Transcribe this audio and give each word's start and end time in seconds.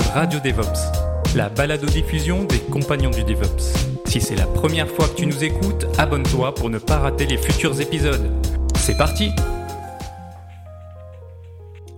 Radio 0.00 0.40
DevOps, 0.40 1.36
la 1.36 1.48
balado-diffusion 1.48 2.44
des 2.44 2.58
compagnons 2.58 3.10
du 3.10 3.22
DevOps. 3.22 4.02
Si 4.06 4.20
c'est 4.20 4.34
la 4.34 4.46
première 4.46 4.88
fois 4.88 5.08
que 5.08 5.14
tu 5.14 5.26
nous 5.26 5.44
écoutes, 5.44 5.86
abonne-toi 5.98 6.52
pour 6.52 6.68
ne 6.68 6.78
pas 6.78 6.98
rater 6.98 7.26
les 7.26 7.38
futurs 7.38 7.80
épisodes. 7.80 8.28
C'est 8.76 8.96
parti! 8.96 9.30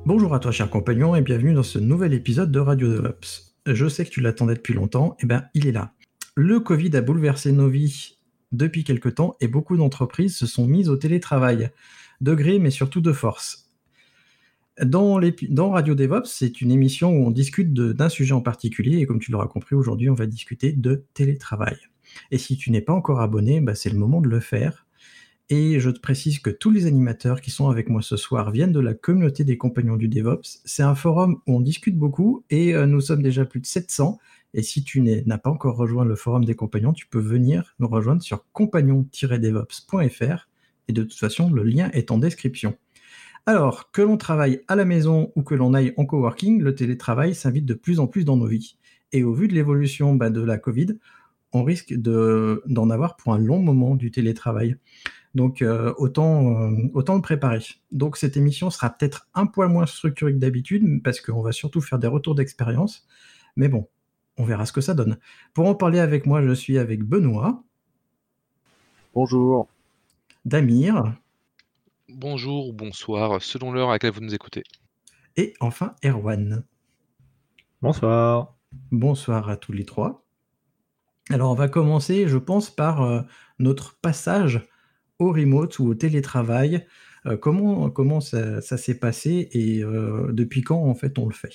Bonjour 0.04 0.34
à 0.34 0.40
toi, 0.40 0.52
cher 0.52 0.68
compagnon, 0.68 1.16
et 1.16 1.22
bienvenue 1.22 1.54
dans 1.54 1.62
ce 1.62 1.78
nouvel 1.78 2.12
épisode 2.12 2.52
de 2.52 2.60
Radio 2.60 2.92
DevOps. 2.92 3.54
Je 3.64 3.88
sais 3.88 4.04
que 4.04 4.10
tu 4.10 4.20
l'attendais 4.20 4.54
depuis 4.54 4.74
longtemps, 4.74 5.12
et 5.12 5.22
eh 5.22 5.26
bien 5.26 5.44
il 5.54 5.66
est 5.66 5.72
là. 5.72 5.92
Le 6.34 6.60
Covid 6.60 6.94
a 6.96 7.00
bouleversé 7.00 7.50
nos 7.52 7.68
vies 7.68 8.18
depuis 8.52 8.84
quelque 8.84 9.08
temps 9.08 9.36
et 9.40 9.48
beaucoup 9.48 9.76
d'entreprises 9.76 10.36
se 10.36 10.46
sont 10.46 10.66
mises 10.66 10.90
au 10.90 10.96
télétravail, 10.96 11.70
de 12.20 12.34
gré 12.34 12.58
mais 12.58 12.70
surtout 12.70 13.00
de 13.00 13.12
force. 13.12 13.65
Dans, 14.82 15.18
Radio 15.70 15.94
DevOps, 15.94 16.26
c'est 16.26 16.60
une 16.60 16.70
émission 16.70 17.10
où 17.10 17.26
on 17.26 17.30
discute 17.30 17.72
d'un 17.72 18.10
sujet 18.10 18.34
en 18.34 18.42
particulier 18.42 18.98
et 18.98 19.06
comme 19.06 19.20
tu 19.20 19.30
l'auras 19.30 19.46
compris, 19.46 19.74
aujourd'hui 19.74 20.10
on 20.10 20.14
va 20.14 20.26
discuter 20.26 20.72
de 20.72 21.06
télétravail. 21.14 21.78
Et 22.30 22.36
si 22.36 22.58
tu 22.58 22.70
n'es 22.70 22.82
pas 22.82 22.92
encore 22.92 23.20
abonné, 23.20 23.60
bah, 23.60 23.74
c'est 23.74 23.88
le 23.88 23.96
moment 23.96 24.20
de 24.20 24.28
le 24.28 24.40
faire. 24.40 24.86
Et 25.48 25.80
je 25.80 25.88
te 25.90 26.00
précise 26.00 26.40
que 26.40 26.50
tous 26.50 26.70
les 26.70 26.84
animateurs 26.86 27.40
qui 27.40 27.50
sont 27.50 27.70
avec 27.70 27.88
moi 27.88 28.02
ce 28.02 28.16
soir 28.16 28.50
viennent 28.50 28.72
de 28.72 28.80
la 28.80 28.92
communauté 28.92 29.44
des 29.44 29.56
compagnons 29.56 29.96
du 29.96 30.08
DevOps. 30.08 30.60
C'est 30.64 30.82
un 30.82 30.94
forum 30.94 31.40
où 31.46 31.56
on 31.56 31.60
discute 31.60 31.96
beaucoup 31.96 32.44
et 32.50 32.74
euh, 32.74 32.86
nous 32.86 33.00
sommes 33.00 33.22
déjà 33.22 33.46
plus 33.46 33.60
de 33.60 33.66
700. 33.66 34.18
Et 34.52 34.62
si 34.62 34.84
tu 34.84 35.00
n'as 35.00 35.38
pas 35.38 35.50
encore 35.50 35.76
rejoint 35.76 36.04
le 36.04 36.16
forum 36.16 36.44
des 36.44 36.54
compagnons, 36.54 36.92
tu 36.92 37.06
peux 37.06 37.20
venir 37.20 37.74
nous 37.78 37.88
rejoindre 37.88 38.22
sur 38.22 38.44
compagnon-devops.fr. 38.52 40.48
Et 40.88 40.92
de 40.92 41.02
toute 41.02 41.18
façon, 41.18 41.50
le 41.50 41.62
lien 41.62 41.90
est 41.92 42.10
en 42.10 42.18
description. 42.18 42.76
Alors, 43.48 43.92
que 43.92 44.02
l'on 44.02 44.16
travaille 44.16 44.62
à 44.66 44.74
la 44.74 44.84
maison 44.84 45.32
ou 45.36 45.42
que 45.44 45.54
l'on 45.54 45.72
aille 45.72 45.94
en 45.96 46.04
coworking, 46.04 46.60
le 46.62 46.74
télétravail 46.74 47.32
s'invite 47.32 47.64
de 47.64 47.74
plus 47.74 48.00
en 48.00 48.08
plus 48.08 48.24
dans 48.24 48.36
nos 48.36 48.46
vies. 48.46 48.76
Et 49.12 49.22
au 49.22 49.32
vu 49.32 49.46
de 49.46 49.54
l'évolution 49.54 50.16
bah, 50.16 50.30
de 50.30 50.40
la 50.40 50.58
Covid, 50.58 50.98
on 51.52 51.62
risque 51.62 51.94
d'en 51.94 52.90
avoir 52.90 53.16
pour 53.16 53.32
un 53.32 53.38
long 53.38 53.60
moment 53.60 53.94
du 53.94 54.10
télétravail. 54.10 54.76
Donc 55.36 55.62
euh, 55.62 55.94
autant, 55.98 56.60
euh, 56.60 56.90
autant 56.94 57.14
le 57.14 57.22
préparer. 57.22 57.62
Donc 57.92 58.16
cette 58.16 58.36
émission 58.36 58.68
sera 58.70 58.90
peut-être 58.90 59.28
un 59.34 59.46
poil 59.46 59.68
moins 59.68 59.86
structurée 59.86 60.32
que 60.32 60.38
d'habitude, 60.38 61.02
parce 61.04 61.20
qu'on 61.20 61.42
va 61.42 61.52
surtout 61.52 61.80
faire 61.80 62.00
des 62.00 62.08
retours 62.08 62.34
d'expérience. 62.34 63.06
Mais 63.54 63.68
bon, 63.68 63.86
on 64.38 64.44
verra 64.44 64.66
ce 64.66 64.72
que 64.72 64.80
ça 64.80 64.94
donne. 64.94 65.18
Pour 65.54 65.68
en 65.68 65.76
parler 65.76 66.00
avec 66.00 66.26
moi, 66.26 66.42
je 66.42 66.52
suis 66.52 66.78
avec 66.78 67.04
Benoît. 67.04 67.62
Bonjour. 69.14 69.68
Damir. 70.44 71.14
Bonjour 72.08 72.68
ou 72.68 72.72
bonsoir, 72.72 73.42
selon 73.42 73.72
l'heure 73.72 73.88
à 73.88 73.94
laquelle 73.94 74.12
vous 74.12 74.20
nous 74.20 74.34
écoutez. 74.34 74.62
Et 75.36 75.54
enfin, 75.58 75.96
Erwan. 76.04 76.64
Bonsoir. 77.82 78.56
Bonsoir 78.92 79.50
à 79.50 79.56
tous 79.56 79.72
les 79.72 79.84
trois. 79.84 80.24
Alors 81.30 81.50
on 81.50 81.54
va 81.54 81.68
commencer, 81.68 82.28
je 82.28 82.38
pense, 82.38 82.70
par 82.70 83.02
euh, 83.02 83.22
notre 83.58 83.98
passage 83.98 84.68
au 85.18 85.32
remote 85.32 85.80
ou 85.80 85.88
au 85.88 85.94
télétravail. 85.96 86.86
Euh, 87.26 87.36
comment 87.36 87.90
comment 87.90 88.20
ça, 88.20 88.60
s'est 88.60 89.00
passé 89.00 89.48
et 89.50 89.82
euh, 89.82 90.30
depuis 90.32 90.62
quand 90.62 90.84
en 90.84 90.94
fait 90.94 91.18
on 91.18 91.26
le 91.26 91.34
fait? 91.34 91.54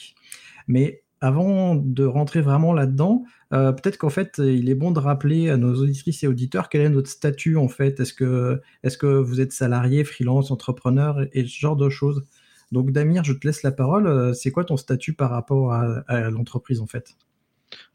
Mais 0.68 1.06
avant 1.22 1.76
de 1.76 2.06
rentrer 2.06 2.42
vraiment 2.42 2.74
là-dedans, 2.74 3.24
euh, 3.54 3.72
peut-être 3.72 3.98
qu'en 3.98 4.10
fait 4.10 4.40
il 4.40 4.70
est 4.70 4.76
bon 4.76 4.92
de 4.92 5.00
rappeler 5.00 5.50
à 5.50 5.58
nos 5.58 5.74
auditrices 5.76 6.24
et 6.24 6.28
auditeurs 6.28 6.70
quel 6.70 6.82
est 6.82 6.90
notre 6.90 7.10
statut 7.10 7.58
en 7.58 7.68
fait. 7.68 8.00
Est-ce 8.00 8.14
que 8.14 8.62
est-ce 8.84 8.98
que 8.98 9.08
vous 9.08 9.42
êtes 9.42 9.54
salarié, 9.54 10.04
freelance, 10.04 10.52
entrepreneur 10.52 11.26
et 11.34 11.44
ce 11.44 11.60
genre 11.60 11.76
de 11.78 11.90
choses? 11.90 12.26
Donc 12.72 12.92
Damir, 12.92 13.24
je 13.24 13.34
te 13.34 13.48
laisse 13.48 13.64
la 13.64 13.72
parole. 13.72 14.34
C'est 14.36 14.52
quoi 14.52 14.64
ton 14.66 14.78
statut 14.78 15.14
par 15.14 15.30
rapport 15.32 15.74
à 15.74 16.30
l'entreprise 16.30 16.82
en 16.82 16.88
fait? 16.88 17.16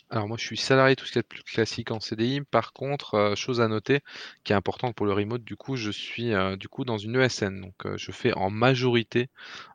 Alors 0.09 0.29
moi 0.29 0.37
je 0.39 0.45
suis 0.45 0.57
salarié, 0.57 0.95
tout 0.95 1.05
ce 1.05 1.13
qui 1.13 1.19
est 1.19 1.23
plus 1.23 1.43
classique 1.43 1.91
en 1.91 1.99
CDI. 1.99 2.43
Par 2.43 2.73
contre, 2.73 3.15
euh, 3.15 3.35
chose 3.35 3.61
à 3.61 3.67
noter, 3.69 4.01
qui 4.45 4.53
est 4.53 4.57
importante 4.57 4.95
pour 4.95 5.05
le 5.07 5.13
remote, 5.13 5.43
du 5.43 5.57
coup, 5.57 5.75
je 5.77 5.91
suis 5.91 6.33
euh, 6.33 6.57
du 6.57 6.69
coup 6.69 6.85
dans 6.85 6.99
une 6.99 7.17
ESN. 7.17 7.61
Donc 7.61 7.75
euh, 7.87 7.97
je 7.97 8.13
fais 8.13 8.33
en 8.35 8.51
majorité 8.51 9.29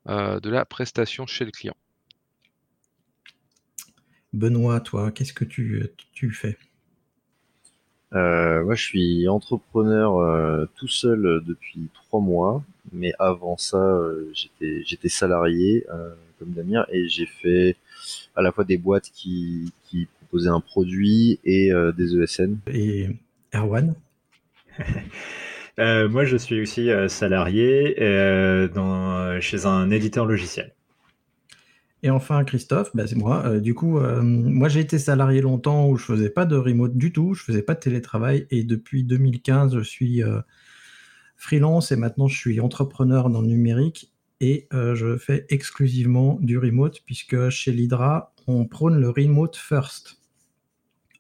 de 0.07 0.50
la 0.50 0.66
prestation 0.66 1.25
chez 1.28 1.45
le 1.45 1.51
client. 1.51 1.75
Benoît, 4.33 4.81
toi, 4.81 5.09
qu'est-ce 5.11 5.31
que 5.33 5.45
tu, 5.45 5.87
tu 6.13 6.31
fais? 6.31 6.57
Moi, 8.11 8.75
je 8.75 8.83
suis 8.83 9.27
entrepreneur 9.27 10.67
tout 10.75 10.87
seul 10.87 11.41
depuis 11.45 11.89
trois 11.93 12.19
mois, 12.19 12.63
mais 12.91 13.13
avant 13.19 13.57
ça, 13.57 13.99
j'étais 14.33 14.83
j'étais 14.85 15.09
salarié 15.09 15.85
comme 16.39 16.51
Damien 16.53 16.85
et 16.89 17.07
j'ai 17.07 17.25
fait 17.25 17.77
à 18.35 18.41
la 18.41 18.51
fois 18.51 18.63
des 18.65 18.77
boîtes 18.77 19.09
qui, 19.13 19.73
qui 19.85 20.07
proposer 20.19 20.49
un 20.49 20.61
produit 20.61 21.39
et 21.45 21.71
euh, 21.73 21.91
des 21.91 22.15
ESN. 22.17 22.57
Et 22.67 23.09
Erwan? 23.53 23.95
Euh, 25.79 26.09
Moi, 26.09 26.25
je 26.25 26.37
suis 26.37 26.61
aussi 26.61 26.89
euh, 26.89 27.07
salarié 27.07 27.95
dans, 28.73 29.39
chez 29.41 29.65
un 29.65 29.89
éditeur 29.91 30.25
logiciel. 30.25 30.73
Et 32.03 32.09
enfin, 32.09 32.44
Christophe, 32.44 32.91
bah, 32.95 33.06
c'est 33.07 33.16
moi. 33.16 33.59
du 33.59 33.75
coup, 33.75 34.00
moi, 34.00 34.69
j'ai 34.69 34.79
été 34.79 34.97
salarié 34.97 35.41
longtemps 35.41 35.88
où 35.88 35.97
je 35.97 36.06
faisais 36.06 36.29
pas 36.29 36.45
de 36.45 36.56
remote 36.56 36.97
du 36.97 37.12
tout, 37.13 37.34
je 37.34 37.44
faisais 37.44 37.62
pas 37.62 37.75
de 37.75 37.79
télétravail. 37.79 38.47
Et 38.50 38.63
depuis 38.63 39.03
2015, 39.03 39.78
je 39.78 39.84
suis 39.84 40.23
freelance 41.38 41.91
et 41.91 41.95
maintenant, 41.95 42.28
je 42.28 42.38
suis 42.38 42.59
entrepreneur 42.59 43.29
dans 43.29 43.41
le 43.41 43.47
numérique 43.47 44.11
et 44.40 44.67
je 44.72 45.17
fais 45.17 45.45
exclusivement 45.50 46.40
du 46.41 46.57
remote 46.57 47.01
puisque 47.06 47.50
chez 47.50 47.72
l'Hydra, 47.72 48.34
on 48.47 48.66
prône 48.66 49.00
le 49.00 49.09
remote 49.09 49.56
first. 49.56 50.22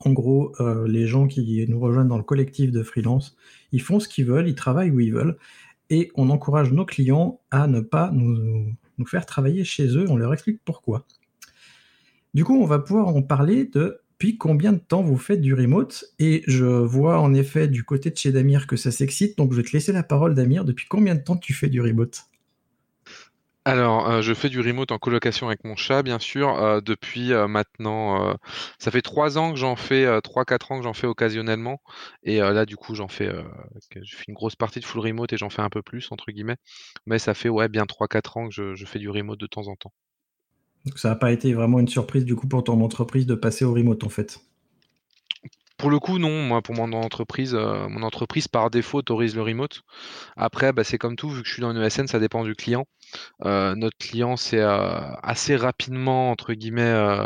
En 0.03 0.13
gros, 0.13 0.53
euh, 0.59 0.87
les 0.87 1.05
gens 1.05 1.27
qui 1.27 1.65
nous 1.67 1.79
rejoignent 1.79 2.07
dans 2.07 2.17
le 2.17 2.23
collectif 2.23 2.71
de 2.71 2.81
freelance, 2.81 3.35
ils 3.71 3.81
font 3.81 3.99
ce 3.99 4.07
qu'ils 4.07 4.25
veulent, 4.25 4.47
ils 4.47 4.55
travaillent 4.55 4.89
où 4.89 4.99
ils 4.99 5.13
veulent, 5.13 5.37
et 5.89 6.11
on 6.15 6.29
encourage 6.29 6.71
nos 6.71 6.85
clients 6.85 7.39
à 7.51 7.67
ne 7.67 7.81
pas 7.81 8.09
nous, 8.11 8.73
faire 9.09 9.25
travailler 9.25 9.63
chez 9.63 9.97
eux. 9.97 10.05
On 10.09 10.17
leur 10.17 10.33
explique 10.33 10.59
pourquoi. 10.63 11.05
Du 12.33 12.43
coup, 12.45 12.61
on 12.61 12.65
va 12.65 12.79
pouvoir 12.79 13.07
en 13.07 13.21
parler 13.21 13.65
de 13.65 14.01
depuis 14.21 14.37
combien 14.37 14.71
de 14.71 14.77
temps 14.77 15.01
vous 15.01 15.17
faites 15.17 15.41
du 15.41 15.55
remote 15.55 16.05
Et 16.19 16.43
je 16.45 16.63
vois 16.63 17.19
en 17.19 17.33
effet 17.33 17.67
du 17.67 17.83
côté 17.83 18.11
de 18.11 18.17
chez 18.17 18.31
Damir 18.31 18.67
que 18.67 18.75
ça 18.75 18.91
s'excite, 18.91 19.35
donc 19.35 19.51
je 19.51 19.57
vais 19.57 19.63
te 19.63 19.71
laisser 19.71 19.91
la 19.91 20.03
parole, 20.03 20.35
Damir. 20.35 20.63
Depuis 20.63 20.85
combien 20.87 21.15
de 21.15 21.21
temps 21.21 21.37
tu 21.37 21.55
fais 21.55 21.69
du 21.69 21.81
remote? 21.81 22.25
Alors, 23.63 24.09
euh, 24.09 24.21
je 24.21 24.33
fais 24.33 24.49
du 24.49 24.59
remote 24.59 24.91
en 24.91 24.97
colocation 24.97 25.47
avec 25.47 25.63
mon 25.63 25.75
chat, 25.75 26.01
bien 26.01 26.17
sûr, 26.17 26.49
euh, 26.59 26.81
depuis 26.81 27.31
euh, 27.31 27.47
maintenant, 27.47 28.35
ça 28.79 28.89
fait 28.89 29.03
trois 29.03 29.37
ans 29.37 29.51
que 29.51 29.57
j'en 29.57 29.75
fais, 29.75 30.19
trois, 30.21 30.45
quatre 30.45 30.71
ans 30.71 30.77
que 30.79 30.83
j'en 30.83 30.93
fais 30.93 31.07
occasionnellement. 31.07 31.79
Et 32.23 32.39
là, 32.39 32.65
du 32.65 32.75
coup, 32.75 32.95
j'en 32.95 33.07
fais, 33.07 33.31
je 34.01 34.15
fais 34.15 34.25
une 34.27 34.33
grosse 34.33 34.55
partie 34.55 34.79
de 34.79 34.85
full 34.85 35.01
remote 35.01 35.31
et 35.33 35.37
j'en 35.37 35.49
fais 35.49 35.61
un 35.61 35.69
peu 35.69 35.81
plus, 35.83 36.11
entre 36.11 36.31
guillemets. 36.31 36.57
Mais 37.05 37.19
ça 37.19 37.33
fait 37.33 37.49
ouais, 37.49 37.69
bien 37.69 37.85
trois, 37.85 38.07
quatre 38.07 38.37
ans 38.37 38.47
que 38.49 38.53
je, 38.53 38.75
je 38.75 38.85
fais 38.85 38.99
du 38.99 39.09
remote 39.09 39.39
de 39.39 39.47
temps 39.47 39.67
en 39.67 39.75
temps. 39.75 39.93
Donc 40.85 40.97
ça 40.97 41.09
n'a 41.09 41.15
pas 41.15 41.31
été 41.31 41.53
vraiment 41.53 41.79
une 41.79 41.87
surprise 41.87 42.25
du 42.25 42.35
coup 42.35 42.47
pour 42.47 42.63
ton 42.63 42.81
entreprise 42.81 43.27
de 43.27 43.35
passer 43.35 43.65
au 43.65 43.73
remote 43.73 44.03
en 44.03 44.09
fait. 44.09 44.39
Pour 45.81 45.89
le 45.89 45.97
coup, 45.97 46.19
non. 46.19 46.43
Moi, 46.43 46.61
pour 46.61 46.75
mon 46.75 46.93
entreprise, 46.93 47.55
euh, 47.55 47.89
mon 47.89 48.03
entreprise 48.03 48.47
par 48.47 48.69
défaut 48.69 48.99
autorise 48.99 49.35
le 49.35 49.41
remote. 49.41 49.81
Après, 50.37 50.73
bah, 50.73 50.83
c'est 50.83 50.99
comme 50.99 51.15
tout, 51.15 51.27
vu 51.27 51.41
que 51.41 51.47
je 51.47 51.53
suis 51.53 51.61
dans 51.63 51.71
une 51.71 51.81
ESN, 51.81 52.05
ça 52.05 52.19
dépend 52.19 52.43
du 52.43 52.53
client. 52.53 52.85
Euh, 53.45 53.73
notre 53.73 53.97
client 53.97 54.37
s'est 54.37 54.61
euh, 54.61 54.99
assez 55.23 55.55
rapidement, 55.55 56.29
entre 56.29 56.53
guillemets, 56.53 57.25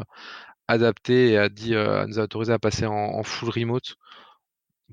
adapté 0.70 1.32
et 1.32 1.38
a 1.38 1.50
dit, 1.50 1.72
nous 1.72 2.20
a 2.20 2.24
autorisé 2.24 2.54
à 2.54 2.58
passer 2.58 2.86
en, 2.86 3.24
full 3.24 3.50
remote. 3.50 3.98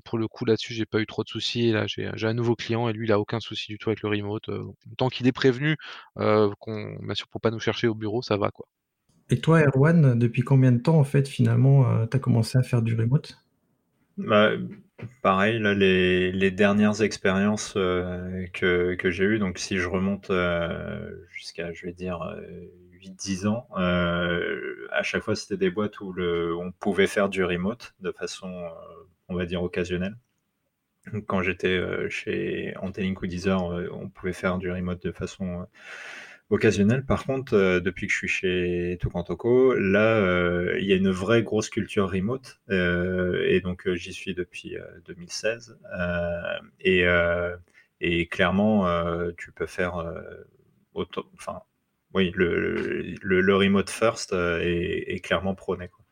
Pour 0.03 0.17
le 0.17 0.27
coup, 0.27 0.43
là-dessus, 0.43 0.73
j'ai 0.73 0.85
pas 0.85 0.99
eu 0.99 1.05
trop 1.05 1.23
de 1.23 1.29
soucis. 1.29 1.71
là, 1.71 1.85
j'ai 1.87 2.11
un 2.27 2.33
nouveau 2.33 2.57
client 2.57 2.89
et 2.89 2.93
lui, 2.93 3.07
il 3.07 3.13
a 3.13 3.19
aucun 3.21 3.39
souci 3.39 3.67
du 3.67 3.77
tout 3.77 3.91
avec 3.91 4.01
le 4.01 4.09
remote. 4.09 4.49
tant 4.97 5.07
qu'il 5.07 5.25
est 5.25 5.31
prévenu, 5.31 5.77
qu'on, 6.15 6.97
bien 7.01 7.13
pour 7.31 7.39
pas 7.39 7.49
nous 7.49 7.59
chercher 7.59 7.87
au 7.87 7.95
bureau, 7.95 8.21
ça 8.21 8.35
va. 8.35 8.51
Et 9.29 9.39
toi, 9.39 9.61
Erwan, 9.61 10.19
depuis 10.19 10.41
combien 10.41 10.73
de 10.73 10.79
temps, 10.79 10.99
en 10.99 11.05
fait, 11.05 11.29
finalement, 11.29 12.05
tu 12.07 12.17
as 12.17 12.19
commencé 12.19 12.57
à 12.57 12.61
faire 12.61 12.81
du 12.81 12.93
remote? 12.93 13.37
Bah, 14.17 14.51
pareil, 15.21 15.59
là, 15.59 15.73
les, 15.73 16.51
dernières 16.51 17.01
expériences 17.01 17.73
euh, 17.77 18.45
que, 18.53 18.97
j'ai 19.05 19.23
eues, 19.23 19.39
donc 19.39 19.57
si 19.57 19.77
je 19.77 19.87
remonte 19.87 20.29
euh, 20.29 21.25
jusqu'à, 21.31 21.73
je 21.73 21.85
vais 21.85 21.93
dire, 21.93 22.19
8-10 23.01 23.47
ans, 23.47 23.67
à 23.73 25.03
chaque 25.03 25.23
fois, 25.23 25.35
c'était 25.35 25.57
des 25.57 25.71
boîtes 25.71 25.99
où 25.99 26.13
le, 26.13 26.55
on 26.55 26.71
pouvait 26.71 27.07
faire 27.07 27.29
du 27.29 27.43
remote 27.43 27.95
de 28.01 28.11
façon, 28.11 28.69
on 29.29 29.35
va 29.35 29.45
dire, 29.45 29.63
occasionnelle. 29.63 30.15
Quand 31.27 31.41
j'étais 31.41 31.81
chez 32.09 32.73
Antelink 32.77 33.21
ou 33.21 33.27
Deezer, 33.27 33.61
on 33.91 34.09
pouvait 34.09 34.33
faire 34.33 34.57
du 34.57 34.71
remote 34.71 35.03
de 35.03 35.11
façon 35.11 35.67
occasionnelle. 36.53 37.03
Par 37.03 37.25
contre, 37.25 37.55
euh, 37.55 37.79
depuis 37.79 38.07
que 38.07 38.13
je 38.13 38.17
suis 38.17 38.27
chez 38.27 38.97
Tokantoko, 39.01 39.73
là, 39.73 40.17
euh, 40.17 40.77
il 40.79 40.85
y 40.85 40.93
a 40.93 40.95
une 40.95 41.09
vraie 41.09 41.41
grosse 41.41 41.69
culture 41.69 42.11
remote. 42.11 42.61
Euh, 42.69 43.43
et 43.47 43.59
donc, 43.59 43.91
j'y 43.93 44.13
suis 44.13 44.35
depuis 44.35 44.77
2016. 45.07 45.77
Et, 46.79 48.27
clairement, 48.27 48.87
tu 49.37 49.51
peux 49.51 49.65
faire 49.65 50.13
auto, 50.93 51.25
enfin, 51.35 51.61
oui, 52.13 52.31
le, 52.35 53.55
remote 53.55 53.89
first 53.89 54.33
est, 54.33 55.23
clairement 55.23 55.55
prôné. 55.55 55.87
Quoi. 55.87 56.05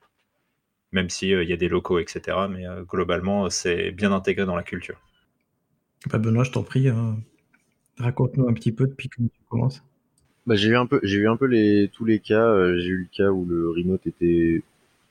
Même 0.91 1.09
s'il 1.09 1.29
il 1.41 1.49
y 1.49 1.53
a 1.53 1.57
des 1.57 1.69
locaux, 1.69 1.99
etc. 1.99 2.37
Mais 2.49 2.65
globalement, 2.87 3.49
c'est 3.49 3.91
bien 3.91 4.11
intégré 4.11 4.45
dans 4.45 4.55
la 4.55 4.63
culture. 4.63 4.99
Bah 6.09 6.17
Benoît, 6.17 6.43
je 6.43 6.51
t'en 6.51 6.63
prie, 6.63 6.89
hein. 6.89 7.19
raconte-nous 7.99 8.47
un 8.47 8.53
petit 8.53 8.71
peu 8.71 8.87
depuis 8.87 9.07
que 9.07 9.21
tu 9.21 9.29
commences. 9.47 9.83
Bah, 10.47 10.55
j'ai 10.55 10.69
eu 10.69 10.75
un 10.77 10.87
peu, 10.87 10.99
j'ai 11.03 11.17
eu 11.17 11.27
un 11.27 11.37
peu 11.37 11.45
les, 11.45 11.89
tous 11.93 12.05
les 12.05 12.19
cas. 12.19 12.43
Euh, 12.45 12.79
j'ai 12.79 12.87
eu 12.89 12.97
le 12.97 13.07
cas 13.15 13.29
où 13.31 13.45
le 13.45 13.69
remote 13.69 14.05
était 14.07 14.63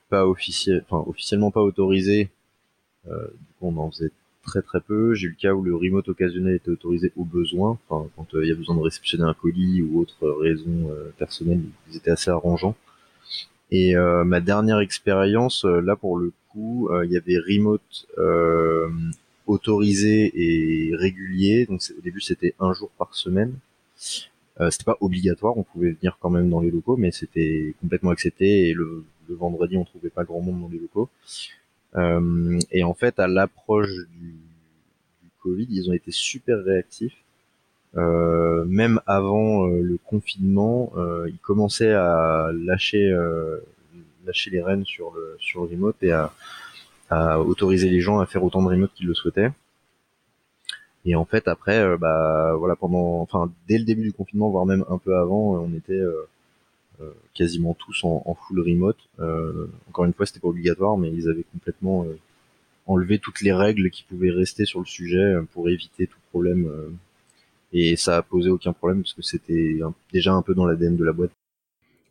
pas 0.09 0.27
officiel, 0.27 0.85
enfin 0.89 1.09
officiellement 1.09 1.51
pas 1.53 1.63
autorisé. 1.63 2.31
Euh, 3.09 3.29
du 3.29 3.47
coup, 3.59 3.69
on 3.69 3.77
en 3.79 3.91
faisait 3.91 4.11
très 4.45 4.63
très 4.63 4.81
peu. 4.81 5.15
J'ai 5.15 5.29
eu 5.29 5.31
le 5.31 5.37
cas 5.37 5.53
où 5.53 5.63
le 5.63 5.75
remote 5.77 6.09
occasionnel 6.09 6.57
était 6.57 6.71
autorisé 6.71 7.13
au 7.17 7.25
besoin. 7.25 7.79
Enfin, 7.89 8.09
quand 8.17 8.35
euh, 8.35 8.45
il 8.45 8.49
y 8.49 8.53
a 8.53 8.57
besoin 8.57 8.75
de 8.77 8.81
réceptionner 8.83 9.25
un 9.25 9.35
colis 9.35 9.83
ou 9.83 10.01
autre 10.01 10.29
raison 10.31 10.91
personnelle, 11.19 11.61
ils 11.91 11.97
étaient 11.97 12.11
assez 12.11 12.31
arrangeants. 12.31 12.77
Et 13.71 13.95
ma 13.95 14.41
dernière 14.41 14.81
expérience, 14.81 15.65
là 15.65 15.95
pour 15.95 16.19
le 16.19 16.33
coup, 16.49 16.91
il 17.05 17.13
y 17.13 17.17
avait 17.17 17.39
remote 17.39 18.07
autorisé 19.47 20.33
et 20.35 20.97
régulier. 20.97 21.67
Donc 21.67 21.81
au 21.97 22.01
début 22.03 22.21
c'était 22.21 22.55
un 22.59 22.73
jour 22.73 22.91
par 22.99 23.15
semaine. 23.15 23.55
Euh, 24.61 24.71
c'était 24.71 24.85
pas 24.85 24.97
obligatoire, 25.01 25.57
on 25.57 25.63
pouvait 25.63 25.93
venir 25.93 26.19
quand 26.21 26.31
même 26.31 26.51
dans 26.51 26.61
les 26.61 26.71
locaux, 26.71 26.97
mais 26.97 27.13
c'était 27.13 27.75
complètement 27.81 28.11
accepté. 28.11 28.69
Et 28.69 28.75
le, 28.75 29.05
vendredi, 29.29 29.77
on 29.77 29.85
trouvait 29.85 30.11
pas 30.11 30.25
grand 30.25 30.41
monde 30.41 30.61
dans 30.61 30.69
les 30.69 30.81
locaux. 30.81 31.09
Euh, 31.95 32.59
et 32.73 32.83
en 32.83 32.95
fait, 32.95 33.21
à 33.21 33.29
l'approche 33.29 33.93
du, 34.19 34.35
Covid, 35.41 35.69
ils 35.71 35.89
ont 35.89 35.95
été 35.95 36.11
super 36.11 36.63
réactifs. 36.63 37.17
Euh, 37.97 38.65
même 38.67 39.01
avant 39.07 39.69
le 39.69 39.97
confinement, 40.05 40.93
ils 41.27 41.39
commençaient 41.39 41.95
à 41.95 42.51
lâcher 42.53 43.17
lâcher 44.27 44.51
les 44.51 44.61
rênes 44.61 44.85
sur 44.85 45.13
le 45.15 45.37
sur 45.39 45.63
le 45.63 45.71
remote 45.71 45.97
et 46.03 46.13
à, 46.13 46.35
à 47.09 47.41
autoriser 47.41 47.89
les 47.89 48.01
gens 48.01 48.19
à 48.19 48.27
faire 48.27 48.45
autant 48.45 48.63
de 48.63 48.69
remote 48.69 48.93
qu'ils 48.95 49.07
le 49.07 49.15
souhaitaient. 49.15 49.51
Et 51.05 51.15
en 51.15 51.25
fait, 51.25 51.49
après, 51.49 51.79
euh, 51.79 51.97
bah 51.97 52.55
voilà, 52.57 52.77
pendant, 52.77 53.21
enfin, 53.21 53.51
dès 53.69 53.79
le 53.79 53.85
début 53.85 54.03
du 54.03 54.13
confinement, 54.13 54.51
voire 54.51 54.67
même 54.67 54.85
un 54.89 54.99
peu 54.99 55.17
avant, 55.17 55.57
euh, 55.57 55.61
on 55.61 55.75
était 55.75 55.93
euh, 55.93 56.27
quasiment 57.35 57.75
tous 57.75 58.05
en, 58.05 58.35
full 58.35 58.61
remote. 58.61 58.99
encore 59.89 60.05
une 60.05 60.13
fois, 60.13 60.27
c'était 60.27 60.41
pas 60.41 60.49
obligatoire, 60.49 60.99
mais 60.99 61.11
ils 61.11 61.31
avaient 61.31 61.47
complètement 61.51 62.05
enlevé 62.87 63.19
toutes 63.19 63.41
les 63.41 63.55
règles 63.55 63.89
qui 63.89 64.03
pouvaient 64.03 64.31
rester 64.31 64.67
sur 64.67 64.81
le 64.81 64.85
sujet 64.85 65.35
pour 65.53 65.71
éviter 65.71 66.07
tout 66.07 66.19
problème. 66.31 66.71
et 67.73 67.97
ça 67.97 68.19
a 68.19 68.23
posé 68.23 68.51
aucun 68.51 68.75
problème 68.75 69.01
parce 69.01 69.15
que 69.15 69.23
c'était 69.23 69.81
déjà 70.13 70.35
un 70.35 70.43
peu 70.43 70.55
dans 70.55 70.67
l'ADN 70.67 70.97
de 70.97 71.05
la 71.05 71.15
boîte. 71.15 71.31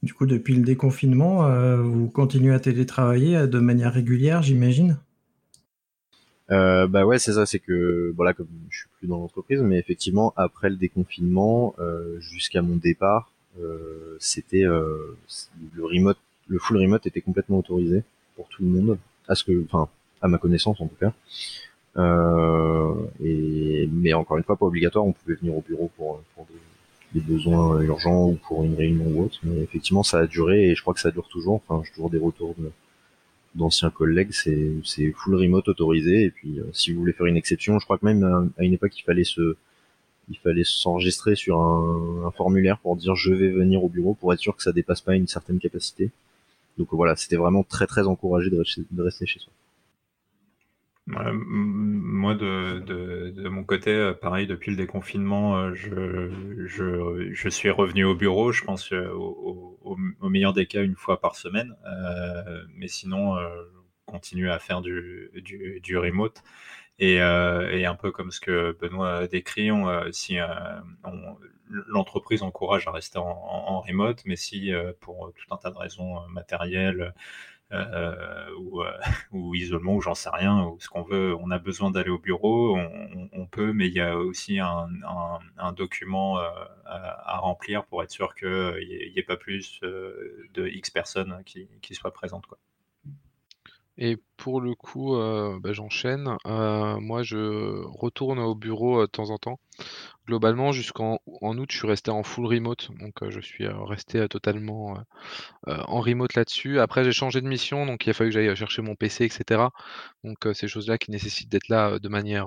Du 0.02 0.16
coup, 0.16 0.26
depuis 0.26 0.56
le 0.56 0.64
déconfinement, 0.64 1.48
vous 1.84 2.08
continuez 2.08 2.56
à 2.56 2.60
télétravailler 2.60 3.46
de 3.46 3.60
manière 3.60 3.94
régulière, 3.94 4.42
j'imagine? 4.42 4.98
Euh, 6.52 6.88
bah 6.88 7.06
ouais, 7.06 7.20
c'est 7.20 7.34
ça, 7.34 7.46
c'est 7.46 7.60
que 7.60 8.12
voilà, 8.16 8.34
comme 8.34 8.48
je 8.70 8.80
suis 8.80 8.88
plus 8.98 9.08
dans 9.08 9.18
l'entreprise, 9.18 9.62
mais 9.62 9.78
effectivement 9.78 10.34
après 10.36 10.70
le 10.70 10.76
déconfinement 10.76 11.76
euh, 11.80 12.20
jusqu'à 12.20 12.62
mon 12.62 12.76
départ, 12.76 13.32
euh, 13.62 14.18
c'était 14.20 14.64
euh, 14.64 15.18
le 15.74 15.86
remote, 15.86 16.18
le 16.48 16.60
full 16.60 16.78
remote 16.78 17.06
était 17.06 17.22
complètement 17.22 17.60
autorisé 17.60 18.04
pour 18.36 18.48
tout 18.50 18.64
le 18.64 18.70
monde, 18.70 18.98
à 19.28 19.36
ce 19.36 19.44
que, 19.44 19.64
enfin, 19.66 19.90
à 20.22 20.28
ma 20.28 20.38
connaissance 20.38 20.82
en 20.82 20.88
tout 20.88 20.96
cas. 21.00 21.14
Euh, 21.98 22.94
et 23.24 23.88
mais 23.92 24.14
encore 24.14 24.38
une 24.38 24.44
fois, 24.44 24.56
pas 24.56 24.66
obligatoire, 24.66 25.06
on 25.06 25.12
pouvait 25.12 25.36
venir 25.36 25.56
au 25.56 25.62
bureau 25.62 25.92
pour, 25.98 26.22
pour 26.36 26.48
des, 27.14 27.20
des, 27.20 27.26
besoins 27.26 27.80
urgents 27.82 28.30
ou 28.30 28.40
pour 28.48 28.64
une 28.64 28.76
réunion 28.76 29.06
ou 29.08 29.26
autre. 29.26 29.40
Mais 29.44 29.62
effectivement, 29.62 30.04
ça 30.04 30.20
a 30.20 30.28
duré 30.28 30.70
et 30.70 30.76
je 30.76 30.82
crois 30.82 30.94
que 30.94 31.00
ça 31.00 31.12
dure 31.12 31.28
toujours. 31.28 31.62
Enfin, 31.68 31.84
j'ai 31.86 31.92
toujours 31.92 32.10
des 32.10 32.20
retours 32.20 32.56
de 32.58 32.72
d'anciens 33.56 33.90
collègues, 33.90 34.32
c'est 34.32 34.74
c'est 34.84 35.12
full 35.12 35.36
remote 35.36 35.68
autorisé. 35.70 36.24
Et 36.26 36.32
puis, 36.32 36.60
euh, 36.60 36.64
si 36.74 36.92
vous 36.92 37.00
voulez 37.00 37.14
faire 37.14 37.26
une 37.28 37.38
exception, 37.38 37.80
je 37.80 37.86
crois 37.86 37.98
que 37.98 38.06
même 38.06 38.24
à, 38.58 38.64
une 38.64 38.74
époque, 38.74 38.98
il 38.98 39.04
fallait 39.04 39.24
se 39.24 39.56
il 40.30 40.38
fallait 40.38 40.64
s'enregistrer 40.64 41.36
sur 41.36 41.60
un, 41.60 42.28
un, 42.28 42.32
formulaire 42.32 42.80
pour 42.80 42.96
dire 42.96 43.16
je 43.16 43.34
vais 43.34 43.50
venir 43.50 43.84
au 43.84 43.90
bureau 43.90 44.14
pour 44.14 44.34
être 44.34 44.40
sûr 44.40 44.56
que 44.56 44.64
ça 44.64 44.72
dépasse 44.72 45.02
pas 45.02 45.16
une 45.16 45.28
certaine 45.28 45.60
capacité. 45.60 46.12
Donc 46.78 46.90
voilà, 46.92 47.16
c'était 47.16 47.36
vraiment 47.38 47.64
très 47.64 47.88
très 47.88 48.08
encouragé 48.08 48.50
de 48.50 49.02
rester 49.02 49.26
chez 49.26 49.40
soi 49.40 49.52
moi, 51.10 52.36
de, 52.36 53.50
mon 53.50 53.64
côté, 53.64 53.92
euh, 53.92 54.14
pareil, 54.14 54.46
depuis 54.48 54.72
le 54.72 54.78
déconfinement, 54.78 55.58
euh, 55.58 55.74
je, 55.74 57.50
suis 57.50 57.70
revenu 57.70 58.06
au 58.06 58.16
bureau, 58.16 58.52
je 58.52 58.64
pense 58.64 58.94
euh, 58.94 59.10
au, 59.12 59.98
meilleur 60.30 60.54
des 60.54 60.68
cas 60.68 60.84
une 60.84 60.96
fois 60.96 61.20
par 61.20 61.36
semaine. 61.36 61.76
Mais 62.76 62.88
sinon, 62.88 63.38
euh, 63.38 63.50
continue 64.06 64.50
à 64.50 64.60
faire 64.60 64.82
du, 64.82 65.98
remote. 65.98 66.44
Et, 67.00 67.20
un 67.22 67.96
peu 67.96 68.12
comme 68.12 68.32
ce 68.32 68.40
que 68.40 68.78
Benoît 68.80 69.28
décrit, 69.28 69.72
si 70.12 70.38
l'entreprise 71.88 72.44
encourage 72.44 72.88
à 72.88 72.92
rester 72.92 73.18
en, 73.18 73.82
remote, 73.82 74.22
mais 74.26 74.36
si 74.36 74.72
pour 75.00 75.34
tout 75.36 75.54
un 75.54 75.58
tas 75.58 75.72
de 75.72 75.78
raisons 75.78 76.28
matérielles, 76.28 77.14
ou, 77.72 78.82
euh, 78.82 78.98
ou, 79.32 79.56
isolement, 79.56 79.96
ou 79.96 80.02
j'en 80.02 80.16
sais 80.16 80.30
rien, 80.30 80.66
ou 80.66 80.80
ce 80.80 80.90
qu'on 80.90 81.04
veut, 81.04 81.36
on 81.40 81.52
a 81.52 81.60
besoin 81.60 81.92
d'aller 81.92 82.10
au 82.10 82.20
bureau, 82.20 82.78
on, 82.78 83.46
peut, 83.48 83.74
mais 83.74 83.88
il 83.88 83.94
y 83.94 84.02
a 84.02 84.18
aussi 84.18 84.60
un, 84.60 84.88
document 85.76 86.40
euh, 86.40 86.50
à, 86.86 87.38
remplir 87.40 87.86
pour 87.86 88.04
être 88.04 88.12
sûr 88.12 88.36
qu'il 88.36 88.88
n'y 88.88 89.20
ait, 89.20 89.24
pas 89.24 89.38
plus 89.38 89.80
de 89.82 90.68
X 90.68 90.90
personnes 90.90 91.44
qui, 91.46 91.96
soient 91.96 92.14
présentes. 92.14 92.46
Quoi. 92.46 92.58
Et 94.02 94.18
pour 94.38 94.62
le 94.62 94.76
coup, 94.76 95.16
euh, 95.16 95.60
bah, 95.62 95.74
j'enchaîne. 95.74 96.38
Euh, 96.46 96.98
moi, 97.02 97.22
je 97.22 97.84
retourne 97.86 98.40
au 98.40 98.56
bureau, 98.56 99.02
de 99.02 99.08
temps 99.08 99.30
en 99.30 99.38
temps. 99.38 99.60
Globalement, 100.30 100.72
jusqu'en 100.72 101.20
en 101.42 101.58
août, 101.58 101.72
je 101.72 101.78
suis 101.80 101.88
resté 101.88 102.12
en 102.12 102.22
full 102.22 102.46
remote, 102.46 102.92
donc 103.00 103.28
je 103.30 103.40
suis, 103.40 103.68
resté, 103.68 104.28
totalement, 104.28 104.96
en 105.66 106.02
remote 106.02 106.36
là-dessus. 106.36 106.80
Après, 106.80 107.04
j'ai 107.04 107.12
changé 107.12 107.42
de 107.42 107.48
mission, 107.48 107.88
donc 107.88 108.06
il 108.06 108.12
a 108.12 108.14
fallu 108.14 108.30
que 108.30 108.36
j'aille, 108.36 108.56
chercher 108.56 108.84
mon 108.84 108.94
PC 108.94 109.26
et 109.26 109.30
cetera. 109.30 109.72
Donc 110.24 110.48
ces 110.54 110.68
choses-là 110.68 111.00
qui 111.00 111.10
nécessitent 111.10 111.50
d'être 111.50 111.68
là, 111.68 111.98
de 111.98 112.10
manière, 112.10 112.46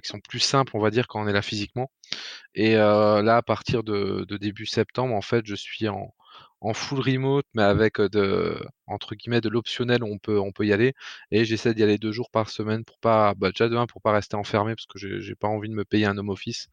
qui 0.00 0.08
sont 0.08 0.20
plus 0.20 0.38
simples, 0.38 0.76
on 0.76 0.80
va 0.80 0.90
dire, 0.90 1.08
quand 1.08 1.20
on 1.20 1.26
est 1.26 1.32
là 1.32 1.42
physiquement. 1.42 1.90
Et 2.54 2.74
là, 2.74 3.36
à 3.36 3.42
partir 3.42 3.82
de 3.82 4.24
de 4.28 4.36
début 4.36 4.66
septembre, 4.66 5.12
en 5.16 5.22
fait, 5.22 5.44
je 5.44 5.56
suis 5.56 5.88
en 5.88 6.14
en 6.60 6.74
full 6.74 7.00
remote, 7.00 7.46
mais 7.54 7.62
avec 7.62 8.00
de 8.00 8.58
entre 8.86 9.14
guillemets 9.14 9.40
«de 9.40 9.48
l'optionnel», 9.48 10.02
on 10.04 10.18
peut 10.18 10.38
on 10.40 10.52
peut 10.52 10.66
y 10.66 10.72
aller. 10.72 10.94
Et 11.30 11.44
j'essaie 11.44 11.74
d'y 11.74 11.82
aller 11.84 11.98
deux 11.98 12.12
jours 12.12 12.30
par 12.30 12.50
semaine 12.50 12.84
pour 12.84 12.98
pas 12.98 13.34
bah, 13.34 13.50
déjà 13.50 13.68
de 13.68 13.76
1 13.76 13.86
pour 13.86 14.02
pas 14.02 14.12
rester 14.12 14.36
enfermé 14.36 14.74
parce 14.76 14.86
que 14.86 14.98
j'ai 15.20 15.34
pas 15.36 15.48
envie 15.48 15.68
de 15.68 15.74
me 15.74 15.84
payer 15.84 16.06
un 16.06 16.18
home 16.18 16.30
office 16.30 16.68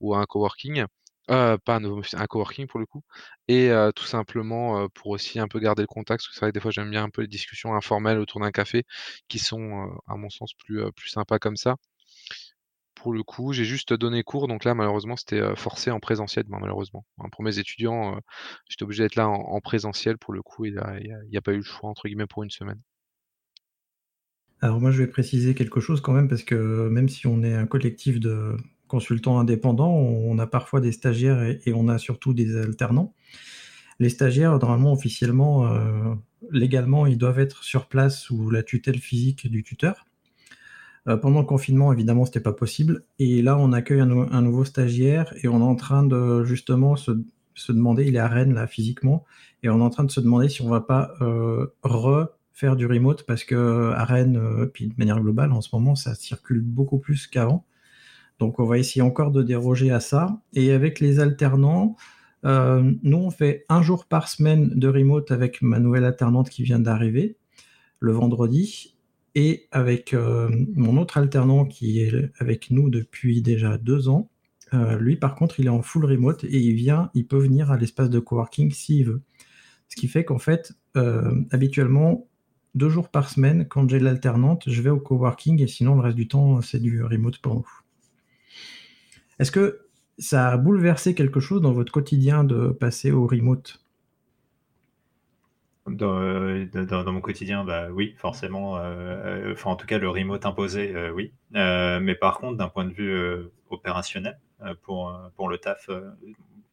ou 0.00 0.14
un 0.16 0.24
coworking, 0.26 0.84
pas 1.28 1.58
un 1.68 1.84
home 1.84 1.98
office, 2.00 2.14
un 2.14 2.26
coworking 2.26 2.66
pour 2.68 2.80
le 2.80 2.86
coup. 2.86 3.02
Et 3.48 3.70
tout 3.96 4.04
simplement, 4.06 4.88
pour 4.90 5.08
aussi 5.08 5.38
un 5.40 5.48
peu 5.48 5.60
garder 5.60 5.82
le 5.82 5.86
contact 5.88 6.22
parce 6.22 6.28
que 6.28 6.34
c'est 6.34 6.40
vrai 6.40 6.50
que 6.50 6.54
des 6.54 6.60
fois 6.60 6.70
j'aime 6.72 6.90
bien 6.90 7.04
un 7.04 7.10
peu 7.10 7.22
les 7.22 7.28
discussions 7.28 7.74
informelles 7.74 8.18
autour 8.18 8.40
d'un 8.40 8.50
café 8.52 8.84
qui 9.28 9.38
sont, 9.38 9.90
à 10.08 10.16
mon 10.16 10.30
sens 10.30 10.54
plus, 10.54 10.82
plus 10.96 11.08
sympas 11.10 11.38
comme 11.38 11.56
ça 11.56 11.76
pour 12.98 13.12
le 13.12 13.22
coup, 13.22 13.52
j'ai 13.52 13.64
juste 13.64 13.92
donné 13.92 14.22
cours, 14.22 14.48
donc 14.48 14.64
là, 14.64 14.74
malheureusement, 14.74 15.16
c'était 15.16 15.54
forcé 15.56 15.90
en 15.90 16.00
présentiel, 16.00 16.44
malheureusement. 16.48 17.06
Hein, 17.18 17.28
pour 17.30 17.44
mes 17.44 17.58
étudiants, 17.58 18.20
j'étais 18.68 18.82
obligé 18.82 19.04
d'être 19.04 19.16
là 19.16 19.28
en, 19.28 19.60
présentiel 19.60 20.18
pour 20.18 20.34
le 20.34 20.42
coup, 20.42 20.64
il 20.64 20.80
n'y 21.30 21.36
a, 21.36 21.40
pas 21.40 21.52
eu 21.52 21.58
le 21.58 21.62
choix, 21.62 21.90
entre 21.90 22.08
guillemets, 22.08 22.26
pour 22.26 22.42
une 22.42 22.50
semaine. 22.50 22.80
Alors 24.60 24.80
moi, 24.80 24.90
je 24.90 24.98
vais 24.98 25.06
préciser 25.06 25.54
quelque 25.54 25.80
chose 25.80 26.00
quand 26.00 26.12
même, 26.12 26.28
parce 26.28 26.42
que 26.42 26.88
même 26.88 27.08
si 27.08 27.26
on 27.26 27.42
est 27.42 27.54
un 27.54 27.66
collectif 27.66 28.18
de 28.18 28.56
consultants 28.88 29.38
indépendants, 29.38 29.92
on 29.92 30.38
a 30.38 30.46
parfois 30.46 30.80
des 30.80 30.92
stagiaires 30.92 31.42
et, 31.42 31.72
on 31.72 31.88
a 31.88 31.98
surtout 31.98 32.34
des 32.34 32.56
alternants. 32.56 33.14
Les 34.00 34.08
stagiaires, 34.08 34.58
normalement, 34.58 34.92
officiellement, 34.92 35.68
légalement, 36.50 37.06
ils 37.06 37.18
doivent 37.18 37.38
être 37.38 37.62
sur 37.62 37.86
place 37.86 38.20
sous 38.20 38.50
la 38.50 38.62
tutelle 38.62 38.98
physique 38.98 39.48
du 39.48 39.62
tuteur. 39.62 40.07
Pendant 41.16 41.40
le 41.40 41.46
confinement, 41.46 41.92
évidemment, 41.92 42.24
c'était 42.24 42.40
pas 42.40 42.52
possible. 42.52 43.04
Et 43.18 43.42
là, 43.42 43.56
on 43.58 43.72
accueille 43.72 44.00
un, 44.00 44.42
nouveau 44.42 44.64
stagiaire 44.64 45.32
et 45.42 45.48
on 45.48 45.60
est 45.60 45.64
en 45.64 45.76
train 45.76 46.04
de 46.04 46.44
justement 46.44 46.96
se, 46.96 47.12
demander, 47.68 48.06
il 48.06 48.16
est 48.16 48.20
à 48.20 48.28
Rennes 48.28 48.54
là 48.54 48.66
physiquement, 48.66 49.24
et 49.62 49.70
on 49.70 49.78
est 49.78 49.82
en 49.82 49.90
train 49.90 50.04
de 50.04 50.10
se 50.10 50.20
demander 50.20 50.48
si 50.48 50.62
on 50.62 50.68
va 50.68 50.80
pas 50.80 51.14
refaire 51.82 52.76
du 52.76 52.86
remote 52.86 53.24
parce 53.24 53.44
que 53.44 53.92
à 53.94 54.04
Rennes, 54.04 54.68
puis 54.72 54.88
de 54.88 54.94
manière 54.98 55.20
globale, 55.20 55.52
en 55.52 55.60
ce 55.60 55.70
moment, 55.72 55.94
ça 55.94 56.14
circule 56.14 56.60
beaucoup 56.60 56.98
plus 56.98 57.26
qu'avant. 57.26 57.64
Donc 58.38 58.60
on 58.60 58.64
va 58.64 58.78
essayer 58.78 59.02
encore 59.02 59.30
de 59.30 59.42
déroger 59.42 59.90
à 59.90 60.00
ça. 60.00 60.40
Et 60.54 60.72
avec 60.72 61.00
les 61.00 61.20
alternants, 61.20 61.96
euh, 62.44 62.92
nous 63.02 63.18
on 63.18 63.30
fait 63.30 63.64
un 63.68 63.82
jour 63.82 64.06
par 64.06 64.28
semaine 64.28 64.70
de 64.70 64.88
remote 64.88 65.30
avec 65.30 65.60
ma 65.60 65.80
nouvelle 65.80 66.04
alternante 66.04 66.50
qui 66.50 66.62
vient 66.62 66.78
d'arriver 66.78 67.36
le 68.00 68.12
vendredi. 68.12 68.96
Et 69.40 69.68
avec 69.70 70.14
euh, 70.14 70.50
mon 70.74 70.96
autre 70.96 71.16
alternant 71.16 71.64
qui 71.64 72.00
est 72.00 72.12
avec 72.40 72.72
nous 72.72 72.90
depuis 72.90 73.40
déjà 73.40 73.78
deux 73.78 74.08
ans, 74.08 74.32
euh, 74.74 74.98
lui 74.98 75.14
par 75.14 75.36
contre 75.36 75.60
il 75.60 75.66
est 75.66 75.68
en 75.70 75.80
full 75.80 76.06
remote 76.06 76.42
et 76.42 76.58
il 76.58 76.74
vient, 76.74 77.12
il 77.14 77.24
peut 77.24 77.38
venir 77.38 77.70
à 77.70 77.76
l'espace 77.76 78.10
de 78.10 78.18
coworking 78.18 78.72
s'il 78.72 79.06
veut. 79.06 79.22
Ce 79.88 79.94
qui 79.94 80.08
fait 80.08 80.24
qu'en 80.24 80.40
fait, 80.40 80.72
habituellement, 81.52 82.26
deux 82.74 82.88
jours 82.88 83.10
par 83.10 83.30
semaine, 83.30 83.68
quand 83.68 83.88
j'ai 83.88 84.00
l'alternante, 84.00 84.64
je 84.66 84.82
vais 84.82 84.90
au 84.90 84.98
coworking 84.98 85.62
et 85.62 85.68
sinon 85.68 85.94
le 85.94 86.00
reste 86.00 86.16
du 86.16 86.26
temps 86.26 86.60
c'est 86.60 86.80
du 86.80 87.04
remote 87.04 87.38
pour 87.38 87.54
nous. 87.54 87.68
Est-ce 89.38 89.52
que 89.52 89.86
ça 90.18 90.48
a 90.48 90.56
bouleversé 90.56 91.14
quelque 91.14 91.38
chose 91.38 91.62
dans 91.62 91.72
votre 91.72 91.92
quotidien 91.92 92.42
de 92.42 92.70
passer 92.70 93.12
au 93.12 93.28
remote? 93.28 93.80
Dans, 95.96 97.12
mon 97.12 97.20
quotidien, 97.20 97.64
bah 97.64 97.88
oui, 97.90 98.14
forcément. 98.16 98.78
Euh, 98.78 99.52
euh, 99.52 99.54
en 99.64 99.76
tout 99.76 99.86
cas, 99.86 99.98
le 99.98 100.08
remote 100.08 100.46
imposé, 100.46 100.94
euh, 100.94 101.10
oui. 101.10 101.32
mais 101.52 102.14
par 102.14 102.38
contre, 102.38 102.56
d'un 102.56 102.68
point 102.68 102.84
de 102.84 102.92
vue 102.92 103.48
opérationnel, 103.70 104.38
pour, 104.82 105.16
pour 105.36 105.48
le 105.48 105.58
taf, 105.58 105.88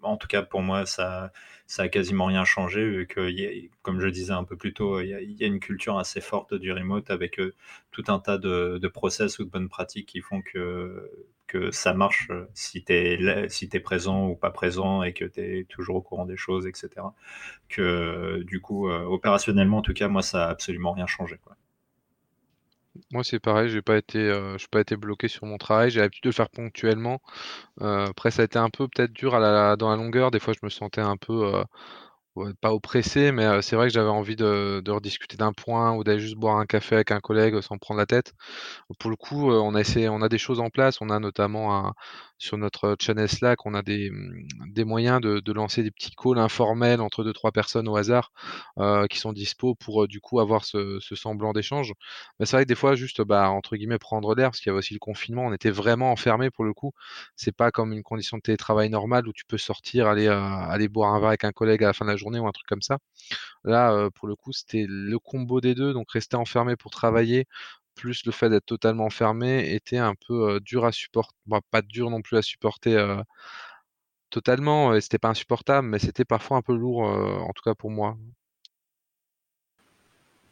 en 0.01 0.17
tout 0.17 0.27
cas 0.27 0.41
pour 0.43 0.61
moi, 0.61 0.85
ça, 0.85 1.31
ça 1.67 1.83
a 1.83 1.87
quasiment 1.87 2.25
rien 2.25 2.45
changé, 2.45 2.85
vu 2.87 3.07
que, 3.07 3.29
comme 3.81 3.99
je 3.99 4.07
disais 4.07 4.33
un 4.33 4.43
peu 4.43 4.55
plus 4.57 4.73
tôt, 4.73 5.01
il 5.01 5.09
y, 5.09 5.43
a, 5.43 5.47
une 5.47 5.59
culture 5.59 5.97
assez 5.97 6.21
forte 6.21 6.53
du 6.53 6.71
remote 6.71 7.09
avec 7.11 7.39
tout 7.91 8.03
un 8.07 8.19
tas 8.19 8.37
de 8.37 8.87
process 8.87 9.39
ou 9.39 9.45
de 9.45 9.49
bonnes 9.49 9.69
pratiques 9.69 10.07
qui 10.07 10.21
font 10.21 10.41
que 10.41 11.09
que 11.47 11.71
ça 11.71 11.93
marche 11.93 12.27
euh, 12.31 12.47
si 12.53 12.83
tu 12.83 12.93
es, 12.93 13.49
si 13.49 13.69
es 13.71 13.79
présent 13.79 14.27
ou 14.27 14.35
pas 14.35 14.51
présent 14.51 15.03
et 15.03 15.13
que 15.13 15.25
tu 15.25 15.41
es 15.41 15.63
toujours 15.65 15.97
au 15.97 16.01
courant 16.01 16.25
des 16.25 16.37
choses, 16.37 16.67
etc. 16.67 16.89
Que 17.69 18.43
du 18.43 18.61
coup, 18.61 18.89
euh, 18.89 19.03
opérationnellement, 19.03 19.77
en 19.77 19.81
tout 19.81 19.93
cas, 19.93 20.07
moi, 20.07 20.21
ça 20.21 20.47
a 20.47 20.49
absolument 20.49 20.93
rien 20.93 21.07
changé. 21.07 21.39
Moi, 23.11 23.23
c'est 23.23 23.39
pareil, 23.39 23.69
j'ai 23.69 23.81
pas 23.81 23.97
été, 23.97 24.19
euh, 24.19 24.57
pas 24.71 24.79
été 24.79 24.95
bloqué 24.95 25.27
sur 25.27 25.45
mon 25.45 25.57
travail. 25.57 25.91
J'ai 25.91 25.99
l'habitude 25.99 26.23
de 26.23 26.29
le 26.29 26.33
faire 26.33 26.49
ponctuellement. 26.49 27.21
après, 27.81 28.31
ça 28.31 28.41
a 28.41 28.45
été 28.45 28.57
un 28.57 28.69
peu 28.69 28.87
peut-être 28.87 29.13
dur 29.13 29.31
dans 29.33 29.89
la 29.89 29.95
longueur. 29.95 30.31
Des 30.31 30.39
fois, 30.39 30.53
je 30.53 30.65
me 30.65 30.69
sentais 30.69 31.01
un 31.01 31.17
peu 31.17 31.51
pas 32.61 32.73
oppressé, 32.73 33.31
mais 33.31 33.61
c'est 33.61 33.75
vrai 33.75 33.87
que 33.87 33.93
j'avais 33.93 34.09
envie 34.09 34.35
de, 34.35 34.81
de 34.83 34.91
rediscuter 34.91 35.37
d'un 35.37 35.53
point 35.53 35.93
ou 35.95 36.03
d'aller 36.03 36.19
juste 36.19 36.35
boire 36.35 36.57
un 36.57 36.65
café 36.65 36.95
avec 36.95 37.11
un 37.11 37.19
collègue 37.21 37.61
sans 37.61 37.77
prendre 37.77 37.99
la 37.99 38.05
tête. 38.05 38.33
Pour 38.99 39.09
le 39.11 39.15
coup, 39.17 39.51
on 39.51 39.75
a 39.75 39.81
essayé, 39.81 40.09
on 40.09 40.21
a 40.21 40.29
des 40.29 40.37
choses 40.37 40.59
en 40.59 40.69
place. 40.69 41.01
On 41.01 41.09
a 41.09 41.19
notamment 41.19 41.75
un, 41.87 41.93
sur 42.37 42.57
notre 42.57 42.95
channel 42.99 43.29
Slack, 43.29 43.65
on 43.65 43.73
a 43.73 43.81
des, 43.81 44.09
mmh, 44.11 44.47
des 44.71 44.83
moyens 44.83 45.21
de, 45.21 45.51
lancer 45.51 45.83
des 45.83 45.91
petits 45.91 46.11
calls 46.11 46.37
informels 46.37 47.01
entre 47.01 47.23
deux 47.23 47.33
trois 47.33 47.51
personnes 47.51 47.87
au 47.87 47.95
hasard 47.95 48.31
qui 49.09 49.19
sont 49.19 49.33
dispo 49.33 49.75
pour 49.75 50.07
du 50.07 50.19
coup 50.19 50.39
avoir 50.39 50.65
ce, 50.65 50.99
semblant 51.15 51.53
d'échange. 51.53 51.93
Mais 52.39 52.45
c'est 52.45 52.57
vrai 52.57 52.63
que 52.65 52.67
des 52.67 52.75
fois, 52.75 52.95
juste 52.95 53.21
bah, 53.21 53.49
entre 53.49 53.75
guillemets 53.77 53.99
prendre 53.99 54.35
l'air, 54.35 54.49
parce 54.49 54.59
qu'il 54.59 54.69
y 54.69 54.71
avait 54.71 54.79
aussi 54.79 54.93
le 54.93 54.99
confinement, 54.99 55.45
on 55.45 55.53
était 55.53 55.71
vraiment 55.71 56.11
enfermé 56.11 56.49
pour 56.51 56.65
le 56.65 56.73
coup. 56.73 56.91
C'est 57.35 57.55
pas 57.55 57.71
comme 57.71 57.93
une 57.93 58.03
condition 58.03 58.37
de 58.37 58.41
télétravail 58.41 58.89
normale 58.89 59.27
où 59.27 59.33
tu 59.33 59.45
peux 59.45 59.57
sortir, 59.57 60.07
aller 60.07 60.87
boire 60.89 61.13
un 61.13 61.19
verre 61.19 61.29
avec 61.29 61.43
un 61.45 61.51
collègue 61.51 61.83
à 61.83 61.87
la 61.87 61.93
fin 61.93 62.05
de 62.05 62.11
la 62.11 62.17
journée 62.17 62.39
ou 62.39 62.47
un 62.47 62.51
truc 62.51 62.67
comme 62.67 62.81
ça. 62.81 62.97
Là, 63.63 64.09
pour 64.15 64.27
le 64.27 64.35
coup, 64.35 64.51
c'était 64.53 64.85
le 64.87 65.19
combo 65.19 65.61
des 65.61 65.75
deux, 65.75 65.93
donc 65.93 66.11
rester 66.11 66.35
enfermé 66.37 66.75
pour 66.75 66.91
travailler, 66.91 67.45
plus 67.95 68.25
le 68.25 68.31
fait 68.31 68.49
d'être 68.49 68.65
totalement 68.65 69.09
fermé 69.09 69.73
était 69.73 69.97
un 69.97 70.15
peu 70.27 70.59
dur 70.59 70.85
à 70.85 70.91
supporter, 70.91 71.35
pas 71.71 71.81
dur 71.81 72.09
non 72.09 72.21
plus 72.21 72.37
à 72.37 72.41
supporter 72.41 73.23
totalement, 74.29 74.93
et 74.93 75.01
c'était 75.01 75.17
pas 75.17 75.29
insupportable, 75.29 75.87
mais 75.87 75.99
c'était 75.99 76.25
parfois 76.25 76.57
un 76.57 76.61
peu 76.61 76.75
lourd, 76.75 77.01
en 77.01 77.51
tout 77.53 77.63
cas 77.63 77.73
pour 77.73 77.89
moi. 77.89 78.17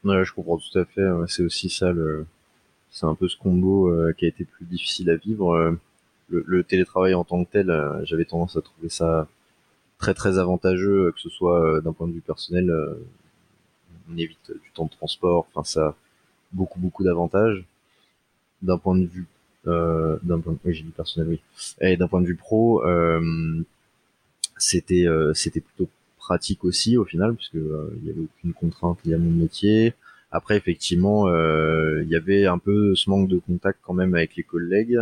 Ouais, 0.03 0.25
je 0.25 0.33
comprends 0.33 0.57
tout 0.57 0.77
à 0.79 0.85
fait. 0.85 1.07
C'est 1.27 1.43
aussi 1.43 1.69
ça 1.69 1.91
le, 1.91 2.25
c'est 2.91 3.05
un 3.05 3.15
peu 3.15 3.27
ce 3.27 3.37
combo 3.37 3.91
qui 4.17 4.25
a 4.25 4.27
été 4.27 4.45
plus 4.45 4.65
difficile 4.65 5.09
à 5.09 5.15
vivre. 5.15 5.77
Le, 6.29 6.63
télétravail 6.63 7.13
en 7.13 7.23
tant 7.23 7.43
que 7.43 7.51
tel, 7.51 8.01
j'avais 8.05 8.25
tendance 8.25 8.57
à 8.57 8.61
trouver 8.61 8.89
ça 8.89 9.27
très 9.97 10.13
très 10.13 10.39
avantageux, 10.39 11.11
que 11.11 11.19
ce 11.19 11.29
soit 11.29 11.81
d'un 11.81 11.93
point 11.93 12.07
de 12.07 12.13
vue 12.13 12.21
personnel, 12.21 12.73
on 14.09 14.17
évite 14.17 14.51
du 14.51 14.71
temps 14.73 14.85
de 14.85 14.91
transport, 14.91 15.47
enfin 15.53 15.63
ça, 15.63 15.95
beaucoup 16.53 16.79
beaucoup 16.79 17.03
d'avantages. 17.03 17.63
D'un 18.61 18.77
point 18.77 18.97
de 18.97 19.05
vue 19.05 19.27
euh, 19.67 20.17
d'un 20.23 20.39
point 20.39 20.55
oui, 20.65 20.73
j'ai 20.73 20.83
dit 20.83 20.91
personnel 20.91 21.29
oui. 21.29 21.41
Et 21.81 21.97
d'un 21.97 22.07
point 22.07 22.21
de 22.21 22.27
vue 22.27 22.35
pro 22.35 22.85
euh, 22.85 23.63
c'était 24.57 25.07
euh, 25.07 25.33
c'était 25.33 25.61
plutôt 25.61 25.89
pratique 26.17 26.63
aussi 26.63 26.97
au 26.97 27.05
final 27.05 27.35
puisque 27.35 27.55
euh, 27.55 27.97
il 28.01 28.07
y 28.07 28.11
avait 28.11 28.21
aucune 28.21 28.53
contrainte 28.53 28.99
liée 29.05 29.13
à 29.13 29.17
mon 29.17 29.31
métier. 29.31 29.93
Après 30.31 30.57
effectivement 30.57 31.27
il 31.29 32.09
y 32.09 32.15
avait 32.15 32.45
un 32.45 32.57
peu 32.57 32.95
ce 32.95 33.09
manque 33.09 33.29
de 33.29 33.37
contact 33.37 33.79
quand 33.83 33.93
même 33.93 34.15
avec 34.15 34.35
les 34.35 34.43
collègues 34.43 34.99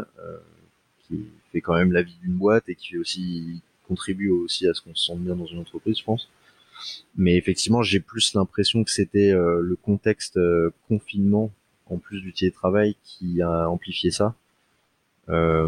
qui 1.08 1.26
fait 1.52 1.62
quand 1.62 1.76
même 1.76 1.94
la 1.94 2.02
vie 2.02 2.18
d'une 2.22 2.34
boîte 2.34 2.68
et 2.68 2.76
qui 2.76 2.98
aussi 2.98 3.62
contribue 3.88 4.30
aussi 4.30 4.68
à 4.68 4.74
ce 4.74 4.82
qu'on 4.82 4.94
se 4.94 5.06
sente 5.06 5.20
bien 5.20 5.36
dans 5.36 5.46
une 5.46 5.60
entreprise 5.60 5.98
je 6.00 6.04
pense 6.04 6.28
mais 7.16 7.36
effectivement, 7.36 7.84
j'ai 7.84 8.00
plus 8.00 8.34
l'impression 8.34 8.84
que 8.84 8.92
c'était 8.92 9.32
euh, 9.32 9.62
le 9.62 9.76
contexte 9.76 10.38
euh, 10.38 10.72
confinement 10.88 11.52
en 11.90 11.98
plus 11.98 12.22
du 12.22 12.34
télétravail 12.34 12.96
qui 13.04 13.42
a 13.42 13.70
amplifié 13.70 14.12
ça. 14.12 14.36
Euh, 15.30 15.68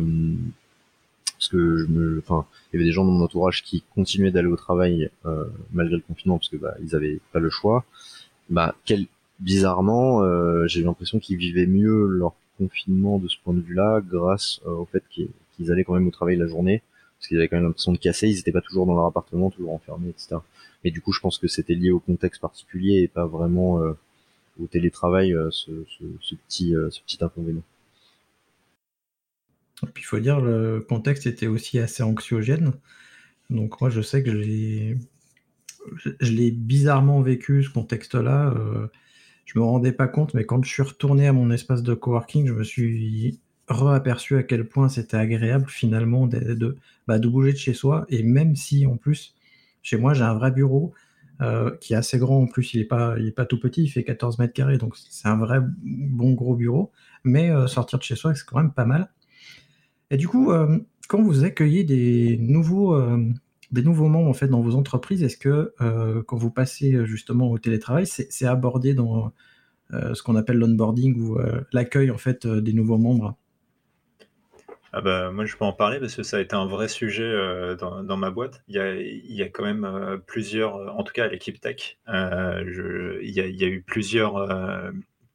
parce 1.37 1.49
que 1.49 1.77
je 1.77 1.85
me, 1.87 2.19
enfin, 2.19 2.45
il 2.71 2.75
y 2.75 2.77
avait 2.77 2.85
des 2.85 2.93
gens 2.93 3.03
dans 3.03 3.11
mon 3.11 3.23
entourage 3.23 3.63
qui 3.63 3.83
continuaient 3.93 4.31
d'aller 4.31 4.47
au 4.47 4.55
travail 4.55 5.09
malgré 5.73 5.97
le 5.97 6.01
confinement 6.01 6.37
parce 6.37 6.47
que 6.47 6.55
bah, 6.55 6.73
ils 6.81 6.95
avaient 6.95 7.19
pas 7.33 7.39
le 7.39 7.49
choix. 7.49 7.83
Bah, 8.49 8.75
quel, 8.85 9.07
bizarrement, 9.41 10.23
j'ai 10.67 10.79
eu 10.79 10.83
l'impression 10.83 11.19
qu'ils 11.19 11.35
vivaient 11.35 11.65
mieux 11.65 12.07
leur 12.07 12.33
confinement 12.57 13.19
de 13.19 13.27
ce 13.27 13.35
point 13.43 13.53
de 13.53 13.59
vue-là 13.59 14.01
grâce 14.01 14.61
au 14.65 14.85
fait 14.85 15.03
qu'ils 15.11 15.71
allaient 15.71 15.83
quand 15.83 15.95
même 15.95 16.07
au 16.07 16.11
travail 16.11 16.37
la 16.37 16.47
journée 16.47 16.81
parce 17.23 17.29
qu'ils 17.29 17.37
avaient 17.37 17.47
quand 17.47 17.55
même 17.55 17.67
l'impression 17.67 17.93
de 17.93 17.97
casser, 17.97 18.27
ils 18.27 18.37
étaient 18.37 18.51
pas 18.51 18.59
toujours 18.59 18.85
dans 18.85 18.95
leur 18.95 19.05
appartement, 19.05 19.49
toujours 19.49 19.71
enfermés, 19.71 20.09
etc. 20.09 20.35
Mais 20.83 20.91
du 20.91 20.99
coup, 20.99 21.13
je 21.13 21.21
pense 21.21 21.37
que 21.37 21.47
c'était 21.47 21.73
lié 21.73 21.89
au 21.89 22.01
contexte 22.01 22.41
particulier 22.41 22.99
et 22.99 23.07
pas 23.07 23.25
vraiment 23.25 23.79
euh, 23.79 23.93
au 24.61 24.67
télétravail, 24.67 25.33
euh, 25.33 25.49
ce, 25.49 25.71
petit, 26.49 26.75
euh, 26.75 26.89
ce 26.89 26.99
petit 27.01 27.23
inconvénient. 27.23 27.63
Et 29.83 29.87
puis 29.87 30.03
il 30.03 30.05
faut 30.05 30.19
dire, 30.19 30.41
le 30.41 30.81
contexte 30.81 31.25
était 31.25 31.47
aussi 31.47 31.79
assez 31.79 32.03
anxiogène. 32.03 32.73
Donc 33.49 33.79
moi, 33.79 33.89
je 33.89 34.01
sais 34.01 34.21
que 34.21 34.41
je 34.41 36.31
l'ai 36.31 36.51
bizarrement 36.51 37.21
vécu, 37.21 37.63
ce 37.63 37.69
contexte-là. 37.69 38.53
je 39.45 39.59
me 39.59 39.63
rendais 39.63 39.93
pas 39.93 40.09
compte, 40.09 40.33
mais 40.33 40.45
quand 40.45 40.61
je 40.61 40.69
suis 40.69 40.83
retourné 40.83 41.27
à 41.27 41.33
mon 41.33 41.51
espace 41.51 41.83
de 41.83 41.93
coworking, 41.93 42.47
je 42.47 42.53
me 42.53 42.65
suis 42.65 43.39
re-aperçu 43.67 44.37
à 44.37 44.43
quel 44.43 44.67
point 44.67 44.89
c'était 44.89 45.17
agréable 45.17 45.69
finalement 45.69 46.27
de, 46.27 46.77
bah, 47.07 47.19
de, 47.19 47.27
bouger 47.27 47.53
de 47.53 47.57
chez 47.57 47.73
soi. 47.73 48.05
Et 48.09 48.23
même 48.23 48.55
si 48.55 48.85
en 48.85 48.97
plus 48.97 49.35
chez 49.81 49.97
moi, 49.97 50.13
j'ai 50.13 50.23
un 50.23 50.33
vrai 50.33 50.51
bureau 50.51 50.93
euh, 51.41 51.75
qui 51.81 51.93
est 51.93 51.97
assez 51.97 52.17
grand. 52.17 52.41
En 52.41 52.47
plus, 52.47 52.73
il 52.73 52.79
n'est 52.79 52.87
pas, 52.87 53.15
il 53.19 53.33
pas 53.33 53.45
tout 53.45 53.59
petit, 53.59 53.83
il 53.83 53.89
fait 53.89 54.03
14 54.03 54.39
mètres 54.39 54.53
carrés. 54.53 54.77
Donc, 54.77 54.95
c'est 54.95 55.27
un 55.27 55.37
vrai 55.37 55.59
bon 55.83 56.33
gros 56.33 56.55
bureau. 56.55 56.91
Mais 57.23 57.49
euh, 57.49 57.67
sortir 57.67 57.99
de 57.99 58.03
chez 58.03 58.15
soi, 58.15 58.33
c'est 58.33 58.45
quand 58.45 58.57
même 58.57 58.71
pas 58.73 58.85
mal. 58.85 59.11
Et 60.09 60.17
du 60.17 60.27
coup, 60.27 60.51
euh, 60.51 60.79
quand 61.07 61.21
vous 61.21 61.43
accueillez 61.43 61.83
des 61.83 62.37
nouveaux, 62.37 62.97
des 63.71 63.81
nouveaux 63.81 64.07
membres 64.07 64.29
en 64.29 64.33
fait, 64.33 64.47
dans 64.47 64.61
vos 64.61 64.75
entreprises, 64.75 65.23
est-ce 65.23 65.37
que 65.37 65.73
quand 66.27 66.37
vous 66.37 66.51
passez 66.51 67.05
justement 67.05 67.51
au 67.51 67.57
télétravail, 67.57 68.05
c'est 68.07 68.45
abordé 68.45 68.93
dans 68.93 69.33
ce 69.91 70.23
qu'on 70.23 70.35
appelle 70.35 70.57
l'onboarding 70.57 71.19
ou 71.19 71.37
l'accueil 71.73 72.09
en 72.09 72.17
fait, 72.17 72.47
des 72.47 72.73
nouveaux 72.73 72.97
membres? 72.97 73.37
Ah 74.95 75.01
bah, 75.01 75.31
moi, 75.31 75.45
je 75.45 75.55
peux 75.57 75.65
en 75.65 75.73
parler 75.73 75.99
parce 75.99 76.15
que 76.15 76.21
ça 76.21 76.37
a 76.37 76.39
été 76.39 76.55
un 76.55 76.67
vrai 76.67 76.87
sujet 76.87 77.23
euh, 77.23 77.75
dans, 77.75 78.17
ma 78.17 78.29
boîte. 78.29 78.61
Il 78.67 78.75
y 78.75 79.41
a, 79.41 79.49
quand 79.49 79.63
même 79.63 79.85
euh, 79.85 80.17
plusieurs, 80.17 80.75
euh, 80.75 80.87
en 80.89 81.03
tout 81.03 81.13
cas 81.13 81.25
à 81.25 81.27
l'équipe 81.29 81.59
tech, 81.59 81.97
il, 82.07 83.31
y 83.31 83.63
a, 83.63 83.67
eu 83.67 83.81
plusieurs, 83.81 84.47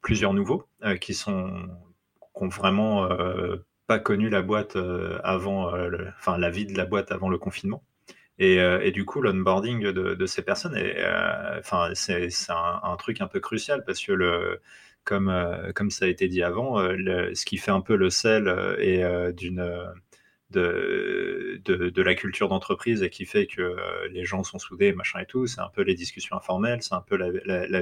plusieurs 0.01 0.33
nouveaux 0.33 0.69
qui 1.01 1.13
sont 1.13 1.51
qui 2.37 2.45
ont 2.45 2.49
vraiment 2.49 3.09
pas 3.89 3.99
connu 3.99 4.29
la 4.29 4.43
boîte 4.43 4.77
avant, 5.25 5.73
enfin 6.19 6.39
la 6.39 6.51
vie 6.51 6.67
de 6.67 6.77
la 6.77 6.87
boîte 6.87 7.11
avant 7.11 7.29
le 7.29 7.39
confinement. 7.39 7.83
Et, 8.39 8.93
du 8.93 9.05
coup, 9.05 9.21
l'onboarding 9.21 9.91
de, 9.91 10.27
ces 10.27 10.43
personnes, 10.43 10.77
est, 10.77 11.05
enfin 11.59 11.91
c'est 11.95 12.29
un, 12.51 12.97
truc 12.97 13.21
un 13.21 13.27
peu 13.27 13.41
crucial 13.41 13.85
parce 13.85 14.01
que 14.01 14.13
le 14.13 14.61
comme, 15.09 15.33
comme 15.75 15.91
ça 15.91 16.05
a 16.05 16.09
été 16.09 16.29
dit 16.29 16.43
avant, 16.43 16.79
ce 16.79 17.45
qui 17.45 17.57
fait 17.57 17.71
un 17.71 17.81
peu 17.81 17.97
le 17.97 18.11
sel 18.11 18.49
et 18.79 19.03
d'une 19.33 19.65
de, 20.51 21.61
de, 21.65 22.03
la 22.03 22.15
culture 22.15 22.49
d'entreprise 22.49 23.03
et 23.03 23.11
qui 23.11 23.27
fait 23.27 23.47
que 23.47 23.77
les 24.11 24.25
gens 24.25 24.43
sont 24.45 24.59
soudés, 24.59 24.93
machin 24.93 25.21
et 25.21 25.27
tout. 25.27 25.47
C'est 25.47 25.61
un 25.61 25.69
peu 25.69 25.83
les 25.83 25.95
discussions 25.95 26.37
informelles, 26.37 26.83
c'est 26.83 26.95
un 26.95 27.01
peu 27.01 27.17
la, 27.17 27.31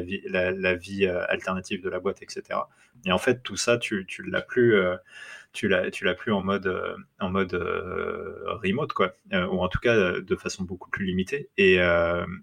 vie, 0.00 0.23
la, 0.26 0.75
vie 0.75 1.06
alternative 1.06 1.83
de 1.83 1.88
la 1.88 2.00
boîte, 2.00 2.23
etc. 2.23 2.61
Et 3.04 3.12
en 3.12 3.18
fait, 3.18 3.42
tout 3.42 3.56
ça, 3.56 3.78
tu, 3.78 4.06
tu 4.06 4.23
l'as 4.23 4.42
plus 4.42 4.76
tu 5.56 5.68
plus 6.18 6.33
en 6.33 6.42
mode 6.42 6.66
euh, 6.66 6.97
en 7.18 7.30
mode 7.30 7.54
euh, 7.54 8.54
remote 8.62 8.92
quoi 8.92 9.14
euh, 9.33 9.47
ou 9.47 9.61
en 9.61 9.68
tout 9.68 9.78
cas 9.78 10.21
de 10.21 10.37
façon 10.37 10.64
beaucoup 10.64 10.90
plus 10.90 11.06
limitée 11.06 11.49
et, 11.56 11.78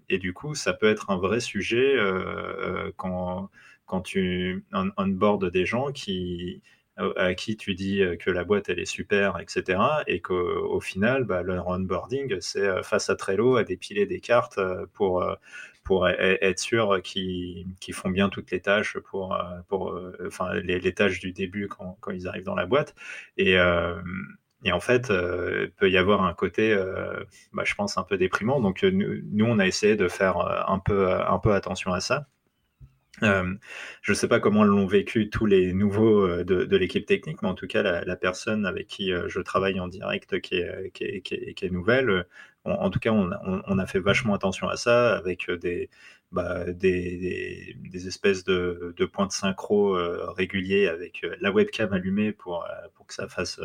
et 0.08 0.18
du 0.18 0.32
coup 0.32 0.54
ça 0.54 0.72
peut 0.72 0.88
être 0.88 1.10
un 1.10 1.16
vrai 1.16 1.40
sujet 1.40 1.96
quand 2.96 3.50
quand 3.86 4.00
tu 4.02 4.64
on, 4.72 5.38
des 5.52 5.66
gens 5.66 5.92
qui 5.92 6.62
à 6.96 7.34
qui 7.34 7.56
tu 7.56 7.74
dis 7.74 8.02
que 8.20 8.30
la 8.30 8.44
boîte 8.44 8.68
elle 8.68 8.78
est 8.78 8.84
super, 8.84 9.40
etc. 9.40 9.80
Et 10.06 10.20
qu'au 10.20 10.80
final, 10.80 11.24
bah, 11.24 11.42
leur 11.42 11.66
onboarding, 11.68 12.36
c'est 12.40 12.82
face 12.84 13.10
à 13.10 13.16
Trello 13.16 13.56
à 13.56 13.64
dépiler 13.64 14.06
des 14.06 14.20
cartes 14.20 14.60
pour, 14.92 15.24
pour 15.82 16.06
e-, 16.06 16.12
e-, 16.12 16.38
être 16.40 16.60
sûr 16.60 17.02
qu'ils 17.02 17.66
font 17.92 18.10
bien 18.10 18.28
toutes 18.28 18.50
les 18.52 18.60
tâches 18.60 18.96
pour, 18.98 19.36
pour 19.68 19.98
enfin, 20.26 20.54
les, 20.54 20.94
tâches 20.94 21.18
du 21.20 21.32
début 21.32 21.68
quand, 21.68 21.96
quand, 22.00 22.12
ils 22.12 22.28
arrivent 22.28 22.44
dans 22.44 22.54
la 22.54 22.66
boîte. 22.66 22.94
Et, 23.38 23.56
et 24.64 24.72
en 24.72 24.80
fait, 24.80 25.08
il 25.10 25.72
peut 25.76 25.90
y 25.90 25.96
avoir 25.98 26.22
un 26.22 26.34
côté, 26.34 26.76
bah, 27.52 27.64
je 27.64 27.74
pense, 27.74 27.98
un 27.98 28.04
peu 28.04 28.16
déprimant. 28.16 28.60
Donc, 28.60 28.84
nous, 28.84 29.44
on 29.46 29.58
a 29.58 29.66
essayé 29.66 29.96
de 29.96 30.06
faire 30.08 30.38
un 30.68 30.78
peu, 30.78 31.12
un 31.12 31.38
peu 31.40 31.54
attention 31.54 31.92
à 31.92 32.00
ça. 32.00 32.28
Je 33.22 34.12
ne 34.12 34.14
sais 34.14 34.28
pas 34.28 34.40
comment 34.40 34.64
l'ont 34.64 34.86
vécu 34.86 35.30
tous 35.30 35.46
les 35.46 35.72
nouveaux 35.72 36.42
de, 36.42 36.76
l'équipe 36.76 37.06
technique, 37.06 37.42
mais 37.42 37.48
en 37.48 37.54
tout 37.54 37.66
cas, 37.66 37.82
la, 37.82 38.16
personne 38.16 38.66
avec 38.66 38.86
qui 38.86 39.12
je 39.28 39.40
travaille 39.40 39.80
en 39.80 39.88
direct 39.88 40.40
qui 40.40 40.56
est, 40.56 41.70
nouvelle, 41.70 42.26
en 42.64 42.90
tout 42.90 42.98
cas, 42.98 43.12
on, 43.12 43.78
a 43.78 43.86
fait 43.86 44.00
vachement 44.00 44.34
attention 44.34 44.68
à 44.68 44.76
ça 44.76 45.16
avec 45.16 45.50
des, 45.50 45.90
bah, 46.32 46.64
des, 46.72 47.76
espèces 48.06 48.44
de, 48.44 48.94
points 49.12 49.26
de 49.26 49.32
synchro 49.32 49.96
réguliers 50.32 50.88
avec 50.88 51.24
la 51.40 51.52
webcam 51.52 51.92
allumée 51.92 52.32
pour, 52.32 52.66
pour 52.94 53.06
que 53.06 53.14
ça 53.14 53.28
fasse. 53.28 53.60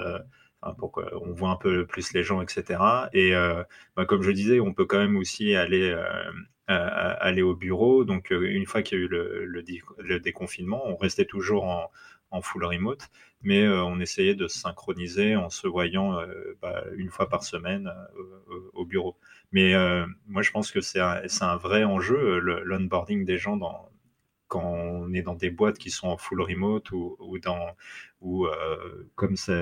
pour 0.77 0.91
qu'on 0.91 1.33
voit 1.33 1.49
un 1.49 1.55
peu 1.55 1.85
plus 1.85 2.13
les 2.13 2.23
gens, 2.23 2.41
etc. 2.41 2.79
Et 3.13 3.33
bah, 3.95 4.05
comme 4.05 4.21
je 4.21 4.31
disais, 4.31 4.59
on 4.59 4.73
peut 4.73 4.85
quand 4.85 4.99
même 4.99 5.17
aussi 5.17 5.55
aller 5.55 5.95
aller 6.69 7.41
au 7.41 7.55
bureau. 7.55 8.03
Donc, 8.05 8.31
euh, 8.31 8.49
une 8.49 8.65
fois 8.65 8.81
qu'il 8.81 8.99
y 8.99 9.01
a 9.01 9.05
eu 9.05 9.07
le, 9.07 10.19
déconfinement, 10.19 10.81
on 10.85 10.95
restait 10.95 11.25
toujours 11.25 11.65
en, 11.65 11.91
en 12.31 12.41
full 12.41 12.63
remote, 12.63 13.09
mais 13.41 13.63
euh, 13.63 13.83
on 13.83 13.99
essayait 13.99 14.35
de 14.35 14.47
se 14.47 14.59
synchroniser 14.59 15.35
en 15.35 15.49
se 15.49 15.67
voyant 15.67 16.19
euh, 16.19 16.57
bah, 16.61 16.83
une 16.95 17.09
fois 17.09 17.27
par 17.29 17.43
semaine 17.43 17.91
au 18.73 18.85
bureau. 18.85 19.17
Mais 19.51 19.73
moi, 20.27 20.43
je 20.43 20.51
pense 20.51 20.71
que 20.71 20.81
c'est 20.81 20.99
un, 20.99 21.21
un, 21.41 21.55
vrai 21.57 21.83
enjeu, 21.83 22.39
l'onboarding 22.39 23.25
des 23.25 23.37
gens 23.37 23.57
dans, 23.57 23.88
quand 24.49 24.63
on 24.63 25.13
est 25.13 25.21
dans 25.21 25.35
des 25.35 25.51
boîtes 25.51 25.77
qui 25.77 25.91
sont 25.91 26.07
en 26.07 26.17
full 26.17 26.41
remote 26.41 26.91
ou, 26.91 27.15
ou 27.19 27.39
dans 27.39 27.75
ou 28.21 28.47
euh, 28.47 29.09
comme 29.15 29.37
ça 29.37 29.53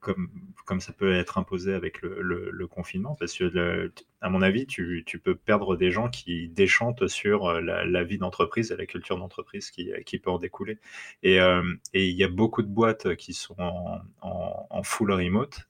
comme 0.00 0.28
comme 0.66 0.80
ça 0.80 0.92
peut 0.92 1.14
être 1.14 1.38
imposé 1.38 1.74
avec 1.74 2.00
le, 2.02 2.50
le, 2.52 2.66
confinement 2.68 3.16
parce 3.18 3.36
que 3.36 3.90
à 4.20 4.28
mon 4.28 4.42
avis 4.42 4.66
tu, 4.66 5.02
tu, 5.06 5.18
peux 5.18 5.34
perdre 5.34 5.76
des 5.76 5.90
gens 5.90 6.08
qui 6.08 6.48
déchantent 6.48 7.08
sur 7.08 7.46
euh, 7.46 7.60
la, 7.60 8.04
vie 8.04 8.18
d'entreprise 8.18 8.70
et 8.70 8.76
la 8.76 8.86
culture 8.86 9.18
d'entreprise 9.18 9.70
qui, 9.70 9.90
qui 10.06 10.18
peut 10.18 10.30
en 10.30 10.38
découler. 10.38 10.78
Et, 11.22 11.40
euh, 11.40 11.62
et 11.92 12.06
il 12.08 12.16
y 12.16 12.24
a 12.24 12.28
beaucoup 12.28 12.62
de 12.62 12.68
boîtes 12.68 13.16
qui 13.16 13.32
sont 13.32 13.56
en, 13.58 14.00
en, 14.20 14.82
full 14.82 15.10
remote 15.10 15.68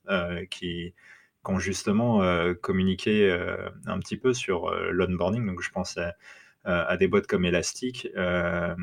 qui 0.49 0.93
qui 1.45 1.51
ont 1.51 1.59
justement 1.59 2.21
communiqué 2.61 3.31
un 3.85 3.99
petit 3.99 4.17
peu 4.17 4.33
sur 4.33 4.71
l'onboarding. 4.91 5.45
Donc 5.45 5.61
je 5.61 5.69
pense 5.69 5.97
à 5.97 6.15
à 6.65 6.97
des 6.97 7.07
boîtes 7.07 7.27
comme 7.27 7.45
Elastic. 7.45 8.07
Euh, 8.15 8.75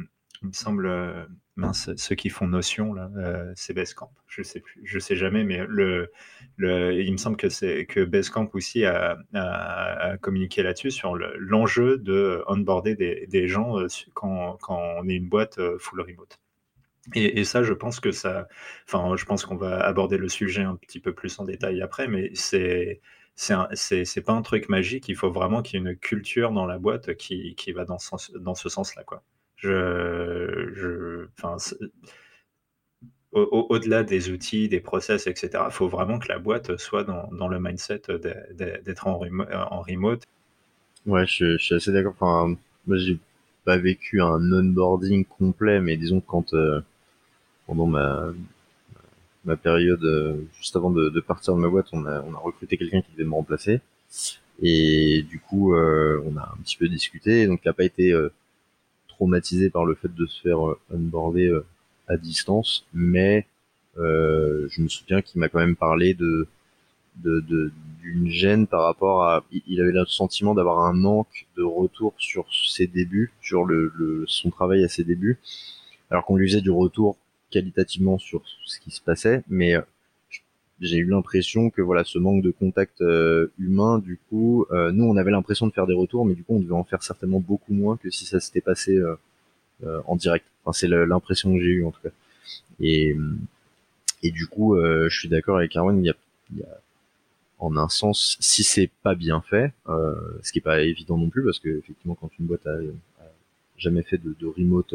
il 0.42 0.48
me 0.48 0.52
semble, 0.52 0.86
euh, 0.86 1.24
mince, 1.54 1.90
ceux 1.96 2.14
qui 2.16 2.28
font 2.28 2.48
Notion, 2.48 2.94
là, 2.94 3.10
c'est 3.54 3.74
Basecamp. 3.74 4.10
Je 4.26 4.42
sais 4.42 4.60
plus, 4.60 4.80
je 4.82 4.98
sais 4.98 5.14
jamais, 5.14 5.44
mais 5.44 5.64
le, 5.68 6.10
le, 6.56 7.00
il 7.00 7.12
me 7.12 7.16
semble 7.16 7.36
que 7.36 7.48
c'est 7.48 7.86
que 7.86 8.04
Basecamp 8.04 8.48
aussi 8.54 8.84
a, 8.84 9.18
communiqué 10.20 10.62
là-dessus 10.62 10.90
sur 10.90 11.16
l'enjeu 11.16 11.98
de 11.98 12.42
onboarder 12.48 12.96
des, 12.96 13.48
gens 13.48 13.76
quand, 14.14 14.56
quand, 14.60 14.80
on 14.98 15.08
est 15.08 15.14
une 15.14 15.28
boîte 15.28 15.60
full 15.78 16.00
remote. 16.00 16.38
Et, 17.14 17.40
et, 17.40 17.44
ça, 17.44 17.62
je 17.62 17.72
pense 17.72 18.00
que 18.00 18.12
ça, 18.12 18.48
enfin, 18.86 19.16
je 19.16 19.24
pense 19.24 19.44
qu'on 19.44 19.56
va 19.56 19.80
aborder 19.80 20.16
le 20.16 20.28
sujet 20.28 20.62
un 20.62 20.76
petit 20.76 21.00
peu 21.00 21.12
plus 21.12 21.38
en 21.40 21.44
détail 21.44 21.82
après, 21.82 22.06
mais 22.06 22.30
c'est 22.34 23.00
c'est 23.34 24.24
pas 24.24 24.32
un 24.32 24.42
truc 24.42 24.68
magique. 24.68 25.08
Il 25.08 25.16
faut 25.16 25.30
vraiment 25.30 25.62
qu'il 25.62 25.80
y 25.80 25.84
ait 25.84 25.90
une 25.90 25.96
culture 25.96 26.52
dans 26.52 26.66
la 26.66 26.78
boîte 26.78 27.14
qui, 27.14 27.54
qui 27.56 27.72
va 27.72 27.84
dans 27.84 27.98
ce, 27.98 28.08
sens, 28.08 28.32
dans 28.32 28.54
ce 28.54 28.68
sens-là. 28.68 29.04
Quoi. 29.04 29.22
Je, 29.56 30.70
je, 30.74 31.26
au-delà 33.32 34.02
des 34.02 34.30
outils, 34.30 34.68
des 34.68 34.80
process, 34.80 35.26
etc., 35.26 35.64
il 35.66 35.72
faut 35.72 35.88
vraiment 35.88 36.18
que 36.18 36.28
la 36.28 36.38
boîte 36.38 36.76
soit 36.76 37.04
dans, 37.04 37.28
dans 37.32 37.48
le 37.48 37.58
mindset 37.58 38.02
d'être 38.54 39.06
en, 39.06 39.20
en, 39.52 39.80
remote. 39.80 40.24
Ouais, 41.06 41.26
je, 41.26 41.56
je 41.56 41.64
suis 41.64 41.74
assez 41.74 41.92
d'accord. 41.92 42.14
Enfin, 42.20 42.56
moi, 42.86 42.96
j'ai 42.98 43.18
pas 43.64 43.78
vécu 43.78 44.20
un 44.20 44.52
onboarding 44.52 45.24
complet, 45.24 45.80
mais 45.80 45.96
disons 45.96 46.20
que 46.20 46.26
quand 46.26 46.52
euh, 46.54 46.80
pendant 47.66 47.86
ma, 47.86 48.32
ma 49.44 49.56
période 49.56 50.04
euh, 50.04 50.36
juste 50.56 50.76
avant 50.76 50.90
de, 50.90 51.08
de, 51.08 51.20
partir 51.20 51.54
de 51.54 51.60
ma 51.60 51.68
boîte, 51.68 51.88
on 51.92 52.06
a, 52.06 52.22
on 52.22 52.34
a 52.34 52.38
recruté 52.38 52.76
quelqu'un 52.76 53.02
qui 53.02 53.12
devait 53.12 53.28
me 53.28 53.34
remplacer. 53.34 53.80
Et 54.62 55.22
du 55.22 55.40
coup, 55.40 55.74
euh, 55.74 56.22
on 56.26 56.36
a 56.36 56.42
un 56.42 56.62
petit 56.62 56.76
peu 56.76 56.88
discuté. 56.88 57.46
Donc, 57.46 57.60
il 57.64 57.68
n'a 57.68 57.72
pas 57.72 57.84
été 57.84 58.12
euh, 58.12 58.32
traumatisé 59.08 59.70
par 59.70 59.84
le 59.84 59.94
fait 59.94 60.14
de 60.14 60.26
se 60.26 60.40
faire 60.40 60.58
onboarder 60.92 61.52
à 62.08 62.16
distance, 62.16 62.86
mais 62.92 63.46
je 63.96 64.80
me 64.82 64.88
souviens 64.88 65.22
qu'il 65.22 65.40
m'a 65.40 65.48
quand 65.48 65.58
même 65.58 65.76
parlé 65.76 66.14
de 66.14 66.46
d'une 67.16 68.24
de, 68.24 68.30
gêne 68.30 68.66
par 68.66 68.84
rapport 68.84 69.24
à 69.24 69.44
il 69.66 69.80
avait 69.82 69.92
le 69.92 70.06
sentiment 70.06 70.54
d'avoir 70.54 70.86
un 70.86 70.94
manque 70.94 71.46
de 71.58 71.62
retour 71.62 72.14
sur 72.16 72.46
ses 72.54 72.86
débuts 72.86 73.32
sur 73.42 73.66
le, 73.66 73.92
le 73.94 74.24
son 74.26 74.48
travail 74.48 74.82
à 74.82 74.88
ses 74.88 75.04
débuts 75.04 75.38
alors 76.10 76.24
qu'on 76.24 76.36
lui 76.36 76.48
faisait 76.48 76.62
du 76.62 76.70
retour 76.70 77.18
qualitativement 77.52 78.18
sur 78.18 78.42
ce 78.64 78.80
qui 78.80 78.90
se 78.90 79.00
passait, 79.00 79.44
mais 79.48 79.76
euh, 79.76 79.82
j'ai 80.80 80.96
eu 80.96 81.04
l'impression 81.04 81.70
que 81.70 81.82
voilà 81.82 82.02
ce 82.02 82.18
manque 82.18 82.42
de 82.42 82.50
contact 82.50 83.00
euh, 83.02 83.52
humain 83.58 83.98
du 84.00 84.18
coup 84.28 84.66
euh, 84.72 84.90
nous 84.90 85.04
on 85.04 85.16
avait 85.16 85.30
l'impression 85.30 85.68
de 85.68 85.72
faire 85.72 85.86
des 85.86 85.94
retours 85.94 86.26
mais 86.26 86.34
du 86.34 86.42
coup 86.42 86.56
on 86.56 86.60
devait 86.60 86.72
en 86.72 86.82
faire 86.82 87.04
certainement 87.04 87.38
beaucoup 87.38 87.72
moins 87.72 87.96
que 87.96 88.10
si 88.10 88.24
ça 88.24 88.40
s'était 88.40 88.60
passé 88.60 89.00
en 90.06 90.16
direct. 90.16 90.46
Enfin 90.64 90.72
c'est 90.72 90.88
l'impression 90.88 91.54
que 91.54 91.60
j'ai 91.60 91.70
eu 91.70 91.84
en 91.84 91.92
tout 91.92 92.00
cas. 92.02 92.14
Et 92.80 93.16
et 94.24 94.30
du 94.30 94.46
coup 94.46 94.76
je 94.76 95.16
suis 95.16 95.28
d'accord 95.28 95.58
avec 95.58 95.76
Arwen 95.76 95.98
il 95.98 96.06
y 96.06 96.10
a, 96.10 96.14
il 96.52 96.58
y 96.60 96.62
a 96.62 96.78
en 97.58 97.76
un 97.76 97.88
sens 97.88 98.36
si 98.40 98.64
c'est 98.64 98.90
pas 99.02 99.14
bien 99.14 99.40
fait 99.50 99.72
ce 99.86 100.50
qui 100.52 100.58
est 100.58 100.62
pas 100.62 100.82
évident 100.82 101.18
non 101.18 101.30
plus 101.30 101.44
parce 101.44 101.60
que 101.60 101.68
effectivement 101.68 102.16
quand 102.20 102.30
une 102.40 102.46
boîte 102.46 102.66
a, 102.66 102.76
jamais 103.78 104.02
fait 104.02 104.18
de, 104.18 104.34
de 104.40 104.46
remote 104.46 104.94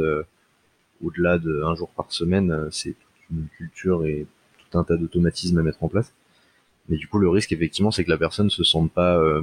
au-delà 1.03 1.37
d'un 1.37 1.75
jour 1.75 1.89
par 1.89 2.11
semaine, 2.11 2.51
euh, 2.51 2.69
c'est 2.71 2.91
toute 2.91 3.29
une 3.31 3.47
culture 3.57 4.05
et 4.05 4.25
tout 4.57 4.77
un 4.77 4.83
tas 4.83 4.97
d'automatismes 4.97 5.57
à 5.59 5.63
mettre 5.63 5.83
en 5.83 5.89
place. 5.89 6.13
Mais 6.89 6.97
du 6.97 7.07
coup, 7.07 7.19
le 7.19 7.29
risque, 7.29 7.51
effectivement, 7.51 7.91
c'est 7.91 8.03
que 8.03 8.09
la 8.09 8.17
personne 8.17 8.49
se 8.49 8.63
sente 8.63 8.91
pas, 8.91 9.17
euh, 9.17 9.41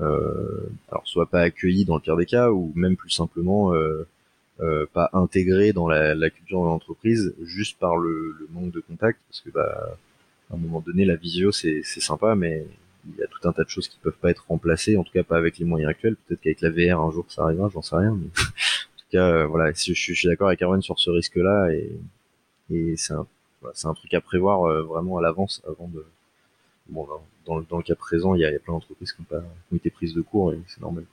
euh, 0.00 0.70
alors 0.90 1.06
soit 1.06 1.26
pas 1.26 1.40
accueillie 1.40 1.84
dans 1.84 1.96
le 1.96 2.00
pire 2.00 2.16
des 2.16 2.26
cas, 2.26 2.50
ou 2.50 2.72
même 2.74 2.96
plus 2.96 3.10
simplement 3.10 3.74
euh, 3.74 4.06
euh, 4.60 4.86
pas 4.92 5.10
intégrée 5.12 5.72
dans 5.72 5.88
la, 5.88 6.30
culture 6.30 6.60
de 6.60 6.66
l'entreprise, 6.66 7.34
juste 7.42 7.78
par 7.78 7.96
le, 7.96 8.36
le, 8.38 8.48
manque 8.52 8.72
de 8.72 8.80
contact, 8.80 9.20
parce 9.28 9.40
que 9.40 9.50
bah, 9.50 9.96
à 10.50 10.54
un 10.54 10.58
moment 10.58 10.80
donné, 10.80 11.04
la 11.04 11.16
visio, 11.16 11.52
c'est 11.52 11.82
sympa, 11.84 12.34
mais 12.34 12.66
il 13.06 13.18
y 13.18 13.22
a 13.22 13.26
tout 13.26 13.46
un 13.48 13.52
tas 13.52 13.64
de 13.64 13.68
choses 13.68 13.88
qui 13.88 13.98
peuvent 13.98 14.16
pas 14.20 14.30
être 14.30 14.44
remplacées, 14.48 14.96
en 14.96 15.04
tout 15.04 15.12
cas 15.12 15.22
pas 15.22 15.36
avec 15.36 15.58
les 15.58 15.64
moyens 15.64 15.90
actuels. 15.90 16.16
Peut-être 16.26 16.40
qu'avec 16.40 16.60
la 16.60 16.70
VR 16.70 17.00
un 17.00 17.10
jour 17.10 17.24
ça 17.28 17.42
arrivera, 17.42 17.68
j'en 17.72 17.82
sais 17.82 17.96
rien. 17.96 18.18
Mais 18.20 18.28
cas, 19.12 19.28
euh, 19.28 19.46
voilà, 19.46 19.72
je, 19.72 19.92
je, 19.92 20.12
suis 20.12 20.28
d'accord 20.28 20.48
avec 20.48 20.62
Erwan 20.62 20.82
sur 20.82 20.98
ce 20.98 21.10
risque-là 21.10 21.72
et, 21.72 21.92
et 22.70 22.96
c'est 22.96 23.14
un, 23.14 23.26
voilà, 23.60 23.74
un 23.84 23.94
truc 23.94 24.12
à 24.14 24.20
prévoir 24.20 24.64
euh, 24.64 24.82
vraiment 24.82 25.18
à 25.18 25.22
l'avance 25.22 25.62
avant 25.66 25.88
de. 25.88 26.04
Bon, 26.88 27.06
dans, 27.44 27.60
dans, 27.60 27.76
le 27.76 27.82
cas 27.82 27.94
présent, 27.94 28.34
il 28.34 28.40
y 28.40 28.46
a, 28.46 28.58
plein 28.58 28.72
d'entreprises 28.72 29.12
qui, 29.12 29.22
qui 29.22 29.34
ont 29.34 29.76
été 29.76 29.90
prises 29.90 30.14
de 30.14 30.22
court 30.22 30.54
et 30.54 30.60
c'est 30.68 30.80
normal. 30.80 31.04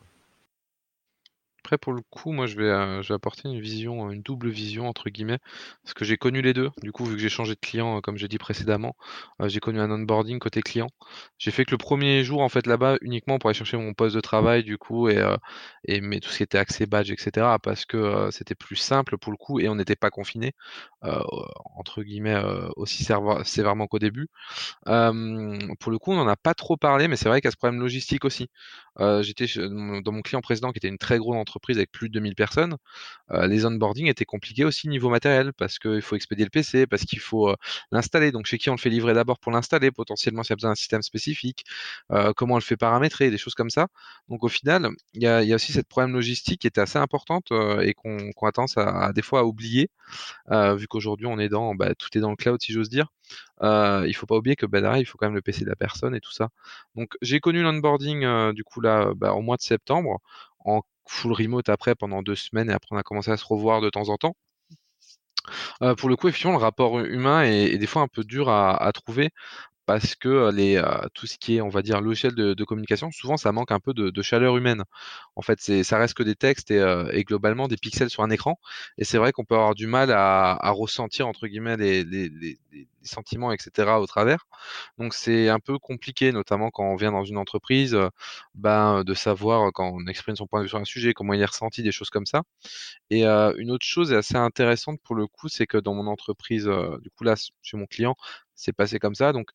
Après, 1.65 1.79
pour 1.79 1.93
le 1.93 2.01
coup, 2.11 2.31
moi, 2.31 2.45
je 2.45 2.55
vais, 2.57 2.65
euh, 2.69 3.01
je 3.01 3.07
vais 3.07 3.15
apporter 3.15 3.49
une 3.49 3.59
vision, 3.59 4.11
une 4.11 4.21
double 4.21 4.49
vision, 4.49 4.87
entre 4.87 5.09
guillemets, 5.09 5.39
parce 5.83 5.95
que 5.95 6.05
j'ai 6.05 6.15
connu 6.15 6.43
les 6.43 6.53
deux. 6.53 6.69
Du 6.83 6.91
coup, 6.91 7.05
vu 7.05 7.15
que 7.15 7.19
j'ai 7.21 7.27
changé 7.29 7.55
de 7.55 7.59
client, 7.59 7.97
euh, 7.97 8.01
comme 8.01 8.17
j'ai 8.17 8.27
dit 8.27 8.37
précédemment, 8.37 8.95
euh, 9.41 9.47
j'ai 9.49 9.59
connu 9.59 9.79
un 9.79 9.89
onboarding 9.89 10.37
côté 10.37 10.61
client. 10.61 10.89
J'ai 11.39 11.49
fait 11.49 11.65
que 11.65 11.71
le 11.71 11.79
premier 11.79 12.23
jour, 12.23 12.41
en 12.41 12.49
fait, 12.49 12.67
là-bas, 12.67 12.97
uniquement 13.01 13.39
pour 13.39 13.49
aller 13.49 13.57
chercher 13.57 13.77
mon 13.77 13.95
poste 13.95 14.15
de 14.15 14.21
travail, 14.21 14.63
du 14.63 14.77
coup, 14.77 15.09
et, 15.09 15.19
et 15.85 15.99
tout 16.19 16.29
ce 16.29 16.37
qui 16.37 16.43
était 16.43 16.59
accès 16.59 16.85
badge, 16.85 17.09
etc., 17.11 17.57
parce 17.59 17.85
que 17.85 18.29
c'était 18.31 18.55
plus 18.55 18.75
simple 18.75 19.17
pour 19.17 19.31
le 19.31 19.37
coup, 19.37 19.59
et 19.59 19.67
on 19.67 19.75
n'était 19.75 19.95
pas 19.95 20.11
confiné, 20.11 20.53
entre 21.01 22.03
guillemets, 22.03 22.39
aussi 22.75 23.05
sévèrement 23.43 23.87
qu'au 23.87 23.99
début. 23.99 24.27
pour 24.85 25.91
le 25.91 25.97
coup, 25.99 26.11
on 26.11 26.15
n'en 26.15 26.27
a 26.27 26.35
pas 26.35 26.53
trop 26.53 26.77
parlé, 26.77 27.07
mais 27.07 27.15
c'est 27.15 27.29
vrai 27.29 27.41
qu'il 27.41 27.47
y 27.47 27.49
a 27.49 27.51
ce 27.51 27.57
problème 27.57 27.79
logistique 27.81 28.25
aussi. 28.25 28.49
J'étais 29.21 29.45
dans 29.57 30.11
mon 30.11 30.21
client 30.21 30.41
précédent, 30.41 30.71
qui 30.71 30.77
était 30.77 30.87
une 30.87 30.97
très 30.97 31.17
grosse 31.17 31.35
entreprise 31.35 31.77
avec 31.77 31.91
plus 31.91 32.09
de 32.09 32.13
2000 32.13 32.35
personnes, 32.35 32.77
euh, 33.31 33.47
les 33.47 33.65
onboarding 33.65 34.07
étaient 34.07 34.25
compliqués 34.25 34.65
aussi 34.65 34.87
niveau 34.87 35.09
matériel 35.09 35.53
parce 35.53 35.79
qu'il 35.79 36.01
faut 36.01 36.15
expédier 36.15 36.45
le 36.45 36.49
PC, 36.51 36.87
parce 36.87 37.03
qu'il 37.03 37.19
faut 37.19 37.49
euh, 37.49 37.55
l'installer. 37.91 38.31
Donc 38.31 38.45
chez 38.45 38.57
qui 38.57 38.69
on 38.69 38.73
le 38.73 38.77
fait 38.77 38.89
livrer 38.89 39.13
d'abord 39.13 39.39
pour 39.39 39.51
l'installer, 39.51 39.91
potentiellement 39.91 40.43
s'il 40.43 40.51
y 40.51 40.53
a 40.53 40.55
besoin 40.57 40.71
d'un 40.71 40.75
système 40.75 41.01
spécifique, 41.01 41.65
euh, 42.11 42.33
comment 42.35 42.55
on 42.55 42.57
le 42.57 42.63
fait 42.63 42.77
paramétrer, 42.77 43.31
des 43.31 43.37
choses 43.37 43.55
comme 43.55 43.69
ça. 43.69 43.87
Donc 44.29 44.43
au 44.43 44.49
final, 44.49 44.89
il 45.13 45.23
y 45.23 45.27
a, 45.27 45.55
aussi 45.55 45.71
cette 45.73 45.87
problème 45.87 46.13
logistique 46.13 46.61
qui 46.61 46.67
était 46.67 46.81
assez 46.81 46.99
importante 46.99 47.51
et 47.81 47.93
qu'on 47.93 48.17
a 48.43 48.51
tendance 48.51 48.77
à, 48.77 49.11
des 49.13 49.21
fois 49.21 49.41
à 49.41 49.43
oublier, 49.43 49.89
vu 50.51 50.87
qu'aujourd'hui 50.87 51.27
on 51.27 51.39
est 51.39 51.49
dans, 51.49 51.75
bah, 51.75 51.95
tout 51.95 52.09
est 52.17 52.21
dans 52.21 52.29
le 52.31 52.35
cloud 52.35 52.61
si 52.61 52.73
j'ose 52.73 52.89
dire. 52.89 53.07
Il 53.61 54.13
faut 54.15 54.25
pas 54.25 54.35
oublier 54.35 54.55
que 54.55 54.65
bah, 54.65 54.81
derrière, 54.81 54.99
il 54.99 55.05
faut 55.05 55.17
quand 55.17 55.27
même 55.27 55.35
le 55.35 55.41
PC 55.41 55.63
de 55.65 55.69
la 55.69 55.75
personne 55.75 56.15
et 56.15 56.21
tout 56.21 56.31
ça. 56.31 56.49
Donc 56.95 57.15
j'ai 57.21 57.39
connu 57.39 57.61
l'onboarding 57.61 58.53
du 58.53 58.63
coup 58.63 58.81
bah, 58.81 59.33
au 59.33 59.41
mois 59.41 59.57
de 59.57 59.61
septembre 59.61 60.19
en 60.59 60.81
full 61.07 61.33
remote 61.33 61.69
après 61.69 61.95
pendant 61.95 62.21
deux 62.23 62.35
semaines 62.35 62.69
et 62.69 62.73
après 62.73 62.95
on 62.95 62.97
a 62.97 63.03
commencé 63.03 63.31
à 63.31 63.37
se 63.37 63.45
revoir 63.45 63.81
de 63.81 63.89
temps 63.89 64.09
en 64.09 64.17
temps. 64.17 64.35
Euh, 65.81 65.95
pour 65.95 66.09
le 66.09 66.15
coup, 66.15 66.27
effectivement, 66.27 66.53
le 66.53 66.59
rapport 66.59 66.99
humain 66.99 67.43
est, 67.43 67.77
des 67.77 67.87
fois 67.87 68.01
un 68.01 68.07
peu 68.07 68.23
dur 68.23 68.49
à, 68.49 68.91
trouver 68.93 69.31
parce 69.85 70.15
que 70.15 70.51
tout 71.09 71.27
ce 71.27 71.37
qui 71.37 71.57
est, 71.57 71.61
on 71.61 71.69
va 71.69 71.81
dire, 71.81 72.01
logiciel 72.01 72.33
de, 72.35 72.63
communication, 72.63 73.11
souvent 73.11 73.37
ça 73.37 73.51
manque 73.51 73.71
un 73.71 73.79
peu 73.79 73.93
de, 73.93 74.21
chaleur 74.21 74.57
humaine. 74.57 74.83
En 75.35 75.41
fait, 75.41 75.59
ça 75.83 75.97
reste 75.97 76.15
que 76.15 76.23
des 76.23 76.35
textes 76.35 76.71
et, 76.71 77.23
globalement 77.23 77.67
des 77.67 77.77
pixels 77.77 78.09
sur 78.09 78.23
un 78.23 78.29
écran. 78.29 78.59
Et 78.97 79.03
c'est 79.05 79.17
vrai 79.17 79.31
qu'on 79.31 79.45
peut 79.45 79.55
avoir 79.55 79.75
du 79.75 79.87
mal 79.87 80.11
à, 80.11 80.71
ressentir, 80.71 81.27
entre 81.27 81.47
guillemets, 81.47 81.77
les, 81.77 82.57
sentiments, 83.03 83.51
etc. 83.51 83.99
au 83.99 84.07
travers. 84.07 84.47
Donc 84.97 85.13
c'est 85.13 85.49
un 85.49 85.59
peu 85.59 85.77
compliqué, 85.77 86.31
notamment 86.31 86.71
quand 86.71 86.85
on 86.85 86.95
vient 86.95 87.11
dans 87.11 87.23
une 87.23 87.37
entreprise, 87.37 87.95
ben, 88.55 89.03
de 89.03 89.13
savoir 89.13 89.71
quand 89.73 89.91
on 89.93 90.07
exprime 90.07 90.35
son 90.35 90.47
point 90.47 90.59
de 90.59 90.65
vue 90.65 90.69
sur 90.69 90.79
un 90.79 90.85
sujet, 90.85 91.13
comment 91.13 91.33
il 91.33 91.41
est 91.41 91.45
ressenti, 91.45 91.83
des 91.83 91.91
choses 91.91 92.09
comme 92.09 92.25
ça. 92.25 92.41
Et 93.11 93.25
une 93.25 93.71
autre 93.71 93.85
chose 93.85 94.13
assez 94.13 94.37
intéressante 94.37 94.99
pour 95.03 95.15
le 95.15 95.27
coup, 95.27 95.49
c'est 95.49 95.67
que 95.67 95.77
dans 95.77 95.93
mon 95.93 96.07
entreprise, 96.07 96.65
du 97.01 97.09
coup 97.11 97.23
là, 97.23 97.35
chez 97.61 97.77
mon 97.77 97.85
client, 97.85 98.15
c'est 98.55 98.73
passé 98.73 98.99
comme 98.99 99.15
ça. 99.15 99.33
Donc 99.33 99.49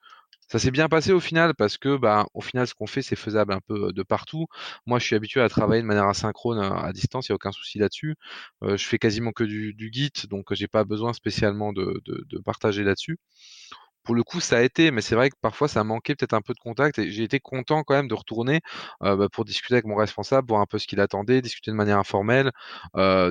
ça 0.50 0.58
s'est 0.58 0.72
bien 0.72 0.88
passé 0.88 1.12
au 1.12 1.20
final 1.20 1.54
parce 1.54 1.78
que, 1.78 1.96
bah, 1.96 2.26
au 2.34 2.40
final, 2.40 2.66
ce 2.66 2.74
qu'on 2.74 2.88
fait, 2.88 3.02
c'est 3.02 3.16
faisable 3.16 3.52
un 3.52 3.60
peu 3.60 3.92
de 3.92 4.02
partout. 4.02 4.46
Moi, 4.84 4.98
je 4.98 5.04
suis 5.04 5.14
habitué 5.14 5.40
à 5.40 5.48
travailler 5.48 5.80
de 5.82 5.86
manière 5.86 6.08
asynchrone 6.08 6.58
à 6.58 6.92
distance, 6.92 7.28
il 7.28 7.32
n'y 7.32 7.34
a 7.34 7.36
aucun 7.36 7.52
souci 7.52 7.78
là-dessus. 7.78 8.16
je 8.62 8.84
fais 8.84 8.98
quasiment 8.98 9.30
que 9.32 9.44
du, 9.44 9.90
Git, 9.92 10.12
donc 10.28 10.52
j'ai 10.52 10.68
pas 10.68 10.84
besoin 10.84 11.12
spécialement 11.12 11.72
de, 11.72 12.02
partager 12.44 12.82
là-dessus. 12.84 13.18
Pour 14.02 14.14
le 14.14 14.24
coup, 14.24 14.40
ça 14.40 14.58
a 14.58 14.62
été, 14.62 14.90
mais 14.90 15.02
c'est 15.02 15.14
vrai 15.14 15.30
que 15.30 15.36
parfois 15.40 15.68
ça 15.68 15.84
manquait 15.84 16.16
peut-être 16.16 16.34
un 16.34 16.40
peu 16.42 16.54
de 16.54 16.58
contact 16.58 16.98
et 16.98 17.10
j'ai 17.12 17.22
été 17.22 17.38
content 17.38 17.84
quand 17.84 17.94
même 17.94 18.08
de 18.08 18.14
retourner 18.14 18.60
bah, 19.00 19.28
pour 19.32 19.44
discuter 19.44 19.74
avec 19.74 19.84
mon 19.86 19.96
responsable, 19.96 20.48
voir 20.48 20.60
un 20.62 20.66
peu 20.66 20.78
ce 20.78 20.86
qu'il 20.86 21.00
attendait, 21.00 21.42
discuter 21.42 21.70
de 21.70 21.76
manière 21.76 21.98
informelle. 21.98 22.50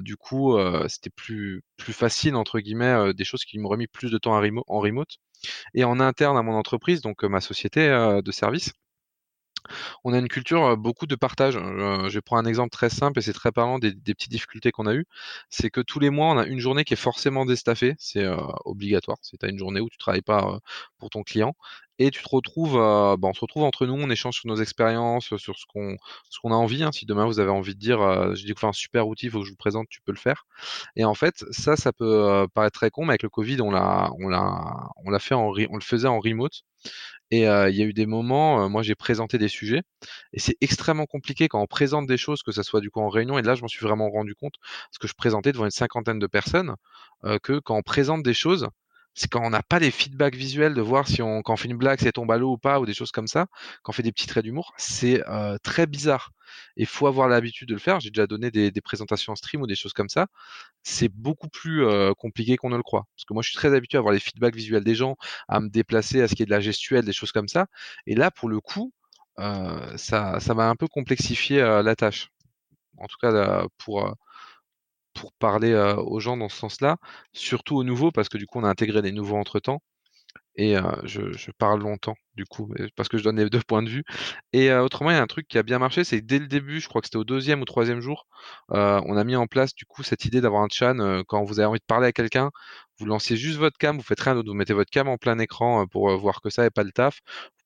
du 0.01 0.15
coup, 0.17 0.57
c'était 0.87 1.09
plus, 1.09 1.63
facile, 1.79 2.35
entre 2.35 2.59
guillemets, 2.59 3.13
des 3.13 3.25
choses 3.25 3.43
qui 3.43 3.59
m'ont 3.59 3.69
remis 3.69 3.87
plus 3.87 4.11
de 4.11 4.17
temps 4.17 4.33
en 4.35 4.79
remote. 4.79 5.17
Et 5.73 5.83
en 5.83 5.99
interne 5.99 6.37
à 6.37 6.41
mon 6.41 6.53
entreprise, 6.53 7.01
donc 7.01 7.23
ma 7.23 7.41
société 7.41 7.87
de 8.23 8.31
service, 8.31 8.73
on 10.03 10.13
a 10.13 10.19
une 10.19 10.27
culture 10.27 10.77
beaucoup 10.77 11.05
de 11.05 11.15
partage. 11.15 11.55
je 11.55 12.13
vais 12.13 12.21
prendre 12.21 12.45
un 12.45 12.49
exemple 12.49 12.71
très 12.71 12.89
simple 12.89 13.19
et 13.19 13.21
c'est 13.21 13.33
très 13.33 13.51
parlant 13.51 13.79
des, 13.79 13.93
petites 13.93 14.31
difficultés 14.31 14.71
qu'on 14.71 14.87
a 14.87 14.93
eues. 14.93 15.05
C'est 15.49 15.69
que 15.69 15.81
tous 15.81 15.99
les 15.99 16.09
mois, 16.09 16.27
on 16.33 16.37
a 16.37 16.45
une 16.45 16.59
journée 16.59 16.83
qui 16.83 16.93
est 16.93 16.97
forcément 16.97 17.45
déstaffée. 17.45 17.95
C'est 17.99 18.27
obligatoire. 18.65 19.17
C'est 19.21 19.43
à 19.43 19.47
une 19.47 19.57
journée 19.59 19.81
où 19.81 19.89
tu 19.89 19.97
travailles 19.97 20.21
pas 20.21 20.59
pour 20.97 21.09
ton 21.09 21.23
client 21.23 21.55
et 21.99 22.11
tu 22.11 22.23
te 22.23 22.29
retrouves, 22.29 22.73
bah, 22.73 23.17
on 23.21 23.33
se 23.33 23.41
retrouve 23.41 23.63
entre 23.63 23.85
nous, 23.85 23.93
on 23.93 24.09
échange 24.09 24.35
sur 24.35 24.47
nos 24.47 24.55
expériences, 24.55 25.35
sur 25.37 25.55
ce 25.57 25.65
qu'on 25.71 26.51
a 26.51 26.55
envie. 26.55 26.83
Hein. 26.83 26.91
Si 26.91 27.05
demain 27.05 27.25
vous 27.25 27.39
avez 27.39 27.51
envie 27.51 27.75
de 27.75 27.79
dire, 27.79 28.35
j'ai 28.35 28.47
découvert 28.47 28.69
un 28.69 28.73
super 28.73 29.07
outil, 29.07 29.25
il 29.27 29.31
faut 29.31 29.39
que 29.39 29.45
je 29.45 29.51
vous 29.51 29.57
présente, 29.57 29.87
tu 29.89 30.01
peux 30.01 30.11
le 30.11 30.17
faire. 30.17 30.45
Et 30.95 31.05
en 31.05 31.13
fait, 31.13 31.45
ça, 31.51 31.75
ça 31.75 31.91
peut 31.93 32.47
paraître 32.53 32.79
très 32.79 32.89
con, 32.89 33.05
mais 33.05 33.11
avec 33.11 33.23
le 33.23 33.29
Covid, 33.29 33.61
on 33.61 33.73
on 33.73 35.19
fait 35.19 35.35
en 35.35 35.49
on 35.49 35.75
le 35.75 35.81
faisait 35.83 36.07
en 36.07 36.19
remote. 36.19 36.63
Et 37.31 37.41
il 37.41 37.75
y 37.75 37.81
a 37.81 37.85
eu 37.85 37.93
des 37.93 38.05
moments, 38.05 38.69
moi 38.69 38.81
j'ai 38.81 38.95
présenté 38.95 39.37
des 39.37 39.49
sujets, 39.49 39.81
et 40.33 40.39
c'est 40.39 40.57
extrêmement 40.61 41.05
compliqué 41.05 41.47
quand 41.47 41.61
on 41.61 41.67
présente 41.67 42.07
des 42.07 42.17
choses, 42.17 42.41
que 42.41 42.51
ça 42.51 42.63
soit 42.63 42.81
du 42.81 42.89
coup 42.89 43.01
en 43.01 43.09
réunion, 43.09 43.37
et 43.37 43.43
là 43.43 43.55
je 43.55 43.61
m'en 43.61 43.67
suis 43.67 43.85
vraiment 43.85 44.09
rendu 44.09 44.33
compte, 44.35 44.55
parce 44.61 44.97
que 44.99 45.07
je 45.07 45.13
présentais 45.13 45.51
devant 45.51 45.65
une 45.65 45.71
cinquantaine 45.71 46.19
de 46.19 46.27
personnes, 46.27 46.75
que 47.43 47.59
quand 47.59 47.75
on 47.75 47.83
présente 47.83 48.23
des 48.23 48.33
choses, 48.33 48.67
c'est 49.19 49.27
quand 49.29 49.45
on 49.45 49.49
n'a 49.49 49.61
pas 49.61 49.79
les 49.79 49.91
feedbacks 49.91 50.35
visuels 50.35 50.73
de 50.73 50.81
voir 50.81 51.09
si 51.09 51.21
on, 51.21 51.41
quand 51.41 51.51
on 51.53 51.57
fait 51.57 51.67
une 51.67 51.75
blague, 51.77 51.99
c'est 51.99 52.13
tombe 52.13 52.31
à 52.31 52.37
l'eau 52.37 52.53
ou 52.53 52.57
pas, 52.57 52.79
ou 52.79 52.85
des 52.85 52.93
choses 52.93 53.11
comme 53.11 53.27
ça, 53.27 53.47
quand 53.83 53.91
on 53.91 53.93
fait 53.93 54.01
des 54.01 54.13
petits 54.13 54.27
traits 54.27 54.45
d'humour, 54.45 54.71
c'est 54.77 55.21
très 55.61 55.87
bizarre. 55.87 56.31
Il 56.77 56.85
faut 56.85 57.05
avoir 57.05 57.27
l'habitude 57.27 57.67
de 57.67 57.73
le 57.73 57.79
faire. 57.79 57.99
J'ai 57.99 58.11
déjà 58.11 58.27
donné 58.27 58.49
des, 58.49 58.71
présentations 58.81 59.33
en 59.33 59.35
stream 59.35 59.61
ou 59.61 59.67
des 59.67 59.75
choses 59.75 59.91
comme 59.91 60.07
ça. 60.07 60.27
C'est 60.83 61.09
beaucoup 61.09 61.49
plus 61.49 61.85
compliqué 62.17 62.55
qu'on 62.55 62.69
ne 62.69 62.77
le 62.77 62.83
croit. 62.83 63.07
Parce 63.15 63.25
que 63.25 63.33
moi, 63.33 63.43
je 63.43 63.49
suis 63.49 63.57
très 63.57 63.75
habitué 63.75 63.97
à 63.97 63.99
avoir 63.99 64.13
les 64.13 64.21
feedbacks 64.21 64.55
visuels 64.55 64.85
des 64.85 64.95
gens, 64.95 65.17
à 65.49 65.59
me 65.59 65.67
déplacer, 65.67 66.21
à 66.21 66.29
ce 66.29 66.35
qui 66.35 66.43
est 66.43 66.45
de 66.45 66.51
la 66.51 66.61
gestuelle, 66.61 67.03
des 67.03 67.13
choses 67.13 67.33
comme 67.33 67.49
ça. 67.49 67.67
Et 68.07 68.15
là, 68.15 68.31
pour 68.31 68.47
le 68.47 68.61
coup, 68.61 68.93
ça, 69.37 70.39
ça 70.39 70.53
m'a 70.53 70.69
un 70.69 70.75
peu 70.75 70.87
complexifié 70.87 71.59
la 71.59 71.95
tâche. 71.97 72.29
En 72.97 73.07
tout 73.07 73.17
cas, 73.21 73.65
pour 73.77 74.15
pour 75.19 75.33
parler 75.33 75.73
aux 75.97 76.19
gens 76.19 76.37
dans 76.37 76.49
ce 76.49 76.57
sens-là, 76.57 76.97
surtout 77.33 77.75
aux 77.77 77.83
nouveaux, 77.83 78.11
parce 78.11 78.29
que 78.29 78.37
du 78.37 78.45
coup, 78.47 78.59
on 78.59 78.63
a 78.63 78.69
intégré 78.69 79.01
des 79.01 79.11
nouveaux 79.11 79.37
entre-temps. 79.37 79.81
Et 80.55 80.75
je, 81.03 81.51
parle 81.57 81.81
longtemps, 81.81 82.15
du 82.35 82.45
coup, 82.45 82.73
parce 82.95 83.09
que 83.09 83.17
je 83.17 83.23
donne 83.23 83.37
les 83.37 83.49
deux 83.49 83.61
points 83.67 83.83
de 83.83 83.89
vue. 83.89 84.03
Et 84.53 84.71
autrement, 84.73 85.11
il 85.11 85.15
y 85.15 85.17
a 85.17 85.21
un 85.21 85.27
truc 85.27 85.47
qui 85.47 85.57
a 85.57 85.63
bien 85.63 85.79
marché, 85.79 86.03
c'est 86.03 86.21
que 86.21 86.25
dès 86.25 86.39
le 86.39 86.47
début, 86.47 86.79
je 86.81 86.87
crois 86.89 87.01
que 87.01 87.07
c'était 87.07 87.17
au 87.17 87.23
deuxième 87.23 87.61
ou 87.61 87.65
troisième 87.65 88.01
jour, 88.01 88.27
on 88.69 89.17
a 89.17 89.23
mis 89.23 89.35
en 89.35 89.47
place, 89.47 89.73
du 89.73 89.85
coup, 89.85 90.03
cette 90.03 90.25
idée 90.25 90.41
d'avoir 90.41 90.63
un 90.63 90.67
chat 90.71 90.93
quand 91.27 91.43
vous 91.43 91.59
avez 91.59 91.67
envie 91.67 91.79
de 91.79 91.85
parler 91.85 92.07
à 92.07 92.11
quelqu'un, 92.13 92.51
vous 92.99 93.05
lancez 93.05 93.37
juste 93.37 93.57
votre 93.57 93.77
cam, 93.77 93.97
vous 93.97 94.03
faites 94.03 94.19
rien 94.19 94.35
d'autre, 94.35 94.49
vous 94.49 94.55
mettez 94.55 94.73
votre 94.73 94.91
cam 94.91 95.07
en 95.07 95.17
plein 95.17 95.39
écran 95.39 95.87
pour 95.87 96.15
voir 96.17 96.41
que 96.41 96.49
ça 96.49 96.65
et 96.65 96.69
pas 96.69 96.83
le 96.83 96.91
taf 96.91 97.19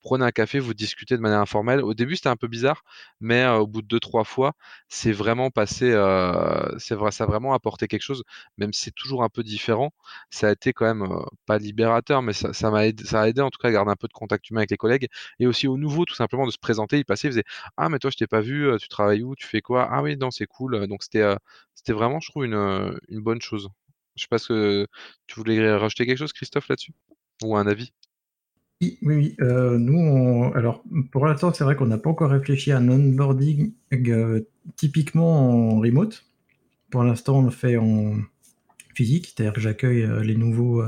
prenez 0.03 0.25
un 0.25 0.31
café, 0.31 0.59
vous 0.59 0.73
discutez 0.73 1.15
de 1.17 1.21
manière 1.21 1.39
informelle. 1.39 1.81
Au 1.81 1.93
début, 1.93 2.15
c'était 2.15 2.29
un 2.29 2.35
peu 2.35 2.47
bizarre, 2.47 2.83
mais 3.21 3.45
au 3.47 3.67
bout 3.67 3.81
de 3.81 3.87
deux, 3.87 3.99
trois 3.99 4.23
fois, 4.23 4.53
c'est 4.89 5.11
vraiment 5.13 5.49
passé, 5.51 5.91
c'est 6.79 6.95
vrai, 6.95 7.11
ça 7.11 7.23
a 7.25 7.27
vraiment 7.27 7.53
apporté 7.53 7.87
quelque 7.87 8.01
chose, 8.01 8.23
même 8.57 8.73
si 8.73 8.81
c'est 8.85 8.91
toujours 8.95 9.23
un 9.23 9.29
peu 9.29 9.43
différent. 9.43 9.91
Ça 10.29 10.47
a 10.49 10.51
été 10.51 10.73
quand 10.73 10.85
même 10.85 11.07
pas 11.45 11.57
libérateur, 11.57 12.21
mais 12.21 12.33
ça, 12.33 12.71
m'a 12.71 12.87
aidé, 12.87 13.03
ça 13.05 13.21
a 13.21 13.27
aidé 13.27 13.41
en 13.41 13.49
tout 13.49 13.59
cas 13.59 13.69
à 13.69 13.71
garder 13.71 13.91
un 13.91 13.95
peu 13.95 14.07
de 14.07 14.13
contact 14.13 14.49
humain 14.49 14.59
avec 14.61 14.71
les 14.71 14.77
collègues 14.77 15.07
et 15.39 15.47
aussi 15.47 15.67
au 15.67 15.77
nouveau, 15.77 16.05
tout 16.05 16.15
simplement, 16.15 16.45
de 16.45 16.51
se 16.51 16.57
présenter. 16.59 16.97
Il 16.99 17.05
passait, 17.05 17.27
il 17.27 17.31
faisait 17.31 17.43
Ah, 17.77 17.89
mais 17.89 17.99
toi, 17.99 18.09
je 18.11 18.17
t'ai 18.17 18.27
pas 18.27 18.41
vu, 18.41 18.69
tu 18.79 18.87
travailles 18.87 19.23
où, 19.23 19.35
tu 19.35 19.47
fais 19.47 19.61
quoi? 19.61 19.87
Ah, 19.91 20.01
oui, 20.03 20.17
non, 20.17 20.31
c'est 20.31 20.47
cool. 20.47 20.87
Donc, 20.87 21.03
c'était, 21.03 21.35
c'était 21.75 21.93
vraiment, 21.93 22.19
je 22.19 22.29
trouve, 22.29 22.45
une, 22.45 22.53
une 23.09 23.21
bonne 23.21 23.41
chose. 23.41 23.69
Je 24.15 24.21
sais 24.23 24.27
pas 24.29 24.37
ce 24.37 24.47
que 24.49 24.87
tu 25.27 25.35
voulais 25.39 25.75
rajouter 25.75 26.05
quelque 26.05 26.17
chose, 26.17 26.33
Christophe, 26.33 26.67
là-dessus? 26.69 26.93
Ou 27.43 27.57
un 27.57 27.67
avis? 27.67 27.93
Oui, 28.81 28.97
oui, 29.01 29.35
euh, 29.39 29.77
nous, 29.77 30.51
alors 30.55 30.83
pour 31.11 31.25
l'instant, 31.25 31.53
c'est 31.53 31.63
vrai 31.63 31.75
qu'on 31.75 31.85
n'a 31.85 31.97
pas 31.97 32.09
encore 32.09 32.31
réfléchi 32.31 32.71
à 32.71 32.77
un 32.77 32.89
onboarding 32.89 33.73
euh, 33.93 34.41
typiquement 34.75 35.75
en 35.75 35.79
remote. 35.79 36.25
Pour 36.89 37.03
l'instant, 37.03 37.39
on 37.39 37.43
le 37.43 37.51
fait 37.51 37.77
en 37.77 38.15
physique, 38.93 39.27
c'est-à-dire 39.27 39.53
que 39.53 39.61
j'accueille 39.61 40.03
euh, 40.03 40.21
les 40.21 40.35
nouveaux 40.35 40.83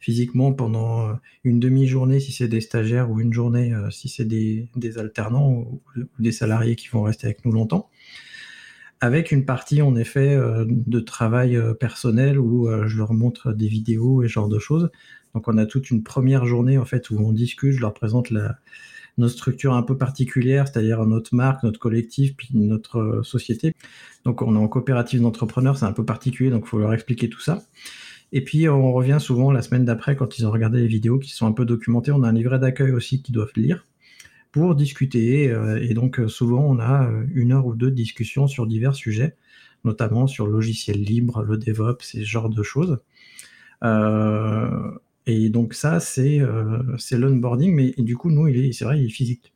physiquement 0.00 0.52
pendant 0.52 1.16
une 1.44 1.60
demi-journée 1.60 2.18
si 2.18 2.32
c'est 2.32 2.48
des 2.48 2.60
stagiaires 2.60 3.08
ou 3.10 3.20
une 3.20 3.32
journée 3.32 3.72
si 3.92 4.08
c'est 4.08 4.24
des, 4.24 4.68
alternants 4.98 5.52
ou, 5.52 5.80
des 6.18 6.32
salariés 6.32 6.74
qui 6.74 6.88
vont 6.88 7.02
rester 7.02 7.26
avec 7.26 7.44
nous 7.44 7.52
longtemps. 7.52 7.88
Avec 9.02 9.32
une 9.32 9.44
partie 9.44 9.82
en 9.82 9.96
effet 9.96 10.38
de 10.64 11.00
travail 11.00 11.60
personnel 11.78 12.38
où 12.38 12.68
je 12.86 12.96
leur 12.96 13.12
montre 13.12 13.52
des 13.52 13.66
vidéos 13.66 14.22
et 14.22 14.28
ce 14.28 14.32
genre 14.32 14.48
de 14.48 14.58
choses 14.58 14.90
donc 15.34 15.48
on 15.48 15.56
a 15.58 15.66
toute 15.66 15.90
une 15.90 16.02
première 16.02 16.44
journée 16.46 16.78
en 16.78 16.84
fait 16.84 17.10
où 17.10 17.18
on 17.18 17.32
discute, 17.32 17.72
je 17.72 17.80
leur 17.80 17.94
présente 17.94 18.30
la, 18.30 18.56
notre 19.18 19.34
structure 19.34 19.74
un 19.74 19.82
peu 19.82 19.96
particulière, 19.96 20.68
c'est-à-dire 20.68 21.04
notre 21.06 21.34
marque, 21.34 21.62
notre 21.62 21.78
collectif, 21.78 22.36
puis 22.36 22.48
notre 22.52 22.98
euh, 22.98 23.22
société. 23.22 23.74
Donc 24.24 24.42
on 24.42 24.54
est 24.54 24.58
en 24.58 24.68
coopérative 24.68 25.20
d'entrepreneurs, 25.22 25.78
c'est 25.78 25.86
un 25.86 25.92
peu 25.92 26.04
particulier, 26.04 26.50
donc 26.50 26.64
il 26.66 26.68
faut 26.68 26.78
leur 26.78 26.92
expliquer 26.92 27.28
tout 27.28 27.40
ça. 27.40 27.62
Et 28.32 28.42
puis 28.42 28.68
on 28.68 28.92
revient 28.92 29.18
souvent 29.20 29.52
la 29.52 29.62
semaine 29.62 29.84
d'après 29.84 30.16
quand 30.16 30.38
ils 30.38 30.46
ont 30.46 30.50
regardé 30.50 30.80
les 30.80 30.86
vidéos 30.86 31.18
qui 31.18 31.30
sont 31.30 31.46
un 31.46 31.52
peu 31.52 31.64
documentées. 31.64 32.12
On 32.12 32.22
a 32.22 32.28
un 32.28 32.32
livret 32.32 32.58
d'accueil 32.58 32.92
aussi 32.92 33.22
qu'ils 33.22 33.34
doivent 33.34 33.52
lire. 33.56 33.86
Pour 34.52 34.74
discuter. 34.74 35.44
et 35.80 35.94
donc 35.94 36.20
souvent 36.28 36.62
on 36.64 36.78
a 36.78 37.10
une 37.34 37.52
heure 37.52 37.66
ou 37.66 37.74
deux 37.74 37.90
de 37.90 37.96
discussion 37.96 38.46
sur 38.46 38.66
divers 38.66 38.94
sujets, 38.94 39.36
notamment 39.84 40.26
sur 40.26 40.46
le 40.46 40.52
logiciel 40.52 41.02
libre, 41.02 41.42
le 41.42 41.56
DevOps, 41.58 42.02
ce 42.02 42.24
genre 42.24 42.50
de 42.50 42.62
choses. 42.62 42.98
et 45.26 45.48
donc 45.50 45.74
ça, 45.74 46.00
c'est 46.00 46.40
l'onboarding, 47.12 47.74
mais 47.74 47.94
du 47.98 48.16
coup, 48.16 48.30
nous, 48.30 48.48
c'est 48.72 48.84
vrai, 48.84 49.00
il 49.00 49.06
est 49.06 49.08
physique. 49.08 49.52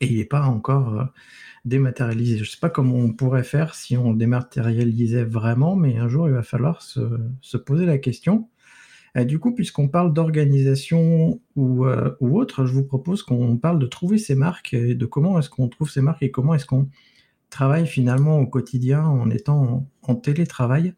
Et 0.00 0.06
il 0.06 0.18
n'est 0.18 0.24
pas 0.24 0.42
encore 0.42 1.08
dématérialisé. 1.64 2.38
Je 2.38 2.50
sais 2.50 2.58
pas 2.60 2.70
comment 2.70 2.96
on 2.96 3.12
pourrait 3.12 3.44
faire 3.44 3.74
si 3.74 3.96
on 3.96 4.12
dématérialisait 4.14 5.24
vraiment, 5.24 5.76
mais 5.76 5.98
un 5.98 6.08
jour, 6.08 6.28
il 6.28 6.34
va 6.34 6.42
falloir 6.42 6.82
se, 6.82 7.56
poser 7.56 7.86
la 7.86 7.98
question. 7.98 8.48
Du 9.16 9.38
coup, 9.38 9.54
puisqu'on 9.54 9.88
parle 9.88 10.12
d'organisation 10.12 11.40
ou, 11.56 11.86
euh, 11.86 12.14
ou, 12.20 12.38
autre, 12.38 12.66
je 12.66 12.72
vous 12.72 12.84
propose 12.84 13.22
qu'on 13.22 13.56
parle 13.56 13.78
de 13.78 13.86
trouver 13.86 14.18
ces 14.18 14.34
marques 14.34 14.74
et 14.74 14.94
de 14.94 15.06
comment 15.06 15.38
est-ce 15.38 15.50
qu'on 15.50 15.68
trouve 15.68 15.90
ces 15.90 16.00
marques 16.00 16.22
et 16.22 16.30
comment 16.30 16.54
est-ce 16.54 16.66
qu'on 16.66 16.88
travaille 17.50 17.86
finalement 17.86 18.38
au 18.38 18.46
quotidien 18.46 19.04
en 19.04 19.30
étant 19.30 19.88
en, 20.02 20.14
télétravail. 20.14 20.94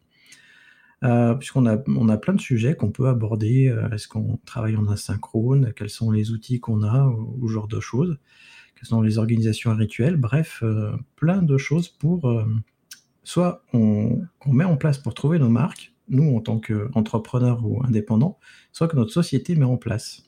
Euh, 1.03 1.33
puisqu'on 1.33 1.65
a, 1.65 1.77
on 1.87 2.09
a 2.09 2.17
plein 2.17 2.33
de 2.33 2.41
sujets 2.41 2.75
qu'on 2.75 2.91
peut 2.91 3.07
aborder. 3.07 3.67
Euh, 3.67 3.89
est-ce 3.89 4.07
qu'on 4.07 4.39
travaille 4.45 4.75
en 4.75 4.87
asynchrone 4.87 5.73
Quels 5.75 5.89
sont 5.89 6.11
les 6.11 6.31
outils 6.31 6.59
qu'on 6.59 6.83
a 6.83 7.07
ou, 7.07 7.47
ce 7.47 7.53
genre 7.53 7.67
de 7.67 7.79
choses 7.79 8.19
dans 8.89 9.01
les 9.01 9.17
organisations 9.17 9.75
rituelles, 9.75 10.17
bref, 10.17 10.61
euh, 10.63 10.95
plein 11.15 11.41
de 11.41 11.57
choses 11.57 11.89
pour 11.89 12.29
euh, 12.29 12.45
soit 13.23 13.63
on, 13.73 14.21
met 14.47 14.63
en 14.63 14.77
place 14.77 14.97
pour 14.97 15.13
trouver 15.13 15.37
nos 15.37 15.49
marques, 15.49 15.90
nous 16.11 16.35
en 16.35 16.41
tant 16.41 16.59
qu'entrepreneurs 16.59 17.65
ou 17.65 17.83
indépendants, 17.83 18.37
soit 18.71 18.87
que 18.87 18.95
notre 18.95 19.11
société 19.11 19.55
met 19.55 19.65
en 19.65 19.77
place. 19.77 20.23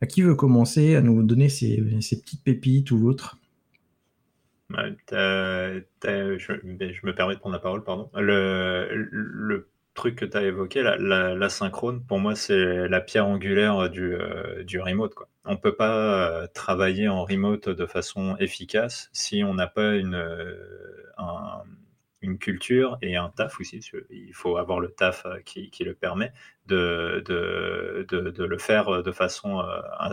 À 0.00 0.06
qui 0.06 0.22
veut 0.22 0.34
commencer 0.34 0.96
à 0.96 1.00
nous 1.00 1.22
donner 1.22 1.48
ces, 1.48 1.76
petites 1.76 2.42
pépites 2.42 2.90
ou 2.90 3.06
autres? 3.08 3.36
Je, 4.70 5.80
me 7.06 7.14
permets 7.14 7.34
de 7.34 7.40
prendre 7.40 7.54
la 7.54 7.60
parole, 7.60 7.82
pardon. 7.84 8.10
Le, 8.14 9.68
truc 9.94 10.14
que 10.14 10.24
tu 10.24 10.36
as 10.36 10.42
évoqué, 10.44 10.82
la, 10.82 11.48
synchrone, 11.48 12.04
pour 12.04 12.20
moi, 12.20 12.36
c'est 12.36 12.88
la 12.88 13.00
pierre 13.00 13.26
angulaire 13.26 13.90
du, 13.90 14.14
euh, 14.14 14.62
remote. 14.80 15.14
On 15.44 15.52
ne 15.52 15.56
peut 15.56 15.74
pas 15.74 16.42
euh, 16.42 16.46
travailler 16.54 17.08
en 17.08 17.24
remote 17.24 17.68
de 17.68 17.86
façon 17.86 18.36
efficace 18.38 19.10
si 19.12 19.42
on 19.42 19.54
n'a 19.54 19.66
pas 19.66 19.96
une, 19.96 20.14
euh, 20.14 20.54
une 22.20 22.38
culture 22.38 22.98
et 23.02 23.16
un 23.16 23.28
taf 23.30 23.60
aussi. 23.60 23.80
Il 24.10 24.34
faut 24.34 24.56
avoir 24.56 24.80
le 24.80 24.90
taf 24.90 25.26
qui, 25.44 25.70
qui 25.70 25.84
le 25.84 25.94
permet 25.94 26.32
de, 26.66 27.22
de, 27.26 28.06
de, 28.08 28.44
le 28.44 28.58
faire 28.58 29.02
de 29.02 29.12
façon 29.12 29.58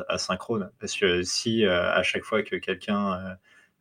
asynchrone. 0.07 0.71
Parce 0.79 0.95
que 0.95 1.23
si 1.23 1.65
à 1.65 2.03
chaque 2.03 2.23
fois 2.23 2.43
que 2.43 2.55
quelqu'un 2.57 3.37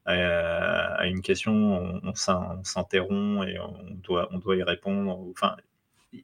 a 0.07 1.07
une 1.07 1.23
question, 1.23 2.01
on, 2.03 2.15
s'interrompt 2.15 3.47
et 3.49 3.59
on 3.59 3.95
doit, 4.03 4.29
on 4.33 4.39
doit 4.39 4.57
y 4.57 4.63
répondre. 4.63 5.19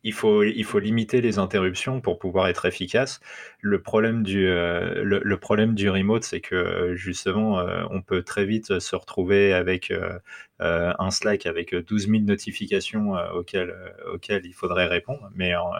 Il 0.03 0.12
faut, 0.12 0.42
il 0.42 0.64
faut 0.64 0.79
limiter 0.79 1.20
les 1.20 1.38
interruptions 1.38 2.00
pour 2.00 2.18
pouvoir 2.18 2.48
être 2.48 2.66
efficace. 2.66 3.20
Le 3.61 3.83
problème 3.83 4.22
du, 4.22 4.48
euh, 4.48 5.03
le, 5.05 5.37
problème 5.38 5.74
du 5.74 5.88
remote, 5.90 6.24
c'est 6.24 6.40
que 6.40 6.94
justement, 6.94 7.61
euh, 7.61 7.85
on 7.90 8.03
peut 8.03 8.22
très 8.22 8.44
vite 8.44 8.79
se 8.79 8.96
retrouver 8.96 9.53
avec 9.53 9.90
euh, 9.90 10.18
un 10.59 11.11
Slack 11.11 11.46
avec 11.46 11.74
12 11.74 12.09
000 12.09 12.22
notifications 12.22 13.12
auxquelles, 13.35 13.74
auxquelles 14.12 14.46
il 14.46 14.55
faudrait 14.55 14.87
répondre. 14.87 15.31
Mais 15.35 15.55
en, 15.57 15.70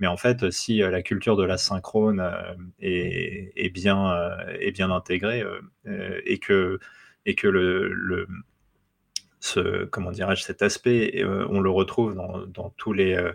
mais 0.00 0.06
en 0.06 0.16
fait, 0.16 0.50
si 0.50 0.78
la 0.78 1.02
culture 1.02 1.36
de 1.36 1.44
la 1.44 1.58
synchrone 1.58 2.22
est, 2.80 3.52
est, 3.56 3.70
bien, 3.70 4.36
est 4.60 4.72
bien 4.72 4.90
intégrée 4.90 5.44
et 6.24 6.38
que, 6.38 6.78
et 7.24 7.34
que 7.34 7.48
le 7.48 8.26
ce, 9.46 9.84
comment 9.86 10.10
dirais-je, 10.10 10.42
cet 10.42 10.62
aspect, 10.62 11.22
euh, 11.22 11.46
on 11.50 11.60
le 11.60 11.70
retrouve 11.70 12.14
dans, 12.14 12.46
dans 12.46 12.70
tous 12.70 12.92
les, 12.92 13.14
euh, 13.14 13.32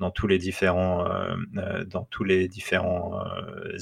dans 0.00 0.10
tous 0.10 0.26
les 0.26 0.38
différents, 0.38 1.06
euh, 1.06 1.84
dans 1.84 2.04
tous 2.04 2.24
les 2.24 2.48
différents 2.48 3.22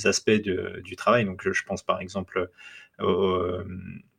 aspects 0.05 0.31
du 0.31 0.97
travail. 0.97 1.25
Donc, 1.25 1.43
je, 1.43 1.53
je, 1.53 1.65
pense 1.65 1.83
par 1.83 2.01
exemple 2.01 2.51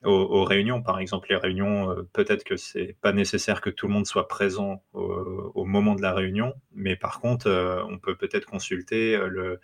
aux, 0.03 0.43
réunions. 0.43 0.81
Par 0.81 0.99
exemple, 0.99 1.27
les 1.29 1.35
réunions, 1.35 1.91
euh, 1.91 2.03
peut-être 2.13 2.43
que 2.43 2.57
c'est 2.57 2.95
pas 3.01 3.13
nécessaire 3.13 3.61
que 3.61 3.69
tout 3.69 3.87
le 3.87 3.93
monde 3.93 4.05
soit 4.05 4.27
présent 4.27 4.83
au, 4.93 5.65
moment 5.65 5.95
de 5.95 6.01
la 6.01 6.13
réunion, 6.13 6.53
mais 6.73 6.95
par 6.95 7.21
contre, 7.21 7.47
euh, 7.47 7.83
on 7.87 7.97
peut 7.97 8.15
peut-être 8.15 8.45
consulter 8.45 9.15
euh, 9.15 9.27
le, 9.27 9.59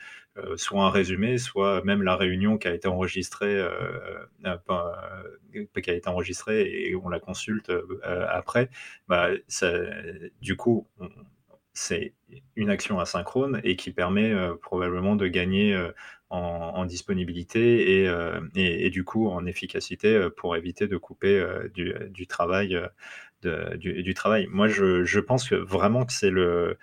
soit 0.56 0.84
un 0.84 0.90
résumé, 0.90 1.38
soit 1.38 1.84
même 1.84 2.04
la 2.04 2.16
réunion 2.16 2.58
qui 2.58 2.68
a 2.68 2.74
été 2.74 2.88
enregistrée, 2.88 3.66
qui 5.82 5.90
a 5.90 5.94
été 5.94 6.08
enregistrée 6.08 6.62
et 6.62 6.96
on 6.96 7.10
la 7.10 7.20
consulte 7.20 7.72
après. 8.04 8.70
Bah, 9.08 9.30
ça, 9.48 9.72
du 10.40 10.56
coup, 10.56 10.88
c'est 11.74 12.14
une 12.56 12.70
action 12.70 13.00
asynchrone 13.00 13.62
et 13.64 13.76
qui 13.76 13.92
permet 13.92 14.32
probablement 14.62 15.16
de 15.16 15.28
gagner 15.28 15.76
en, 16.30 16.86
disponibilité 16.86 18.08
euh, 18.08 18.40
et, 18.56 18.86
et, 18.86 18.90
du 18.90 19.04
coup 19.04 19.30
en 19.30 19.46
efficacité 19.46 20.16
euh, 20.16 20.30
pour 20.30 20.56
éviter 20.56 20.88
de 20.88 20.98
couper 20.98 21.40
euh, 21.40 21.70
du, 21.74 22.28
travail. 22.28 22.80
Du, 23.42 24.14
travail. 24.14 24.48
Moi, 24.50 24.68
je, 24.68 25.04
je, 25.04 25.20
pense 25.20 25.48
que 25.50 25.56
vraiment 25.56 26.06
que 26.06 26.14
c'est 26.14 26.30
le, 26.30 26.78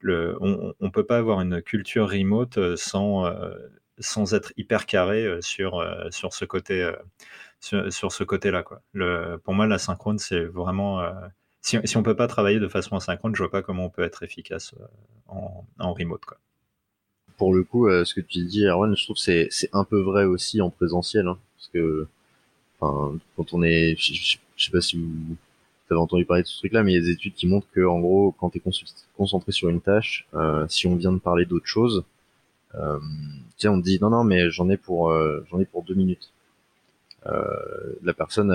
le, 0.00 0.36
on 0.40 0.74
ne 0.80 0.88
peut 0.90 1.06
pas 1.06 1.18
avoir 1.18 1.40
une 1.40 1.62
culture 1.62 2.10
remote 2.10 2.76
sans, 2.76 3.32
sans 3.98 4.34
être 4.34 4.52
hyper 4.56 4.86
carré 4.86 5.38
sur, 5.40 5.84
sur 6.10 6.32
ce 6.34 6.44
côté 6.44 6.90
sur, 7.60 8.12
ce 8.12 8.24
côté-là. 8.24 8.62
Quoi. 8.62 8.82
Le, 8.92 9.36
pour 9.38 9.54
moi, 9.54 9.66
la 9.66 9.78
synchrone, 9.78 10.18
c'est 10.18 10.44
vraiment. 10.44 11.02
si, 11.62 11.78
si 11.84 11.96
on 11.96 12.02
peut 12.02 12.16
pas 12.16 12.26
travailler 12.26 12.58
de 12.58 12.68
façon 12.68 12.96
asynchrone, 12.96 13.34
je 13.34 13.42
vois 13.42 13.50
pas 13.50 13.62
comment 13.62 13.86
on 13.86 13.90
peut 13.90 14.02
être 14.02 14.22
efficace 14.24 14.74
en, 15.28 15.64
en 15.78 15.92
remote. 15.94 16.24
Quoi 16.24 16.38
pour 17.40 17.54
le 17.54 17.64
coup, 17.64 17.88
euh, 17.88 18.04
ce 18.04 18.12
que 18.12 18.20
tu 18.20 18.44
dis, 18.44 18.66
Erwan, 18.66 18.94
je 18.94 19.02
trouve 19.02 19.16
que 19.16 19.48
c'est 19.50 19.70
un 19.72 19.84
peu 19.84 19.98
vrai 20.02 20.24
aussi 20.24 20.60
en 20.60 20.68
présentiel, 20.68 21.26
hein, 21.26 21.38
parce 21.56 21.70
que, 21.72 22.06
enfin, 22.78 23.18
quand 23.34 23.54
on 23.54 23.62
est, 23.62 23.96
je, 23.98 24.36
sais 24.58 24.70
pas 24.70 24.82
si 24.82 24.98
vous, 24.98 25.08
avez 25.90 25.98
entendu 25.98 26.26
parler 26.26 26.42
de 26.42 26.48
ce 26.48 26.58
truc-là, 26.58 26.82
mais 26.82 26.92
il 26.92 26.96
y 26.96 26.98
a 26.98 27.00
des 27.00 27.12
études 27.12 27.32
qui 27.32 27.46
montrent 27.46 27.66
que, 27.72 27.80
en 27.80 27.98
gros, 27.98 28.34
quand 28.38 28.50
tu 28.50 28.58
es 28.58 28.62
concentré 29.16 29.52
sur 29.52 29.70
une 29.70 29.80
tâche, 29.80 30.26
euh, 30.34 30.66
si 30.68 30.86
on 30.86 30.96
vient 30.96 31.12
de 31.12 31.18
parler 31.18 31.46
d'autre 31.46 31.64
chose, 31.64 32.04
euh, 32.74 32.98
tiens, 33.56 33.72
on 33.72 33.80
te 33.80 33.86
dit 33.86 33.98
non, 34.02 34.10
non, 34.10 34.22
mais 34.22 34.50
j'en 34.50 34.68
ai 34.68 34.76
pour, 34.76 35.08
euh, 35.08 35.42
j'en 35.50 35.60
ai 35.60 35.64
pour 35.64 35.82
deux 35.82 35.94
minutes. 35.94 36.30
La 37.24 38.12
personne, 38.12 38.52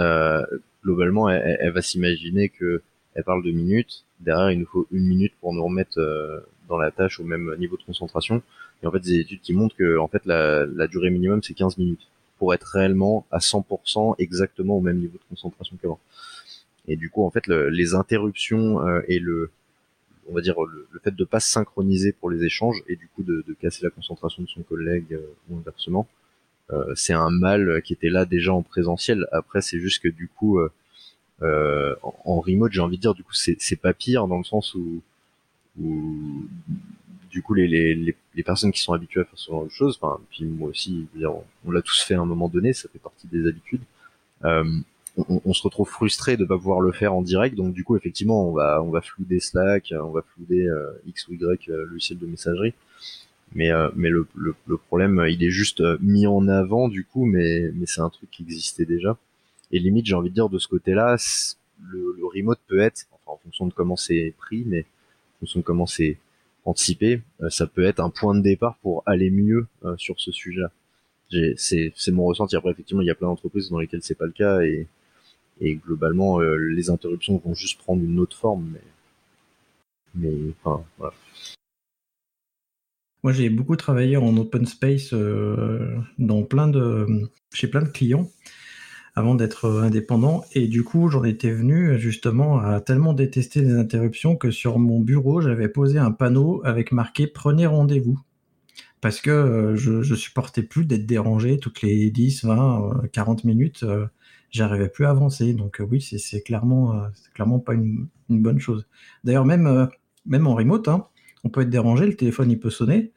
globalement, 0.84 1.28
elle 1.30 1.72
va 1.72 1.82
s'imaginer 1.82 2.50
que 2.50 2.84
elle 3.16 3.24
parle 3.24 3.44
de 3.44 3.52
minutes. 3.52 4.04
Derrière, 4.20 4.52
il 4.52 4.60
nous 4.60 4.66
faut 4.66 4.88
une 4.92 5.08
minute 5.08 5.34
pour 5.42 5.54
nous 5.54 5.64
remettre 5.64 6.00
dans 6.68 6.78
la 6.78 6.92
tâche 6.92 7.20
au 7.20 7.24
même 7.24 7.56
niveau 7.58 7.78
de 7.78 7.84
concentration. 7.84 8.42
Et 8.84 8.88
en 8.88 8.92
fait, 8.92 9.00
des 9.00 9.20
études 9.20 9.42
qui 9.42 9.54
montrent 9.54 9.76
que 9.76 9.98
en 9.98 10.08
fait 10.08 10.26
la, 10.26 10.88
durée 10.88 11.10
minimum 11.10 11.42
c'est 11.42 11.54
15 11.54 11.78
minutes 11.78 12.08
pour 12.38 12.54
être 12.54 12.66
réellement 12.66 13.26
à 13.32 13.40
100% 13.40 14.16
exactement 14.20 14.78
au 14.78 14.82
même 14.82 15.00
niveau 15.00 15.18
de 15.18 15.24
concentration 15.30 15.78
qu'avant. 15.82 16.00
Et 16.88 16.98
du 16.98 17.10
coup, 17.10 17.24
en 17.24 17.32
fait, 17.32 17.48
le, 17.48 17.70
les 17.70 17.96
interruptions 17.96 18.86
euh, 18.86 19.02
et 19.08 19.20
le, 19.20 19.50
on 20.28 20.34
va 20.34 20.42
dire 20.42 20.56
le, 20.62 20.88
fait 21.04 21.16
de 21.16 21.24
pas 21.24 21.40
se 21.40 21.50
synchroniser 21.50 22.12
pour 22.12 22.30
les 22.30 22.44
échanges 22.44 22.84
et 22.88 22.96
du 22.96 23.08
coup 23.08 23.24
de, 23.24 23.44
de 23.48 23.54
casser 23.54 23.84
la 23.84 23.90
concentration 23.90 24.44
de 24.44 24.48
son 24.48 24.62
collègue 24.64 25.14
euh, 25.14 25.34
ou 25.50 25.58
inversement, 25.58 26.08
euh, 26.72 26.94
c'est 26.96 27.14
un 27.14 27.30
mal 27.30 27.82
qui 27.84 27.94
était 27.94 28.10
là 28.10 28.26
déjà 28.26 28.54
en 28.54 28.62
présentiel. 28.62 29.28
Après, 29.32 29.62
c'est 29.62 29.80
juste 29.80 30.02
que 30.04 30.10
du 30.10 30.28
coup, 30.28 30.60
euh, 31.42 31.96
en, 32.02 32.40
remote, 32.40 32.72
j'ai 32.72 32.82
envie 32.82 32.98
de 32.98 33.02
dire, 33.02 33.14
du 33.14 33.24
coup, 33.24 33.34
c'est 33.34 33.82
pas 33.82 33.94
pire 33.94 34.28
dans 34.28 34.38
le 34.38 34.44
sens 34.44 34.74
où, 34.74 35.02
où 35.82 36.48
du 37.30 37.42
coup 37.42 37.54
les, 37.54 37.68
les, 37.68 38.16
les, 38.36 38.44
personnes 38.44 38.72
qui 38.72 38.80
sont 38.80 38.94
habituées 38.94 39.22
à 39.22 39.26
faire 39.26 39.38
ce 39.38 39.52
genre 39.52 39.66
de 39.66 39.70
choses, 39.70 40.00
enfin 40.02 40.22
puis 40.30 40.46
moi 40.46 40.70
aussi, 40.70 41.06
on, 41.66 41.72
l'a 41.72 41.82
tous 41.82 42.02
fait 42.02 42.14
à 42.14 42.22
un 42.22 42.26
moment 42.26 42.48
donné, 42.48 42.72
ça 42.72 42.88
fait 42.88 43.00
partie 43.00 43.28
des 43.28 43.46
habitudes. 43.46 43.82
Euh, 44.46 44.64
on, 45.18 45.42
on, 45.44 45.54
se 45.54 45.64
retrouve 45.64 45.90
frustré 45.90 46.38
de 46.38 46.46
pas 46.46 46.58
pouvoir 46.58 46.80
le 46.80 46.94
faire 46.94 47.14
en 47.14 47.22
direct, 47.22 47.56
donc 47.56 47.74
du 47.74 47.84
coup 47.84 47.98
effectivement 47.98 48.48
on 48.48 48.54
va 48.54 48.82
on 48.82 48.90
va 48.90 49.02
flouder 49.02 49.40
Slack, 49.40 49.94
on 50.02 50.12
va 50.12 50.22
flouder 50.22 50.68
euh, 50.68 50.92
X 51.08 51.28
ou 51.28 51.34
Y 51.34 51.70
euh, 51.70 51.86
logiciel 51.86 52.20
de 52.20 52.26
messagerie, 52.26 52.74
mais 53.54 53.72
euh, 53.72 53.90
mais 53.96 54.10
le, 54.10 54.28
le, 54.36 54.56
le, 54.68 54.78
problème 54.78 55.26
il 55.30 55.44
est 55.44 55.50
juste 55.50 55.82
euh, 55.82 55.98
mis 56.02 56.28
en 56.28 56.48
avant 56.48 56.88
du 56.90 57.06
coup, 57.06 57.26
mais 57.26 57.72
mais 57.74 57.86
c'est 57.86 58.02
un 58.02 58.10
truc 58.10 58.30
qui 58.32 58.44
existait 58.44 58.86
déjà. 58.86 59.18
Et 59.72 59.80
limite 59.80 60.06
j'ai 60.06 60.16
envie 60.16 60.30
de 60.30 60.36
dire 60.36 60.50
de 60.50 60.60
ce 60.60 60.68
côté-là, 60.68 61.18
le, 61.84 62.26
remote 62.26 62.60
peut 62.68 62.80
être, 62.80 63.06
en 63.26 63.38
fonction 63.38 63.68
de 63.68 63.74
comment 63.74 63.96
c'est 63.96 64.34
pris, 64.38 64.64
mais 64.66 64.82
en 64.82 65.40
fonction 65.42 65.60
de 65.60 65.66
comment 65.66 65.86
c'est 65.86 66.18
anticiper, 66.66 67.22
euh, 67.42 67.50
ça 67.50 67.68
peut 67.68 67.84
être 67.84 68.00
un 68.00 68.10
point 68.10 68.36
de 68.36 68.42
départ 68.42 68.78
pour 68.82 69.04
aller 69.06 69.30
mieux 69.30 69.68
euh, 69.84 69.96
sur 69.98 70.20
ce 70.20 70.32
sujet-là. 70.32 70.72
C'est 71.58 72.12
mon 72.12 72.26
ressenti. 72.26 72.56
Après, 72.56 72.72
effectivement, 72.72 73.02
il 73.02 73.08
y 73.08 73.12
a 73.12 73.16
plein 73.16 73.28
d'entreprises 73.28 73.70
dans 73.70 73.80
lesquelles 73.80 74.04
c'est 74.04 74.18
pas 74.18 74.26
le 74.26 74.32
cas 74.32 74.62
et, 74.62 74.88
et 75.60 75.76
globalement, 75.76 76.40
euh, 76.40 76.56
les 76.56 76.90
interruptions 76.90 77.42
vont 77.44 77.54
juste 77.54 77.80
prendre 77.80 78.04
une 78.04 78.20
autre 78.20 78.38
forme. 78.38 78.74
Mais, 78.74 78.82
mais 80.16 80.54
enfin, 80.64 80.84
voilà. 80.98 81.14
Moi, 83.24 83.34
j'ai 83.34 83.50
beaucoup 83.50 83.76
travaillé 83.76 84.18
en 84.18 84.38
open 84.38 84.68
space 84.68 85.14
dans 86.20 86.44
plein 86.44 86.68
de, 86.68 87.08
chez 87.54 87.68
plein 87.68 87.82
de 87.82 87.90
clients 87.90 88.30
avant 89.16 89.36
d'être 89.36 89.70
indépendant. 89.82 90.44
Et 90.54 90.68
du 90.68 90.84
coup, 90.84 91.10
j'en 91.10 91.24
étais 91.24 91.52
venu 91.52 91.98
justement 91.98 92.60
à 92.60 92.82
tellement 92.82 93.14
détester 93.14 93.62
les 93.62 93.74
interruptions 93.74 94.36
que 94.36 94.52
sur 94.52 94.78
mon 94.80 95.00
bureau, 95.00 95.42
j'avais 95.42 95.70
posé 95.70 96.00
un 96.00 96.12
panneau 96.12 96.62
avec 96.66 96.92
marqué 96.92 97.28
Prenez 97.28 97.66
rendez-vous. 97.66 98.20
Parce 99.02 99.22
que 99.22 99.74
je, 99.76 100.02
je 100.02 100.16
supportais 100.16 100.64
plus 100.64 100.86
d'être 100.86 101.06
dérangé 101.06 101.60
toutes 101.60 101.82
les 101.82 102.10
10, 102.10 102.46
20, 102.46 103.04
40 103.12 103.44
minutes. 103.44 103.86
J'arrivais 104.52 104.90
plus 104.90 105.06
à 105.06 105.12
avancer. 105.12 105.54
Donc 105.54 105.82
oui, 105.90 106.02
c'est 106.02 106.42
clairement, 106.42 107.04
clairement 107.34 107.60
pas 107.60 107.74
une, 107.74 108.08
bonne 108.30 108.60
chose. 108.60 108.88
D'ailleurs, 109.24 109.46
même, 109.46 109.90
même 110.26 110.48
en 110.48 110.56
remote, 110.56 110.88
hein, 110.88 111.08
on 111.44 111.50
peut 111.50 111.62
être 111.62 111.70
dérangé, 111.70 112.08
le 112.08 112.16
téléphone 112.16 112.52
il 112.52 112.60
peut 112.60 112.72
sonner. 112.72 113.14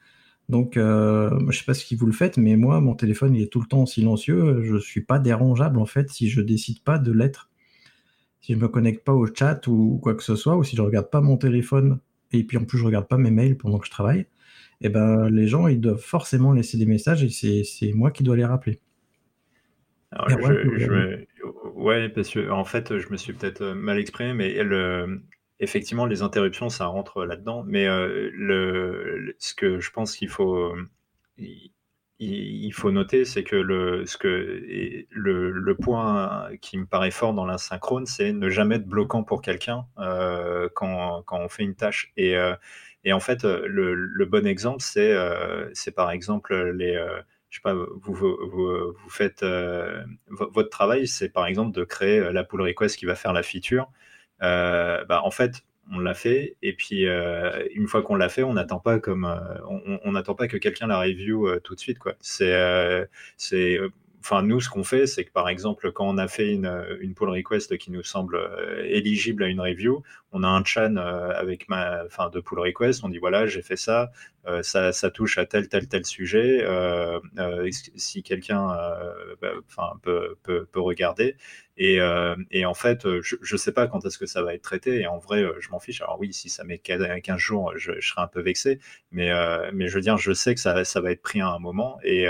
Donc, 0.48 0.76
euh, 0.76 1.30
je 1.50 1.58
sais 1.58 1.64
pas 1.64 1.74
si 1.74 1.94
vous 1.94 2.06
le 2.06 2.12
faites, 2.12 2.38
mais 2.38 2.56
moi, 2.56 2.80
mon 2.80 2.94
téléphone, 2.94 3.34
il 3.34 3.42
est 3.42 3.52
tout 3.52 3.60
le 3.60 3.66
temps 3.66 3.84
silencieux. 3.84 4.62
Je 4.62 4.78
suis 4.78 5.02
pas 5.02 5.18
dérangeable, 5.18 5.78
en 5.78 5.86
fait, 5.86 6.10
si 6.10 6.30
je 6.30 6.40
décide 6.40 6.82
pas 6.82 6.98
de 6.98 7.12
l'être. 7.12 7.50
Si 8.40 8.54
je 8.54 8.58
me 8.58 8.68
connecte 8.68 9.04
pas 9.04 9.12
au 9.12 9.26
chat 9.26 9.66
ou 9.66 9.98
quoi 10.02 10.14
que 10.14 10.22
ce 10.22 10.36
soit, 10.36 10.56
ou 10.56 10.64
si 10.64 10.74
je 10.76 10.82
regarde 10.82 11.10
pas 11.10 11.20
mon 11.20 11.36
téléphone, 11.36 11.98
et 12.32 12.44
puis 12.44 12.56
en 12.56 12.64
plus, 12.64 12.78
je 12.78 12.84
regarde 12.84 13.08
pas 13.08 13.18
mes 13.18 13.30
mails 13.30 13.58
pendant 13.58 13.78
que 13.78 13.86
je 13.86 13.90
travaille, 13.90 14.26
eh 14.80 14.88
ben, 14.88 15.28
les 15.28 15.48
gens, 15.48 15.66
ils 15.66 15.80
doivent 15.80 16.00
forcément 16.00 16.52
laisser 16.52 16.78
des 16.78 16.86
messages 16.86 17.22
et 17.24 17.64
c'est 17.64 17.92
moi 17.92 18.10
qui 18.10 18.22
dois 18.22 18.36
les 18.36 18.44
rappeler. 18.44 18.80
Alors, 20.10 20.28
je, 20.30 21.24
ouais, 21.74 22.08
parce 22.08 22.30
que 22.30 22.48
en 22.48 22.64
fait, 22.64 22.96
je 22.96 23.10
me 23.10 23.16
suis 23.18 23.34
peut-être 23.34 23.74
mal 23.74 23.98
exprimé, 23.98 24.32
mais 24.32 24.62
le, 24.62 25.20
effectivement, 25.60 26.06
les 26.06 26.22
interruptions, 26.22 26.68
ça 26.68 26.86
rentre 26.86 27.24
là-dedans. 27.24 27.64
Mais 27.66 27.86
euh, 27.86 29.32
ce 29.38 29.54
que 29.54 29.80
je 29.80 29.90
pense 29.90 30.16
qu'il 30.16 30.28
faut, 30.28 30.74
il, 32.18 32.72
faut 32.72 32.90
noter, 32.90 33.24
c'est 33.24 33.44
que, 33.44 33.56
le, 33.56 34.06
ce 34.06 34.16
que 34.16 34.28
le, 35.10 35.50
le, 35.50 35.76
point 35.76 36.50
qui 36.60 36.78
me 36.78 36.86
paraît 36.86 37.10
fort 37.10 37.34
dans 37.34 37.46
l'asynchrone, 37.46 38.06
c'est 38.06 38.32
ne 38.32 38.48
jamais 38.48 38.76
être 38.76 38.86
bloquant 38.86 39.22
pour 39.22 39.42
quelqu'un 39.42 39.86
euh, 39.98 40.68
quand, 40.74 41.22
quand, 41.22 41.38
on 41.40 41.48
fait 41.48 41.64
une 41.64 41.74
tâche. 41.74 42.12
Et, 42.16 42.36
euh, 42.36 42.54
et 43.04 43.12
en 43.12 43.20
fait, 43.20 43.44
le, 43.44 43.94
le 43.94 44.24
bon 44.26 44.46
exemple, 44.46 44.82
c'est 44.82 45.14
c'est 45.74 45.92
par 45.94 46.10
exemple 46.10 46.54
les 46.72 46.94
je 47.50 47.56
sais 47.56 47.62
pas, 47.62 47.72
vous, 47.72 48.14
vous, 48.14 48.36
vous 48.92 49.10
faites 49.10 49.42
votre 50.28 50.68
travail, 50.68 51.06
c'est 51.06 51.30
par 51.30 51.46
exemple 51.46 51.72
de 51.72 51.84
créer 51.84 52.32
la 52.32 52.44
pull 52.44 52.60
request 52.62 52.96
qui 52.96 53.06
va 53.06 53.14
faire 53.14 53.32
la 53.32 53.42
feature. 53.42 53.90
Euh, 54.42 55.04
bah, 55.04 55.22
en 55.24 55.30
fait, 55.30 55.64
on 55.90 55.98
l'a 56.00 56.14
fait 56.14 56.56
et 56.62 56.74
puis 56.74 57.06
euh, 57.06 57.66
une 57.74 57.86
fois 57.86 58.02
qu'on 58.02 58.14
l'a 58.16 58.28
fait, 58.28 58.42
on 58.42 58.52
n'attend 58.54 58.78
pas 58.78 58.98
comme 59.00 59.24
euh, 59.24 59.38
on 60.04 60.12
n'attend 60.12 60.34
pas 60.34 60.46
que 60.46 60.58
quelqu'un 60.58 60.86
la 60.86 61.00
review 61.00 61.48
tout 61.60 61.74
de 61.74 61.80
suite 61.80 61.98
quoi. 61.98 62.14
C'est 62.20 62.52
c'est 63.38 63.78
enfin 64.20 64.42
nous 64.42 64.60
ce 64.60 64.68
qu'on 64.68 64.84
fait 64.84 65.06
c'est 65.06 65.24
que 65.24 65.30
par 65.32 65.48
exemple 65.48 65.92
quand 65.92 66.06
on 66.08 66.18
a 66.18 66.28
fait 66.28 66.52
une, 66.52 66.84
une 67.00 67.14
pull 67.14 67.30
request 67.30 67.76
qui 67.78 67.90
nous 67.90 68.02
semble 68.02 68.40
éligible 68.84 69.44
à 69.44 69.48
une 69.48 69.60
review 69.60 70.02
on 70.32 70.42
a 70.42 70.48
un 70.48 70.64
chan 70.64 70.96
avec 70.96 71.68
ma 71.68 72.04
enfin 72.04 72.28
de 72.30 72.40
pull 72.40 72.58
request 72.58 73.04
on 73.04 73.08
dit 73.08 73.18
voilà 73.18 73.46
j'ai 73.46 73.62
fait 73.62 73.76
ça 73.76 74.10
ça, 74.62 74.92
ça, 74.92 75.10
touche 75.10 75.36
à 75.36 75.44
tel 75.44 75.68
tel 75.68 75.88
tel 75.88 76.04
sujet 76.06 76.64
si 77.96 78.22
quelqu'un 78.22 78.68
bah, 79.40 79.50
peut, 80.02 80.36
peut, 80.42 80.66
peut, 80.70 80.80
regarder 80.80 81.36
et, 81.78 82.00
euh, 82.00 82.34
et, 82.50 82.66
en 82.66 82.74
fait, 82.74 83.06
euh, 83.06 83.22
je 83.22 83.36
ne 83.40 83.56
sais 83.56 83.72
pas 83.72 83.86
quand 83.86 84.04
est-ce 84.04 84.18
que 84.18 84.26
ça 84.26 84.42
va 84.42 84.54
être 84.54 84.62
traité. 84.62 85.00
Et 85.00 85.06
en 85.06 85.18
vrai, 85.18 85.42
euh, 85.42 85.54
je 85.60 85.70
m'en 85.70 85.78
fiche. 85.78 86.02
Alors 86.02 86.18
oui, 86.18 86.32
si 86.32 86.48
ça 86.48 86.64
met 86.64 86.78
15 86.78 87.38
jours, 87.38 87.72
je, 87.76 87.92
je 88.00 88.08
serai 88.08 88.20
un 88.20 88.26
peu 88.26 88.40
vexé. 88.40 88.80
Mais, 89.12 89.30
mais 89.72 89.88
je 89.88 89.94
veux 89.94 90.00
dire, 90.00 90.18
je 90.18 90.32
sais 90.32 90.54
que 90.54 90.60
ça, 90.60 90.84
ça 90.84 91.00
va 91.00 91.12
être 91.12 91.22
pris 91.22 91.40
à 91.40 91.48
un 91.48 91.58
moment. 91.58 91.98
Et, 92.02 92.26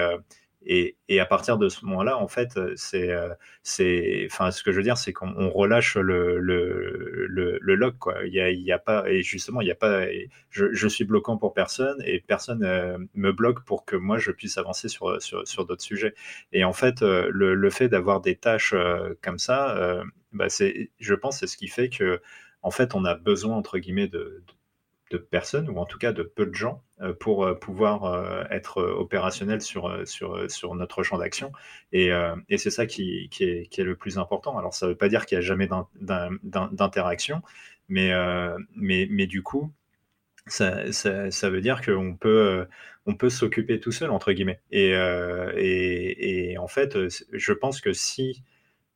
et, 0.67 0.97
à 1.21 1.27
partir 1.27 1.57
de 1.59 1.69
ce 1.69 1.85
moment-là, 1.87 2.19
en 2.19 2.29
fait, 2.29 2.59
c'est, 2.77 3.15
c'est, 3.63 4.27
enfin, 4.31 4.51
ce 4.51 4.63
que 4.63 4.73
je 4.73 4.77
veux 4.77 4.83
dire, 4.83 4.99
c'est 4.99 5.13
qu'on 5.13 5.49
relâche 5.51 5.97
le, 5.97 6.39
le, 6.39 7.27
le, 7.29 7.59
le 7.61 7.75
log, 7.75 7.97
quoi. 7.99 8.25
Il 8.27 8.35
y 8.35 8.41
a, 8.41 8.51
y 8.51 8.73
a 8.73 8.79
pas, 8.79 9.09
et 9.09 9.23
justement, 9.23 9.61
il 9.61 9.67
n'y 9.67 9.71
a 9.71 9.77
pas, 9.77 10.07
je, 10.51 10.89
suis 10.89 11.05
bloquant 11.05 11.37
pour 11.39 11.55
personne 11.55 12.03
et 12.05 12.21
personne 12.21 13.09
me 13.15 13.33
bloque 13.33 13.65
pour 13.65 13.85
que 13.85 13.97
moi 13.97 14.19
je 14.19 14.31
puisse 14.31 14.59
avancer 14.59 14.89
sur, 14.89 15.21
sur, 15.23 15.47
sur 15.47 15.65
d'autres 15.67 15.83
sujets. 15.83 16.15
Et 16.53 16.65
en 16.65 16.73
fait, 16.73 17.03
le, 17.03 17.55
le 17.55 17.71
fait 17.71 17.89
d'avoir 17.89 18.21
des 18.21 18.37
tâches 18.37 18.75
comme 19.23 19.39
ça, 19.39 20.03
bah 20.33 20.49
c'est, 20.49 20.91
je 20.99 21.15
pense, 21.15 21.39
c'est 21.41 21.47
ce 21.47 21.57
qui 21.57 21.69
fait 21.69 21.89
que, 21.89 22.21
en 22.63 22.71
fait, 22.71 22.95
on 22.95 23.05
a 23.05 23.15
besoin 23.15 23.57
entre 23.57 23.79
guillemets 23.79 24.09
de, 24.09 24.45
de 25.11 25.19
personnes, 25.19 25.69
ou 25.71 25.79
en 25.79 25.87
tout 25.87 25.99
cas 25.99 26.13
de 26.13 26.23
peu 26.23 26.47
de 26.47 26.55
gens, 26.55 26.83
euh, 26.83 26.88
pour 27.21 27.45
euh, 27.45 27.55
pouvoir 27.55 28.05
euh, 28.05 28.45
être 28.51 28.83
opérationnel 28.83 29.61
sur, 29.61 30.07
sur, 30.07 30.51
sur 30.51 30.75
notre 30.75 31.03
champ 31.03 31.19
d'action. 31.19 31.53
Et, 31.93 32.11
et 32.49 32.59
c'est 32.59 32.71
ça 32.71 32.87
qui, 32.87 33.29
qui, 33.31 33.45
est, 33.45 33.67
qui, 33.67 33.81
est, 33.81 33.85
le 33.85 33.97
plus 33.97 34.19
important. 34.19 34.59
Alors 34.59 34.75
ça 34.75 34.87
ne 34.87 34.93
veut 34.93 34.97
pas 34.97 35.09
dire 35.09 35.27
qu'il 35.27 35.39
n'y 35.39 35.45
a 35.45 35.47
jamais 35.47 35.69
d'interaction, 36.03 37.43
mais, 37.89 38.13
mais, 38.75 39.07
mais 39.11 39.27
du 39.27 39.43
coup, 39.43 39.73
ça, 40.47 40.93
ça, 40.93 41.51
veut 41.51 41.61
dire 41.61 41.83
qu'on 41.83 42.15
peut, 42.15 42.67
on 43.07 43.15
peut 43.15 43.31
s'occuper 43.31 43.81
tout 43.81 43.93
seul, 43.93 44.11
entre 44.11 44.33
guillemets. 44.33 44.61
Et, 44.71 44.91
et, 44.91 46.51
et, 46.53 46.59
en 46.59 46.69
fait, 46.69 46.97
je 47.33 47.53
pense 47.53 47.81
que 47.81 47.93
si 47.93 48.43